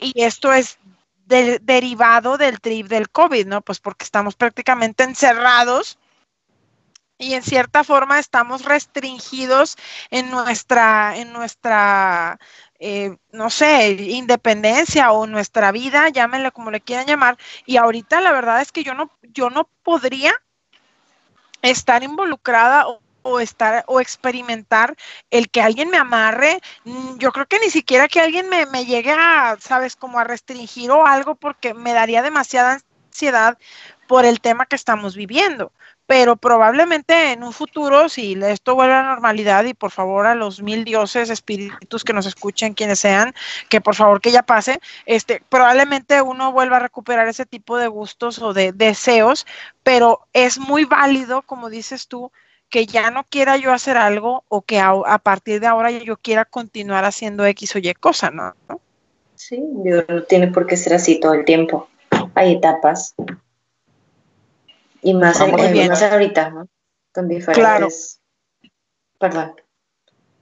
Y 0.00 0.22
esto 0.24 0.52
es 0.52 0.78
derivado 1.26 2.38
del 2.38 2.58
trip 2.58 2.88
del 2.88 3.10
COVID, 3.10 3.46
¿no? 3.46 3.60
Pues 3.60 3.80
porque 3.80 4.04
estamos 4.04 4.34
prácticamente 4.34 5.04
encerrados 5.04 5.98
y 7.18 7.34
en 7.34 7.42
cierta 7.42 7.84
forma 7.84 8.18
estamos 8.18 8.64
restringidos 8.64 9.76
en 10.10 10.30
nuestra, 10.30 11.16
en 11.16 11.32
nuestra 11.32 12.38
eh, 12.80 13.16
no 13.32 13.50
sé, 13.50 13.90
independencia 13.90 15.10
o 15.10 15.26
nuestra 15.26 15.72
vida, 15.72 16.08
llámenle 16.10 16.52
como 16.52 16.70
le 16.70 16.80
quieran 16.80 17.06
llamar. 17.06 17.36
Y 17.66 17.76
ahorita 17.76 18.20
la 18.20 18.32
verdad 18.32 18.60
es 18.60 18.70
que 18.72 18.84
yo 18.84 18.94
no, 18.94 19.10
yo 19.22 19.50
no 19.50 19.68
podría 19.82 20.32
estar 21.62 22.04
involucrada 22.04 22.86
o, 23.22 23.40
estar 23.40 23.84
o 23.88 24.00
experimentar 24.00 24.94
el 25.30 25.50
que 25.50 25.60
alguien 25.60 25.90
me 25.90 25.98
amarre. 25.98 26.60
Mm, 26.84 27.18
yo 27.18 27.32
creo 27.32 27.46
que 27.46 27.58
ni 27.58 27.70
siquiera 27.70 28.08
que 28.08 28.20
alguien 28.20 28.48
me, 28.48 28.64
me 28.66 28.86
llegue 28.86 29.12
a, 29.12 29.56
sabes, 29.60 29.96
como 29.96 30.18
a 30.20 30.24
restringir 30.24 30.90
o 30.92 31.04
algo 31.06 31.34
porque 31.34 31.74
me 31.74 31.92
daría 31.92 32.22
demasiada 32.22 32.80
ansiedad 33.10 33.58
por 34.06 34.24
el 34.24 34.40
tema 34.40 34.66
que 34.66 34.76
estamos 34.76 35.16
viviendo 35.16 35.72
pero 36.08 36.36
probablemente 36.36 37.32
en 37.32 37.42
un 37.42 37.52
futuro, 37.52 38.08
si 38.08 38.32
esto 38.42 38.74
vuelve 38.74 38.94
a 38.94 39.02
la 39.02 39.10
normalidad 39.10 39.66
y 39.66 39.74
por 39.74 39.90
favor 39.90 40.24
a 40.26 40.34
los 40.34 40.62
mil 40.62 40.82
dioses, 40.82 41.28
espíritus 41.28 42.02
que 42.02 42.14
nos 42.14 42.24
escuchen, 42.24 42.72
quienes 42.72 43.00
sean, 43.00 43.34
que 43.68 43.82
por 43.82 43.94
favor 43.94 44.22
que 44.22 44.32
ya 44.32 44.42
pase, 44.42 44.80
este, 45.04 45.42
probablemente 45.50 46.22
uno 46.22 46.50
vuelva 46.50 46.76
a 46.76 46.80
recuperar 46.80 47.28
ese 47.28 47.44
tipo 47.44 47.76
de 47.76 47.88
gustos 47.88 48.38
o 48.38 48.54
de 48.54 48.72
deseos, 48.72 49.46
pero 49.82 50.26
es 50.32 50.58
muy 50.58 50.86
válido, 50.86 51.42
como 51.42 51.68
dices 51.68 52.08
tú, 52.08 52.32
que 52.70 52.86
ya 52.86 53.10
no 53.10 53.24
quiera 53.24 53.58
yo 53.58 53.70
hacer 53.70 53.98
algo 53.98 54.44
o 54.48 54.62
que 54.62 54.80
a, 54.80 55.18
partir 55.18 55.60
de 55.60 55.66
ahora 55.66 55.90
yo 55.90 56.16
quiera 56.16 56.46
continuar 56.46 57.04
haciendo 57.04 57.44
X 57.44 57.76
o 57.76 57.80
Y 57.80 57.92
cosa, 57.92 58.30
¿no? 58.30 58.54
Sí, 59.34 59.60
no 59.60 60.22
tiene 60.22 60.46
por 60.46 60.66
qué 60.66 60.78
ser 60.78 60.94
así 60.94 61.20
todo 61.20 61.34
el 61.34 61.44
tiempo. 61.44 61.86
Hay 62.34 62.54
etapas. 62.54 63.14
Y 65.02 65.14
más, 65.14 65.40
ahorita, 65.40 66.50
¿no? 66.50 66.68
Con 67.12 67.28
diferentes. 67.28 68.20
Perdón. 69.18 69.54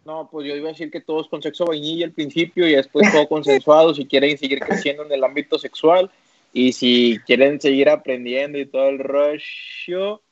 No, 0.04 0.28
pues 0.30 0.46
yo 0.46 0.54
iba 0.54 0.68
a 0.68 0.72
decir 0.72 0.90
que 0.90 1.00
todos 1.00 1.28
con 1.28 1.42
sexo 1.42 1.66
vainilla 1.66 2.06
al 2.06 2.12
principio 2.12 2.66
y 2.68 2.76
después 2.76 3.10
todo 3.10 3.28
consensuado 3.28 3.92
si 3.92 4.06
quieren 4.06 4.38
seguir 4.38 4.60
creciendo 4.60 5.04
en 5.04 5.12
el 5.12 5.24
ámbito 5.24 5.58
sexual 5.58 6.10
y 6.52 6.72
si 6.72 7.18
quieren 7.26 7.60
seguir 7.60 7.88
aprendiendo 7.88 8.56
y 8.56 8.66
todo 8.66 8.88
el 8.88 9.00
rollo, 9.00 10.22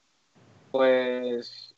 pues 0.71 1.75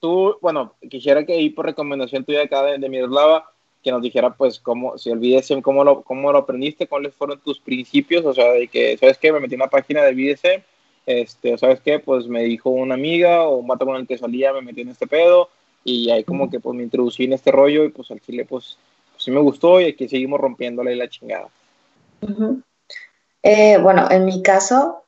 tú, 0.00 0.36
bueno, 0.42 0.74
quisiera 0.90 1.24
que 1.24 1.32
ahí 1.32 1.50
por 1.50 1.64
recomendación 1.64 2.24
tuya 2.24 2.42
acá 2.42 2.62
de, 2.62 2.78
de 2.78 2.88
Miroslava, 2.90 3.50
que 3.82 3.90
nos 3.90 4.02
dijera 4.02 4.34
pues 4.34 4.60
cómo, 4.60 4.98
si 4.98 5.10
olvídese 5.10 5.62
cómo 5.62 5.82
lo, 5.82 6.02
cómo 6.02 6.30
lo 6.32 6.38
aprendiste, 6.38 6.86
cuáles 6.86 7.14
fueron 7.14 7.40
tus 7.40 7.58
principios, 7.58 8.26
o 8.26 8.34
sea, 8.34 8.52
de 8.52 8.68
que, 8.68 8.98
¿sabes 8.98 9.16
qué? 9.16 9.32
Me 9.32 9.40
metí 9.40 9.54
en 9.54 9.62
una 9.62 9.70
página 9.70 10.02
de 10.02 10.12
BDSM 10.12 10.62
este, 11.06 11.56
¿sabes 11.58 11.80
qué? 11.80 11.98
Pues 11.98 12.26
me 12.26 12.42
dijo 12.42 12.70
una 12.70 12.94
amiga 12.94 13.42
o 13.42 13.56
un 13.56 13.66
vato 13.66 13.86
con 13.86 13.96
el 13.96 14.06
que 14.06 14.18
salía, 14.18 14.52
me 14.52 14.62
metí 14.62 14.82
en 14.82 14.88
este 14.90 15.06
pedo 15.06 15.48
y 15.84 16.10
ahí 16.10 16.24
como 16.24 16.50
que 16.50 16.60
pues 16.60 16.76
me 16.76 16.82
introducí 16.82 17.24
en 17.24 17.32
este 17.32 17.50
rollo 17.50 17.84
y 17.84 17.90
pues 17.90 18.10
al 18.10 18.20
chile 18.20 18.44
pues, 18.44 18.76
pues 19.12 19.24
sí 19.24 19.30
me 19.30 19.40
gustó 19.40 19.80
y 19.80 19.86
aquí 19.86 20.08
seguimos 20.08 20.40
rompiéndole 20.40 20.94
la 20.96 21.08
chingada. 21.08 21.48
Eh, 23.42 23.78
bueno, 23.78 24.10
en 24.10 24.24
mi 24.26 24.42
caso, 24.42 25.04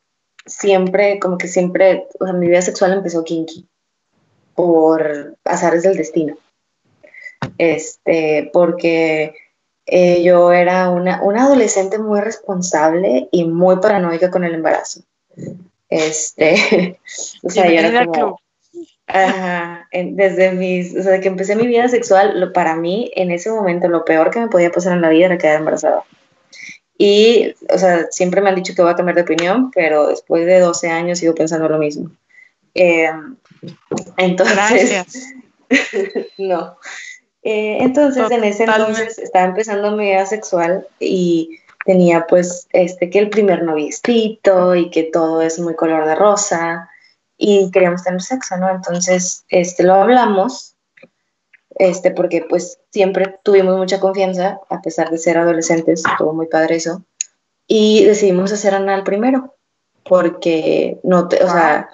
siempre, 0.46 1.18
como 1.18 1.38
que 1.38 1.48
siempre, 1.48 2.06
o 2.18 2.24
sea, 2.24 2.34
mi 2.34 2.48
vida 2.48 2.62
sexual 2.62 2.92
empezó 2.92 3.24
kinky 3.24 3.68
por 4.54 5.36
azares 5.44 5.82
del 5.82 5.96
destino. 5.96 6.36
Este, 7.58 8.50
porque 8.52 9.34
eh, 9.86 10.22
yo 10.22 10.52
era 10.52 10.90
una, 10.90 11.22
una 11.22 11.44
adolescente 11.44 11.98
muy 11.98 12.20
responsable 12.20 13.28
y 13.30 13.44
muy 13.44 13.76
paranoica 13.76 14.30
con 14.30 14.44
el 14.44 14.54
embarazo. 14.54 15.02
Este, 15.92 16.98
o 17.42 17.50
sea, 17.50 17.70
yo 17.70 17.80
era 17.80 18.06
como, 18.06 18.40
desde 19.92 20.52
mis, 20.52 20.96
o 20.96 21.02
sea, 21.02 21.20
que 21.20 21.28
empecé 21.28 21.54
mi 21.54 21.66
vida 21.66 21.86
sexual, 21.88 22.40
lo, 22.40 22.54
para 22.54 22.76
mí 22.76 23.10
en 23.14 23.30
ese 23.30 23.50
momento 23.50 23.88
lo 23.88 24.02
peor 24.06 24.30
que 24.30 24.40
me 24.40 24.48
podía 24.48 24.72
pasar 24.72 24.94
en 24.94 25.02
la 25.02 25.10
vida 25.10 25.26
era 25.26 25.36
quedar 25.36 25.58
embarazada. 25.58 26.02
Y, 26.96 27.54
o 27.68 27.76
sea, 27.76 28.06
siempre 28.10 28.40
me 28.40 28.48
han 28.48 28.54
dicho 28.54 28.74
que 28.74 28.80
voy 28.80 28.92
a 28.92 28.96
cambiar 28.96 29.16
de 29.16 29.22
opinión, 29.22 29.70
pero 29.70 30.06
después 30.06 30.46
de 30.46 30.60
12 30.60 30.88
años 30.88 31.18
sigo 31.18 31.34
pensando 31.34 31.68
lo 31.68 31.76
mismo. 31.76 32.10
Em, 32.72 33.36
entonces, 34.16 35.34
no. 36.38 36.78
Eh, 37.42 37.78
entonces, 37.80 38.30
en 38.30 38.44
ese 38.44 38.64
entonces 38.64 39.18
estaba 39.18 39.44
empezando 39.44 39.94
mi 39.94 40.04
vida 40.04 40.24
sexual 40.24 40.86
y 41.00 41.58
tenía 41.84 42.26
pues 42.26 42.68
este 42.72 43.10
que 43.10 43.18
el 43.18 43.30
primer 43.30 43.62
noviecito 43.62 44.74
y 44.74 44.90
que 44.90 45.04
todo 45.04 45.42
es 45.42 45.58
muy 45.58 45.74
color 45.74 46.06
de 46.06 46.14
rosa 46.14 46.88
y 47.36 47.70
queríamos 47.70 48.04
tener 48.04 48.22
sexo, 48.22 48.56
¿no? 48.56 48.70
Entonces, 48.70 49.44
este 49.48 49.82
lo 49.82 49.94
hablamos 49.94 50.76
este 51.76 52.10
porque 52.10 52.44
pues 52.48 52.78
siempre 52.90 53.38
tuvimos 53.42 53.76
mucha 53.76 53.98
confianza 53.98 54.60
a 54.68 54.82
pesar 54.82 55.10
de 55.10 55.18
ser 55.18 55.38
adolescentes, 55.38 56.02
estuvo 56.06 56.32
muy 56.32 56.46
padre 56.46 56.76
eso. 56.76 57.04
Y 57.66 58.04
decidimos 58.04 58.52
hacer 58.52 58.74
anal 58.74 59.04
primero 59.04 59.54
porque 60.04 60.98
no 61.02 61.28
o 61.28 61.48
sea, 61.48 61.88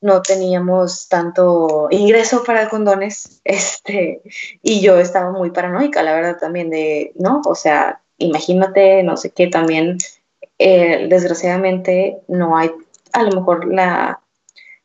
no 0.00 0.22
teníamos 0.22 1.08
tanto 1.08 1.88
ingreso 1.90 2.44
para 2.44 2.68
condones, 2.68 3.40
este, 3.44 4.22
y 4.62 4.80
yo 4.80 4.98
estaba 4.98 5.32
muy 5.32 5.50
paranoica, 5.50 6.02
la 6.02 6.14
verdad, 6.14 6.38
también 6.38 6.70
de, 6.70 7.12
¿no? 7.16 7.40
O 7.46 7.54
sea, 7.54 8.02
imagínate, 8.18 9.02
no 9.02 9.16
sé 9.16 9.30
qué, 9.30 9.46
también 9.46 9.98
eh, 10.58 11.06
desgraciadamente 11.08 12.18
no 12.28 12.56
hay 12.56 12.70
a 13.12 13.22
lo 13.22 13.32
mejor 13.32 13.72
la, 13.72 14.20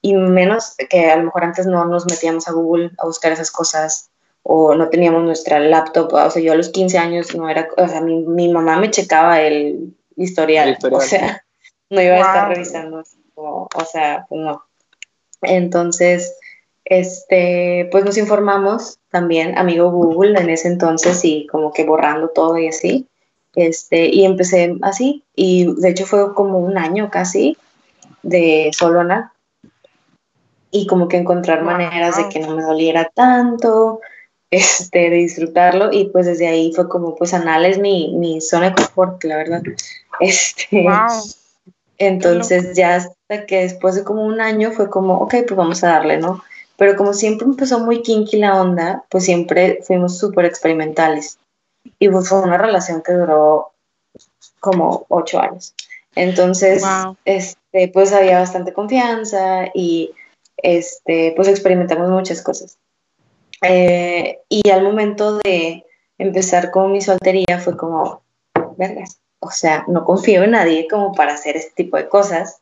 y 0.01 0.13
menos 0.13 0.75
que 0.89 1.11
a 1.11 1.17
lo 1.17 1.23
mejor 1.23 1.43
antes 1.43 1.65
no 1.65 1.85
nos 1.85 2.05
metíamos 2.09 2.47
a 2.47 2.53
Google 2.53 2.91
a 2.97 3.05
buscar 3.05 3.31
esas 3.31 3.51
cosas 3.51 4.09
o 4.43 4.73
no 4.73 4.89
teníamos 4.89 5.23
nuestra 5.23 5.59
laptop, 5.59 6.13
o 6.13 6.29
sea, 6.29 6.41
yo 6.41 6.53
a 6.53 6.55
los 6.55 6.69
15 6.69 6.97
años 6.97 7.35
no 7.35 7.47
era, 7.47 7.67
o 7.77 7.87
sea, 7.87 8.01
mi, 8.01 8.25
mi 8.25 8.51
mamá 8.51 8.77
me 8.77 8.89
checaba 8.89 9.41
el 9.41 9.95
historial, 10.15 10.77
o 10.91 11.01
sea, 11.01 11.45
no 11.89 12.01
iba 12.01 12.15
a 12.15 12.19
estar 12.19 12.49
revisando, 12.49 13.03
o, 13.35 13.67
o 13.73 13.85
sea, 13.85 14.25
no. 14.31 14.63
Entonces, 15.43 16.37
este, 16.85 17.87
pues 17.91 18.03
nos 18.03 18.17
informamos 18.17 18.99
también, 19.09 19.57
amigo 19.57 19.91
Google 19.91 20.39
en 20.39 20.49
ese 20.49 20.67
entonces 20.67 21.23
y 21.23 21.45
como 21.47 21.71
que 21.71 21.85
borrando 21.85 22.29
todo 22.29 22.57
y 22.57 22.67
así. 22.67 23.07
Este, 23.55 24.07
y 24.07 24.23
empecé 24.25 24.77
así, 24.81 25.23
y 25.35 25.73
de 25.75 25.89
hecho 25.89 26.05
fue 26.05 26.33
como 26.33 26.59
un 26.59 26.77
año 26.77 27.09
casi 27.11 27.57
de 28.23 28.71
solo 28.73 29.01
anal. 29.01 29.29
Y 30.71 30.87
como 30.87 31.09
que 31.09 31.17
encontrar 31.17 31.63
maneras 31.63 32.15
de 32.15 32.29
que 32.29 32.39
no 32.39 32.55
me 32.55 32.63
doliera 32.63 33.11
tanto, 33.13 33.99
este, 34.49 35.09
de 35.09 35.17
disfrutarlo, 35.17 35.91
y 35.91 36.05
pues 36.05 36.25
desde 36.27 36.47
ahí 36.47 36.71
fue 36.73 36.87
como, 36.87 37.15
pues 37.15 37.33
anal 37.33 37.65
es 37.65 37.77
mi, 37.77 38.15
mi 38.15 38.39
zona 38.39 38.69
de 38.69 38.75
confort, 38.75 39.23
la 39.23 39.37
verdad. 39.37 39.61
Este, 40.19 40.85
Entonces 41.97 42.75
ya 42.75 42.95
hasta 42.95 43.45
que 43.47 43.61
después 43.61 43.95
de 43.95 44.03
como 44.03 44.23
un 44.23 44.39
año 44.39 44.71
fue 44.71 44.87
como, 44.87 45.15
ok, 45.15 45.31
pues 45.47 45.55
vamos 45.55 45.83
a 45.83 45.87
darle, 45.87 46.17
¿no? 46.17 46.43
Pero 46.77 46.95
como 46.95 47.13
siempre 47.13 47.47
empezó 47.47 47.79
muy 47.79 48.03
kinky 48.03 48.37
la 48.37 48.61
onda, 48.61 49.03
pues 49.09 49.23
siempre 49.25 49.79
fuimos 49.83 50.19
súper 50.19 50.45
experimentales 50.45 51.39
y 51.99 52.09
fue 52.09 52.41
una 52.41 52.57
relación 52.57 53.01
que 53.01 53.13
duró 53.13 53.73
como 54.59 55.05
ocho 55.09 55.39
años. 55.39 55.73
Entonces, 56.15 56.83
este, 57.25 57.87
pues 57.89 58.11
había 58.11 58.39
bastante 58.39 58.73
confianza 58.73 59.67
y 59.73 60.11
este, 60.57 61.33
pues 61.35 61.47
experimentamos 61.47 62.09
muchas 62.09 62.41
cosas. 62.41 62.77
Eh, 63.61 64.39
y 64.49 64.69
al 64.69 64.83
momento 64.83 65.37
de 65.37 65.85
empezar 66.17 66.71
con 66.71 66.91
mi 66.91 67.01
soltería 67.01 67.59
fue 67.59 67.77
como, 67.77 68.23
vergas, 68.77 69.19
o 69.39 69.51
sea, 69.51 69.85
no 69.87 70.03
confío 70.03 70.43
en 70.43 70.51
nadie 70.51 70.87
como 70.89 71.13
para 71.13 71.33
hacer 71.33 71.55
este 71.55 71.83
tipo 71.83 71.97
de 71.97 72.09
cosas, 72.09 72.61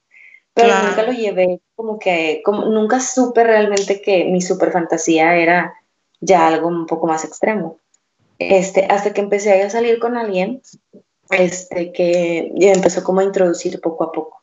pero 0.54 0.74
nunca 0.84 1.04
lo 1.04 1.14
llevé 1.14 1.62
como 1.76 1.98
que, 2.00 2.42
como, 2.44 2.66
nunca 2.66 3.00
supe 3.00 3.44
realmente 3.44 4.02
que 4.02 4.26
mi 4.26 4.42
super 4.42 4.72
fantasía 4.72 5.36
era 5.38 5.74
ya 6.20 6.48
algo 6.48 6.68
un 6.68 6.86
poco 6.86 7.08
más 7.08 7.24
extremo 7.24 7.80
este, 8.40 8.86
hasta 8.86 9.14
que 9.14 9.22
empecé 9.22 9.62
a 9.62 9.70
salir 9.70 10.00
con 10.00 10.18
alguien, 10.18 10.62
este, 11.30 11.92
que 11.92 12.52
ya 12.56 12.72
empezó 12.72 13.04
como 13.04 13.20
a 13.20 13.26
introducir 13.26 13.80
poco 13.82 14.06
a 14.06 14.12
poco. 14.12 14.42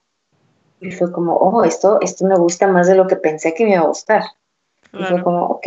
Y 0.80 0.92
fue 0.92 1.10
como, 1.10 1.34
oh, 1.34 1.64
esto, 1.64 1.98
esto 2.02 2.26
me 2.26 2.36
gusta 2.36 2.66
más 2.66 2.86
de 2.86 2.94
lo 2.94 3.06
que 3.06 3.16
pensé 3.16 3.54
que 3.54 3.64
me 3.64 3.72
iba 3.72 3.80
a 3.80 3.88
gustar. 3.88 4.22
Y 4.92 5.02
fue 5.04 5.22
como, 5.22 5.46
ok, 5.46 5.66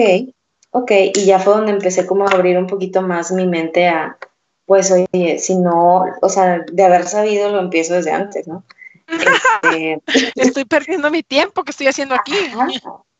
ok. 0.72 0.92
Y 1.16 1.26
ya 1.26 1.40
fue 1.40 1.56
donde 1.56 1.72
empecé 1.72 2.06
como 2.06 2.28
a 2.28 2.32
abrir 2.32 2.58
un 2.58 2.68
poquito 2.68 3.02
más 3.02 3.32
mi 3.32 3.48
mente 3.48 3.88
a, 3.88 4.18
pues, 4.66 4.92
oye, 4.92 5.40
si 5.40 5.56
no, 5.56 6.06
o 6.22 6.30
sea, 6.30 6.64
de 6.72 6.84
haber 6.84 7.08
sabido 7.08 7.50
lo 7.50 7.60
empiezo 7.60 7.96
desde 7.96 8.12
antes, 8.12 8.48
¿no? 8.48 8.64
Este... 9.64 10.02
estoy 10.36 10.66
perdiendo 10.66 11.10
mi 11.10 11.24
tiempo 11.24 11.64
que 11.64 11.72
estoy 11.72 11.88
haciendo 11.88 12.16
aquí. 12.16 12.34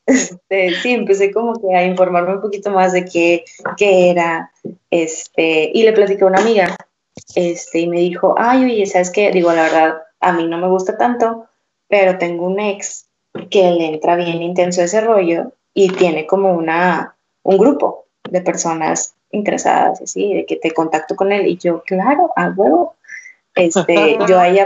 Este, 0.10 0.74
sí, 0.82 0.92
empecé 0.92 1.32
como 1.32 1.54
que 1.62 1.76
a 1.76 1.86
informarme 1.86 2.34
un 2.34 2.42
poquito 2.42 2.72
más 2.72 2.94
de 2.94 3.06
qué, 3.06 3.46
qué 3.78 4.10
era, 4.10 4.52
este, 4.90 5.70
y 5.74 5.84
le 5.84 5.94
platicé 5.94 6.24
a 6.24 6.28
una 6.28 6.40
amiga, 6.40 6.76
este, 7.36 7.82
y 7.82 7.88
me 7.88 8.00
dijo, 8.00 8.34
ay, 8.38 8.64
oye, 8.64 8.86
¿sabes 8.88 9.12
qué? 9.12 9.32
Digo, 9.32 9.54
la 9.54 9.64
verdad, 9.64 10.02
a 10.20 10.32
mí 10.32 10.48
no 10.48 10.58
me 10.58 10.68
gusta 10.68 10.98
tanto, 10.98 11.46
pero 11.88 12.18
tengo 12.18 12.48
un 12.48 12.60
ex 12.60 13.06
que 13.52 13.70
le 13.72 13.86
entra 13.86 14.16
bien 14.16 14.42
intenso 14.42 14.82
ese 14.82 15.02
rollo, 15.02 15.52
y 15.74 15.90
tiene 15.90 16.26
como 16.26 16.54
una, 16.54 17.16
un 17.44 17.58
grupo 17.58 18.06
de 18.30 18.42
personas 18.42 19.14
interesadas, 19.32 20.02
así, 20.02 20.34
de 20.34 20.46
que 20.46 20.56
te 20.56 20.72
contacto 20.72 21.16
con 21.16 21.32
él 21.32 21.46
y 21.46 21.58
yo, 21.58 21.84
claro, 21.86 22.32
a 22.36 22.50
huevo. 22.50 22.96
Este, 23.56 24.18
yo 24.28 24.40
ahí 24.40 24.60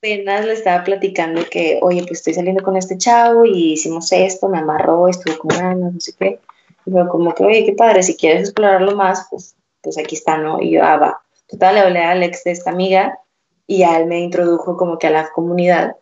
apenas 0.00 0.46
le 0.46 0.54
estaba 0.54 0.82
platicando 0.82 1.42
que, 1.50 1.78
oye, 1.82 2.00
pues 2.00 2.20
estoy 2.20 2.32
saliendo 2.32 2.62
con 2.62 2.74
este 2.74 2.96
chavo 2.96 3.44
y 3.44 3.72
hicimos 3.72 4.10
esto, 4.12 4.48
me 4.48 4.58
amarró, 4.58 5.08
estuvo 5.08 5.36
con 5.38 5.50
ganas, 5.50 5.92
no 5.92 6.00
sé 6.00 6.14
qué. 6.18 6.40
Y 6.86 6.92
yo 6.92 7.06
como 7.08 7.34
que, 7.34 7.44
oye, 7.44 7.66
qué 7.66 7.74
padre, 7.74 8.02
si 8.02 8.16
quieres 8.16 8.44
explorarlo 8.44 8.96
más, 8.96 9.26
pues, 9.30 9.54
pues 9.82 9.98
aquí 9.98 10.14
está, 10.14 10.38
¿no? 10.38 10.60
Y 10.62 10.70
yo, 10.70 10.82
ah, 10.82 10.96
va. 10.96 11.20
Total, 11.46 11.74
le 11.74 11.80
hablé 11.82 11.98
a 11.98 12.12
Alex 12.12 12.44
de 12.44 12.52
esta 12.52 12.70
amiga 12.70 13.18
y 13.66 13.78
ya 13.78 13.98
él 13.98 14.06
me 14.06 14.20
introdujo 14.20 14.76
como 14.78 14.98
que 14.98 15.08
a 15.08 15.10
la 15.10 15.30
comunidad. 15.32 15.96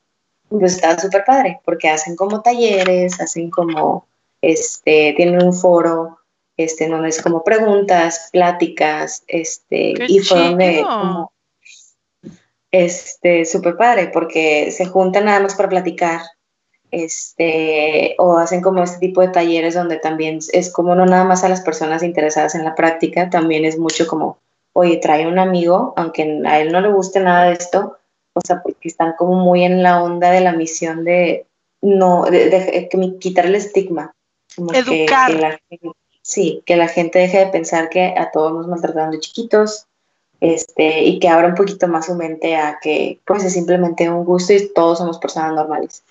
Pues 0.49 0.77
estaba 0.77 0.97
súper 0.97 1.25
padre, 1.25 1.61
porque 1.65 1.89
hacen 1.89 2.15
como 2.15 2.41
talleres, 2.41 3.21
hacen 3.21 3.51
como, 3.51 4.07
este, 4.41 5.13
tienen 5.17 5.43
un 5.43 5.53
foro, 5.53 6.21
este, 6.57 6.89
donde 6.89 7.09
es 7.09 7.21
como 7.21 7.43
preguntas, 7.43 8.29
pláticas, 8.33 9.25
este, 9.27 9.95
y 10.07 10.21
fue 10.21 10.39
donde 10.39 10.83
como, 10.83 11.33
este, 12.71 13.45
súper 13.45 13.77
padre, 13.77 14.11
porque 14.13 14.71
se 14.71 14.87
juntan 14.87 15.27
nada 15.27 15.41
más 15.41 15.55
para 15.55 15.69
platicar, 15.69 16.21
este, 16.91 18.15
o 18.19 18.39
hacen 18.39 18.63
como 18.63 18.83
este 18.83 18.99
tipo 18.99 19.21
de 19.21 19.29
talleres 19.29 19.75
donde 19.75 19.99
también 19.99 20.39
es 20.53 20.73
como 20.73 20.95
no 20.95 21.05
nada 21.05 21.25
más 21.25 21.45
a 21.45 21.49
las 21.49 21.61
personas 21.61 22.03
interesadas 22.03 22.55
en 22.55 22.65
la 22.65 22.75
práctica, 22.75 23.31
también 23.31 23.65
es 23.65 23.79
mucho 23.79 24.07
como, 24.07 24.39
oye, 24.73 24.97
trae 24.97 25.27
un 25.27 25.39
amigo, 25.39 25.93
aunque 25.97 26.43
a 26.47 26.61
él 26.61 26.73
no 26.73 26.81
le 26.81 26.91
guste 26.91 27.21
nada 27.21 27.47
de 27.47 27.53
esto, 27.55 27.99
o 28.33 28.41
sea, 28.41 28.63
porque 28.63 28.89
están 28.89 29.15
como 29.19 29.35
muy 29.35 29.65
en 29.65 29.83
la 29.83 30.03
onda 30.03 30.31
de 30.31 30.41
la 30.41 30.53
misión 30.53 31.05
de 31.05 31.47
no, 31.81 32.25
de, 32.25 32.89
quitar 33.21 33.47
el 33.47 33.55
estigma. 33.55 34.15
Educar. 34.57 35.61
sí, 36.23 36.63
que 36.67 36.77
la 36.77 36.89
gente 36.89 37.19
deje 37.19 37.39
de 37.39 37.47
pensar 37.47 37.89
que 37.89 38.15
a 38.17 38.31
todos 38.31 38.53
nos 38.53 38.67
maltratan 38.67 39.11
de 39.11 39.21
chiquitos, 39.21 39.88
este, 40.41 41.05
y 41.05 41.19
que 41.19 41.29
abra 41.29 41.49
un 41.49 41.55
poquito 41.55 41.89
más 41.89 42.07
su 42.07 42.15
mente 42.15 42.57
a 42.57 42.79
que 42.81 43.21
pues 43.27 43.45
es 43.45 43.53
simplemente 43.53 44.09
un 44.09 44.25
gusto 44.25 44.53
y 44.53 44.73
todos 44.73 44.99
somos 44.99 45.19
personas 45.19 45.55
normales. 45.55 46.03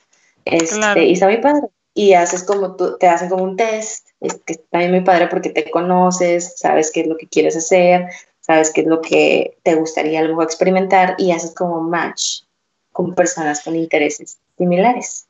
Este, 0.45 1.05
Y 1.05 1.13
está 1.13 1.27
muy 1.27 1.37
padre. 1.37 1.67
Y 1.93 2.13
haces 2.13 2.43
como 2.43 2.75
tú, 2.75 2.97
te 2.97 3.07
hacen 3.07 3.29
como 3.29 3.43
un 3.43 3.57
test, 3.57 4.07
es 4.21 4.35
que 4.45 4.53
está 4.53 4.79
muy 4.79 5.01
padre 5.01 5.27
porque 5.27 5.49
te 5.49 5.69
conoces, 5.71 6.53
sabes 6.57 6.91
qué 6.91 7.01
es 7.01 7.07
lo 7.07 7.17
que 7.17 7.27
quieres 7.27 7.57
hacer, 7.57 8.07
sabes 8.41 8.71
qué 8.71 8.81
es 8.81 8.87
lo 8.87 9.01
que 9.01 9.57
te 9.63 9.75
gustaría 9.75 10.21
a 10.21 10.43
experimentar 10.43 11.15
y 11.17 11.31
haces 11.31 11.53
como 11.55 11.81
match 11.81 12.43
con 12.91 13.13
personas 13.13 13.63
con 13.63 13.75
intereses 13.75 14.37
similares, 14.57 15.27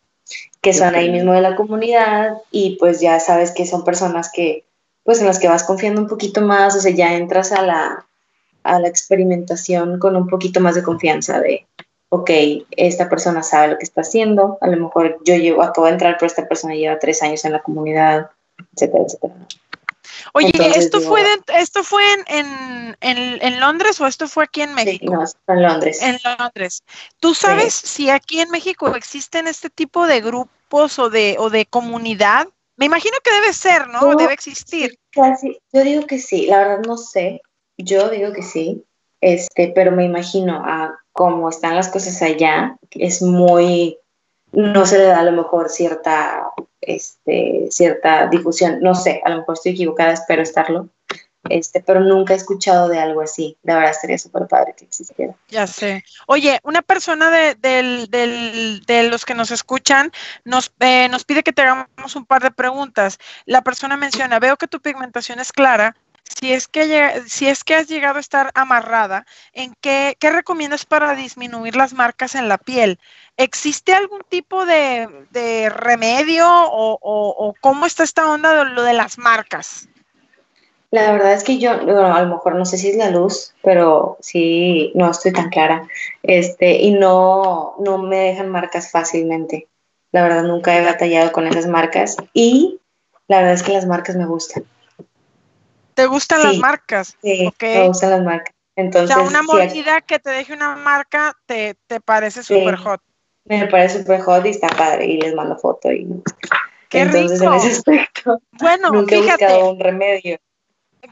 que 0.61 0.73
son 0.73 0.95
ahí 0.95 1.09
mismo 1.09 1.33
de 1.33 1.41
la 1.41 1.55
comunidad 1.55 2.37
y 2.51 2.77
pues 2.77 3.01
ya 3.01 3.19
sabes 3.19 3.51
que 3.51 3.65
son 3.65 3.83
personas 3.83 4.31
que, 4.31 4.63
pues 5.03 5.19
en 5.19 5.25
las 5.25 5.39
que 5.39 5.47
vas 5.47 5.63
confiando 5.63 6.01
un 6.01 6.07
poquito 6.07 6.41
más, 6.41 6.75
o 6.75 6.79
sea, 6.79 6.91
ya 6.91 7.15
entras 7.15 7.51
a 7.51 7.61
la, 7.61 8.06
a 8.67 8.79
la 8.79 8.87
experimentación 8.87 9.99
con 9.99 10.15
un 10.15 10.27
poquito 10.27 10.59
más 10.59 10.75
de 10.75 10.83
confianza 10.83 11.39
de, 11.39 11.67
ok, 12.09 12.29
esta 12.71 13.09
persona 13.09 13.43
sabe 13.43 13.69
lo 13.69 13.77
que 13.77 13.85
está 13.85 14.01
haciendo, 14.01 14.57
a 14.61 14.67
lo 14.67 14.77
mejor 14.77 15.19
yo 15.25 15.35
llevo, 15.35 15.63
acabo 15.63 15.87
de 15.87 15.93
entrar, 15.93 16.15
pero 16.15 16.27
esta 16.27 16.47
persona 16.47 16.75
lleva 16.75 16.99
tres 16.99 17.21
años 17.23 17.43
en 17.45 17.53
la 17.53 17.61
comunidad, 17.61 18.29
etcétera, 18.73 19.03
etcétera. 19.05 19.35
Oye, 20.33 20.51
¿esto, 20.75 21.01
fue 21.01 21.21
¿esto 21.55 21.83
fue 21.83 22.03
en, 22.27 22.95
en, 23.01 23.39
en, 23.41 23.59
Londres 23.59 23.99
o 24.01 24.07
esto 24.07 24.27
fue 24.27 24.45
aquí 24.45 24.61
en 24.61 24.73
México? 24.73 25.25
Sí, 25.25 25.33
no, 25.47 25.53
en 25.53 25.63
Londres. 25.63 26.01
En 26.01 26.17
Londres. 26.23 26.83
¿Tú 27.19 27.33
sabes 27.33 27.73
si 27.73 28.09
aquí 28.09 28.39
en 28.39 28.49
México 28.49 28.95
existen 28.95 29.47
este 29.47 29.69
tipo 29.69 30.07
de 30.07 30.21
grupos 30.21 30.99
o 30.99 31.09
de, 31.09 31.35
o 31.39 31.49
de 31.49 31.65
comunidad? 31.65 32.47
Me 32.75 32.85
imagino 32.85 33.17
que 33.23 33.31
debe 33.31 33.53
ser, 33.53 33.87
¿no? 33.87 34.15
debe 34.15 34.33
existir. 34.33 34.99
Casi, 35.11 35.57
yo 35.73 35.83
digo 35.83 36.05
que 36.05 36.19
sí, 36.19 36.45
la 36.45 36.59
verdad 36.59 36.83
no 36.85 36.97
sé, 36.97 37.41
yo 37.77 38.09
digo 38.09 38.33
que 38.33 38.43
sí, 38.43 38.83
este, 39.21 39.71
pero 39.73 39.91
me 39.91 40.05
imagino 40.05 40.63
a 40.65 40.99
cómo 41.11 41.49
están 41.49 41.75
las 41.75 41.89
cosas 41.89 42.21
allá, 42.21 42.77
es 42.91 43.21
muy, 43.21 43.97
no 44.51 44.85
se 44.85 44.97
le 44.99 45.05
da 45.05 45.19
a 45.19 45.23
lo 45.23 45.31
mejor 45.31 45.69
cierta, 45.69 46.51
este, 46.81 47.67
cierta 47.69 48.27
difusión, 48.27 48.79
no 48.81 48.95
sé, 48.95 49.21
a 49.25 49.29
lo 49.29 49.37
mejor 49.37 49.55
estoy 49.55 49.71
equivocada, 49.73 50.13
espero 50.13 50.41
estarlo, 50.41 50.89
este, 51.49 51.81
pero 51.81 52.01
nunca 52.01 52.33
he 52.33 52.37
escuchado 52.37 52.89
de 52.89 52.99
algo 52.99 53.21
así. 53.21 53.57
La 53.63 53.75
verdad 53.77 53.93
sería 53.93 54.17
súper 54.17 54.47
padre 54.47 54.75
que 54.77 54.85
existiera. 54.85 55.33
Ya 55.49 55.67
sé. 55.67 56.03
Oye, 56.27 56.59
una 56.63 56.81
persona 56.81 57.31
de, 57.31 57.55
de 57.55 59.09
los 59.09 59.25
que 59.25 59.33
nos 59.33 59.51
escuchan 59.51 60.11
nos, 60.43 60.73
eh, 60.79 61.07
nos 61.09 61.23
pide 61.23 61.43
que 61.43 61.53
te 61.53 61.61
hagamos 61.61 62.15
un 62.15 62.25
par 62.25 62.43
de 62.43 62.51
preguntas. 62.51 63.17
La 63.45 63.61
persona 63.61 63.97
menciona, 63.97 64.39
veo 64.39 64.57
que 64.57 64.67
tu 64.67 64.81
pigmentación 64.81 65.39
es 65.39 65.51
clara, 65.51 65.95
si 66.39 66.53
es 66.53 66.67
que, 66.67 67.23
si 67.27 67.47
es 67.47 67.63
que 67.63 67.75
has 67.75 67.87
llegado 67.87 68.17
a 68.17 68.21
estar 68.21 68.51
amarrada, 68.53 69.25
¿en 69.53 69.73
qué, 69.81 70.15
qué 70.19 70.31
recomiendas 70.31 70.85
para 70.85 71.15
disminuir 71.15 71.75
las 71.75 71.93
marcas 71.93 72.35
en 72.35 72.47
la 72.49 72.57
piel? 72.57 72.99
¿Existe 73.37 73.93
algún 73.93 74.21
tipo 74.27 74.65
de, 74.65 75.69
remedio 75.69 76.47
o, 76.49 77.53
cómo 77.61 77.85
está 77.85 78.03
esta 78.03 78.29
onda 78.31 78.63
de 78.63 78.71
lo 78.71 78.83
de 78.83 78.93
las 78.93 79.17
marcas? 79.17 79.87
La 80.89 81.11
verdad 81.11 81.33
es 81.33 81.43
que 81.43 81.59
yo, 81.59 81.71
a 81.71 82.21
lo 82.21 82.27
mejor 82.27 82.55
no 82.55 82.65
sé 82.65 82.77
si 82.77 82.89
es 82.89 82.95
la 82.95 83.11
luz, 83.11 83.53
pero 83.61 84.17
sí, 84.21 84.91
no 84.95 85.11
estoy 85.11 85.33
tan 85.33 85.49
clara. 85.49 85.87
Este, 86.23 86.81
y 86.81 86.91
no, 86.91 87.75
no 87.79 87.97
me 87.97 88.17
dejan 88.17 88.49
marcas 88.49 88.89
fácilmente. 88.89 89.67
La 90.11 90.23
verdad, 90.23 90.43
nunca 90.43 90.77
he 90.77 90.83
batallado 90.83 91.31
con 91.31 91.45
esas 91.45 91.67
marcas. 91.67 92.15
Y 92.33 92.79
la 93.27 93.39
verdad 93.39 93.53
es 93.53 93.63
que 93.63 93.73
las 93.73 93.85
marcas 93.85 94.15
me 94.15 94.25
gustan. 94.25 94.63
¿Te 95.97 96.05
gustan 96.05 96.43
las 96.43 96.57
marcas? 96.59 97.17
Sí, 97.23 97.51
me 97.59 97.87
gustan 97.87 98.11
las 98.11 98.23
marcas. 98.23 98.53
Entonces, 98.75 99.17
o 99.17 99.19
sea, 99.19 99.27
una 99.27 99.41
mordida 99.41 100.01
que 100.01 100.19
te 100.19 100.29
deje 100.29 100.53
una 100.53 100.75
marca 100.75 101.35
te, 101.47 101.75
te 101.87 101.99
parece 101.99 102.43
súper 102.43 102.75
hot. 102.75 103.01
Me 103.45 103.65
parece 103.65 104.01
súper 104.01 104.21
hot 104.21 104.45
y 104.45 104.49
está 104.49 104.67
padre 104.67 105.07
y 105.07 105.19
les 105.19 105.33
mando 105.33 105.57
foto 105.57 105.91
y 105.91 106.07
Qué 106.89 106.99
Entonces, 106.99 107.39
rico. 107.39 107.51
en 107.51 107.59
ese 107.59 107.71
aspecto, 107.71 108.39
bueno, 108.59 108.91
nunca 108.91 109.15
fíjate. 109.15 109.43
he 109.43 109.47
buscado 109.47 109.71
un 109.71 109.79
remedio. 109.79 110.37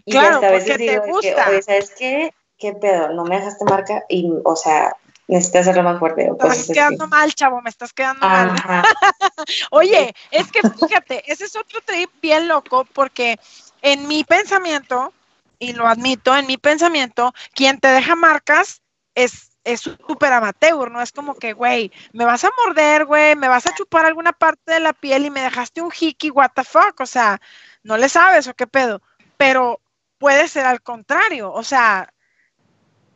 Y 0.05 0.11
claro, 0.11 0.37
a 0.45 0.51
veces 0.51 0.77
digo 0.77 1.01
te 1.01 1.11
gusta. 1.11 1.49
Oye, 1.49 1.61
¿sabes 1.63 1.91
qué? 1.97 2.31
¿Qué 2.59 2.73
pedo? 2.73 3.09
No 3.09 3.25
me 3.25 3.37
dejaste 3.37 3.65
marca 3.65 4.03
y, 4.07 4.31
o 4.43 4.55
sea, 4.55 4.95
necesitas 5.27 5.61
hacerlo 5.61 5.83
más 5.83 5.99
fuerte. 5.99 6.29
me 6.29 6.49
estás 6.49 6.67
quedando 6.67 7.07
mal, 7.07 7.33
chavo, 7.33 7.61
me 7.61 7.69
estás 7.71 7.91
quedando 7.91 8.27
mal. 8.27 8.51
Oye, 9.71 10.13
es 10.29 10.51
que 10.51 10.61
fíjate, 10.61 11.23
ese 11.31 11.45
es 11.45 11.55
otro 11.55 11.79
trip 11.83 12.11
bien 12.21 12.47
loco 12.47 12.85
porque 12.93 13.39
en 13.85 14.07
mi 14.07 14.23
pensamiento, 14.23 15.13
y 15.59 15.73
lo 15.73 15.87
admito, 15.87 16.35
en 16.35 16.47
mi 16.47 16.57
pensamiento, 16.57 17.33
quien 17.53 17.79
te 17.79 17.87
deja 17.87 18.15
marcas 18.15 18.81
es 19.13 19.51
es 19.65 19.81
súper 19.81 20.31
amateur, 20.31 20.91
¿no? 20.91 21.01
Es 21.01 21.11
como 21.11 21.33
que, 21.35 21.53
güey, 21.53 21.91
me 22.13 22.23
vas 22.23 22.43
a 22.45 22.51
morder, 22.63 23.05
güey, 23.05 23.35
me 23.35 23.47
vas 23.47 23.65
a 23.65 23.73
chupar 23.73 24.05
alguna 24.05 24.31
parte 24.31 24.73
de 24.73 24.79
la 24.79 24.93
piel 24.93 25.25
y 25.25 25.31
me 25.31 25.41
dejaste 25.41 25.81
un 25.81 25.91
hickey, 25.91 26.29
what 26.29 26.51
the 26.55 26.63
fuck, 26.63 26.99
o 26.99 27.05
sea, 27.05 27.41
no 27.83 27.97
le 27.97 28.07
sabes 28.07 28.47
o 28.47 28.53
qué 28.53 28.67
pedo, 28.67 29.01
pero 29.37 29.81
puede 30.19 30.47
ser 30.47 30.67
al 30.67 30.83
contrario, 30.83 31.51
o 31.51 31.63
sea, 31.63 32.13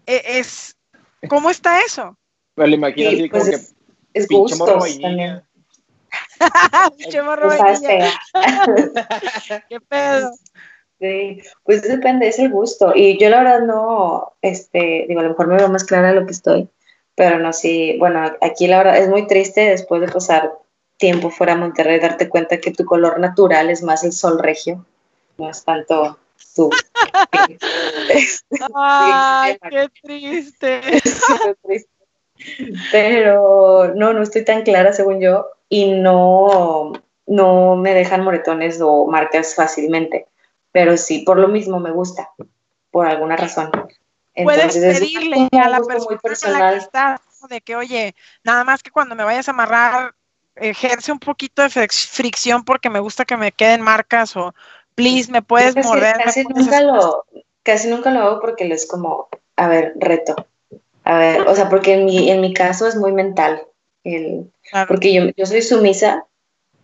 e, 0.08 0.40
es, 0.40 0.76
¿cómo 1.30 1.52
está 1.52 1.82
eso? 1.82 2.18
Bueno, 2.56 2.74
imagino 2.74 3.10
así 3.10 3.30
como 3.30 3.44
pues 3.44 3.76
que 4.14 4.20
es, 4.20 4.28
pinche 4.28 4.56
¿Qué 9.70 9.80
pedo? 9.82 10.32
Sí, 11.00 11.42
pues 11.64 11.82
depende, 11.84 12.28
es 12.28 12.40
el 12.40 12.50
gusto. 12.50 12.92
Y 12.94 13.18
yo 13.18 13.30
la 13.30 13.44
verdad 13.44 13.62
no, 13.62 14.34
este, 14.42 15.06
digo, 15.08 15.22
a 15.22 15.24
lo 15.24 15.30
mejor 15.30 15.48
me 15.48 15.56
veo 15.56 15.70
más 15.70 15.86
clara 15.86 16.12
lo 16.12 16.26
que 16.26 16.34
estoy, 16.34 16.68
pero 17.16 17.40
no, 17.40 17.54
sí, 17.54 17.96
bueno, 18.00 18.22
aquí 18.42 18.68
la 18.68 18.80
verdad 18.80 18.98
es 18.98 19.08
muy 19.08 19.26
triste 19.26 19.62
después 19.62 20.02
de 20.02 20.10
pasar 20.10 20.52
tiempo 20.98 21.30
fuera 21.30 21.54
de 21.54 21.62
Monterrey 21.62 22.00
darte 22.00 22.28
cuenta 22.28 22.60
que 22.60 22.72
tu 22.72 22.84
color 22.84 23.20
natural 23.20 23.70
es 23.70 23.82
más 23.82 24.04
el 24.04 24.12
sol 24.12 24.40
regio, 24.40 24.86
no 25.38 25.50
es 25.50 25.64
tanto 25.64 26.20
tú. 26.54 26.70
Ay, 28.76 29.58
qué 29.70 29.90
triste. 30.02 30.82
Pero 32.92 33.94
no, 33.96 34.14
no 34.14 34.22
estoy 34.22 34.44
tan 34.44 34.64
clara 34.64 34.92
según 34.92 35.22
yo 35.22 35.48
y 35.70 35.92
no, 35.92 36.92
no 37.28 37.76
me 37.76 37.94
dejan 37.94 38.24
moretones 38.24 38.82
o 38.82 39.06
marcas 39.06 39.56
fácilmente 39.56 40.28
pero 40.72 40.98
sí, 40.98 41.20
por 41.20 41.40
lo 41.40 41.48
mismo 41.48 41.80
me 41.80 41.92
gusta, 41.92 42.32
por 42.92 43.08
alguna 43.08 43.36
razón. 43.36 43.72
Puedes 44.44 44.78
pedirle 44.78 45.50
a 45.52 45.70
la 45.70 45.82
persona 45.82 46.72
que 46.72 46.78
está, 46.78 47.22
de 47.50 47.62
que, 47.62 47.76
oye, 47.76 48.16
nada 48.44 48.64
más 48.64 48.84
que 48.84 48.92
cuando 48.92 49.16
me 49.16 49.24
vayas 49.24 49.48
a 49.48 49.52
amarrar, 49.52 50.14
ejerce 50.56 51.12
un 51.12 51.20
poquito 51.20 51.62
de 51.62 51.70
fricción 51.70 52.64
porque 52.64 52.90
me 52.90 53.00
gusta 53.00 53.26
que 53.26 53.38
me 53.38 53.52
queden 53.52 53.82
marcas 53.82 54.36
o, 54.38 54.54
please, 54.96 55.32
me 55.32 55.42
puedes 55.42 55.76
morder. 55.84 56.18
Casi, 56.24 56.44
nunca 56.44 56.82
lo, 56.82 57.26
casi 57.64 57.90
nunca 57.90 58.12
lo 58.12 58.22
hago 58.22 58.42
porque 58.42 58.72
es 58.72 58.88
como, 58.88 59.28
a 59.56 59.68
ver, 59.68 59.94
reto. 59.98 60.36
A 61.04 61.18
ver, 61.18 61.42
o 61.42 61.56
sea, 61.56 61.70
porque 61.70 61.94
en 61.94 62.06
mi, 62.06 62.30
en 62.30 62.40
mi 62.40 62.54
caso 62.54 62.88
es 62.88 62.96
muy 62.96 63.12
mental. 63.12 63.64
El, 64.04 64.52
Porque 64.88 65.14
yo, 65.14 65.24
yo 65.36 65.46
soy 65.46 65.62
sumisa, 65.62 66.26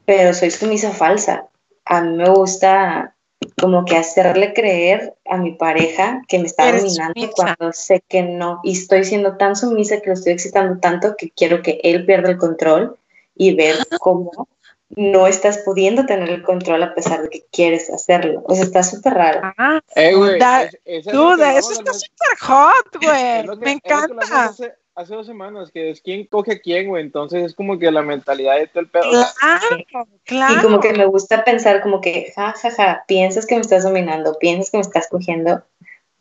pero 0.05 0.33
soy 0.33 0.51
sumisa 0.51 0.91
falsa. 0.91 1.47
a 1.85 2.01
mí 2.01 2.17
me 2.17 2.29
gusta 2.29 3.15
como 3.61 3.85
que 3.85 3.95
hacerle 3.95 4.53
creer 4.53 5.13
a 5.25 5.37
mi 5.37 5.51
pareja 5.53 6.21
que 6.27 6.39
me 6.39 6.45
está 6.45 6.67
Eres 6.69 6.83
dominando 6.83 7.13
sumisa. 7.13 7.33
cuando 7.35 7.73
sé 7.73 8.03
que 8.07 8.23
no. 8.23 8.59
Y 8.63 8.73
estoy 8.73 9.03
siendo 9.03 9.37
tan 9.37 9.55
sumisa 9.55 10.01
que 10.01 10.07
lo 10.07 10.13
estoy 10.13 10.33
excitando 10.33 10.79
tanto 10.79 11.15
que 11.17 11.29
quiero 11.31 11.61
que 11.61 11.79
él 11.83 12.05
pierda 12.05 12.29
el 12.29 12.37
control 12.37 12.97
y 13.35 13.53
ver 13.55 13.75
cómo 13.99 14.47
no 14.89 15.27
estás 15.27 15.59
pudiendo 15.59 16.05
tener 16.05 16.29
el 16.29 16.43
control 16.43 16.81
a 16.83 16.93
pesar 16.93 17.23
de 17.23 17.29
que 17.29 17.45
quieres 17.51 17.89
hacerlo. 17.89 18.43
O 18.45 18.55
sea, 18.55 18.63
está 18.63 18.83
súper 18.83 19.13
raro. 19.13 19.41
Ah, 19.57 19.81
güey, 19.95 20.39
Da, 20.39 20.63
es, 20.63 20.77
es 20.85 21.05
duda, 21.05 21.57
eso 21.57 21.71
está 21.73 21.93
súper 21.93 22.37
hot, 22.41 22.95
güey. 23.01 23.57
Me 23.59 23.71
encanta. 23.73 24.53
Hace, 24.95 25.13
dos 25.13 25.25
semanas, 25.25 25.71
que 25.71 25.89
es 25.91 25.99
quién 25.99 26.25
coge 26.25 26.53
a 26.53 26.59
quién, 26.59 26.87
güey. 26.87 27.03
Entonces 27.03 27.43
es 27.43 27.53
como 27.53 27.77
que 27.77 27.91
la 27.91 28.01
mentalidad 28.01 28.55
de 28.57 28.67
todo 28.67 28.79
el 28.81 28.89
pedo. 28.89 29.03
Claro, 29.11 30.05
claro. 30.23 30.53
Y 30.53 30.61
como 30.61 30.79
que 30.79 30.93
me 30.93 31.05
gusta 31.05 31.43
pensar 31.43 31.81
como 31.81 31.99
que, 31.99 32.31
ja, 32.35 32.53
ja, 32.53 32.71
ja, 32.71 33.03
piensas 33.07 33.45
que 33.45 33.55
me 33.55 33.61
estás 33.61 33.83
dominando, 33.83 34.37
piensas 34.39 34.71
que 34.71 34.77
me 34.77 34.81
estás 34.81 35.07
cogiendo, 35.09 35.63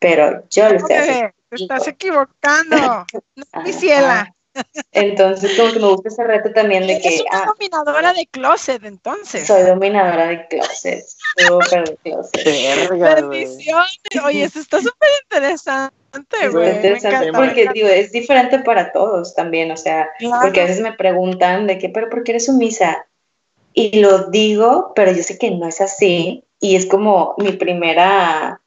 pero 0.01 0.43
yo 0.51 0.69
lo 0.69 0.77
estoy 0.77 0.97
haciendo. 0.97 1.33
Te 1.51 1.57
estás 1.57 1.87
equivocando. 1.87 2.77
No, 2.77 3.63
mi 3.63 3.73
ciela. 3.73 4.35
Entonces, 4.93 5.57
como 5.57 5.73
que 5.73 5.79
me 5.81 5.89
gusta 5.89 6.09
ese 6.09 6.25
reto 6.25 6.53
también 6.53 6.87
de 6.87 6.95
Eres 6.95 7.03
que. 7.03 7.25
una 7.29 7.43
ah, 7.43 7.47
dominadora 7.47 8.13
de 8.13 8.27
closet, 8.27 8.85
entonces. 8.85 9.47
soy 9.47 9.63
dominadora 9.63 10.27
de 10.29 10.47
closet, 10.49 11.05
de 11.37 11.99
closet. 12.03 12.45
Verga, 12.45 13.21
güey. 13.23 13.45
Bendiciones. 13.45 13.99
Oye, 14.25 14.45
eso 14.45 14.61
está 14.61 14.79
súper 14.79 15.09
interesante, 15.25 15.95
Es. 16.43 16.55
Me 16.55 16.71
interesante 16.71 17.29
encanta. 17.29 17.39
porque 17.39 17.69
digo, 17.75 17.89
es 17.89 18.13
diferente 18.13 18.61
para 18.61 18.93
todos 18.93 19.35
también, 19.35 19.71
o 19.73 19.77
sea, 19.77 20.09
Claro. 20.19 20.43
porque 20.43 20.61
a 20.61 20.65
veces 20.65 20.81
me 20.81 20.93
preguntan 20.93 21.67
de 21.67 21.79
que, 21.79 21.89
pero 21.89 22.09
¿por 22.09 22.23
qué 22.23 22.33
eres 22.33 22.47
sumisa? 22.47 23.07
Y 23.73 23.99
lo 24.01 24.29
digo, 24.31 24.93
pero 24.95 25.11
yo 25.11 25.23
sé 25.25 25.37
que 25.37 25.51
no 25.51 25.67
es 25.67 25.81
así, 25.81 26.45
y 26.61 26.77
es 26.77 26.87
como 26.87 27.35
mi 27.39 27.53
primera, 27.53 28.61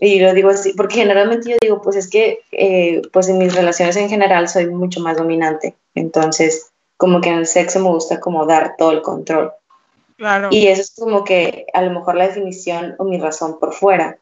y 0.00 0.20
lo 0.20 0.34
digo 0.34 0.50
así, 0.50 0.74
porque 0.74 0.96
generalmente 0.96 1.50
yo 1.50 1.56
digo, 1.60 1.80
pues 1.80 1.96
es 1.96 2.08
que, 2.08 2.40
eh, 2.52 3.02
pues 3.12 3.28
en 3.28 3.38
mis 3.38 3.54
relaciones 3.54 3.96
en 3.96 4.08
general 4.08 4.48
soy 4.48 4.66
mucho 4.66 5.00
más 5.00 5.16
dominante, 5.16 5.74
entonces 5.94 6.70
como 6.96 7.20
que 7.20 7.30
en 7.30 7.38
el 7.38 7.46
sexo 7.46 7.80
me 7.80 7.88
gusta 7.88 8.20
como 8.20 8.44
dar 8.44 8.74
todo 8.76 8.92
el 8.92 9.02
control. 9.02 9.52
Claro. 10.16 10.48
Y 10.50 10.66
eso 10.66 10.82
es 10.82 10.94
como 10.96 11.24
que 11.24 11.66
a 11.72 11.82
lo 11.82 11.92
mejor 11.92 12.16
la 12.16 12.26
definición 12.26 12.96
o 12.98 13.04
mi 13.04 13.18
razón 13.18 13.58
por 13.60 13.72
fuera, 13.72 14.18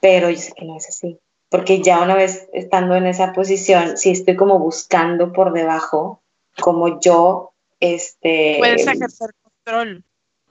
pero 0.00 0.30
yo 0.30 0.38
sé 0.38 0.52
que 0.52 0.64
no 0.64 0.76
es 0.76 0.88
así, 0.88 1.18
porque 1.50 1.82
ya 1.82 2.02
una 2.02 2.14
vez 2.14 2.48
estando 2.52 2.94
en 2.94 3.06
esa 3.06 3.32
posición, 3.32 3.96
sí 3.96 4.10
estoy 4.10 4.36
como 4.36 4.58
buscando 4.58 5.32
por 5.32 5.52
debajo, 5.52 6.22
como 6.60 7.00
yo, 7.00 7.52
este, 7.80 8.56
Puedes 8.58 8.86
ejercer 8.86 9.30
control. 9.42 10.04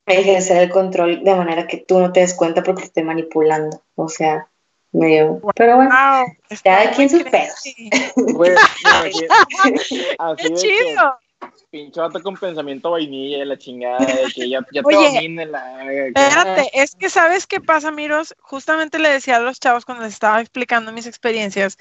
Ejercer 0.06 0.58
el 0.58 0.70
control 0.70 1.24
de 1.24 1.36
manera 1.36 1.68
que 1.68 1.78
tú 1.78 2.00
no 2.00 2.12
te 2.12 2.22
des 2.22 2.34
cuenta 2.34 2.64
porque 2.64 2.82
te 2.82 2.88
estoy 2.88 3.04
manipulando, 3.04 3.82
o 3.96 4.10
sea, 4.10 4.48
medio, 4.92 5.42
pero 5.56 5.78
bueno, 5.78 5.92
Wow. 5.92 6.26
cada 6.64 6.84
está 6.84 6.96
quien 6.96 7.10
sus 7.10 7.24
pedos. 7.24 7.64
así 10.20 10.38
¡Qué 10.38 10.54
chido! 10.54 11.20
Pinche 11.74 12.00
vato 12.00 12.22
con 12.22 12.36
pensamiento 12.36 12.92
vainilla 12.92 13.40
y 13.40 13.46
la 13.46 13.58
chingada 13.58 14.06
de 14.06 14.32
que 14.32 14.48
ya, 14.48 14.60
ya 14.72 14.84
te 14.84 14.96
Oye, 14.96 15.08
domine 15.08 15.48
la 15.48 15.92
Espérate, 15.92 16.70
es 16.74 16.94
que 16.94 17.10
sabes 17.10 17.48
qué 17.48 17.60
pasa, 17.60 17.92
Miros. 17.92 18.36
Justamente 18.40 19.00
le 19.00 19.10
decía 19.10 19.38
a 19.38 19.40
los 19.40 19.60
chavos 19.60 19.84
cuando 19.84 20.04
les 20.04 20.14
estaba 20.14 20.40
explicando 20.40 20.92
mis 20.94 21.08
experiencias 21.08 21.80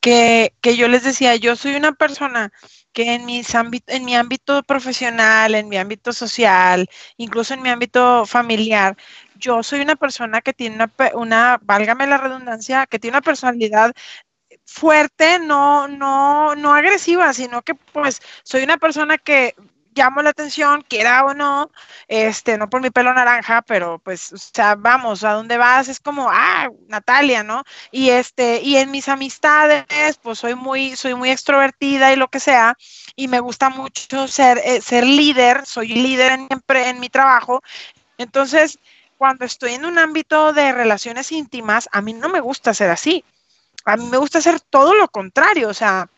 que, 0.00 0.54
que 0.62 0.76
yo 0.76 0.88
les 0.88 1.04
decía, 1.04 1.36
yo 1.36 1.56
soy 1.56 1.74
una 1.74 1.92
persona 1.92 2.52
que 2.94 3.12
en, 3.12 3.26
mis 3.26 3.54
ámbit- 3.54 3.84
en 3.88 4.06
mi 4.06 4.16
ámbito 4.16 4.62
profesional, 4.62 5.54
en 5.54 5.68
mi 5.68 5.76
ámbito 5.76 6.14
social, 6.14 6.88
incluso 7.18 7.52
en 7.52 7.60
mi 7.60 7.68
ámbito 7.68 8.24
familiar, 8.24 8.96
yo 9.34 9.62
soy 9.62 9.80
una 9.80 9.96
persona 9.96 10.40
que 10.40 10.54
tiene 10.54 10.76
una, 10.76 10.92
una, 11.14 11.58
válgame 11.60 12.06
la 12.06 12.16
redundancia, 12.16 12.86
que 12.86 12.98
tiene 12.98 13.18
una 13.18 13.22
personalidad 13.22 13.92
fuerte, 14.64 15.38
no, 15.38 15.88
no, 15.88 16.54
no 16.54 16.74
agresiva, 16.74 17.32
sino 17.32 17.62
que 17.62 17.74
pues 17.74 18.20
soy 18.42 18.62
una 18.64 18.76
persona 18.78 19.18
que 19.18 19.54
llamo 19.94 20.22
la 20.22 20.30
atención, 20.30 20.82
quiera 20.88 21.24
o 21.24 21.34
no, 21.34 21.70
este, 22.08 22.58
no 22.58 22.68
por 22.68 22.82
mi 22.82 22.90
pelo 22.90 23.14
naranja, 23.14 23.62
pero 23.62 24.00
pues, 24.00 24.32
o 24.32 24.36
sea, 24.36 24.74
vamos, 24.74 25.24
a 25.24 25.32
dónde 25.32 25.56
vas 25.56 25.88
es 25.88 26.00
como, 26.00 26.28
ah, 26.30 26.68
Natalia, 26.88 27.42
¿no? 27.42 27.62
Y 27.92 28.10
este, 28.10 28.60
y 28.60 28.76
en 28.76 28.90
mis 28.90 29.08
amistades, 29.08 29.84
pues 30.22 30.38
soy 30.40 30.54
muy, 30.54 30.96
soy 30.96 31.14
muy 31.14 31.30
extrovertida 31.30 32.12
y 32.12 32.16
lo 32.16 32.28
que 32.28 32.40
sea, 32.40 32.76
y 33.16 33.28
me 33.28 33.40
gusta 33.40 33.70
mucho 33.70 34.26
ser, 34.28 34.58
eh, 34.64 34.80
ser 34.80 35.04
líder, 35.06 35.64
soy 35.66 35.88
líder 35.88 36.32
en 36.32 36.48
en 36.68 37.00
mi 37.00 37.08
trabajo, 37.08 37.62
entonces, 38.18 38.78
cuando 39.16 39.44
estoy 39.44 39.74
en 39.74 39.84
un 39.84 39.98
ámbito 39.98 40.52
de 40.52 40.72
relaciones 40.72 41.32
íntimas, 41.32 41.88
a 41.92 42.00
mí 42.00 42.12
no 42.12 42.28
me 42.28 42.40
gusta 42.40 42.74
ser 42.74 42.90
así, 42.90 43.24
a 43.84 43.96
mí 43.96 44.06
me 44.06 44.18
gusta 44.18 44.38
hacer 44.38 44.60
todo 44.60 44.94
lo 44.94 45.08
contrario, 45.08 45.68
o 45.68 45.74
sea, 45.74 46.08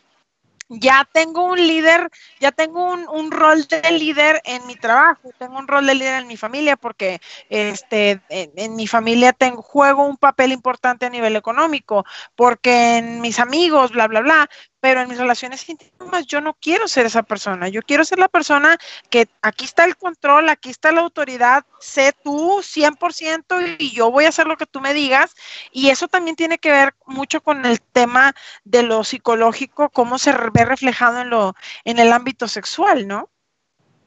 ya 0.69 1.09
tengo 1.13 1.45
un 1.45 1.59
líder, 1.59 2.11
ya 2.41 2.51
tengo 2.51 2.93
un, 2.93 3.31
rol 3.31 3.67
de 3.67 3.91
líder 3.93 4.41
en 4.45 4.67
mi 4.67 4.75
trabajo, 4.75 5.31
tengo 5.39 5.59
un 5.59 5.69
rol 5.69 5.87
de 5.87 5.95
líder 5.95 6.23
en 6.23 6.27
mi 6.27 6.37
familia 6.37 6.77
porque 6.77 7.21
este, 7.49 8.21
en, 8.29 8.51
en 8.57 8.75
mi 8.75 8.87
familia 8.87 9.33
tengo, 9.33 9.63
juego 9.63 10.05
un 10.05 10.17
papel 10.17 10.53
importante 10.53 11.07
a 11.07 11.11
nivel 11.11 11.37
económico, 11.37 12.05
porque 12.35 12.99
en 12.99 13.21
mis 13.21 13.39
amigos, 13.39 13.93
bla, 13.93 14.09
bla, 14.09 14.21
bla, 14.21 14.51
pero 14.81 15.01
en 15.01 15.09
mis 15.09 15.19
relaciones 15.19 15.69
íntimas 15.69 16.27
yo 16.27 16.41
no 16.41 16.55
quiero 16.55 16.89
ser 16.89 17.07
esa 17.07 17.23
persona, 17.23 17.69
yo 17.69 17.83
quiero 17.83 18.05
ser 18.05 18.19
la 18.19 18.29
persona 18.29 18.77
que 19.11 19.29
aquí 19.43 19.65
está 19.65 19.85
el 19.85 19.97
control, 19.97 20.49
aquí 20.49 20.71
está 20.71 20.93
la 20.93 21.01
autoridad, 21.01 21.65
sé 21.81 22.13
tú 22.23 22.63
100% 22.63 23.77
y 23.79 23.93
yo 23.93 24.11
voy 24.11 24.25
a 24.25 24.29
hacer 24.29 24.47
lo 24.47 24.57
que 24.57 24.67
tú 24.67 24.81
me 24.81 24.95
digas 24.95 25.35
y 25.73 25.91
eso 25.91 26.09
también 26.09 26.37
tiene 26.37 26.59
que 26.59 26.71
ver 26.71 26.95
mucho 27.07 27.43
con 27.43 27.65
el 27.67 27.81
tema 27.81 28.35
de 28.65 28.83
lo 28.83 29.05
psicológico, 29.05 29.91
cómo 29.91 30.19
se 30.19 30.33
ve 30.33 30.65
reflejado 30.65 31.21
en 31.21 31.31
lo 31.31 31.55
en 31.85 31.99
el 31.99 32.13
ámbito 32.13 32.49
sexual, 32.49 33.07
¿no? 33.07 33.29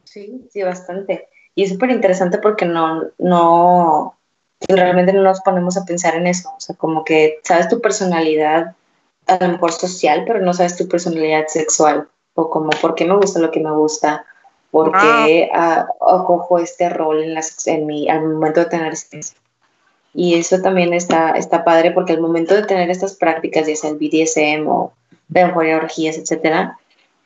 Sí, 0.04 0.48
sí, 0.52 0.64
bastante. 0.64 1.30
Y 1.56 1.64
es 1.64 1.70
súper 1.70 1.92
interesante 1.92 2.38
porque 2.38 2.66
no, 2.66 3.04
no, 3.18 4.18
realmente 4.68 5.14
no 5.14 5.22
nos 5.22 5.42
ponemos 5.42 5.78
a 5.78 5.86
pensar 5.86 6.16
en 6.16 6.28
eso. 6.28 6.50
O 6.56 6.60
sea, 6.60 6.76
como 6.76 7.04
que 7.04 7.40
sabes 7.44 7.70
tu 7.70 7.80
personalidad, 7.82 8.76
a 9.30 9.46
lo 9.46 9.54
mejor 9.54 9.72
social, 9.72 10.24
pero 10.26 10.42
no 10.42 10.54
sabes 10.54 10.78
tu 10.78 10.88
personalidad 10.88 11.48
sexual. 11.48 12.08
O 12.34 12.50
como, 12.50 12.70
¿por 12.82 12.96
qué 12.96 13.06
me 13.06 13.16
gusta 13.16 13.40
lo 13.40 13.52
que 13.52 13.60
me 13.60 13.72
gusta? 13.72 14.26
¿Por 14.72 14.92
qué 14.92 15.50
ah, 15.54 15.88
este 16.62 16.90
rol 16.90 17.24
en, 17.24 17.34
la, 17.34 17.42
en 17.66 17.86
mi, 17.86 18.08
al 18.10 18.22
momento 18.22 18.60
de 18.60 18.68
tener 18.68 18.96
sexo? 18.96 19.34
Y 20.14 20.36
eso 20.36 20.62
también 20.62 20.94
está, 20.94 21.32
está 21.32 21.64
padre 21.64 21.92
porque 21.92 22.14
al 22.14 22.22
momento 22.22 22.56
de 22.56 22.64
tener 22.64 22.90
estas 22.90 23.16
prácticas, 23.16 23.68
ya 23.68 23.76
sea 23.76 23.92
el 23.92 23.98
BDSM 23.98 24.68
o 24.68 24.94
de 25.28 25.46
mejor 25.46 25.68
orgías, 25.68 26.18
etcétera, 26.18 26.78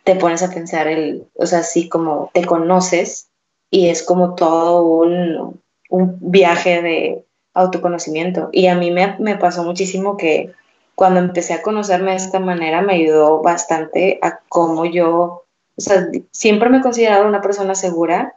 te 0.04 0.16
pones 0.16 0.44
a 0.44 0.50
pensar 0.50 0.88
el, 0.88 1.26
o 1.36 1.46
sea, 1.46 1.60
así 1.60 1.88
como 1.88 2.30
te 2.34 2.46
conoces 2.46 3.30
y 3.70 3.88
es 3.88 4.04
como 4.04 4.36
todo 4.36 4.84
un, 4.84 5.62
un 5.90 6.18
viaje 6.20 6.82
de 6.82 7.26
autoconocimiento. 7.54 8.50
Y 8.52 8.68
a 8.68 8.76
mí 8.76 8.92
me, 8.92 9.16
me, 9.20 9.38
pasó 9.38 9.64
muchísimo 9.64 10.18
que 10.18 10.52
cuando 10.96 11.20
empecé 11.20 11.54
a 11.54 11.62
conocerme 11.62 12.12
de 12.12 12.18
esta 12.18 12.40
manera 12.40 12.82
me 12.82 12.94
ayudó 12.96 13.42
bastante 13.42 14.20
a 14.22 14.40
cómo 14.50 14.86
yo, 14.86 15.46
o 15.76 15.82
sea, 15.82 16.08
siempre 16.32 16.70
me 16.70 16.78
he 16.78 16.82
considerado 16.82 17.28
una 17.28 17.42
persona 17.42 17.76
segura, 17.76 18.36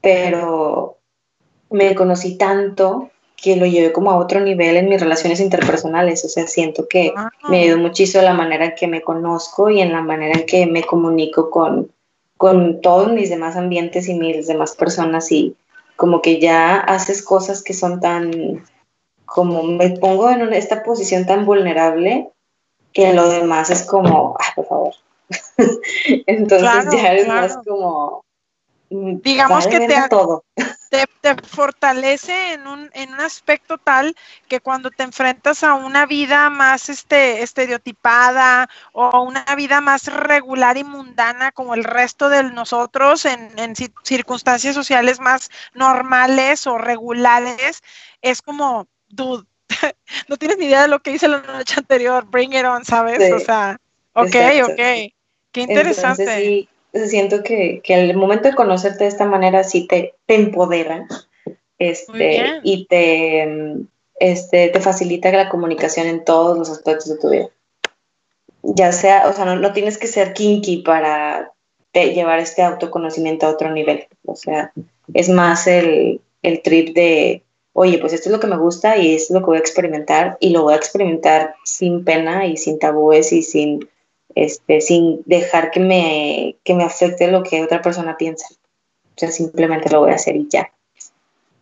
pero 0.00 0.98
me 1.70 1.94
conocí 1.94 2.36
tanto 2.36 3.10
que 3.36 3.56
lo 3.56 3.66
llevé 3.66 3.92
como 3.92 4.10
a 4.10 4.16
otro 4.16 4.40
nivel 4.40 4.76
en 4.76 4.88
mis 4.88 5.00
relaciones 5.00 5.40
interpersonales, 5.40 6.24
o 6.24 6.28
sea, 6.28 6.46
siento 6.46 6.88
que 6.88 7.12
Ah. 7.16 7.30
me 7.48 7.62
ayudó 7.62 7.78
muchísimo 7.78 8.22
la 8.22 8.34
manera 8.34 8.66
en 8.66 8.74
que 8.74 8.88
me 8.88 9.00
conozco 9.00 9.70
y 9.70 9.80
en 9.80 9.92
la 9.92 10.02
manera 10.02 10.40
en 10.40 10.46
que 10.46 10.66
me 10.66 10.82
comunico 10.82 11.48
con, 11.50 11.90
con 12.36 12.80
todos 12.80 13.12
mis 13.12 13.30
demás 13.30 13.56
ambientes 13.56 14.08
y 14.08 14.14
mis 14.14 14.46
demás 14.46 14.74
personas 14.74 15.30
y 15.30 15.54
como 15.96 16.20
que 16.20 16.40
ya 16.40 16.76
haces 16.76 17.22
cosas 17.22 17.62
que 17.62 17.74
son 17.74 18.00
tan, 18.00 18.64
como 19.28 19.62
me 19.62 19.90
pongo 19.90 20.30
en 20.30 20.52
esta 20.52 20.82
posición 20.82 21.26
tan 21.26 21.44
vulnerable 21.46 22.30
que 22.92 23.12
lo 23.12 23.28
demás 23.28 23.70
es 23.70 23.84
como, 23.84 24.36
ah, 24.40 24.52
por 24.56 24.66
favor. 24.66 24.94
Entonces 26.26 26.60
Claro, 26.60 26.90
ya 26.92 27.12
es 27.14 27.24
claro. 27.26 27.54
más 27.54 27.58
como, 27.66 28.24
mm, 28.90 29.16
Digamos 29.22 29.66
que 29.66 29.80
te 29.80 30.08
todo. 30.08 30.44
te, 30.90 31.04
te 31.20 31.34
fortalece 31.46 32.54
en 32.54 32.66
un, 32.66 32.90
en 32.94 33.12
un 33.12 33.20
aspecto 33.20 33.76
tal 33.76 34.16
que 34.48 34.60
cuando 34.60 34.90
te 34.90 35.02
enfrentas 35.02 35.62
a 35.62 35.74
una 35.74 36.06
vida 36.06 36.48
más 36.48 36.88
este, 36.88 37.42
estereotipada 37.42 38.68
o 38.92 39.20
una 39.20 39.44
vida 39.54 39.82
más 39.82 40.06
regular 40.06 40.78
y 40.78 40.84
mundana 40.84 41.52
como 41.52 41.74
el 41.74 41.84
resto 41.84 42.30
de 42.30 42.42
nosotros 42.44 43.26
en, 43.26 43.50
en 43.58 43.74
ci- 43.74 43.92
circunstancias 44.02 44.74
sociales 44.74 45.20
más 45.20 45.50
normales 45.74 46.66
o 46.66 46.78
regulares, 46.78 47.82
es 48.22 48.40
como, 48.40 48.86
dude, 49.08 49.44
no 50.28 50.36
tienes 50.36 50.58
ni 50.58 50.66
idea 50.66 50.82
de 50.82 50.88
lo 50.88 51.00
que 51.00 51.12
hice 51.12 51.28
la 51.28 51.40
noche 51.40 51.74
anterior, 51.76 52.24
bring 52.30 52.52
it 52.52 52.64
on, 52.64 52.84
¿sabes? 52.84 53.22
Sí, 53.24 53.32
o 53.32 53.40
sea, 53.40 53.80
ok, 54.14 54.34
exacto. 54.34 54.72
ok, 54.72 54.78
qué 55.52 55.60
interesante. 55.60 56.22
Entonces 56.22 56.68
sí, 56.92 57.08
siento 57.08 57.42
que, 57.42 57.80
que 57.82 57.94
al 57.94 58.16
momento 58.16 58.48
de 58.48 58.54
conocerte 58.54 59.04
de 59.04 59.10
esta 59.10 59.26
manera 59.26 59.64
sí 59.64 59.86
te, 59.86 60.14
te 60.26 60.34
empodera 60.34 61.06
este, 61.78 62.60
y 62.62 62.86
te, 62.86 63.76
este, 64.18 64.68
te 64.68 64.80
facilita 64.80 65.30
la 65.32 65.48
comunicación 65.48 66.06
en 66.06 66.24
todos 66.24 66.58
los 66.58 66.70
aspectos 66.70 67.08
de 67.08 67.18
tu 67.18 67.30
vida. 67.30 67.48
Ya 68.62 68.92
sea, 68.92 69.28
o 69.28 69.32
sea, 69.32 69.44
no, 69.44 69.56
no 69.56 69.72
tienes 69.72 69.98
que 69.98 70.08
ser 70.08 70.32
kinky 70.32 70.78
para 70.78 71.52
llevar 71.94 72.38
este 72.38 72.62
autoconocimiento 72.62 73.46
a 73.46 73.50
otro 73.50 73.70
nivel. 73.70 74.06
O 74.24 74.36
sea, 74.36 74.72
es 75.14 75.28
más 75.28 75.66
el, 75.66 76.20
el 76.42 76.62
trip 76.62 76.94
de, 76.94 77.42
oye, 77.78 77.98
pues 77.98 78.12
esto 78.12 78.28
es 78.28 78.32
lo 78.32 78.40
que 78.40 78.48
me 78.48 78.56
gusta 78.56 78.96
y 78.96 79.14
esto 79.14 79.32
es 79.32 79.38
lo 79.38 79.40
que 79.40 79.50
voy 79.50 79.56
a 79.58 79.60
experimentar 79.60 80.36
y 80.40 80.50
lo 80.50 80.64
voy 80.64 80.74
a 80.74 80.76
experimentar 80.76 81.54
sin 81.64 82.04
pena 82.04 82.44
y 82.44 82.56
sin 82.56 82.80
tabúes 82.80 83.32
y 83.32 83.44
sin, 83.44 83.88
este, 84.34 84.80
sin 84.80 85.22
dejar 85.26 85.70
que 85.70 85.78
me, 85.78 86.56
que 86.64 86.74
me 86.74 86.82
afecte 86.82 87.30
lo 87.30 87.44
que 87.44 87.62
otra 87.62 87.80
persona 87.80 88.16
piensa. 88.16 88.48
O 88.50 89.14
sea, 89.16 89.30
simplemente 89.30 89.90
lo 89.90 90.00
voy 90.00 90.10
a 90.10 90.16
hacer 90.16 90.34
y 90.34 90.48
ya. 90.48 90.72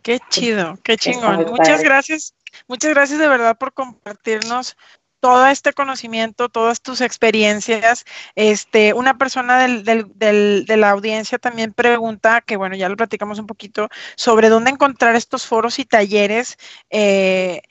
Qué 0.01 0.18
chido, 0.30 0.78
qué 0.82 0.97
chingón. 0.97 1.44
Muchas 1.51 1.82
gracias, 1.82 2.34
muchas 2.66 2.93
gracias 2.93 3.18
de 3.18 3.28
verdad 3.28 3.59
por 3.59 3.74
compartirnos 3.74 4.74
todo 5.20 5.47
este 5.47 5.72
conocimiento, 5.72 6.48
todas 6.48 6.80
tus 6.80 7.01
experiencias. 7.01 8.05
Este, 8.34 8.93
una 8.94 9.18
persona 9.18 9.59
del, 9.59 9.84
del, 9.84 10.66
de 10.66 10.76
la 10.76 10.90
audiencia 10.90 11.38
también 11.38 11.72
pregunta, 11.72 12.40
que 12.40 12.56
bueno, 12.56 12.76
ya 12.76 12.88
lo 12.88 12.97
platicamos 12.97 13.38
un 13.38 13.47
poquito, 13.47 13.88
sobre 14.16 14.48
dónde 14.48 14.70
encontrar 14.70 15.16
estos 15.16 15.47
foros 15.47 15.78
y 15.78 15.84
talleres. 15.84 16.59
Eh, 16.90 17.62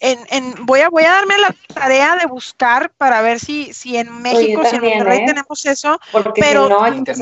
en, 0.00 0.18
en, 0.30 0.66
voy, 0.66 0.80
a, 0.80 0.88
voy 0.88 1.04
a 1.04 1.12
darme 1.12 1.38
la 1.38 1.54
tarea 1.72 2.16
de 2.16 2.26
buscar 2.26 2.90
para 2.90 3.22
ver 3.22 3.38
si, 3.40 3.72
si 3.72 3.96
en 3.96 4.22
México, 4.22 4.62
si 4.64 4.76
en 4.76 4.82
Monterrey 4.82 5.20
¿eh? 5.20 5.24
tenemos 5.26 5.64
eso. 5.66 5.98
Porque 6.12 6.40
pero 6.40 6.68
no 6.68 6.82
hay 6.82 7.02
que 7.02 7.14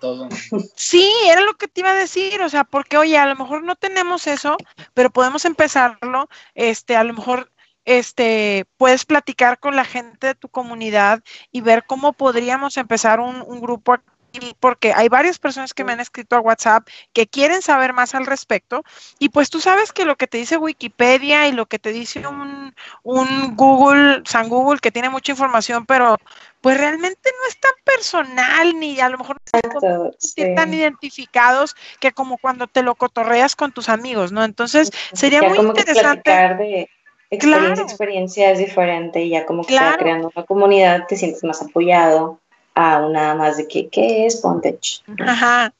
todo. 0.00 0.28
Sí, 0.74 1.10
era 1.26 1.40
lo 1.42 1.54
que 1.54 1.68
te 1.68 1.80
iba 1.80 1.90
a 1.90 1.94
decir, 1.94 2.40
o 2.42 2.48
sea, 2.48 2.64
porque 2.64 2.96
oye, 2.96 3.18
a 3.18 3.26
lo 3.26 3.36
mejor 3.36 3.62
no 3.62 3.76
tenemos 3.76 4.26
eso, 4.26 4.56
pero 4.94 5.10
podemos 5.10 5.44
empezarlo, 5.44 6.28
este, 6.54 6.96
a 6.96 7.04
lo 7.04 7.14
mejor 7.14 7.50
este, 7.98 8.66
puedes 8.76 9.04
platicar 9.04 9.58
con 9.58 9.74
la 9.74 9.84
gente 9.84 10.28
de 10.28 10.34
tu 10.36 10.48
comunidad 10.48 11.24
y 11.50 11.60
ver 11.60 11.82
cómo 11.84 12.12
podríamos 12.12 12.76
empezar 12.76 13.18
un, 13.18 13.60
grupo 13.60 13.94
aquí 13.94 14.54
porque 14.60 14.92
hay 14.92 15.08
varias 15.08 15.40
personas 15.40 15.74
que 15.74 15.82
me 15.82 15.90
han 15.90 15.98
escrito 15.98 16.36
a 16.36 16.40
WhatsApp 16.40 16.86
que 17.12 17.26
quieren 17.26 17.62
saber 17.62 17.92
más 17.92 18.14
al 18.14 18.26
respecto. 18.26 18.84
Y 19.18 19.30
pues 19.30 19.50
tú 19.50 19.60
sabes 19.60 19.92
que 19.92 20.04
lo 20.04 20.14
que 20.14 20.28
te 20.28 20.38
dice 20.38 20.56
Wikipedia 20.56 21.48
y 21.48 21.52
lo 21.52 21.66
que 21.66 21.80
te 21.80 21.90
dice 21.90 22.24
un, 22.28 22.72
un 23.02 23.56
Google, 23.56 24.22
San 24.24 24.48
Google 24.48 24.78
que 24.78 24.92
tiene 24.92 25.10
mucha 25.10 25.32
información, 25.32 25.84
pero 25.84 26.16
pues 26.60 26.78
realmente 26.78 27.28
no 27.42 27.48
es 27.48 27.58
tan 27.58 27.72
personal 27.82 28.78
ni 28.78 29.00
a 29.00 29.08
lo 29.08 29.18
mejor 29.18 29.36
no 29.52 30.12
están 30.16 30.54
tan 30.54 30.72
identificados 30.72 31.74
que 31.98 32.12
como 32.12 32.38
cuando 32.38 32.68
te 32.68 32.84
lo 32.84 32.94
cotorreas 32.94 33.56
con 33.56 33.72
tus 33.72 33.88
amigos, 33.88 34.30
¿no? 34.30 34.44
Entonces 34.44 34.92
sería 35.12 35.42
muy 35.42 35.58
interesante 35.58 36.88
experiencia, 37.30 37.84
experiencia 37.84 38.50
es 38.50 38.58
diferente 38.58 39.22
y 39.22 39.30
ya 39.30 39.46
como 39.46 39.64
que 39.64 39.74
está 39.74 39.96
creando 39.98 40.30
una 40.34 40.44
comunidad, 40.44 41.06
te 41.06 41.16
sientes 41.16 41.44
más 41.44 41.62
apoyado 41.62 42.38
a 42.74 42.98
una 43.04 43.34
más 43.34 43.56
de 43.56 43.68
que, 43.68 43.88
¿qué 43.88 44.26
es 44.26 44.42
bondage? 44.42 45.02
Ajá. 45.26 45.72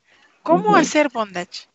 ¿Cómo 0.43 0.74
hacer 0.74 1.09
bondage? 1.10 1.68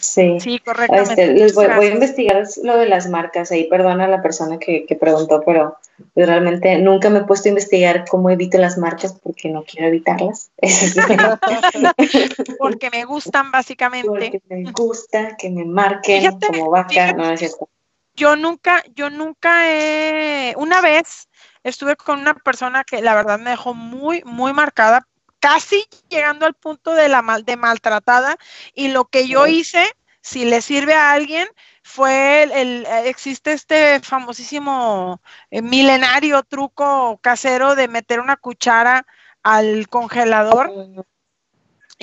Sí, 0.00 0.40
sí 0.40 0.58
correctamente. 0.58 1.22
Este, 1.22 1.34
les 1.34 1.54
voy, 1.54 1.66
a 1.66 1.84
investigar 1.84 2.42
lo 2.62 2.78
de 2.78 2.88
las 2.88 3.08
marcas. 3.08 3.52
Ahí 3.52 3.64
perdona 3.64 4.04
a 4.04 4.08
la 4.08 4.22
persona 4.22 4.58
que, 4.58 4.86
que 4.86 4.96
preguntó, 4.96 5.42
pero 5.44 5.76
realmente 6.16 6.78
nunca 6.78 7.10
me 7.10 7.20
he 7.20 7.24
puesto 7.24 7.48
a 7.48 7.50
investigar 7.50 8.04
cómo 8.08 8.30
evito 8.30 8.56
las 8.58 8.78
marcas 8.78 9.12
porque 9.12 9.50
no 9.50 9.64
quiero 9.64 9.88
evitarlas. 9.88 10.50
porque 12.58 12.90
me 12.90 13.04
gustan 13.04 13.50
básicamente. 13.50 14.08
Porque 14.08 14.40
me 14.48 14.72
gusta 14.72 15.36
que 15.36 15.50
me 15.50 15.64
marquen 15.64 16.38
como 16.40 16.70
vaca, 16.70 17.12
no 17.12 17.30
es 17.30 17.40
cierto 17.40 17.68
yo 18.14 18.36
nunca, 18.36 18.82
yo 18.94 19.10
nunca 19.10 19.68
he, 19.68 20.54
una 20.56 20.80
vez 20.80 21.28
estuve 21.62 21.96
con 21.96 22.20
una 22.20 22.34
persona 22.34 22.84
que 22.84 23.02
la 23.02 23.14
verdad 23.14 23.38
me 23.38 23.50
dejó 23.50 23.74
muy, 23.74 24.22
muy 24.24 24.52
marcada, 24.52 25.06
casi 25.38 25.84
llegando 26.08 26.46
al 26.46 26.54
punto 26.54 26.94
de 26.94 27.08
la 27.08 27.22
mal, 27.22 27.44
de 27.44 27.56
maltratada, 27.56 28.36
y 28.74 28.88
lo 28.88 29.06
que 29.06 29.28
yo 29.28 29.46
hice, 29.46 29.86
si 30.20 30.44
le 30.44 30.62
sirve 30.62 30.94
a 30.94 31.12
alguien, 31.12 31.48
fue 31.82 32.44
el, 32.44 32.86
existe 33.04 33.52
este 33.52 34.00
famosísimo 34.00 35.20
eh, 35.50 35.62
milenario 35.62 36.42
truco 36.44 37.18
casero 37.20 37.74
de 37.74 37.88
meter 37.88 38.20
una 38.20 38.36
cuchara 38.36 39.04
al 39.42 39.88
congelador 39.88 40.70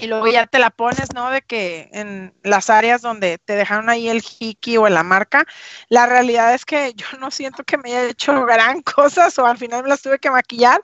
y 0.02 0.08
luego 0.08 0.28
ya 0.28 0.48
te 0.48 0.60
la 0.60 0.70
pones, 0.70 1.14
¿no? 1.14 1.30
De 1.30 1.42
que 1.42 1.90
en 1.92 2.34
las 2.44 2.70
áreas 2.70 3.02
donde 3.02 3.38
te 3.38 3.56
dejaron 3.56 3.90
ahí 3.90 4.08
el 4.08 4.24
hiki 4.24 4.78
o 4.78 4.88
la 4.88 5.04
marca, 5.04 5.46
la 5.90 6.06
realidad 6.06 6.54
es 6.54 6.66
que 6.66 6.94
yo 6.96 7.06
no 7.20 7.32
siento 7.32 7.64
que 7.64 7.78
me 7.78 7.90
haya 7.90 8.10
hecho 8.10 8.46
gran 8.46 8.82
cosas 8.82 9.38
o 9.40 9.46
al 9.46 9.58
final 9.58 9.84
me 9.84 9.90
las 9.90 10.02
tuve 10.02 10.20
que 10.20 10.32
maquillar, 10.32 10.82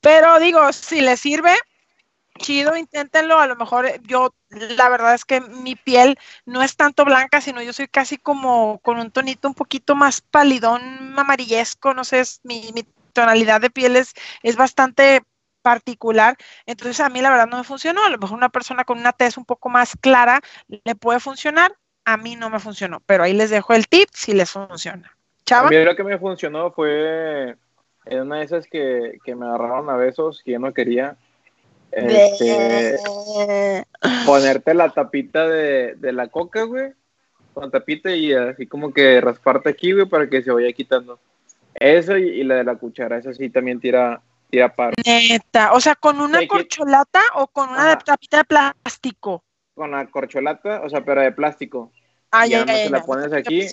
pero 0.00 0.38
digo, 0.38 0.72
si 0.72 1.00
le 1.00 1.16
sirve, 1.16 1.54
chido, 2.38 2.76
inténtenlo, 2.76 3.38
a 3.38 3.46
lo 3.46 3.56
mejor 3.56 4.00
yo, 4.02 4.34
la 4.50 4.88
verdad 4.88 5.14
es 5.14 5.24
que 5.24 5.40
mi 5.40 5.76
piel 5.76 6.18
no 6.46 6.62
es 6.62 6.76
tanto 6.76 7.04
blanca, 7.04 7.40
sino 7.40 7.62
yo 7.62 7.72
soy 7.72 7.88
casi 7.88 8.18
como 8.18 8.78
con 8.80 8.98
un 8.98 9.10
tonito 9.10 9.48
un 9.48 9.54
poquito 9.54 9.94
más 9.94 10.20
palidón, 10.20 11.18
amarillesco, 11.18 11.94
no 11.94 12.04
sé, 12.04 12.20
es, 12.20 12.40
mi, 12.44 12.70
mi 12.74 12.84
tonalidad 13.12 13.60
de 13.60 13.70
piel 13.70 13.96
es, 13.96 14.14
es 14.42 14.56
bastante 14.56 15.22
particular. 15.64 16.36
Entonces 16.66 17.00
a 17.00 17.08
mí 17.08 17.22
la 17.22 17.30
verdad 17.30 17.48
no 17.48 17.56
me 17.56 17.64
funcionó. 17.64 18.04
A 18.04 18.10
lo 18.10 18.18
mejor 18.18 18.36
una 18.36 18.50
persona 18.50 18.84
con 18.84 18.98
una 18.98 19.12
tez 19.12 19.38
un 19.38 19.46
poco 19.46 19.70
más 19.70 19.96
clara 20.00 20.40
le 20.68 20.94
puede 20.94 21.18
funcionar. 21.18 21.74
A 22.04 22.18
mí 22.18 22.36
no 22.36 22.50
me 22.50 22.60
funcionó, 22.60 23.00
pero 23.06 23.24
ahí 23.24 23.32
les 23.32 23.48
dejo 23.48 23.72
el 23.72 23.88
tip 23.88 24.10
si 24.12 24.34
les 24.34 24.50
funciona. 24.50 25.16
Chava. 25.46 25.68
A 25.68 25.70
mí 25.70 25.82
lo 25.82 25.96
que 25.96 26.04
me 26.04 26.18
funcionó 26.18 26.70
fue 26.70 27.56
en 28.04 28.20
una 28.20 28.38
de 28.38 28.44
esas 28.44 28.66
que, 28.66 29.18
me 29.26 29.46
agarraron 29.46 29.88
a 29.88 29.96
besos 29.96 30.42
que 30.44 30.52
yo 30.52 30.58
no 30.58 30.74
quería. 30.74 31.16
Este, 31.90 32.98
ponerte 34.26 34.74
la 34.74 34.90
tapita 34.90 35.48
de, 35.48 35.94
de 35.94 36.12
la 36.12 36.28
coca, 36.28 36.64
güey, 36.64 36.92
con 37.54 37.70
tapita 37.70 38.14
y 38.14 38.32
así 38.32 38.66
como 38.66 38.92
que 38.92 39.20
rasparte 39.20 39.70
aquí, 39.70 39.92
güey, 39.92 40.06
para 40.06 40.28
que 40.28 40.42
se 40.42 40.52
vaya 40.52 40.72
quitando. 40.72 41.18
Eso 41.74 42.18
y, 42.18 42.40
y 42.40 42.44
la 42.44 42.56
de 42.56 42.64
la 42.64 42.76
cuchara, 42.76 43.18
eso 43.18 43.32
sí 43.32 43.48
también 43.48 43.80
tira, 43.80 44.20
Neta, 45.04 45.72
o 45.72 45.80
sea, 45.80 45.94
¿con 45.94 46.20
una 46.20 46.46
corcholata 46.46 47.22
o 47.34 47.46
con 47.46 47.70
una 47.70 47.98
tapita 47.98 48.38
de 48.38 48.44
plástico? 48.44 49.44
Con 49.74 49.90
la 49.90 50.06
corcholata, 50.06 50.82
o 50.82 50.88
sea, 50.88 51.04
pero 51.04 51.20
de 51.20 51.32
plástico. 51.32 51.90
Ah, 52.30 52.46
ya, 52.46 52.64
ya, 52.64 52.90
la 52.90 53.02
pones 53.02 53.32
aquí 53.32 53.66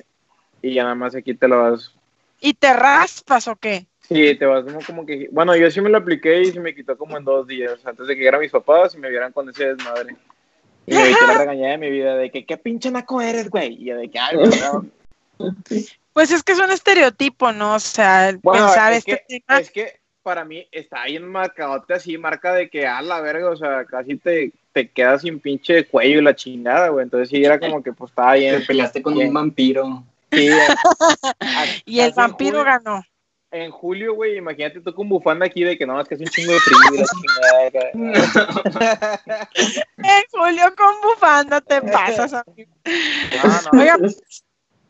y 0.61 0.73
ya 0.73 0.83
nada 0.83 0.95
más 0.95 1.15
aquí 1.15 1.33
te 1.33 1.47
lo 1.47 1.61
vas. 1.71 1.93
¿Y 2.39 2.53
te 2.53 2.73
raspas 2.73 3.47
o 3.47 3.55
qué? 3.55 3.85
Sí, 4.01 4.35
te 4.35 4.45
vas 4.45 4.65
como, 4.85 5.05
que. 5.05 5.29
Bueno, 5.31 5.55
yo 5.55 5.69
sí 5.71 5.79
me 5.79 5.89
lo 5.89 5.99
apliqué 5.99 6.41
y 6.41 6.51
se 6.51 6.59
me 6.59 6.75
quitó 6.75 6.97
como 6.97 7.17
en 7.17 7.23
dos 7.23 7.47
días, 7.47 7.79
antes 7.85 8.07
de 8.07 8.13
que 8.13 8.19
llegara 8.19 8.39
mis 8.39 8.51
papás 8.51 8.95
y 8.95 8.97
me 8.97 9.09
vieran 9.09 9.31
con 9.31 9.49
ese 9.49 9.73
desmadre. 9.73 10.15
Y 10.85 10.93
me 10.93 11.11
la 11.11 11.37
regañada 11.37 11.71
de 11.71 11.77
mi 11.77 11.91
vida 11.91 12.15
de 12.15 12.31
que, 12.31 12.45
¿qué 12.45 12.57
pinche 12.57 12.91
naco 12.91 13.21
eres, 13.21 13.49
güey? 13.49 13.77
Y 13.79 13.91
de 13.91 14.09
que, 14.09 14.19
algo, 14.19 14.43
Pues 16.13 16.31
es 16.31 16.43
que 16.43 16.51
es 16.51 16.59
un 16.59 16.71
estereotipo, 16.71 17.51
¿no? 17.53 17.75
O 17.75 17.79
sea, 17.79 18.37
pensar 18.43 18.93
este 18.93 19.23
tema. 19.27 19.59
Es 19.59 19.71
que 19.71 20.00
para 20.22 20.45
mí 20.45 20.68
está 20.72 21.03
ahí 21.03 21.15
en 21.15 21.27
marcadote 21.27 21.93
así, 21.93 22.18
marca 22.18 22.53
de 22.53 22.69
que 22.69 22.88
a 22.88 23.02
la 23.02 23.22
verga, 23.22 23.49
o 23.49 23.56
sea, 23.56 23.85
casi 23.85 24.18
te, 24.18 24.52
te 24.73 24.89
quedas 24.89 25.22
sin 25.22 25.39
pinche 25.39 25.85
cuello 25.85 26.19
y 26.19 26.23
la 26.23 26.35
chingada, 26.35 26.89
güey. 26.89 27.03
Entonces 27.03 27.30
sí 27.30 27.43
era 27.43 27.60
como 27.60 27.84
que 27.84 27.93
pues 27.93 28.11
estaba 28.11 28.34
bien. 28.35 28.60
Te 28.60 28.65
peleaste 28.65 29.02
con 29.02 29.18
un 29.18 29.34
vampiro. 29.34 30.03
Sí, 30.31 30.49
y 31.85 31.99
el 31.99 32.14
vampiro 32.14 32.64
ganó. 32.64 33.03
En 33.53 33.69
julio, 33.69 34.15
güey, 34.15 34.38
imagínate 34.38 34.80
tú 34.80 34.93
con 34.93 35.10
bufanda 35.10 35.45
aquí 35.45 35.61
de 35.65 35.77
que 35.77 35.85
no, 35.85 35.99
es 35.99 36.07
que 36.07 36.15
es 36.15 36.22
un 36.22 36.27
chingo 36.27 36.53
de 36.53 36.60
frío 36.60 36.77
y 36.93 36.98
la 36.99 37.06
chingada. 37.91 38.30
en 39.98 40.23
julio 40.31 40.73
con 40.77 41.02
bufanda 41.03 41.60
te 41.60 41.81
pasas, 41.81 42.34
amigo. 42.34 42.72
No, 43.43 43.61
no. 43.73 43.81
Oiga, 43.81 43.98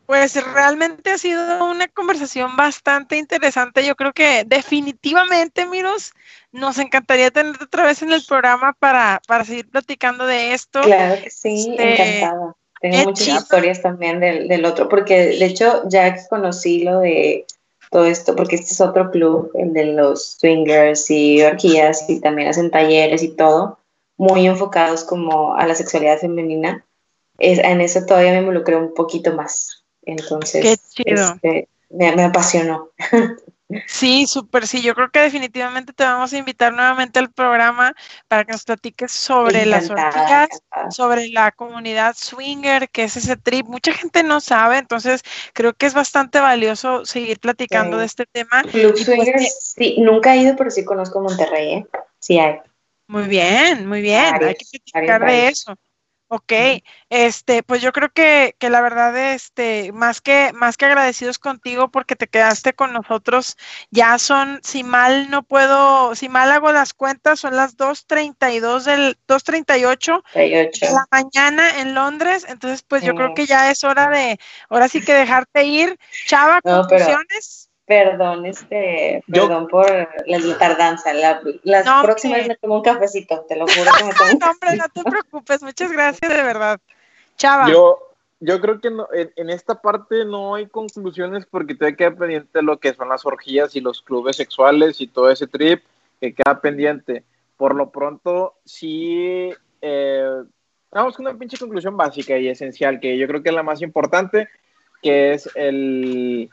pues 0.06 0.34
realmente 0.52 1.10
ha 1.10 1.18
sido 1.18 1.64
una 1.64 1.88
conversación 1.88 2.56
bastante 2.56 3.16
interesante. 3.16 3.86
Yo 3.86 3.94
creo 3.96 4.12
que 4.12 4.44
definitivamente, 4.46 5.66
Miros, 5.66 6.12
nos 6.52 6.78
encantaría 6.78 7.30
tenerte 7.30 7.64
otra 7.64 7.86
vez 7.86 8.02
en 8.02 8.12
el 8.12 8.22
programa 8.24 8.74
para, 8.78 9.20
para 9.26 9.44
seguir 9.44 9.70
platicando 9.70 10.26
de 10.26 10.54
esto. 10.54 10.82
Claro 10.82 11.22
que 11.22 11.30
sí, 11.30 11.70
este, 11.70 12.14
encantada. 12.14 12.56
Tengo 12.80 13.04
muchas 13.04 13.28
historias 13.28 13.80
también 13.80 14.18
del, 14.18 14.48
del, 14.48 14.64
otro, 14.64 14.88
porque 14.88 15.38
de 15.38 15.44
hecho 15.44 15.88
ya 15.88 16.16
conocí 16.28 16.82
lo 16.82 16.98
de 16.98 17.46
todo 17.92 18.06
esto, 18.06 18.34
porque 18.34 18.56
este 18.56 18.72
es 18.72 18.80
otro 18.80 19.10
club, 19.10 19.52
el 19.54 19.72
de 19.72 19.84
los 19.84 20.36
swingers 20.38 21.10
y 21.10 21.42
orgías, 21.42 22.08
y 22.08 22.20
también 22.20 22.48
hacen 22.48 22.70
talleres 22.70 23.22
y 23.22 23.28
todo, 23.28 23.78
muy 24.16 24.46
enfocados 24.46 25.04
como 25.04 25.54
a 25.54 25.66
la 25.66 25.74
sexualidad 25.74 26.18
femenina. 26.18 26.84
Es, 27.38 27.58
en 27.58 27.80
eso 27.80 28.04
todavía 28.04 28.32
me 28.32 28.38
involucré 28.38 28.76
un 28.76 28.94
poquito 28.94 29.34
más. 29.34 29.81
Entonces, 30.02 30.64
este, 30.64 31.68
me, 31.90 32.24
apasionó. 32.24 32.90
Sí, 33.86 34.26
súper, 34.26 34.66
sí. 34.66 34.82
Yo 34.82 34.94
creo 34.94 35.10
que 35.10 35.20
definitivamente 35.20 35.94
te 35.94 36.04
vamos 36.04 36.30
a 36.30 36.36
invitar 36.36 36.74
nuevamente 36.74 37.18
al 37.18 37.32
programa 37.32 37.94
para 38.28 38.44
que 38.44 38.52
nos 38.52 38.64
platiques 38.64 39.10
sobre 39.12 39.64
las 39.64 39.88
orgías, 39.88 40.48
sobre 40.90 41.30
la 41.30 41.52
comunidad 41.52 42.14
swinger, 42.14 42.90
que 42.90 43.04
es 43.04 43.16
ese 43.16 43.34
trip. 43.36 43.66
Mucha 43.66 43.94
gente 43.94 44.22
no 44.22 44.42
sabe, 44.42 44.76
entonces 44.76 45.22
creo 45.54 45.72
que 45.72 45.86
es 45.86 45.94
bastante 45.94 46.38
valioso 46.38 47.06
seguir 47.06 47.40
platicando 47.40 47.96
de 47.96 48.04
este 48.04 48.26
tema. 48.26 48.62
Club 48.62 48.92
pues 48.92 49.06
swingers, 49.06 49.72
sí, 49.74 49.96
nunca 50.00 50.34
he 50.34 50.40
ido, 50.40 50.54
pero 50.54 50.70
sí 50.70 50.84
conozco 50.84 51.22
Monterrey, 51.22 51.72
¿eh? 51.72 51.86
Sí 52.18 52.38
hay. 52.38 52.58
Muy 53.06 53.24
bien, 53.24 53.86
muy 53.86 54.02
bien. 54.02 54.34
hay 54.34 54.54
que 54.54 54.66
platicar 54.70 55.24
de 55.24 55.48
eso. 55.48 55.74
Ok, 56.34 56.52
este, 57.10 57.62
pues 57.62 57.82
yo 57.82 57.92
creo 57.92 58.10
que, 58.10 58.56
que, 58.58 58.70
la 58.70 58.80
verdad, 58.80 59.14
este, 59.34 59.92
más 59.92 60.22
que, 60.22 60.50
más 60.54 60.78
que 60.78 60.86
agradecidos 60.86 61.38
contigo 61.38 61.90
porque 61.90 62.16
te 62.16 62.26
quedaste 62.26 62.72
con 62.72 62.94
nosotros, 62.94 63.58
ya 63.90 64.16
son, 64.16 64.58
si 64.62 64.82
mal 64.82 65.28
no 65.28 65.42
puedo, 65.42 66.14
si 66.14 66.30
mal 66.30 66.50
hago 66.50 66.72
las 66.72 66.94
cuentas, 66.94 67.38
son 67.38 67.54
las 67.54 67.76
2.32 67.76 68.84
del, 68.84 69.18
2.38 69.28 70.22
de 70.34 70.90
la 70.90 71.06
mañana 71.10 71.80
en 71.80 71.94
Londres, 71.94 72.46
entonces 72.48 72.82
pues 72.82 73.02
yo 73.02 73.14
creo 73.14 73.34
que 73.34 73.44
ya 73.44 73.70
es 73.70 73.84
hora 73.84 74.08
de, 74.08 74.40
ahora 74.70 74.88
sí 74.88 75.02
que 75.04 75.12
dejarte 75.12 75.64
ir. 75.64 75.98
Chava, 76.26 76.62
no, 76.64 76.80
conclusiones. 76.80 77.68
Perdón, 77.86 78.46
este, 78.46 79.24
perdón 79.26 79.66
por 79.66 79.86
la 80.26 80.58
tardanza. 80.58 81.12
La, 81.12 81.40
las 81.64 82.02
próximas 82.02 82.46
me 82.46 82.56
tomo 82.56 82.76
un 82.76 82.82
cafecito, 82.82 83.44
te 83.48 83.56
lo 83.56 83.66
juro 83.66 83.90
que 83.98 84.04
me 84.04 84.12
tomo 84.12 84.30
No, 84.40 84.50
hombre, 84.50 84.76
no 84.76 84.88
te 84.88 85.10
preocupes, 85.10 85.62
muchas 85.62 85.90
gracias, 85.90 86.30
de 86.32 86.42
verdad. 86.42 86.80
Chava. 87.36 87.68
Yo, 87.68 88.12
yo 88.38 88.60
creo 88.60 88.80
que 88.80 88.88
en, 89.36 89.50
esta 89.50 89.80
parte 89.80 90.24
no 90.24 90.54
hay 90.54 90.66
conclusiones 90.66 91.44
porque 91.44 91.74
te 91.74 91.96
queda 91.96 92.14
pendiente 92.14 92.62
lo 92.62 92.78
que 92.78 92.94
son 92.94 93.08
las 93.08 93.26
orgías 93.26 93.74
y 93.74 93.80
los 93.80 94.00
clubes 94.00 94.36
sexuales 94.36 95.00
y 95.00 95.08
todo 95.08 95.30
ese 95.30 95.48
trip 95.48 95.82
que 96.20 96.34
queda 96.34 96.60
pendiente. 96.60 97.24
Por 97.56 97.74
lo 97.74 97.90
pronto, 97.90 98.54
sí, 98.64 99.50
eh, 99.80 100.42
vamos 100.92 101.16
con 101.16 101.26
una 101.26 101.36
pinche 101.36 101.58
conclusión 101.58 101.96
básica 101.96 102.38
y 102.38 102.48
esencial, 102.48 103.00
que 103.00 103.18
yo 103.18 103.26
creo 103.26 103.42
que 103.42 103.48
es 103.48 103.54
la 103.54 103.64
más 103.64 103.82
importante, 103.82 104.48
que 105.02 105.32
es 105.34 105.50
el 105.56 106.48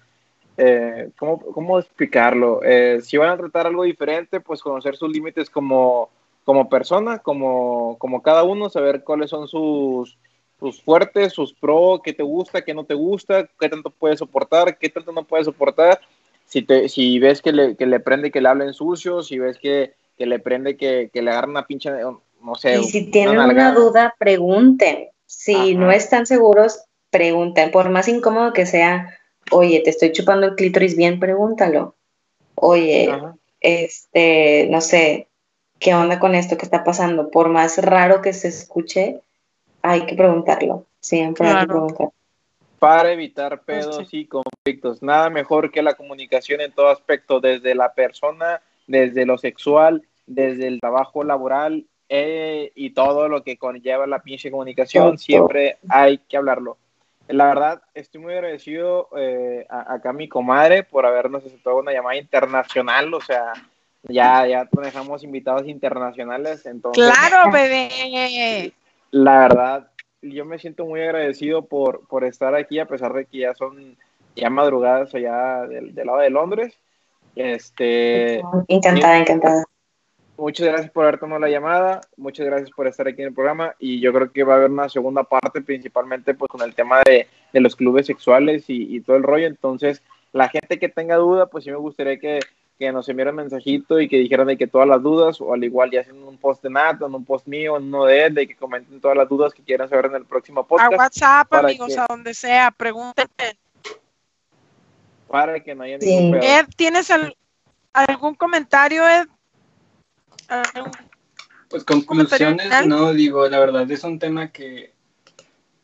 eh, 0.60 1.10
¿cómo, 1.18 1.40
¿cómo, 1.40 1.80
explicarlo? 1.80 2.62
Eh, 2.64 3.00
si 3.02 3.16
van 3.18 3.30
a 3.30 3.38
tratar 3.38 3.68
algo 3.68 3.84
diferente, 3.84 4.42
pues 4.42 4.62
conocer 4.62 4.96
sus 4.98 5.10
límites 5.10 5.50
como, 5.50 6.10
como 6.44 6.68
persona, 6.68 7.20
como, 7.20 7.98
como 7.98 8.22
cada 8.22 8.44
uno, 8.44 8.70
saber 8.70 9.04
cuáles 9.04 9.30
son 9.30 9.48
sus, 9.48 10.18
sus 10.60 10.82
fuertes, 10.82 11.32
sus 11.32 11.54
pros, 11.54 12.02
qué 12.04 12.12
te 12.12 12.24
gusta, 12.24 12.62
qué 12.62 12.74
no 12.74 12.84
te 12.84 12.94
gusta, 12.94 13.48
qué 13.60 13.70
tanto 13.70 13.90
puedes 13.90 14.20
soportar, 14.20 14.78
qué 14.78 14.90
tanto 14.90 15.14
no 15.14 15.24
puedes 15.24 15.46
soportar. 15.46 16.02
Si, 16.46 16.62
te, 16.62 16.90
si 16.90 17.20
ves 17.20 17.42
que 17.42 17.54
le, 17.54 17.76
que 17.76 17.86
le 17.86 18.00
prende 18.00 18.32
que 18.32 18.42
le 18.42 18.50
hablen 18.50 18.74
sucio, 18.74 19.24
si 19.24 19.40
ves 19.40 19.58
que, 19.58 19.94
que 20.18 20.26
le 20.26 20.40
prende 20.40 20.76
que, 20.76 21.10
que 21.14 21.22
le 21.22 21.32
agarren 21.32 21.52
una 21.52 21.66
pinche, 21.66 21.90
no 22.44 22.56
sé. 22.56 22.80
Y 22.80 22.84
si 22.84 23.10
tienen 23.12 23.40
una, 23.40 23.72
duda, 23.72 24.14
pregunten. 24.20 25.08
Si 25.26 25.76
no 25.76 25.92
están 25.92 26.26
seguros, 26.26 26.84
pregunten. 27.12 27.72
Por 27.72 27.90
más 27.90 28.08
incómodo 28.08 28.52
que 28.52 28.66
sea, 28.66 29.19
oye, 29.52 29.82
te 29.82 29.90
estoy 29.90 30.12
chupando 30.12 30.48
el 30.48 30.56
clítoris 30.56 30.96
bien, 30.96 31.20
pregúntalo. 31.20 31.96
Oye, 32.56 33.10
este, 33.62 34.68
no 34.70 34.82
sé, 34.82 35.28
¿qué 35.80 35.94
onda 35.94 36.20
con 36.20 36.36
esto 36.36 36.58
que 36.58 36.66
está 36.66 36.84
pasando? 36.84 37.30
Por 37.30 37.50
más 37.50 37.78
raro 37.78 38.22
que 38.22 38.34
se 38.34 38.50
escuche, 38.50 39.22
hay 39.82 40.06
que 40.06 40.16
preguntarlo. 40.16 40.86
Siempre 41.00 41.48
hay 41.48 41.62
que 41.62 41.68
preguntar. 41.68 42.10
Para 42.80 43.12
evitar 43.12 43.62
pedos 43.64 44.14
y 44.14 44.26
conflictos. 44.26 45.02
Nada 45.02 45.30
mejor 45.30 45.72
que 45.72 45.82
la 45.82 45.96
comunicación 45.96 46.62
en 46.62 46.72
todo 46.72 46.90
aspecto, 46.90 47.40
desde 47.40 47.76
la 47.76 47.94
persona, 47.94 48.62
desde 48.88 49.26
lo 49.26 49.38
sexual, 49.38 50.04
desde 50.26 50.68
el 50.68 50.80
trabajo 50.80 51.24
laboral 51.24 51.86
eh, 52.08 52.72
y 52.76 52.92
todo 52.92 53.28
lo 53.28 53.44
que 53.44 53.58
conlleva 53.58 54.08
la 54.08 54.22
pinche 54.22 54.50
comunicación. 54.50 55.18
Siempre 55.18 55.78
hay 55.90 56.20
que 56.20 56.38
hablarlo 56.38 56.78
la 57.30 57.46
verdad, 57.46 57.82
estoy 57.94 58.22
muy 58.22 58.34
agradecido 58.34 59.10
eh, 59.18 59.66
a, 59.70 59.94
acá 59.94 60.10
a 60.10 60.14
mi 60.14 60.28
comadre 60.28 60.84
por 60.84 61.06
habernos 61.06 61.46
aceptado 61.46 61.78
una 61.78 61.94
llamada 61.94 62.18
internacional, 62.18 63.14
o 63.14 63.22
sea, 63.22 63.54
ya, 64.04 64.48
ya 64.48 64.68
dejamos 64.72 65.24
invitados 65.24 65.68
internacionales, 65.68 66.66
entonces... 66.66 67.04
¡Claro, 67.04 67.52
bebé! 67.54 68.74
La 69.12 69.40
verdad, 69.40 69.92
yo 70.22 70.46
me 70.46 70.60
siento 70.60 70.86
muy 70.86 71.02
agradecido 71.02 71.66
por, 71.66 72.08
por 72.08 72.24
estar 72.24 72.56
aquí, 72.56 72.80
a 72.80 72.88
pesar 72.88 73.14
de 73.14 73.26
que 73.26 73.40
ya 73.40 73.54
son 73.56 73.98
ya 74.36 74.50
madrugadas 74.50 75.14
allá 75.16 75.68
del, 75.68 75.94
del 75.94 76.08
lado 76.08 76.20
de 76.20 76.30
Londres. 76.30 76.78
Este, 77.36 78.42
encantada, 78.68 79.18
encantada 79.18 79.64
muchas 80.40 80.68
gracias 80.68 80.92
por 80.92 81.04
haber 81.04 81.20
tomado 81.20 81.40
la 81.40 81.50
llamada, 81.50 82.02
muchas 82.18 82.46
gracias 82.46 82.72
por 82.72 82.88
estar 82.88 83.08
aquí 83.08 83.22
en 83.22 83.28
el 83.28 83.34
programa 83.34 83.76
y 83.80 84.00
yo 84.00 84.14
creo 84.14 84.32
que 84.32 84.44
va 84.44 84.54
a 84.54 84.58
haber 84.58 84.72
una 84.72 84.90
segunda 84.90 85.24
parte 85.24 85.62
principalmente 85.62 86.34
pues 86.34 86.50
con 86.50 86.62
el 86.62 86.74
tema 86.74 87.02
de, 87.06 87.28
de 87.54 87.60
los 87.60 87.76
clubes 87.76 88.08
sexuales 88.08 88.66
y, 88.70 88.96
y, 88.96 89.02
todo 89.02 89.18
el 89.18 89.24
rollo, 89.24 89.48
entonces 89.48 90.02
la 90.32 90.50
gente 90.50 90.80
que 90.80 90.90
tenga 90.90 91.16
duda 91.18 91.48
pues 91.48 91.64
sí 91.64 91.72
me 91.72 91.78
gustaría 91.78 92.18
que, 92.20 92.40
que 92.78 92.92
nos 92.92 93.10
enviaran 93.10 93.36
un 93.36 93.42
mensajito 93.42 94.00
y 94.00 94.08
que 94.08 94.18
dijeran 94.18 94.48
de 94.48 94.58
que 94.58 94.68
todas 94.68 94.88
las 94.88 95.04
dudas 95.04 95.42
o 95.42 95.54
al 95.54 95.64
igual 95.64 95.92
ya 95.92 96.02
en 96.02 96.24
un 96.24 96.38
post 96.38 96.64
de 96.64 96.70
Nat, 96.70 97.02
en 97.02 97.14
un 97.14 97.26
post 97.26 97.46
mío, 97.46 97.78
en 97.78 97.84
uno 97.84 98.06
de 98.06 98.26
él, 98.26 98.34
de 98.34 98.48
que 98.48 98.56
comenten 98.56 99.02
todas 99.02 99.18
las 99.18 99.28
dudas 99.28 99.54
que 99.54 99.64
quieran 99.64 99.90
saber 99.90 100.06
en 100.06 100.16
el 100.16 100.26
próximo 100.26 100.66
podcast. 100.66 100.94
A 100.94 100.98
WhatsApp 100.98 101.54
amigos, 101.54 101.98
a 101.98 102.06
donde 102.08 102.34
sea, 102.34 102.72
pregúntenme. 102.72 103.58
Para 105.28 105.60
que 105.60 105.76
no 105.76 105.84
haya 105.84 105.98
ningún 105.98 106.42
Ed, 106.42 106.66
¿tienes 106.76 107.12
algún 107.94 108.36
comentario, 108.36 109.08
Ed? 109.08 109.28
Pues 111.70 111.84
conclusiones, 111.84 112.88
no, 112.88 113.14
digo, 113.14 113.48
la 113.48 113.60
verdad 113.60 113.90
es 113.92 114.04
un 114.04 114.18
tema 114.18 114.52
que, 114.52 114.92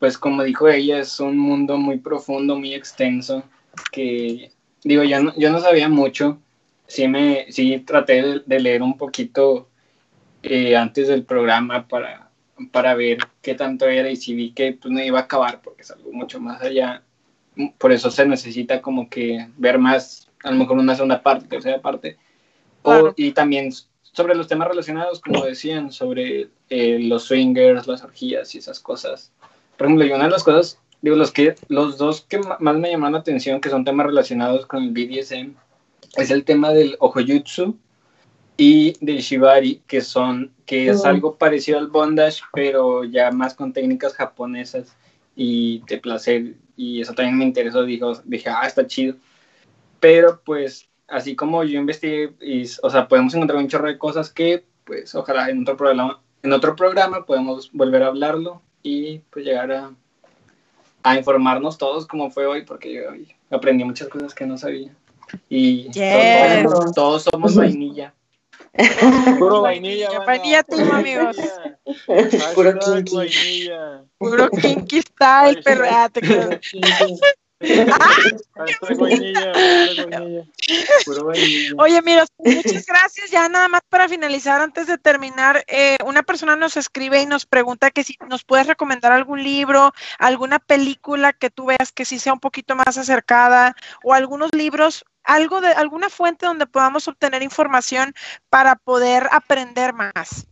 pues 0.00 0.18
como 0.18 0.42
dijo 0.42 0.68
ella, 0.68 0.98
es 0.98 1.20
un 1.20 1.38
mundo 1.38 1.76
muy 1.76 1.98
profundo, 1.98 2.56
muy 2.56 2.74
extenso, 2.74 3.44
que, 3.92 4.50
digo, 4.82 5.04
yo 5.04 5.22
no, 5.22 5.32
yo 5.36 5.50
no 5.50 5.60
sabía 5.60 5.88
mucho, 5.88 6.38
sí, 6.88 7.06
me, 7.06 7.46
sí 7.50 7.78
traté 7.86 8.42
de, 8.44 8.60
leer 8.60 8.82
un 8.82 8.98
poquito 8.98 9.68
eh, 10.42 10.76
antes 10.76 11.06
del 11.06 11.24
programa 11.24 11.86
para, 11.86 12.30
para 12.72 12.94
ver 12.94 13.18
qué 13.42 13.54
tanto 13.54 13.86
era 13.86 14.10
y 14.10 14.16
si 14.16 14.34
vi 14.34 14.50
que 14.50 14.72
pues, 14.72 14.92
no 14.92 15.00
iba 15.00 15.20
a 15.20 15.22
acabar 15.22 15.60
porque 15.62 15.82
es 15.82 15.90
algo 15.92 16.12
mucho 16.12 16.40
más 16.40 16.60
allá, 16.62 17.02
por 17.78 17.92
eso 17.92 18.10
se 18.10 18.26
necesita 18.26 18.82
como 18.82 19.08
que 19.08 19.48
ver 19.56 19.78
más, 19.78 20.28
a 20.42 20.50
lo 20.50 20.56
mejor 20.56 20.78
una 20.78 20.96
segunda 20.96 21.22
parte, 21.22 21.46
tercera 21.46 21.80
parte, 21.80 22.16
o, 22.82 23.12
y 23.16 23.30
también 23.30 23.70
sobre 24.16 24.34
los 24.34 24.48
temas 24.48 24.68
relacionados, 24.68 25.20
como 25.20 25.44
decían, 25.44 25.92
sobre 25.92 26.48
eh, 26.70 26.98
los 26.98 27.24
swingers, 27.24 27.86
las 27.86 28.02
orgías 28.02 28.54
y 28.54 28.58
esas 28.58 28.80
cosas. 28.80 29.30
Por 29.76 29.86
ejemplo, 29.86 30.06
una 30.06 30.24
de 30.24 30.30
las 30.30 30.42
cosas, 30.42 30.78
digo, 31.02 31.16
los, 31.16 31.30
que, 31.30 31.54
los 31.68 31.98
dos 31.98 32.22
que 32.22 32.38
más 32.38 32.76
me 32.76 32.90
llamaron 32.90 33.12
la 33.12 33.18
atención, 33.18 33.60
que 33.60 33.68
son 33.68 33.84
temas 33.84 34.06
relacionados 34.06 34.64
con 34.64 34.82
el 34.82 34.90
BDSM, 34.92 35.54
es 36.16 36.30
el 36.30 36.44
tema 36.44 36.72
del 36.72 36.96
ojojutsu 36.98 37.76
y 38.56 38.94
del 39.04 39.18
shibari, 39.18 39.82
que 39.86 40.00
son, 40.00 40.50
que 40.64 40.88
es 40.88 41.04
algo 41.04 41.36
parecido 41.36 41.78
al 41.78 41.88
bondage, 41.88 42.40
pero 42.54 43.04
ya 43.04 43.30
más 43.30 43.52
con 43.52 43.74
técnicas 43.74 44.14
japonesas 44.14 44.96
y 45.34 45.82
de 45.88 45.98
placer, 45.98 46.54
y 46.74 47.02
eso 47.02 47.12
también 47.12 47.36
me 47.36 47.44
interesó, 47.44 47.84
dijo, 47.84 48.14
dije, 48.24 48.48
ah, 48.48 48.66
está 48.66 48.86
chido. 48.86 49.16
Pero 50.00 50.40
pues 50.42 50.88
así 51.08 51.36
como 51.36 51.64
yo 51.64 51.78
investigué, 51.78 52.32
y, 52.40 52.64
o 52.82 52.90
sea, 52.90 53.08
podemos 53.08 53.34
encontrar 53.34 53.58
un 53.58 53.68
chorro 53.68 53.88
de 53.88 53.98
cosas 53.98 54.30
que, 54.30 54.64
pues, 54.84 55.14
ojalá 55.14 55.48
en 55.50 55.62
otro 55.62 55.76
programa, 55.76 56.20
en 56.42 56.52
otro 56.52 56.76
programa 56.76 57.24
podemos 57.26 57.70
volver 57.72 58.02
a 58.02 58.08
hablarlo 58.08 58.62
y 58.82 59.18
pues 59.30 59.44
llegar 59.44 59.72
a, 59.72 59.90
a 61.02 61.16
informarnos 61.16 61.78
todos 61.78 62.06
como 62.06 62.30
fue 62.30 62.46
hoy, 62.46 62.64
porque 62.64 62.94
yo 62.94 63.02
aprendí 63.50 63.84
muchas 63.84 64.08
cosas 64.08 64.34
que 64.34 64.46
no 64.46 64.56
sabía. 64.56 64.94
Y 65.48 65.90
todos, 66.94 67.24
somos 67.24 67.54
vainilla. 67.54 68.14
Puro 69.38 69.62
vainilla. 69.62 70.20
Vainilla 70.20 70.62
team, 70.62 70.90
amigos. 70.92 71.36
Puro 72.54 72.78
kinky. 72.78 73.70
Puro 74.18 74.50
kinky 74.50 75.02
style, 75.02 75.62
perreate. 75.62 76.60
Oye, 81.78 82.02
mira, 82.02 82.26
muchas 82.38 82.84
gracias. 82.86 83.30
Ya 83.30 83.48
nada 83.48 83.68
más 83.68 83.80
para 83.88 84.08
finalizar, 84.08 84.60
antes 84.60 84.86
de 84.86 84.98
terminar, 84.98 85.64
eh, 85.66 85.96
una 86.04 86.22
persona 86.22 86.54
nos 86.56 86.76
escribe 86.76 87.22
y 87.22 87.26
nos 87.26 87.46
pregunta 87.46 87.90
que 87.90 88.04
si 88.04 88.16
nos 88.28 88.44
puedes 88.44 88.66
recomendar 88.66 89.12
algún 89.12 89.42
libro, 89.42 89.94
alguna 90.18 90.58
película 90.58 91.32
que 91.32 91.48
tú 91.50 91.66
veas 91.66 91.92
que 91.92 92.04
sí 92.04 92.18
sea 92.18 92.34
un 92.34 92.40
poquito 92.40 92.76
más 92.76 92.98
acercada 92.98 93.74
o 94.04 94.12
algunos 94.12 94.50
libros, 94.54 95.06
algo 95.24 95.62
de 95.62 95.68
alguna 95.68 96.10
fuente 96.10 96.44
donde 96.46 96.66
podamos 96.66 97.08
obtener 97.08 97.42
información 97.42 98.14
para 98.50 98.76
poder 98.76 99.28
aprender 99.32 99.94
más. 99.94 100.46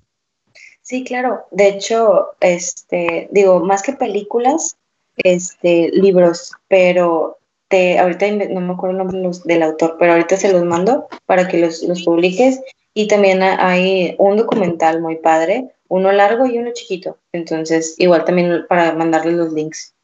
Sí, 0.81 1.05
claro. 1.05 1.47
De 1.51 1.69
hecho, 1.69 2.35
este, 2.41 3.29
digo, 3.31 3.61
más 3.61 3.83
que 3.83 3.93
películas, 3.95 4.77
este, 5.17 5.91
libros, 5.93 6.53
pero 6.69 7.39
te, 7.69 7.99
ahorita 7.99 8.31
no 8.51 8.61
me 8.61 8.73
acuerdo 8.73 8.93
el 8.93 8.99
nombre 8.99 9.41
del 9.45 9.63
autor, 9.63 9.97
pero 9.99 10.13
ahorita 10.13 10.37
se 10.37 10.53
los 10.53 10.65
mando 10.65 11.09
para 11.27 11.49
que 11.49 11.59
los, 11.59 11.83
los 11.83 12.03
publiques. 12.03 12.61
Y 12.97 13.09
también 13.09 13.43
hay 13.43 14.15
un 14.19 14.37
documental 14.37 15.01
muy 15.01 15.17
padre, 15.17 15.69
uno 15.89 16.13
largo 16.13 16.47
y 16.47 16.59
uno 16.59 16.71
chiquito. 16.73 17.19
Entonces, 17.33 17.97
igual 17.99 18.25
también 18.25 18.67
para 18.69 18.95
mandarles 18.95 19.35
los 19.35 19.53
links. 19.53 19.95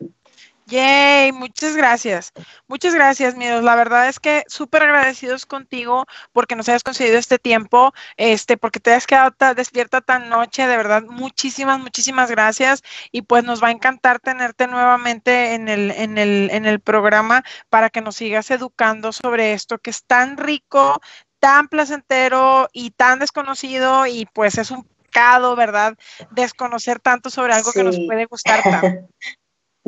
Yay, 0.71 1.33
muchas 1.33 1.77
gracias. 1.77 2.33
Muchas 2.69 2.95
gracias, 2.95 3.35
Miedos. 3.35 3.65
La 3.65 3.75
verdad 3.75 4.09
es 4.09 4.21
que 4.21 4.45
súper 4.47 4.85
agradecidos 4.85 5.45
contigo 5.45 6.07
porque 6.33 6.55
nos 6.55 6.69
hayas 6.69 6.85
concedido 6.85 7.19
este 7.19 7.41
tiempo, 7.41 7.93
este, 8.17 8.57
porque 8.57 8.79
te 8.79 8.95
has 8.95 9.09
quedado 9.09 9.35
despierta 9.57 10.01
tan 10.01 10.29
noche. 10.29 10.69
De 10.69 10.77
verdad, 10.77 11.03
muchísimas, 11.03 11.81
muchísimas 11.81 12.31
gracias. 12.31 12.83
Y 13.11 13.23
pues 13.23 13.43
nos 13.43 13.61
va 13.63 13.69
a 13.69 13.73
encantar 13.73 14.21
tenerte 14.21 14.69
nuevamente 14.69 15.55
en 15.55 15.69
el, 15.69 15.91
en 15.91 16.19
el, 16.19 16.49
en 16.53 16.67
el 16.67 16.79
programa 16.79 17.43
para 17.69 17.91
que 17.91 18.01
nos 18.01 18.15
sigas 18.15 18.51
educando 18.53 19.13
sobre 19.13 19.53
esto 19.55 19.79
que 19.79 19.91
es 19.91 20.05
tan 20.05 20.37
rico, 20.37 21.01
tan 21.41 21.67
placentero 21.67 22.69
y 22.73 22.91
tan 22.91 23.19
desconocido 23.19 24.07
y 24.07 24.27
pues 24.33 24.57
es 24.57 24.71
un 24.71 24.85
pecado, 24.85 25.57
¿verdad? 25.57 25.97
Desconocer 26.31 27.01
tanto 27.01 27.29
sobre 27.29 27.55
algo 27.55 27.73
que 27.73 27.83
nos 27.83 27.99
puede 27.99 28.27
gustar 28.27 28.63
tanto. 28.63 29.09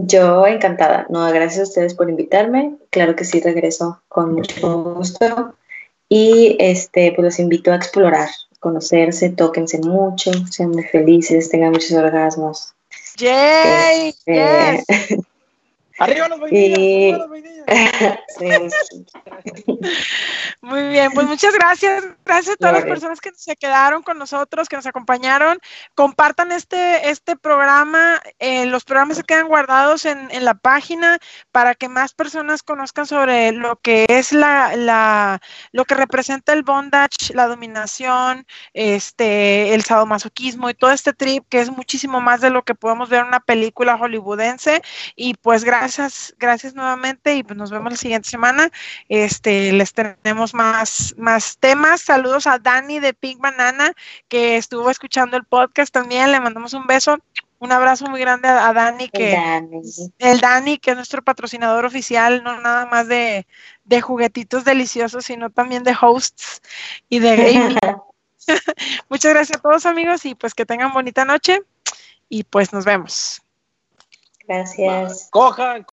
Yo 0.05 0.47
encantada. 0.49 1.07
No, 1.11 1.25
gracias 1.29 1.61
a 1.61 1.63
ustedes 1.63 1.95
por 1.95 2.11
invitarme. 2.11 2.77
Claro 2.91 3.15
que 3.15 3.25
sí, 3.25 3.41
regreso 3.41 4.03
con 4.09 4.35
mucho 4.35 4.83
gusto. 4.83 5.55
Y 6.09 6.57
este, 6.59 7.13
pues 7.13 7.25
los 7.25 7.39
invito 7.39 7.71
a 7.73 7.77
explorar, 7.77 8.29
conocerse, 8.59 9.31
tóquense 9.31 9.79
mucho, 9.79 10.33
sean 10.51 10.71
muy 10.71 10.83
felices, 10.83 11.49
tengan 11.49 11.71
muchos 11.71 11.93
orgasmos. 11.93 12.75
¡Yay! 13.17 14.09
Este, 14.27 14.85
¡Arriba 16.03 16.29
los 16.29 16.41
vainillas! 16.41 17.21
los 18.41 18.75
Muy 20.61 20.89
bien, 20.89 21.13
pues 21.13 21.27
muchas 21.29 21.55
gracias. 21.55 22.05
Gracias 22.25 22.55
a 22.55 22.57
todas 22.57 22.75
las 22.75 22.85
personas 22.85 23.21
que 23.21 23.31
se 23.37 23.55
quedaron 23.57 24.03
con 24.03 24.19
nosotros, 24.19 24.69
que 24.69 24.75
nos 24.77 24.87
acompañaron. 24.87 25.61
Compartan 25.95 26.51
este, 26.51 27.09
este 27.09 27.37
programa. 27.37 28.21
Eh, 28.41 28.67
los 28.67 28.83
programas 28.85 29.17
se 29.17 29.23
quedan 29.23 29.47
guardados 29.47 30.05
en, 30.05 30.29
en, 30.33 30.45
la 30.45 30.55
página 30.55 31.19
para 31.53 31.75
que 31.77 31.89
más 31.89 32.15
personas 32.15 32.65
conozcan 32.65 33.07
sobre 33.07 33.53
lo 33.53 33.77
que 33.77 34.07
es 34.09 34.33
la, 34.33 34.75
la, 34.75 35.41
lo 35.71 35.85
que 35.85 35.95
representa 35.95 36.53
el 36.53 36.65
bondage, 36.65 37.33
la 37.35 37.47
dominación, 37.47 38.45
este, 38.75 39.73
el 39.75 39.85
sadomasoquismo 39.85 40.69
y 40.69 40.75
todo 40.75 40.91
este 40.91 41.13
trip 41.13 41.45
que 41.49 41.61
es 41.61 41.71
muchísimo 41.71 42.21
más 42.21 42.41
de 42.41 42.51
lo 42.51 42.65
que 42.65 42.75
podemos 42.75 43.09
ver 43.09 43.21
en 43.21 43.29
una 43.29 43.41
película 43.41 43.97
hollywoodense. 43.97 44.83
Y 45.15 45.35
pues 45.35 45.63
gracias, 45.63 45.92
gracias 46.39 46.75
nuevamente 46.75 47.35
y 47.35 47.43
pues 47.43 47.57
nos 47.57 47.71
vemos 47.71 47.93
la 47.93 47.97
siguiente 47.97 48.29
semana. 48.29 48.71
Este, 49.09 49.73
les 49.73 49.93
tenemos 49.93 50.55
más, 50.55 51.15
más 51.17 51.59
temas. 51.59 52.01
Saludos 52.03 52.47
a 52.47 52.59
Dani 52.59 53.01
de 53.01 53.15
Pink 53.15 53.41
Banana, 53.41 53.93
que 54.29 54.57
estuvo 54.57 54.91
escuchando 54.91 55.37
el 55.37 55.45
podcast 55.45 55.93
también. 55.93 56.33
Le 56.33 56.41
mandamos 56.41 56.75
un 56.75 56.87
beso. 56.87 57.19
Un 57.59 57.71
abrazo 57.71 58.07
muy 58.07 58.19
grande 58.19 58.49
a, 58.49 58.73
Dani, 58.73 59.09
que 59.09 59.39
el 60.19 60.41
Dani. 60.41 60.79
que 60.79 60.91
es 60.91 60.97
nuestro 60.97 61.23
patrocinador 61.23 61.85
oficial, 61.85 62.43
no 62.43 62.61
nada 62.61 62.87
más 62.87 63.07
de, 63.07 63.47
de 63.85 64.01
juguetitos 64.01 64.65
deliciosos, 64.65 65.25
sino 65.25 65.49
también 65.49 65.85
de 65.85 65.97
hosts 66.01 66.61
y 67.09 67.21
de 67.21 67.37
gaming. 67.37 67.79
Muchas 69.09 69.33
gracias 69.33 69.59
a 69.59 69.63
todos 69.63 69.87
amigos 69.87 70.25
y 70.25 70.35
pues 70.35 70.55
que 70.55 70.67
tengan 70.67 70.93
bonita 70.93 71.25
noche 71.25 71.61
y 72.29 72.45
pues 72.45 72.73
nos 72.73 72.85
vemos. 72.85 73.43
Gracias. 74.47 75.29
Cojan. 75.31 75.87